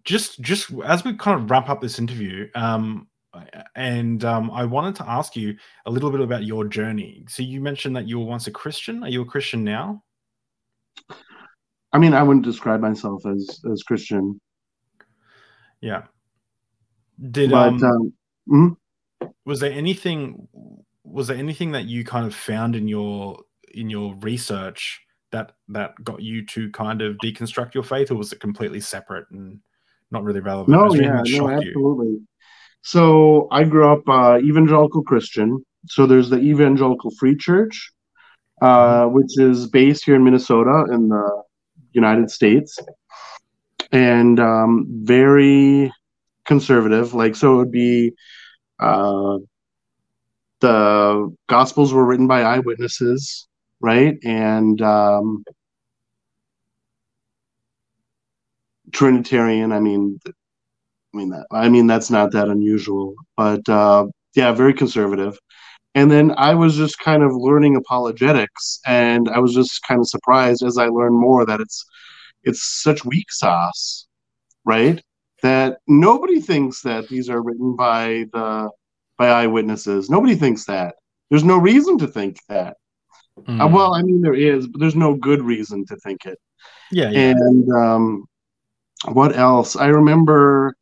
just 0.05 0.41
just 0.41 0.71
as 0.85 1.05
we 1.05 1.15
kind 1.17 1.41
of 1.41 1.51
wrap 1.51 1.69
up 1.69 1.81
this 1.81 1.99
interview 1.99 2.49
um 2.55 3.07
and 3.75 4.25
um, 4.25 4.51
I 4.51 4.65
wanted 4.65 4.95
to 4.97 5.09
ask 5.09 5.37
you 5.37 5.57
a 5.87 5.91
little 5.91 6.11
bit 6.11 6.21
about 6.21 6.45
your 6.45 6.65
journey. 6.65 7.25
So 7.29 7.43
you 7.43 7.61
mentioned 7.61 7.97
that 7.97 8.09
you 8.09 8.19
were 8.19 8.25
once 8.25 8.47
a 8.47 8.51
Christian. 8.51 9.03
Are 9.03 9.09
you 9.09 9.23
a 9.23 9.27
Christian 9.27 9.65
now? 9.65 10.03
I 11.93 11.99
mean, 11.99 12.15
I 12.15 12.23
wouldn't 12.23 12.45
describe 12.45 12.81
myself 12.81 13.25
as 13.27 13.61
as 13.71 13.83
Christian. 13.83 14.41
Yeah. 15.81 16.05
Did 17.31 17.51
but, 17.51 17.69
um, 17.69 17.85
um 17.85 18.13
mm-hmm. 18.49 19.27
was 19.45 19.61
there 19.61 19.73
anything 19.73 20.49
was 21.07 21.29
there 21.29 21.37
anything 21.37 21.73
that 21.73 21.85
you 21.85 22.05
kind 22.05 22.27
of 22.27 22.35
found 22.35 22.77
in 22.77 22.89
your 22.89 23.39
in 23.73 23.91
your 23.91 24.15
research 24.17 25.01
that 25.33 25.53
that 25.69 25.93
got 26.03 26.23
you 26.23 26.45
to 26.47 26.71
kind 26.71 27.03
of 27.03 27.17
deconstruct 27.19 27.75
your 27.75 27.83
faith, 27.85 28.11
or 28.11 28.17
was 28.17 28.33
it 28.33 28.41
completely 28.41 28.81
separate 28.81 29.27
and 29.31 29.61
not 30.11 30.25
really 30.25 30.41
relevant? 30.41 30.71
No, 30.71 30.95
yeah, 30.95 31.23
no, 31.25 31.49
absolutely. 31.49 32.07
You? 32.07 32.27
So 32.83 33.49
I 33.51 33.65
grew 33.65 33.91
up 33.93 34.09
uh, 34.09 34.39
evangelical 34.39 35.03
Christian. 35.03 35.65
So 35.89 36.07
there's 36.07 36.31
the 36.31 36.39
Evangelical 36.39 37.11
Free 37.13 37.37
Church, 37.37 37.93
uh, 38.61 39.05
mm-hmm. 39.05 39.15
which 39.15 39.39
is 39.39 39.69
based 39.69 40.05
here 40.05 40.17
in 40.17 40.25
Minnesota 40.25 40.85
in 40.93 41.09
the 41.09 41.43
United 41.93 42.31
States, 42.31 42.79
and 43.93 44.39
um, 44.41 44.87
very 44.89 45.93
conservative. 46.45 47.15
Like 47.15 47.37
so, 47.37 47.55
it 47.55 47.57
would 47.57 47.73
be 47.73 48.13
uh, 48.81 49.39
the 50.61 51.35
Gospels 51.49 51.93
were 51.93 52.05
written 52.05 52.27
by 52.27 52.43
eyewitnesses, 52.43 53.49
right? 53.81 54.17
And 54.25 54.81
um, 54.83 55.45
Trinitarian. 58.93 59.73
I 59.73 59.81
mean, 59.81 60.19
I 60.27 61.17
mean 61.17 61.31
that 61.31 61.47
I 61.51 61.69
mean 61.69 61.87
that's 61.87 62.11
not 62.11 62.33
that 62.33 62.49
unusual, 62.49 63.15
but 63.37 63.69
uh, 63.69 64.07
yeah, 64.35 64.53
very 64.53 64.75
conservative. 64.75 65.39
And 65.95 66.11
then 66.11 66.35
I 66.37 66.55
was 66.55 66.77
just 66.77 66.99
kind 66.99 67.23
of 67.23 67.33
learning 67.35 67.77
apologetics, 67.77 68.81
and 68.87 69.29
I 69.31 69.39
was 69.39 69.55
just 69.55 69.83
kind 69.89 70.01
of 70.01 70.09
surprised 70.09 70.63
as 70.63 70.79
I 70.79 70.89
learned 70.89 71.19
more 71.19 71.47
that 71.47 71.61
it's 71.61 71.85
it's 72.45 72.83
such 72.83 73.05
weak 73.05 73.31
sauce, 73.31 74.07
right? 74.65 75.03
That 75.43 75.79
nobody 75.87 76.41
thinks 76.41 76.83
that 76.83 77.09
these 77.09 77.29
are 77.31 77.43
written 77.43 77.77
by 77.77 78.27
the 78.33 78.71
by 79.19 79.29
eyewitnesses. 79.29 80.11
Nobody 80.11 80.35
thinks 80.35 80.65
that. 80.67 80.97
There's 81.31 81.45
no 81.45 81.59
reason 81.59 81.99
to 81.99 82.07
think 82.07 82.39
that. 82.49 82.77
Mm. 83.41 83.65
Uh, 83.65 83.69
well, 83.69 83.95
I 83.95 84.03
mean 84.03 84.21
there 84.23 84.35
is, 84.35 84.67
but 84.67 84.81
there's 84.81 84.97
no 84.97 85.15
good 85.15 85.43
reason 85.43 85.85
to 85.87 85.97
think 85.97 86.27
it. 86.27 86.39
Yeah. 86.91 87.11
yeah. 87.11 87.31
And 87.31 87.73
um, 87.73 88.25
what 89.13 89.37
else? 89.37 89.77
I 89.77 89.89
remember 89.89 90.75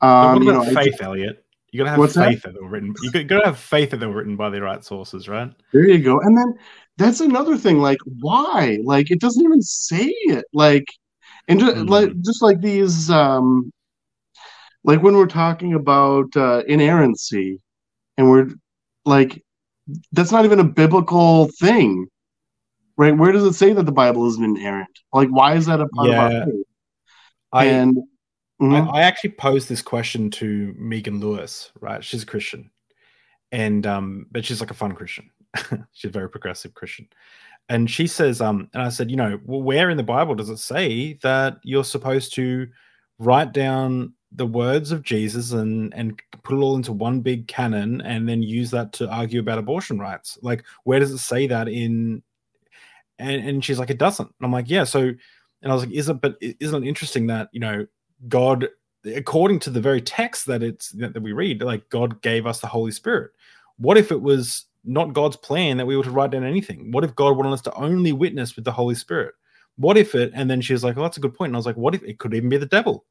um, 0.00 0.34
what 0.34 0.42
about 0.42 0.66
know, 0.66 0.74
faith, 0.74 1.00
Elliot? 1.00 1.44
You 1.72 1.84
gotta 1.84 1.90
have 1.90 2.12
faith 2.12 2.42
that? 2.42 2.52
that? 2.52 2.54
they 2.54 2.60
were 2.60 2.68
written. 2.68 2.94
You 3.02 3.24
gotta 3.24 3.46
have 3.46 3.58
faith 3.58 3.90
that 3.90 3.98
they 3.98 4.06
were 4.06 4.14
written 4.14 4.36
by 4.36 4.50
the 4.50 4.60
right 4.60 4.84
sources, 4.84 5.28
right? 5.28 5.52
There 5.72 5.86
you 5.86 6.02
go. 6.02 6.20
And 6.20 6.36
then 6.36 6.54
that's 6.96 7.20
another 7.20 7.56
thing. 7.56 7.80
Like, 7.80 7.98
why? 8.20 8.78
Like, 8.84 9.10
it 9.10 9.20
doesn't 9.20 9.44
even 9.44 9.62
say 9.62 10.06
it. 10.06 10.44
Like, 10.52 10.86
and 11.48 11.60
just 11.60 11.76
mm. 11.76 11.88
like 11.88 12.18
just 12.20 12.42
like 12.42 12.60
these, 12.60 13.10
um, 13.10 13.72
like 14.86 15.02
when 15.02 15.16
we're 15.16 15.26
talking 15.26 15.74
about 15.74 16.34
uh, 16.36 16.62
inerrancy, 16.66 17.60
and 18.16 18.30
we're 18.30 18.48
like, 19.04 19.44
that's 20.12 20.32
not 20.32 20.46
even 20.46 20.60
a 20.60 20.64
biblical 20.64 21.48
thing, 21.60 22.06
right? 22.96 23.16
Where 23.16 23.32
does 23.32 23.44
it 23.44 23.52
say 23.52 23.74
that 23.74 23.84
the 23.84 23.92
Bible 23.92 24.26
isn't 24.28 24.42
inerrant? 24.42 24.98
Like, 25.12 25.28
why 25.28 25.54
is 25.54 25.66
that 25.66 25.80
a 25.80 25.88
part 25.88 26.08
yeah. 26.08 26.26
of 26.26 26.32
our 26.32 26.44
faith? 26.46 26.66
I, 27.52 27.64
and 27.66 27.98
Mm-hmm. 28.60 28.88
I, 28.88 29.00
I, 29.00 29.02
actually 29.02 29.30
posed 29.30 29.68
this 29.68 29.82
question 29.82 30.30
to 30.30 30.74
Megan 30.78 31.20
Lewis, 31.20 31.70
right? 31.80 32.02
She's 32.02 32.22
a 32.22 32.26
Christian, 32.26 32.70
and 33.52 33.86
um, 33.86 34.26
but 34.30 34.46
she's 34.46 34.60
like 34.60 34.70
a 34.70 34.74
fun 34.74 34.92
Christian. 34.92 35.30
she's 35.92 36.08
a 36.08 36.12
very 36.12 36.30
progressive 36.30 36.72
Christian, 36.72 37.06
and 37.68 37.90
she 37.90 38.06
says, 38.06 38.40
um, 38.40 38.70
and 38.72 38.82
I 38.82 38.88
said, 38.88 39.10
you 39.10 39.16
know, 39.18 39.38
well, 39.44 39.60
where 39.60 39.90
in 39.90 39.98
the 39.98 40.02
Bible 40.02 40.34
does 40.34 40.48
it 40.48 40.56
say 40.56 41.18
that 41.22 41.58
you're 41.64 41.84
supposed 41.84 42.34
to 42.36 42.68
write 43.18 43.52
down 43.52 44.14
the 44.36 44.46
words 44.46 44.92
of 44.92 45.02
Jesus 45.02 45.52
and 45.52 45.92
and 45.94 46.20
put 46.42 46.56
it 46.56 46.60
all 46.60 46.76
into 46.76 46.92
one 46.92 47.20
big 47.20 47.48
canon 47.48 48.00
and 48.02 48.28
then 48.28 48.42
use 48.42 48.70
that 48.70 48.92
to 48.94 49.08
argue 49.08 49.40
about 49.40 49.58
abortion 49.58 49.98
rights? 49.98 50.38
Like, 50.42 50.64
where 50.84 51.00
does 51.00 51.10
it 51.10 51.18
say 51.18 51.46
that 51.48 51.68
in? 51.68 52.22
And 53.18 53.48
and 53.48 53.64
she's 53.64 53.78
like, 53.78 53.90
it 53.90 53.98
doesn't. 53.98 54.26
And 54.26 54.44
I'm 54.46 54.52
like, 54.52 54.68
yeah. 54.68 54.84
So, 54.84 55.00
and 55.00 55.72
I 55.72 55.74
was 55.74 55.84
like, 55.84 55.94
is 55.94 56.08
it? 56.08 56.20
But 56.20 56.36
isn't 56.40 56.84
it 56.84 56.88
interesting 56.88 57.26
that 57.28 57.48
you 57.52 57.60
know 57.60 57.86
God, 58.28 58.68
according 59.04 59.60
to 59.60 59.70
the 59.70 59.80
very 59.80 60.02
text 60.02 60.46
that 60.46 60.62
it's 60.62 60.90
that 60.90 61.20
we 61.22 61.32
read, 61.32 61.62
like 61.62 61.88
God 61.88 62.20
gave 62.22 62.46
us 62.46 62.60
the 62.60 62.66
Holy 62.66 62.92
Spirit. 62.92 63.32
What 63.78 63.96
if 63.96 64.12
it 64.12 64.20
was 64.20 64.66
not 64.84 65.14
God's 65.14 65.36
plan 65.36 65.78
that 65.78 65.86
we 65.86 65.96
were 65.96 66.04
to 66.04 66.10
write 66.10 66.30
down 66.30 66.44
anything? 66.44 66.92
What 66.92 67.04
if 67.04 67.14
God 67.14 67.36
wanted 67.36 67.52
us 67.52 67.62
to 67.62 67.74
only 67.74 68.12
witness 68.12 68.54
with 68.54 68.64
the 68.64 68.72
Holy 68.72 68.94
Spirit? 68.94 69.34
What 69.76 69.96
if 69.96 70.14
it? 70.14 70.32
And 70.34 70.50
then 70.50 70.60
she 70.60 70.72
was 70.72 70.84
like, 70.84 70.96
"Oh, 70.96 71.02
that's 71.02 71.16
a 71.16 71.20
good 71.20 71.34
point." 71.34 71.50
And 71.50 71.56
I 71.56 71.58
was 71.58 71.66
like, 71.66 71.76
"What 71.76 71.94
if 71.94 72.02
it 72.02 72.18
could 72.18 72.34
even 72.34 72.48
be 72.48 72.56
the 72.56 72.66
devil? 72.66 73.04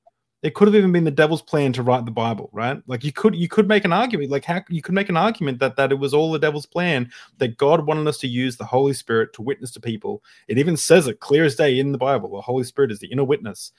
It 0.43 0.53
could 0.53 0.67
have 0.67 0.75
even 0.75 0.91
been 0.91 1.05
the 1.05 1.11
devil's 1.11 1.41
plan 1.41 1.73
to 1.73 1.81
write 1.81 2.05
the 2.05 2.11
Bible, 2.11 2.49
right? 2.53 2.79
Like 2.85 3.03
you 3.03 3.11
could 3.11 3.35
you 3.35 3.47
could 3.47 3.67
make 3.67 3.83
an 3.83 3.93
argument, 3.93 4.29
like 4.29 4.45
how 4.45 4.61
you 4.69 4.81
could 4.81 4.93
make 4.93 5.09
an 5.09 5.17
argument 5.17 5.59
that 5.59 5.75
that 5.77 5.91
it 5.91 5.95
was 5.95 6.13
all 6.13 6.31
the 6.31 6.37
devil's 6.39 6.67
plan 6.67 7.09
that 7.39 7.57
God 7.57 7.87
wanted 7.87 8.07
us 8.07 8.19
to 8.19 8.27
use 8.27 8.55
the 8.55 8.65
Holy 8.65 8.93
Spirit 8.93 9.33
to 9.33 9.41
witness 9.41 9.71
to 9.71 9.79
people. 9.79 10.23
It 10.47 10.59
even 10.59 10.77
says 10.77 11.07
it 11.07 11.19
clear 11.19 11.45
as 11.45 11.55
day 11.55 11.79
in 11.79 11.91
the 11.91 11.97
Bible. 11.97 12.29
The 12.35 12.41
Holy 12.41 12.63
Spirit 12.63 12.91
is 12.91 12.99
the 12.99 13.11
inner 13.11 13.23
witness 13.23 13.71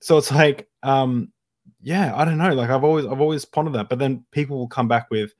so 0.00 0.18
it's 0.18 0.32
like 0.32 0.68
um 0.82 1.32
yeah 1.80 2.14
i 2.16 2.24
don't 2.24 2.38
know 2.38 2.54
like 2.54 2.70
i've 2.70 2.84
always 2.84 3.06
i've 3.06 3.20
always 3.20 3.44
pondered 3.44 3.74
that 3.74 3.88
but 3.88 3.98
then 3.98 4.24
people 4.32 4.56
will 4.56 4.68
come 4.68 4.88
back 4.88 5.10
with 5.10 5.34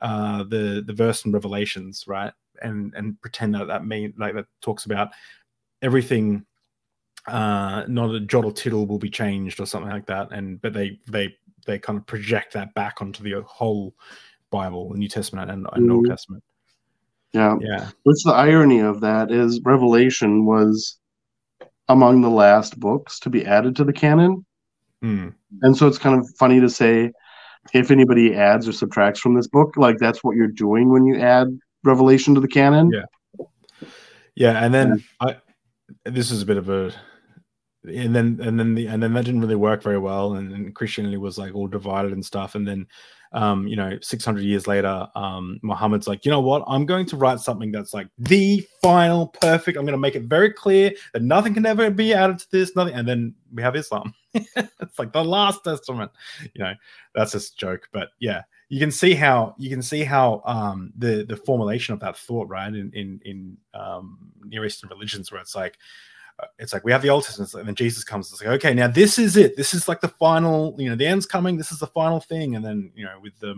uh 0.00 0.42
the 0.44 0.82
the 0.86 0.92
verse 0.92 1.24
in 1.24 1.32
revelations 1.32 2.04
right 2.06 2.32
and 2.62 2.92
and 2.94 3.20
pretend 3.20 3.54
that 3.54 3.66
that 3.66 3.86
mean 3.86 4.12
like 4.18 4.34
that 4.34 4.46
talks 4.60 4.84
about 4.84 5.10
everything 5.80 6.44
uh 7.26 7.84
not 7.88 8.14
a 8.14 8.20
jot 8.20 8.44
or 8.44 8.52
tittle 8.52 8.86
will 8.86 8.98
be 8.98 9.10
changed 9.10 9.60
or 9.60 9.66
something 9.66 9.90
like 9.90 10.06
that 10.06 10.32
and 10.32 10.60
but 10.60 10.72
they 10.72 10.98
they 11.08 11.34
they 11.66 11.78
kind 11.78 11.98
of 11.98 12.06
project 12.06 12.52
that 12.52 12.74
back 12.74 13.00
onto 13.00 13.22
the 13.22 13.40
whole 13.42 13.94
bible 14.50 14.90
the 14.90 14.98
new 14.98 15.08
testament 15.08 15.50
and, 15.50 15.66
and 15.72 15.88
mm. 15.88 15.94
old 15.94 16.06
testament 16.06 16.42
yeah 17.32 17.56
yeah 17.60 17.88
what's 18.02 18.24
the 18.24 18.32
irony 18.32 18.80
of 18.80 19.00
that 19.00 19.30
is 19.30 19.60
revelation 19.64 20.44
was 20.44 20.98
among 21.88 22.22
the 22.22 22.30
last 22.30 22.78
books 22.78 23.18
to 23.20 23.30
be 23.30 23.44
added 23.44 23.76
to 23.76 23.84
the 23.84 23.92
canon. 23.92 24.44
Mm. 25.02 25.34
And 25.62 25.76
so 25.76 25.86
it's 25.86 25.98
kind 25.98 26.18
of 26.18 26.28
funny 26.38 26.60
to 26.60 26.68
say 26.68 27.12
if 27.72 27.90
anybody 27.90 28.34
adds 28.34 28.66
or 28.68 28.72
subtracts 28.72 29.20
from 29.20 29.34
this 29.34 29.46
book, 29.46 29.76
like 29.76 29.98
that's 29.98 30.24
what 30.24 30.36
you're 30.36 30.48
doing 30.48 30.90
when 30.90 31.04
you 31.04 31.20
add 31.20 31.48
Revelation 31.84 32.34
to 32.34 32.40
the 32.40 32.48
canon. 32.48 32.90
Yeah. 32.92 33.46
Yeah, 34.34 34.64
and 34.64 34.72
then 34.72 35.02
yeah. 35.20 35.36
I 36.04 36.10
this 36.10 36.30
is 36.30 36.40
a 36.40 36.46
bit 36.46 36.56
of 36.56 36.70
a 36.70 36.90
and 37.84 38.14
then 38.14 38.38
and 38.42 38.58
then 38.58 38.74
the 38.74 38.86
and 38.86 39.02
then 39.02 39.12
that 39.14 39.24
didn't 39.24 39.40
really 39.40 39.56
work 39.56 39.82
very 39.82 39.98
well 39.98 40.34
and, 40.34 40.52
and 40.52 40.74
Christianity 40.74 41.16
was 41.16 41.38
like 41.38 41.54
all 41.54 41.66
divided 41.66 42.12
and 42.12 42.24
stuff 42.24 42.54
and 42.54 42.66
then 42.66 42.86
um, 43.34 43.66
you 43.66 43.76
know, 43.76 43.98
600 44.00 44.42
years 44.42 44.66
later, 44.66 45.06
um, 45.14 45.58
Muhammad's 45.62 46.06
like, 46.06 46.24
you 46.24 46.30
know 46.30 46.40
what? 46.40 46.64
I'm 46.66 46.84
going 46.84 47.06
to 47.06 47.16
write 47.16 47.40
something 47.40 47.72
that's 47.72 47.94
like 47.94 48.08
the 48.18 48.66
final 48.82 49.28
perfect. 49.28 49.78
I'm 49.78 49.84
going 49.84 49.92
to 49.94 49.98
make 49.98 50.16
it 50.16 50.24
very 50.24 50.52
clear 50.52 50.92
that 51.12 51.22
nothing 51.22 51.54
can 51.54 51.64
ever 51.64 51.90
be 51.90 52.12
added 52.12 52.38
to 52.40 52.50
this, 52.50 52.76
nothing. 52.76 52.94
And 52.94 53.08
then 53.08 53.34
we 53.52 53.62
have 53.62 53.74
Islam. 53.74 54.12
it's 54.34 54.98
like 54.98 55.12
the 55.12 55.24
last 55.24 55.64
testament. 55.64 56.10
You 56.54 56.64
know, 56.64 56.74
that's 57.14 57.32
just 57.32 57.54
a 57.54 57.56
joke. 57.56 57.88
But 57.92 58.08
yeah, 58.20 58.42
you 58.68 58.78
can 58.78 58.90
see 58.90 59.14
how 59.14 59.54
you 59.58 59.70
can 59.70 59.82
see 59.82 60.04
how 60.04 60.42
um, 60.44 60.92
the 60.96 61.24
the 61.26 61.36
formulation 61.36 61.94
of 61.94 62.00
that 62.00 62.16
thought, 62.16 62.48
right, 62.48 62.68
in 62.68 62.90
in 62.92 63.20
in 63.24 63.56
um, 63.74 64.18
Near 64.44 64.64
Eastern 64.64 64.90
religions, 64.90 65.32
where 65.32 65.40
it's 65.40 65.54
like 65.54 65.78
it's 66.58 66.72
like 66.72 66.84
we 66.84 66.92
have 66.92 67.02
the 67.02 67.10
Old 67.10 67.24
Testament, 67.24 67.52
and 67.54 67.68
then 67.68 67.74
Jesus 67.74 68.04
comes. 68.04 68.30
It's 68.30 68.42
like, 68.42 68.54
okay, 68.54 68.74
now 68.74 68.88
this 68.88 69.18
is 69.18 69.36
it. 69.36 69.56
This 69.56 69.74
is 69.74 69.88
like 69.88 70.00
the 70.00 70.08
final. 70.08 70.74
You 70.78 70.90
know, 70.90 70.96
the 70.96 71.06
end's 71.06 71.26
coming. 71.26 71.56
This 71.56 71.72
is 71.72 71.78
the 71.78 71.86
final 71.86 72.20
thing. 72.20 72.56
And 72.56 72.64
then 72.64 72.90
you 72.94 73.04
know, 73.04 73.18
with 73.20 73.38
the 73.40 73.54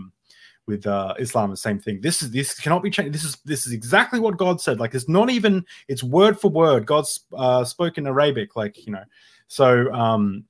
with 0.67 0.87
uh, 0.87 1.15
Islam, 1.19 1.51
the 1.51 1.57
same 1.57 1.79
thing. 1.79 2.01
This 2.01 2.23
is 2.23 2.31
this 2.31 2.59
cannot 2.59 2.83
be 2.83 2.91
changed. 2.91 3.13
This 3.13 3.25
is 3.25 3.37
this 3.45 3.67
is 3.67 3.73
exactly 3.73 4.21
what 4.21 4.37
God 4.37 4.61
said. 4.61 4.81
Like 4.81 4.95
it's 4.95 5.09
not 5.09 5.31
even 5.31 5.65
it's 5.89 6.03
word 6.03 6.41
for 6.41 6.51
word. 6.51 6.87
God's 6.87 7.21
uh, 7.33 7.65
Arabic, 7.79 8.57
like 8.57 8.87
you 8.87 8.93
know. 8.93 9.05
So 9.49 9.93
um, 9.93 10.45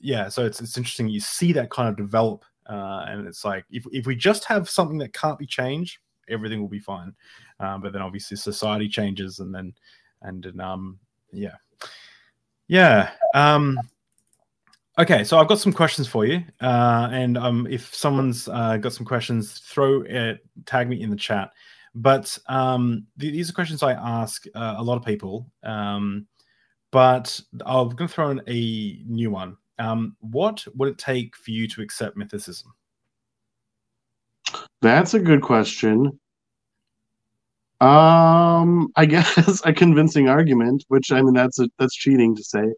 yeah, 0.00 0.28
so 0.28 0.44
it's 0.44 0.60
it's 0.60 0.76
interesting. 0.76 1.08
You 1.08 1.20
see 1.20 1.52
that 1.52 1.70
kind 1.70 1.88
of 1.88 1.96
develop, 1.96 2.44
uh, 2.66 3.04
and 3.08 3.26
it's 3.26 3.44
like 3.44 3.64
if 3.70 3.84
if 3.92 4.06
we 4.06 4.16
just 4.16 4.44
have 4.44 4.68
something 4.68 4.98
that 4.98 5.12
can't 5.12 5.38
be 5.38 5.46
changed, 5.46 5.98
everything 6.28 6.60
will 6.60 6.68
be 6.68 6.80
fine. 6.80 7.14
Um, 7.60 7.80
but 7.80 7.92
then 7.92 8.02
obviously 8.02 8.36
society 8.36 8.88
changes, 8.88 9.38
and 9.38 9.54
then 9.54 9.72
and, 10.22 10.44
and 10.46 10.60
um 10.60 10.98
yeah, 11.32 11.54
yeah. 12.72 13.10
Um, 13.34 13.78
Okay, 14.98 15.24
so 15.24 15.38
I've 15.38 15.48
got 15.48 15.58
some 15.58 15.72
questions 15.72 16.06
for 16.06 16.26
you, 16.26 16.44
uh, 16.60 17.08
and 17.10 17.38
um, 17.38 17.66
if 17.70 17.94
someone's 17.94 18.46
uh, 18.46 18.76
got 18.76 18.92
some 18.92 19.06
questions, 19.06 19.58
throw 19.60 20.02
it, 20.02 20.40
tag 20.66 20.86
me 20.86 21.00
in 21.00 21.08
the 21.08 21.16
chat. 21.16 21.50
But 21.94 22.36
um, 22.46 23.06
th- 23.18 23.32
these 23.32 23.48
are 23.48 23.54
questions 23.54 23.82
I 23.82 23.92
ask 23.92 24.44
uh, 24.54 24.74
a 24.76 24.82
lot 24.82 24.98
of 24.98 25.04
people, 25.04 25.50
um, 25.62 26.26
but 26.90 27.40
I'm 27.64 27.88
going 27.88 28.06
to 28.06 28.14
throw 28.14 28.30
in 28.32 28.42
a 28.46 29.02
new 29.06 29.30
one. 29.30 29.56
Um, 29.78 30.14
what 30.20 30.62
would 30.74 30.90
it 30.90 30.98
take 30.98 31.36
for 31.36 31.52
you 31.52 31.66
to 31.68 31.80
accept 31.80 32.18
mythicism? 32.18 32.66
That's 34.82 35.14
a 35.14 35.20
good 35.20 35.40
question. 35.40 36.20
Um, 37.82 38.88
I 38.96 39.06
guess 39.12 39.62
a 39.64 39.72
convincing 39.72 40.28
argument, 40.28 40.84
which 40.88 41.10
I 41.12 41.22
mean 41.22 41.34
that's 41.34 41.58
a, 41.58 41.68
that's 41.78 41.94
cheating 41.94 42.36
to 42.36 42.44
say 42.44 42.72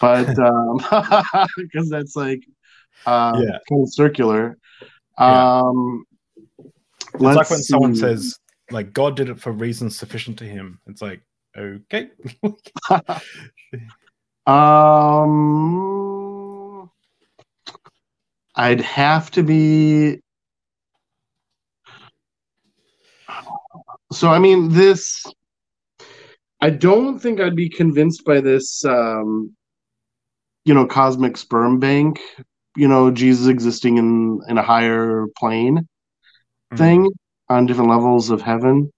but 0.00 0.38
um 0.38 0.78
because 1.56 1.88
that's 1.88 2.14
like 2.16 2.44
uh 3.06 3.32
yeah. 3.42 3.58
kind 3.68 3.82
of 3.82 3.92
circular 3.92 4.58
yeah. 5.18 5.60
um 5.60 6.04
it's 7.14 7.22
like 7.22 7.50
when 7.50 7.58
see. 7.58 7.64
someone 7.64 7.94
says 7.96 8.38
like 8.70 8.92
god 8.92 9.16
did 9.16 9.28
it 9.28 9.40
for 9.40 9.50
reasons 9.52 9.98
sufficient 9.98 10.38
to 10.38 10.44
him 10.44 10.80
it's 10.86 11.02
like 11.02 11.20
okay 11.56 12.08
um 14.46 15.30
i'd 18.56 18.80
have 18.80 19.30
to 19.30 19.42
be 19.42 20.21
so 24.12 24.28
i 24.28 24.38
mean 24.38 24.68
this 24.70 25.24
i 26.60 26.70
don't 26.70 27.18
think 27.18 27.40
i'd 27.40 27.56
be 27.56 27.68
convinced 27.68 28.24
by 28.24 28.40
this 28.40 28.84
um 28.84 29.54
you 30.64 30.74
know 30.74 30.86
cosmic 30.86 31.36
sperm 31.36 31.78
bank 31.78 32.20
you 32.76 32.88
know 32.88 33.10
jesus 33.10 33.46
existing 33.46 33.98
in 33.98 34.40
in 34.48 34.58
a 34.58 34.62
higher 34.62 35.26
plane 35.36 35.78
mm-hmm. 35.78 36.76
thing 36.76 37.10
on 37.48 37.66
different 37.66 37.90
levels 37.90 38.30
of 38.30 38.42
heaven 38.42 38.92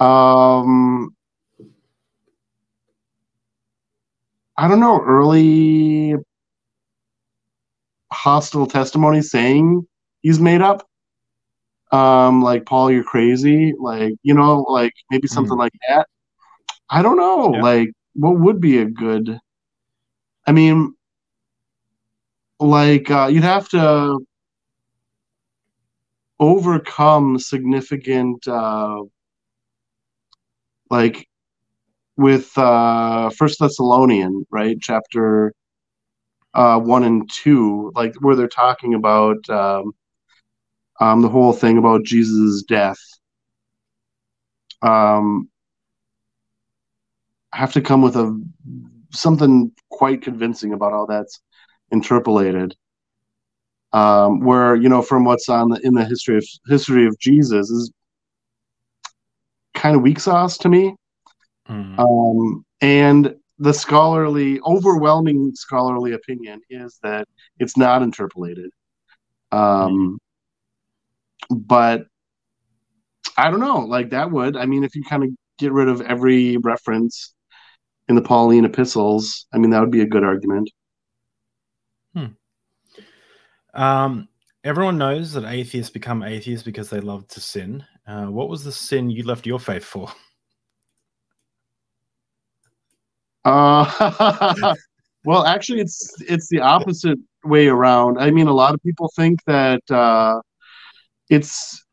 um 0.00 1.14
i 4.56 4.68
don't 4.68 4.80
know 4.80 5.00
early 5.00 6.14
hostile 8.12 8.66
testimony 8.66 9.22
saying 9.22 9.86
he's 10.22 10.40
made 10.40 10.60
up 10.60 10.86
um 11.94 12.42
like 12.42 12.64
paul 12.66 12.90
you're 12.90 13.04
crazy 13.04 13.74
like 13.78 14.14
you 14.22 14.34
know 14.34 14.60
like 14.68 14.92
maybe 15.10 15.28
something 15.28 15.52
mm-hmm. 15.52 15.60
like 15.60 15.72
that 15.88 16.06
i 16.90 17.02
don't 17.02 17.16
know 17.16 17.54
yeah. 17.54 17.62
like 17.62 17.90
what 18.14 18.38
would 18.38 18.60
be 18.60 18.78
a 18.78 18.84
good 18.86 19.38
I 20.46 20.52
mean, 20.52 20.94
like 22.60 23.10
uh, 23.10 23.28
you'd 23.30 23.44
have 23.44 23.68
to 23.70 24.18
overcome 26.38 27.38
significant, 27.38 28.46
uh, 28.46 29.02
like 30.90 31.26
with 32.16 32.56
uh, 32.58 33.30
First 33.30 33.58
Thessalonian, 33.58 34.46
right, 34.50 34.76
chapter 34.80 35.54
uh, 36.52 36.78
one 36.78 37.04
and 37.04 37.28
two, 37.30 37.90
like 37.94 38.14
where 38.20 38.36
they're 38.36 38.48
talking 38.48 38.94
about 38.94 39.48
um, 39.48 39.92
um, 41.00 41.22
the 41.22 41.28
whole 41.28 41.52
thing 41.52 41.78
about 41.78 42.04
Jesus' 42.04 42.62
death. 42.62 42.98
Um, 44.82 45.48
have 47.52 47.72
to 47.72 47.80
come 47.80 48.02
with 48.02 48.16
a 48.16 48.40
something 49.10 49.72
quite 49.90 50.22
convincing 50.22 50.72
about 50.72 50.92
how 50.92 51.06
that's 51.06 51.40
interpolated. 51.90 52.74
Um, 53.92 54.40
where 54.40 54.74
you 54.74 54.88
know 54.88 55.02
from 55.02 55.24
what's 55.24 55.48
on 55.48 55.70
the, 55.70 55.80
in 55.84 55.94
the 55.94 56.04
history 56.04 56.36
of 56.36 56.44
history 56.66 57.06
of 57.06 57.16
Jesus 57.20 57.70
is 57.70 57.92
kind 59.74 59.94
of 59.94 60.02
weak 60.02 60.18
sauce 60.18 60.58
to 60.58 60.68
me. 60.68 60.96
Mm. 61.68 61.98
Um, 61.98 62.64
and 62.80 63.34
the 63.58 63.72
scholarly, 63.72 64.60
overwhelming 64.62 65.52
scholarly 65.54 66.12
opinion 66.12 66.60
is 66.70 66.98
that 67.02 67.28
it's 67.58 67.76
not 67.76 68.02
interpolated. 68.02 68.70
Um, 69.52 69.60
mm. 69.60 70.16
But 71.50 72.06
I 73.36 73.50
don't 73.50 73.60
know, 73.60 73.80
like 73.80 74.10
that 74.10 74.30
would, 74.30 74.56
I 74.56 74.66
mean, 74.66 74.84
if 74.84 74.94
you 74.94 75.02
kind 75.04 75.24
of 75.24 75.30
get 75.58 75.72
rid 75.72 75.88
of 75.88 76.00
every 76.02 76.56
reference 76.58 77.34
in 78.08 78.14
the 78.14 78.22
Pauline 78.22 78.64
epistles, 78.64 79.46
I 79.52 79.58
mean, 79.58 79.70
that 79.70 79.80
would 79.80 79.90
be 79.90 80.02
a 80.02 80.06
good 80.06 80.24
argument. 80.24 80.70
Hmm. 82.14 82.26
Um, 83.74 84.28
everyone 84.62 84.98
knows 84.98 85.32
that 85.32 85.44
atheists 85.44 85.90
become 85.90 86.22
atheists 86.22 86.64
because 86.64 86.90
they 86.90 87.00
love 87.00 87.26
to 87.28 87.40
sin. 87.40 87.84
Uh, 88.06 88.26
what 88.26 88.48
was 88.48 88.62
the 88.62 88.72
sin 88.72 89.10
you 89.10 89.24
left 89.24 89.46
your 89.46 89.58
faith 89.58 89.84
for? 89.84 90.10
Uh, 93.44 94.74
well, 95.24 95.44
actually, 95.44 95.80
it's 95.80 96.14
it's 96.22 96.48
the 96.48 96.60
opposite 96.60 97.18
way 97.44 97.66
around. 97.66 98.18
I 98.18 98.30
mean, 98.30 98.46
a 98.46 98.52
lot 98.52 98.74
of 98.74 98.82
people 98.82 99.10
think 99.16 99.40
that 99.46 99.82
uh, 99.90 100.40
it's 101.30 101.84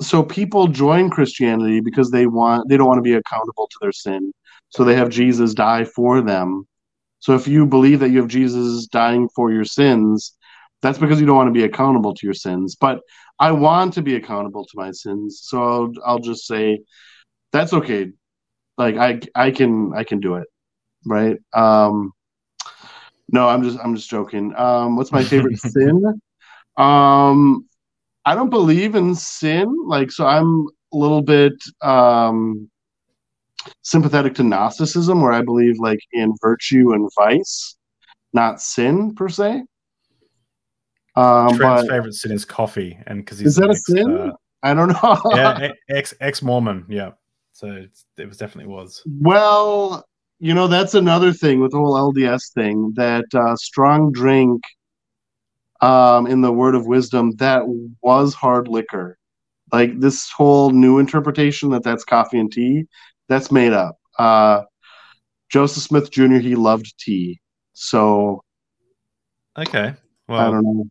so 0.00 0.22
people 0.22 0.68
join 0.68 1.10
Christianity 1.10 1.80
because 1.80 2.10
they 2.10 2.26
want 2.26 2.68
they 2.68 2.76
don't 2.76 2.86
want 2.86 2.98
to 2.98 3.02
be 3.02 3.14
accountable 3.14 3.66
to 3.68 3.76
their 3.80 3.92
sin. 3.92 4.32
So 4.70 4.84
they 4.84 4.94
have 4.94 5.08
Jesus 5.08 5.54
die 5.54 5.84
for 5.84 6.20
them. 6.20 6.66
So 7.20 7.34
if 7.34 7.48
you 7.48 7.66
believe 7.66 8.00
that 8.00 8.10
you 8.10 8.18
have 8.18 8.28
Jesus 8.28 8.86
dying 8.86 9.28
for 9.34 9.50
your 9.52 9.64
sins, 9.64 10.36
that's 10.82 10.98
because 10.98 11.18
you 11.20 11.26
don't 11.26 11.36
want 11.36 11.48
to 11.48 11.58
be 11.58 11.64
accountable 11.64 12.14
to 12.14 12.26
your 12.26 12.34
sins. 12.34 12.76
But 12.76 13.00
I 13.38 13.52
want 13.52 13.94
to 13.94 14.02
be 14.02 14.16
accountable 14.16 14.64
to 14.64 14.72
my 14.74 14.90
sins. 14.92 15.40
So 15.42 15.62
I'll, 15.62 15.92
I'll 16.04 16.18
just 16.18 16.46
say 16.46 16.80
that's 17.52 17.72
okay. 17.72 18.10
Like 18.76 18.96
I 18.96 19.20
I 19.34 19.50
can 19.50 19.92
I 19.94 20.04
can 20.04 20.20
do 20.20 20.34
it. 20.34 20.46
Right? 21.04 21.38
Um 21.54 22.12
no, 23.28 23.48
I'm 23.48 23.62
just 23.62 23.78
I'm 23.78 23.96
just 23.96 24.10
joking. 24.10 24.54
Um 24.56 24.96
what's 24.96 25.12
my 25.12 25.24
favorite 25.24 25.58
sin? 25.60 26.20
Um 26.76 27.66
I 28.26 28.34
don't 28.34 28.50
believe 28.50 28.94
in 28.94 29.14
sin. 29.14 29.74
Like 29.86 30.10
so 30.10 30.26
I'm 30.26 30.66
a 30.92 30.96
little 30.96 31.22
bit 31.22 31.54
um 31.80 32.68
sympathetic 33.82 34.34
to 34.34 34.42
Gnosticism, 34.42 35.22
where 35.22 35.32
I 35.32 35.42
believe 35.42 35.78
like 35.78 36.00
in 36.12 36.34
virtue 36.42 36.92
and 36.92 37.08
vice, 37.16 37.76
not 38.32 38.60
sin 38.60 39.14
per 39.14 39.28
se. 39.28 39.62
Um, 41.14 41.56
Trent's 41.56 41.88
favorite 41.88 42.14
sin 42.14 42.32
is 42.32 42.44
coffee, 42.44 42.98
and 43.06 43.24
because 43.24 43.40
is 43.40 43.56
that 43.56 43.70
a 43.70 43.74
sin? 43.74 44.10
Uh, 44.10 44.32
I 44.62 44.74
don't 44.74 44.88
know. 44.88 45.20
yeah, 45.32 45.70
ex 45.88 46.12
ex 46.20 46.42
Mormon. 46.42 46.84
Yeah, 46.88 47.12
so 47.52 47.86
it 48.18 48.28
was 48.28 48.36
definitely 48.36 48.70
was. 48.70 49.02
Well, 49.06 50.04
you 50.40 50.52
know 50.52 50.66
that's 50.68 50.94
another 50.94 51.32
thing 51.32 51.60
with 51.60 51.70
the 51.70 51.78
whole 51.78 52.12
LDS 52.12 52.52
thing 52.52 52.92
that 52.96 53.24
uh, 53.34 53.56
strong 53.56 54.12
drink 54.12 54.60
um, 55.80 56.26
in 56.26 56.40
the 56.40 56.52
Word 56.52 56.74
of 56.74 56.86
Wisdom 56.86 57.32
that 57.36 57.62
was 58.02 58.34
hard 58.34 58.68
liquor. 58.68 59.18
Like 59.72 59.98
this 59.98 60.30
whole 60.30 60.70
new 60.70 60.98
interpretation 60.98 61.70
that 61.70 61.82
that's 61.82 62.04
coffee 62.04 62.38
and 62.38 62.50
tea 62.50 62.84
that's 63.28 63.50
made 63.50 63.72
up. 63.72 63.98
Uh, 64.18 64.62
Joseph 65.48 65.82
Smith 65.82 66.10
Jr. 66.10 66.36
He 66.36 66.54
loved 66.54 66.94
tea, 66.98 67.40
so 67.72 68.42
okay. 69.58 69.94
Well, 70.28 70.40
I 70.40 70.50
don't 70.50 70.62
know. 70.64 70.84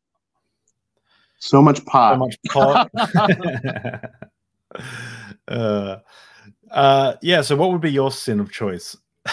So 1.39 1.61
much 1.61 1.85
pot. 1.85 2.13
So 2.13 2.17
much 2.17 2.37
pot. 2.47 2.89
uh, 5.47 5.97
uh, 6.71 7.13
yeah. 7.21 7.41
So, 7.41 7.55
what 7.55 7.71
would 7.71 7.81
be 7.81 7.91
your 7.91 8.11
sin 8.11 8.39
of 8.39 8.51
choice? 8.51 8.97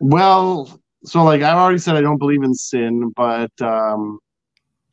well, 0.00 0.80
so 1.04 1.22
like 1.22 1.42
I've 1.42 1.56
already 1.56 1.78
said, 1.78 1.96
I 1.96 2.00
don't 2.00 2.18
believe 2.18 2.42
in 2.42 2.54
sin, 2.54 3.12
but 3.16 3.52
um, 3.60 4.18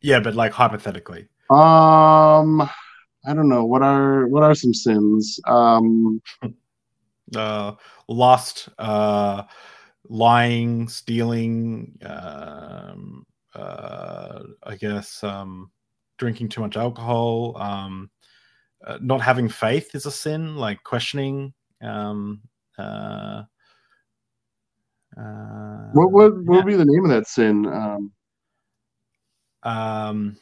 yeah, 0.01 0.19
but 0.19 0.35
like 0.35 0.51
hypothetically, 0.51 1.27
um, 1.49 2.61
I 3.25 3.33
don't 3.33 3.49
know 3.49 3.65
what 3.65 3.81
are 3.81 4.27
what 4.27 4.43
are 4.43 4.55
some 4.55 4.73
sins. 4.73 5.39
Um, 5.47 6.21
uh, 7.35 7.73
lust, 8.07 8.69
uh, 8.79 9.43
lying, 10.09 10.87
stealing, 10.87 11.97
um, 12.03 13.25
uh, 13.53 14.43
I 14.63 14.75
guess 14.75 15.23
um, 15.23 15.71
drinking 16.17 16.49
too 16.49 16.61
much 16.61 16.77
alcohol, 16.77 17.57
um, 17.57 18.09
uh, 18.85 18.97
not 19.01 19.21
having 19.21 19.49
faith 19.49 19.93
is 19.93 20.05
a 20.05 20.11
sin, 20.11 20.55
like 20.55 20.83
questioning. 20.83 21.53
Um, 21.81 22.41
uh, 22.77 23.43
uh, 25.17 25.91
what 25.93 26.11
what 26.11 26.43
what 26.43 26.55
would 26.57 26.65
be 26.65 26.75
the 26.75 26.85
name 26.85 27.03
of 27.03 27.11
that 27.11 27.27
sin? 27.27 27.65
Um, 27.67 28.11
um, 29.63 30.37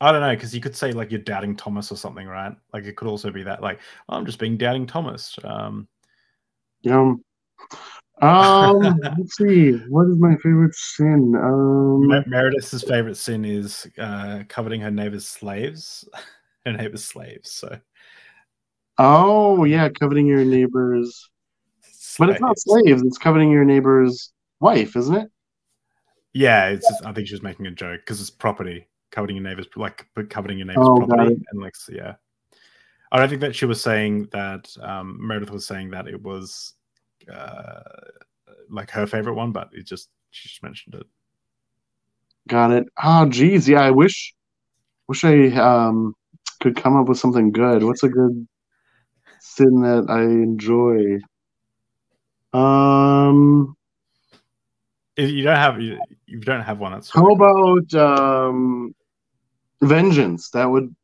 I 0.00 0.12
don't 0.12 0.22
know 0.22 0.34
because 0.34 0.54
you 0.54 0.60
could 0.60 0.74
say 0.74 0.92
like 0.92 1.10
you're 1.10 1.20
doubting 1.20 1.54
Thomas 1.54 1.92
or 1.92 1.96
something, 1.96 2.26
right? 2.26 2.54
Like 2.72 2.84
it 2.84 2.96
could 2.96 3.08
also 3.08 3.30
be 3.30 3.42
that, 3.42 3.62
like 3.62 3.80
oh, 4.08 4.16
I'm 4.16 4.24
just 4.24 4.38
being 4.38 4.56
doubting 4.56 4.86
Thomas. 4.86 5.38
Um, 5.44 5.88
yeah. 6.82 7.14
Um, 8.22 8.78
let's 9.18 9.36
see. 9.36 9.72
What 9.88 10.08
is 10.08 10.16
my 10.16 10.36
favorite 10.36 10.74
sin? 10.74 11.34
Um, 11.36 12.06
Mer- 12.06 12.24
Meredith's 12.26 12.82
favorite 12.82 13.16
sin 13.16 13.44
is 13.44 13.86
uh, 13.98 14.42
coveting 14.48 14.80
her 14.80 14.90
neighbor's 14.90 15.26
slaves, 15.26 16.08
her 16.64 16.72
neighbor's 16.72 17.04
slaves. 17.04 17.50
So. 17.50 17.78
Oh 18.96 19.64
yeah, 19.64 19.88
coveting 19.88 20.26
your 20.26 20.44
neighbor's. 20.44 21.30
Slaves. 21.82 22.16
But 22.18 22.30
it's 22.30 22.40
not 22.40 22.58
slaves. 22.58 23.02
It's 23.02 23.18
coveting 23.18 23.50
your 23.50 23.64
neighbor's 23.64 24.32
wife, 24.60 24.96
isn't 24.96 25.14
it? 25.14 25.30
Yeah, 26.32 26.68
it's. 26.68 26.88
Just, 26.88 27.04
I 27.04 27.12
think 27.12 27.28
she 27.28 27.34
was 27.34 27.42
making 27.42 27.66
a 27.66 27.70
joke 27.70 28.00
because 28.00 28.20
it's 28.20 28.30
property 28.30 28.86
coveting 29.10 29.36
your 29.36 29.42
neighbor's 29.42 29.66
like 29.74 30.06
coveting 30.28 30.58
your 30.58 30.66
neighbor's 30.66 30.86
oh, 30.86 30.96
property 30.96 31.42
and 31.50 31.60
like 31.60 31.74
yeah. 31.88 32.14
I 33.12 33.18
don't 33.18 33.28
think 33.28 33.40
that 33.40 33.56
she 33.56 33.66
was 33.66 33.82
saying 33.82 34.28
that. 34.32 34.72
Um, 34.80 35.18
Meredith 35.20 35.50
was 35.50 35.66
saying 35.66 35.90
that 35.90 36.06
it 36.06 36.22
was 36.22 36.74
uh, 37.32 37.80
like 38.68 38.90
her 38.90 39.06
favorite 39.06 39.34
one, 39.34 39.52
but 39.52 39.70
it 39.72 39.86
just 39.86 40.10
she 40.30 40.48
just 40.48 40.62
mentioned 40.62 40.94
it. 40.94 41.06
Got 42.48 42.70
it. 42.70 42.86
Oh, 43.02 43.26
geez, 43.26 43.68
yeah. 43.68 43.82
I 43.82 43.90
wish, 43.90 44.34
wish 45.08 45.24
I 45.24 45.48
um 45.48 46.14
could 46.60 46.76
come 46.76 46.96
up 46.96 47.08
with 47.08 47.18
something 47.18 47.50
good. 47.52 47.82
What's 47.82 48.02
a 48.02 48.08
good 48.08 48.46
sin 49.40 49.82
that 49.82 50.06
I 50.08 50.22
enjoy? 50.22 51.18
Um, 52.52 53.76
you 55.28 55.42
don't 55.42 55.56
have 55.56 55.80
you, 55.80 56.00
you 56.26 56.38
don't 56.40 56.62
have 56.62 56.78
one. 56.78 56.92
That's 56.92 57.10
how 57.10 57.30
about 57.30 57.94
um, 57.94 58.94
vengeance? 59.82 60.50
That 60.50 60.66
would 60.66 60.94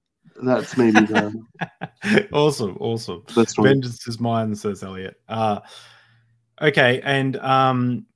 that's 0.42 0.76
maybe 0.76 1.00
the 1.00 2.28
awesome, 2.32 2.76
awesome. 2.80 3.24
That's 3.34 3.54
vengeance 3.56 4.06
is 4.06 4.20
mine, 4.20 4.54
says 4.54 4.82
Elliot. 4.82 5.16
Uh, 5.28 5.60
Okay, 6.62 7.02
and 7.04 7.36
um, 7.36 8.06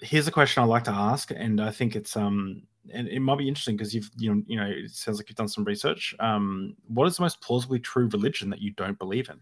here's 0.00 0.26
a 0.26 0.32
question 0.32 0.62
I 0.62 0.66
like 0.66 0.84
to 0.84 0.90
ask, 0.90 1.30
and 1.30 1.60
I 1.60 1.70
think 1.70 1.94
it's 1.94 2.16
um, 2.16 2.62
and 2.92 3.06
it 3.08 3.20
might 3.20 3.38
be 3.38 3.46
interesting 3.46 3.76
because 3.76 3.94
you've 3.94 4.10
you 4.16 4.34
know 4.34 4.42
you 4.46 4.56
know 4.56 4.66
it 4.66 4.90
sounds 4.90 5.18
like 5.18 5.28
you've 5.28 5.36
done 5.36 5.48
some 5.48 5.64
research. 5.64 6.14
Um, 6.18 6.74
what 6.88 7.06
is 7.06 7.16
the 7.16 7.22
most 7.22 7.40
plausibly 7.40 7.78
true 7.78 8.08
religion 8.08 8.50
that 8.50 8.60
you 8.60 8.72
don't 8.72 8.98
believe 8.98 9.28
in? 9.28 9.40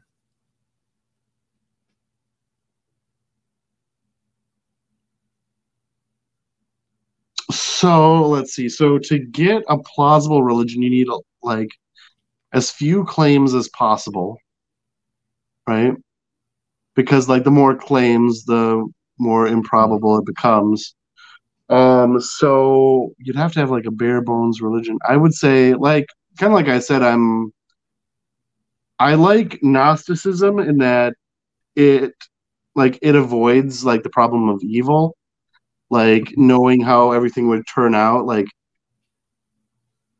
So 7.55 8.29
let's 8.29 8.55
see. 8.55 8.69
So 8.69 8.99
to 8.99 9.19
get 9.19 9.63
a 9.69 9.79
plausible 9.79 10.43
religion, 10.43 10.83
you 10.83 10.91
need 10.91 11.09
like 11.43 11.71
as 12.53 12.71
few 12.71 13.05
claims 13.05 13.55
as 13.55 13.69
possible, 13.69 14.39
right? 15.67 15.95
because 16.95 17.29
like 17.29 17.45
the 17.45 17.51
more 17.51 17.75
claims, 17.75 18.45
the 18.45 18.87
more 19.19 19.47
improbable 19.47 20.19
it 20.19 20.27
becomes. 20.27 20.95
Um, 21.69 22.21
so 22.21 23.15
you'd 23.19 23.37
have 23.37 23.53
to 23.53 23.61
have 23.61 23.71
like 23.71 23.87
a 23.87 23.91
bare 23.91 24.21
bones 24.21 24.61
religion. 24.61 24.99
I 25.09 25.17
would 25.17 25.35
say, 25.35 25.75
like, 25.75 26.07
kind 26.39 26.53
of 26.53 26.57
like 26.57 26.69
I 26.69 26.79
said, 26.79 27.03
I'm. 27.03 27.53
I 28.99 29.15
like 29.15 29.59
Gnosticism 29.63 30.59
in 30.61 30.79
that 30.79 31.15
it, 31.75 32.15
like, 32.77 32.99
it 33.03 33.17
avoids 33.17 33.85
like 33.85 34.03
the 34.05 34.11
problem 34.11 34.49
of 34.49 34.63
evil, 34.63 35.17
like 35.95 36.35
knowing 36.37 36.81
how 36.83 37.13
everything 37.13 37.49
would 37.49 37.65
turn 37.73 37.95
out. 37.95 38.27
Like, 38.27 38.47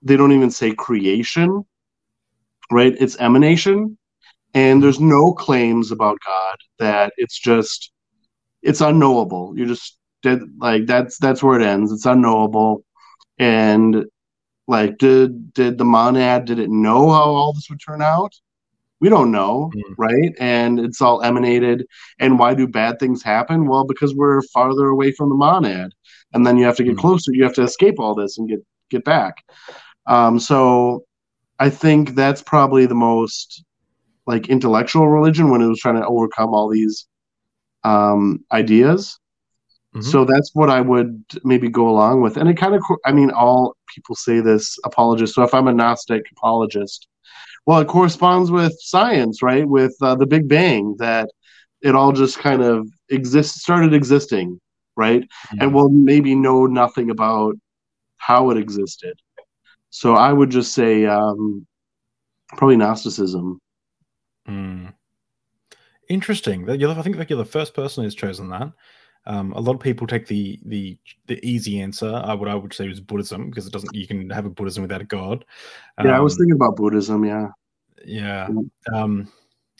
they 0.03 0.17
don't 0.17 0.33
even 0.33 0.51
say 0.51 0.73
creation, 0.75 1.65
right? 2.71 2.95
It's 3.01 3.17
emanation 3.19 3.99
and 4.55 4.83
there's 4.83 5.01
no 5.01 5.33
claims 5.33 5.91
about 5.91 6.19
God. 6.25 6.57
That 6.79 7.13
it's 7.17 7.39
just 7.39 7.93
it's 8.63 8.81
unknowable. 8.81 9.55
You 9.57 9.67
just 9.67 9.99
did 10.23 10.41
like 10.59 10.87
that's 10.87 11.19
that's 11.19 11.43
where 11.43 11.61
it 11.61 11.67
ends. 11.67 11.93
It's 11.93 12.07
unknowable, 12.07 12.85
and 13.39 14.07
like 14.69 14.99
did 14.99 15.53
did 15.55 15.79
the 15.79 15.85
monad 15.85 16.47
did 16.47 16.59
it 16.59 16.71
know 16.71 17.11
how 17.11 17.25
all 17.25 17.53
this 17.53 17.69
would 17.71 17.81
turn 17.87 18.03
out? 18.03 18.33
We 19.05 19.11
don't 19.11 19.31
know, 19.31 19.71
mm. 19.77 19.95
right? 19.99 20.33
And 20.41 20.81
it's 20.81 21.03
all 21.03 21.21
emanated. 21.21 21.87
And 22.21 22.39
why 22.39 22.55
do 22.55 22.67
bad 22.67 22.99
things 22.99 23.23
happen? 23.23 23.67
Well, 23.67 23.85
because 23.85 24.15
we're 24.15 24.41
farther 24.41 24.87
away 24.87 25.13
from 25.13 25.29
the 25.29 25.35
monad, 25.35 25.93
and 26.33 26.47
then 26.47 26.57
you 26.57 26.65
have 26.65 26.79
to 26.79 26.85
get 26.85 26.97
mm. 26.97 27.01
closer. 27.01 27.31
You 27.35 27.45
have 27.45 27.53
to 27.57 27.63
escape 27.65 28.01
all 28.01 28.15
this 28.15 28.39
and 28.39 28.49
get 28.49 28.61
get 28.89 29.05
back. 29.05 29.45
Um, 30.07 30.41
so 30.41 31.05
I 31.59 31.69
think 31.69 32.15
that's 32.15 32.41
probably 32.41 32.87
the 32.87 32.95
most 32.95 33.63
like 34.27 34.49
intellectual 34.49 35.07
religion 35.09 35.51
when 35.51 35.61
it 35.61 35.67
was 35.67 35.81
trying 35.81 36.01
to 36.01 36.07
overcome 36.07 36.55
all 36.55 36.71
these 36.71 37.07
um, 37.83 38.43
ideas. 38.53 39.21
Mm-hmm. 39.95 40.01
So 40.01 40.25
that's 40.25 40.51
what 40.55 40.71
I 40.71 40.81
would 40.81 41.23
maybe 41.45 41.69
go 41.69 41.91
along 41.91 42.23
with. 42.23 42.39
And 42.39 42.49
it 42.49 42.57
kind 42.57 42.75
of, 42.75 42.83
I 43.05 43.13
mean, 43.13 43.31
all 43.33 43.77
people 43.95 44.15
say 44.15 44.41
this 44.41 44.79
apologist. 44.83 45.35
So 45.35 45.43
if 45.43 45.53
I'm 45.53 45.69
a 45.69 45.75
Gnostic 45.75 46.23
apologist, 46.33 47.07
well, 47.67 47.81
it 47.81 47.89
corresponds 47.89 48.51
with 48.51 48.75
science, 48.79 49.43
right? 49.43 49.67
With 49.67 49.97
uh, 50.03 50.15
the 50.15 50.27
Big 50.27 50.49
Bang, 50.49 50.97
that 50.99 51.31
it 51.83 51.95
all 51.95 52.13
just 52.13 52.39
kind 52.39 52.63
of 52.63 52.89
exists, 53.11 53.63
started 53.63 53.95
existing, 53.95 54.61
right? 54.97 55.27
And 55.61 55.75
we'll 55.75 55.89
maybe 55.89 56.35
know 56.35 56.67
nothing 56.67 57.11
about 57.11 57.57
how 58.17 58.51
it 58.51 58.59
existed. 58.59 59.19
So 59.91 60.15
I 60.15 60.33
would 60.33 60.51
just 60.51 60.75
say 60.75 61.07
um, 61.07 61.67
probably 62.49 62.77
Gnosticism. 62.77 63.61
Mm. 64.49 64.93
Interesting. 66.09 66.69
I 66.69 67.03
think 67.03 67.17
like 67.17 67.31
you're 67.31 67.39
the 67.39 67.45
first 67.45 67.75
person 67.75 68.05
who's 68.05 68.15
chosen 68.15 68.51
that. 68.51 68.73
Um, 69.27 69.53
a 69.53 69.61
lot 69.61 69.75
of 69.75 69.81
people 69.81 70.07
take 70.07 70.27
the 70.27 70.59
the 70.65 70.99
the 71.27 71.45
easy 71.47 71.81
answer. 71.81 72.23
I 72.25 72.35
would 72.35 72.49
I 72.49 72.55
would 72.55 72.75
say 72.75 72.89
is 72.89 73.01
Buddhism 73.01 73.49
because 73.49 73.67
it 73.67 73.73
doesn't. 73.73 73.95
You 73.95 74.07
can 74.07 74.29
have 74.31 74.47
a 74.47 74.51
Buddhism 74.51 74.83
without 74.83 75.01
a 75.01 75.07
god. 75.07 75.45
Um, 75.99 76.07
yeah, 76.07 76.17
I 76.17 76.21
was 76.21 76.35
um, 76.35 76.39
thinking 76.39 76.57
about 76.57 76.77
Buddhism. 76.77 77.25
Yeah. 77.25 77.49
Yeah. 78.05 78.49
Um, 78.93 79.33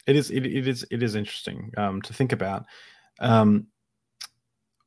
it 0.07 0.15
is. 0.15 0.31
It, 0.31 0.45
it 0.45 0.67
is. 0.67 0.85
It 0.89 1.03
is 1.03 1.15
interesting 1.15 1.71
um, 1.77 2.01
to 2.03 2.13
think 2.13 2.31
about. 2.31 2.65
Um, 3.19 3.67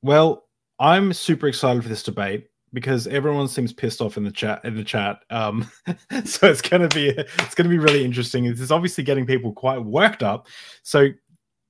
well, 0.02 0.48
I'm 0.78 1.12
super 1.12 1.48
excited 1.48 1.82
for 1.82 1.88
this 1.88 2.02
debate 2.02 2.48
because 2.72 3.06
everyone 3.06 3.48
seems 3.48 3.72
pissed 3.72 4.00
off 4.00 4.16
in 4.16 4.24
the 4.24 4.30
chat 4.30 4.64
in 4.64 4.76
the 4.76 4.84
chat. 4.84 5.20
Um, 5.30 5.70
so 6.24 6.48
it's 6.48 6.62
gonna 6.62 6.88
be 6.88 7.08
it's 7.08 7.54
gonna 7.54 7.68
be 7.68 7.78
really 7.78 8.04
interesting. 8.04 8.44
It's 8.44 8.70
obviously 8.70 9.04
getting 9.04 9.26
people 9.26 9.52
quite 9.52 9.78
worked 9.78 10.22
up. 10.22 10.48
So 10.82 11.08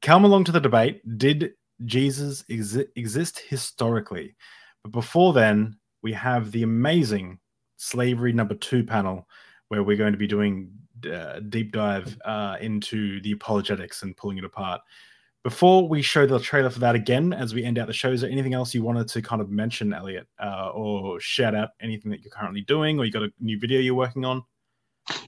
come 0.02 0.24
along 0.24 0.44
to 0.44 0.52
the 0.52 0.60
debate. 0.60 1.00
Did 1.18 1.52
Jesus 1.84 2.42
exi- 2.50 2.88
exist 2.96 3.38
historically? 3.38 4.34
But 4.82 4.92
before 4.92 5.32
then, 5.32 5.76
we 6.02 6.12
have 6.12 6.52
the 6.52 6.62
amazing 6.62 7.38
slavery 7.76 8.32
number 8.32 8.54
two 8.54 8.84
panel, 8.84 9.28
where 9.68 9.82
we're 9.82 9.96
going 9.96 10.12
to 10.12 10.18
be 10.18 10.26
doing 10.26 10.70
uh, 11.12 11.40
deep 11.40 11.72
dive 11.72 12.18
uh, 12.24 12.56
into 12.60 13.20
the 13.22 13.32
apologetics 13.32 14.02
and 14.02 14.16
pulling 14.16 14.38
it 14.38 14.44
apart. 14.44 14.80
Before 15.44 15.88
we 15.88 16.02
show 16.02 16.26
the 16.26 16.40
trailer 16.40 16.70
for 16.70 16.80
that 16.80 16.94
again, 16.94 17.32
as 17.32 17.54
we 17.54 17.64
end 17.64 17.78
out 17.78 17.86
the 17.86 17.92
show, 17.92 18.10
is 18.10 18.22
there 18.22 18.30
anything 18.30 18.54
else 18.54 18.74
you 18.74 18.82
wanted 18.82 19.08
to 19.08 19.22
kind 19.22 19.40
of 19.40 19.50
mention, 19.50 19.94
Elliot, 19.94 20.26
uh, 20.42 20.70
or 20.74 21.20
shout 21.20 21.54
out 21.54 21.70
anything 21.80 22.10
that 22.10 22.22
you're 22.22 22.32
currently 22.32 22.62
doing, 22.62 22.98
or 22.98 23.04
you 23.04 23.12
got 23.12 23.22
a 23.22 23.32
new 23.38 23.58
video 23.58 23.80
you're 23.80 23.94
working 23.94 24.24
on? 24.24 24.42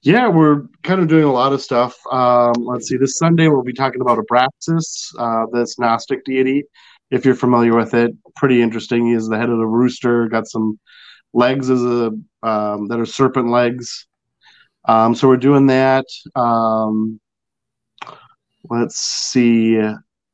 Yeah, 0.03 0.29
we're 0.29 0.63
kind 0.83 1.01
of 1.01 1.09
doing 1.09 1.25
a 1.25 1.33
lot 1.33 1.53
of 1.53 1.63
stuff. 1.63 1.99
Um, 2.11 2.53
let's 2.59 2.89
see, 2.89 2.97
this 2.97 3.19
Sunday 3.19 3.49
we'll 3.49 3.63
be 3.63 3.73
talking 3.73 4.01
about 4.01 4.19
Abraxas, 4.19 5.11
uh, 5.19 5.47
this 5.53 5.79
Gnostic 5.79 6.25
deity. 6.25 6.65
If 7.11 7.25
you're 7.25 7.35
familiar 7.35 7.75
with 7.75 7.95
it, 7.95 8.13
pretty 8.37 8.63
interesting. 8.63 9.07
He 9.07 9.13
is 9.15 9.29
the 9.29 9.37
head 9.37 9.51
of 9.51 9.59
the 9.59 9.67
rooster, 9.67 10.29
got 10.29 10.47
some 10.47 10.79
legs 11.33 11.71
as 11.71 11.83
a 11.83 12.13
um, 12.43 12.89
that 12.89 12.99
are 13.01 13.07
serpent 13.07 13.51
legs. 13.51 14.07
Um, 14.87 15.15
so 15.15 15.29
we're 15.29 15.37
doing 15.37 15.67
that. 15.67 16.07
Um, 16.35 17.21
let's 18.69 18.97
see. 18.97 19.81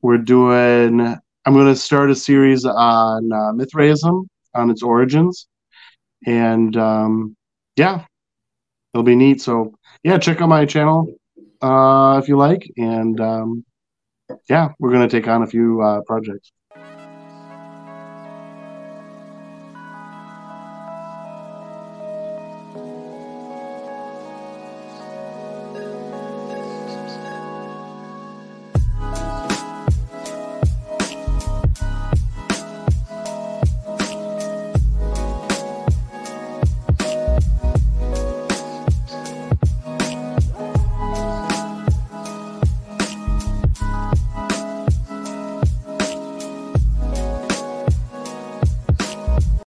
We're 0.02 0.18
doing. 0.18 1.00
I'm 1.00 1.52
going 1.52 1.66
to 1.66 1.76
start 1.76 2.10
a 2.10 2.14
series 2.14 2.64
on 2.64 3.32
uh, 3.32 3.52
Mithraism, 3.52 4.28
on 4.54 4.70
its 4.70 4.82
origins, 4.82 5.48
and 6.26 6.76
um, 6.76 7.36
yeah, 7.76 8.04
it'll 8.96 9.04
be 9.04 9.14
neat. 9.14 9.42
So 9.42 9.74
yeah, 10.02 10.16
check 10.16 10.40
out 10.40 10.48
my 10.48 10.64
channel 10.64 11.14
uh, 11.60 12.18
if 12.22 12.28
you 12.28 12.38
like, 12.38 12.66
and 12.78 13.20
um, 13.20 13.64
yeah, 14.48 14.70
we're 14.78 14.90
to 15.06 15.20
take 15.20 15.28
on 15.28 15.42
a 15.42 15.46
few 15.46 15.82
uh, 15.82 16.00
projects. 16.06 16.50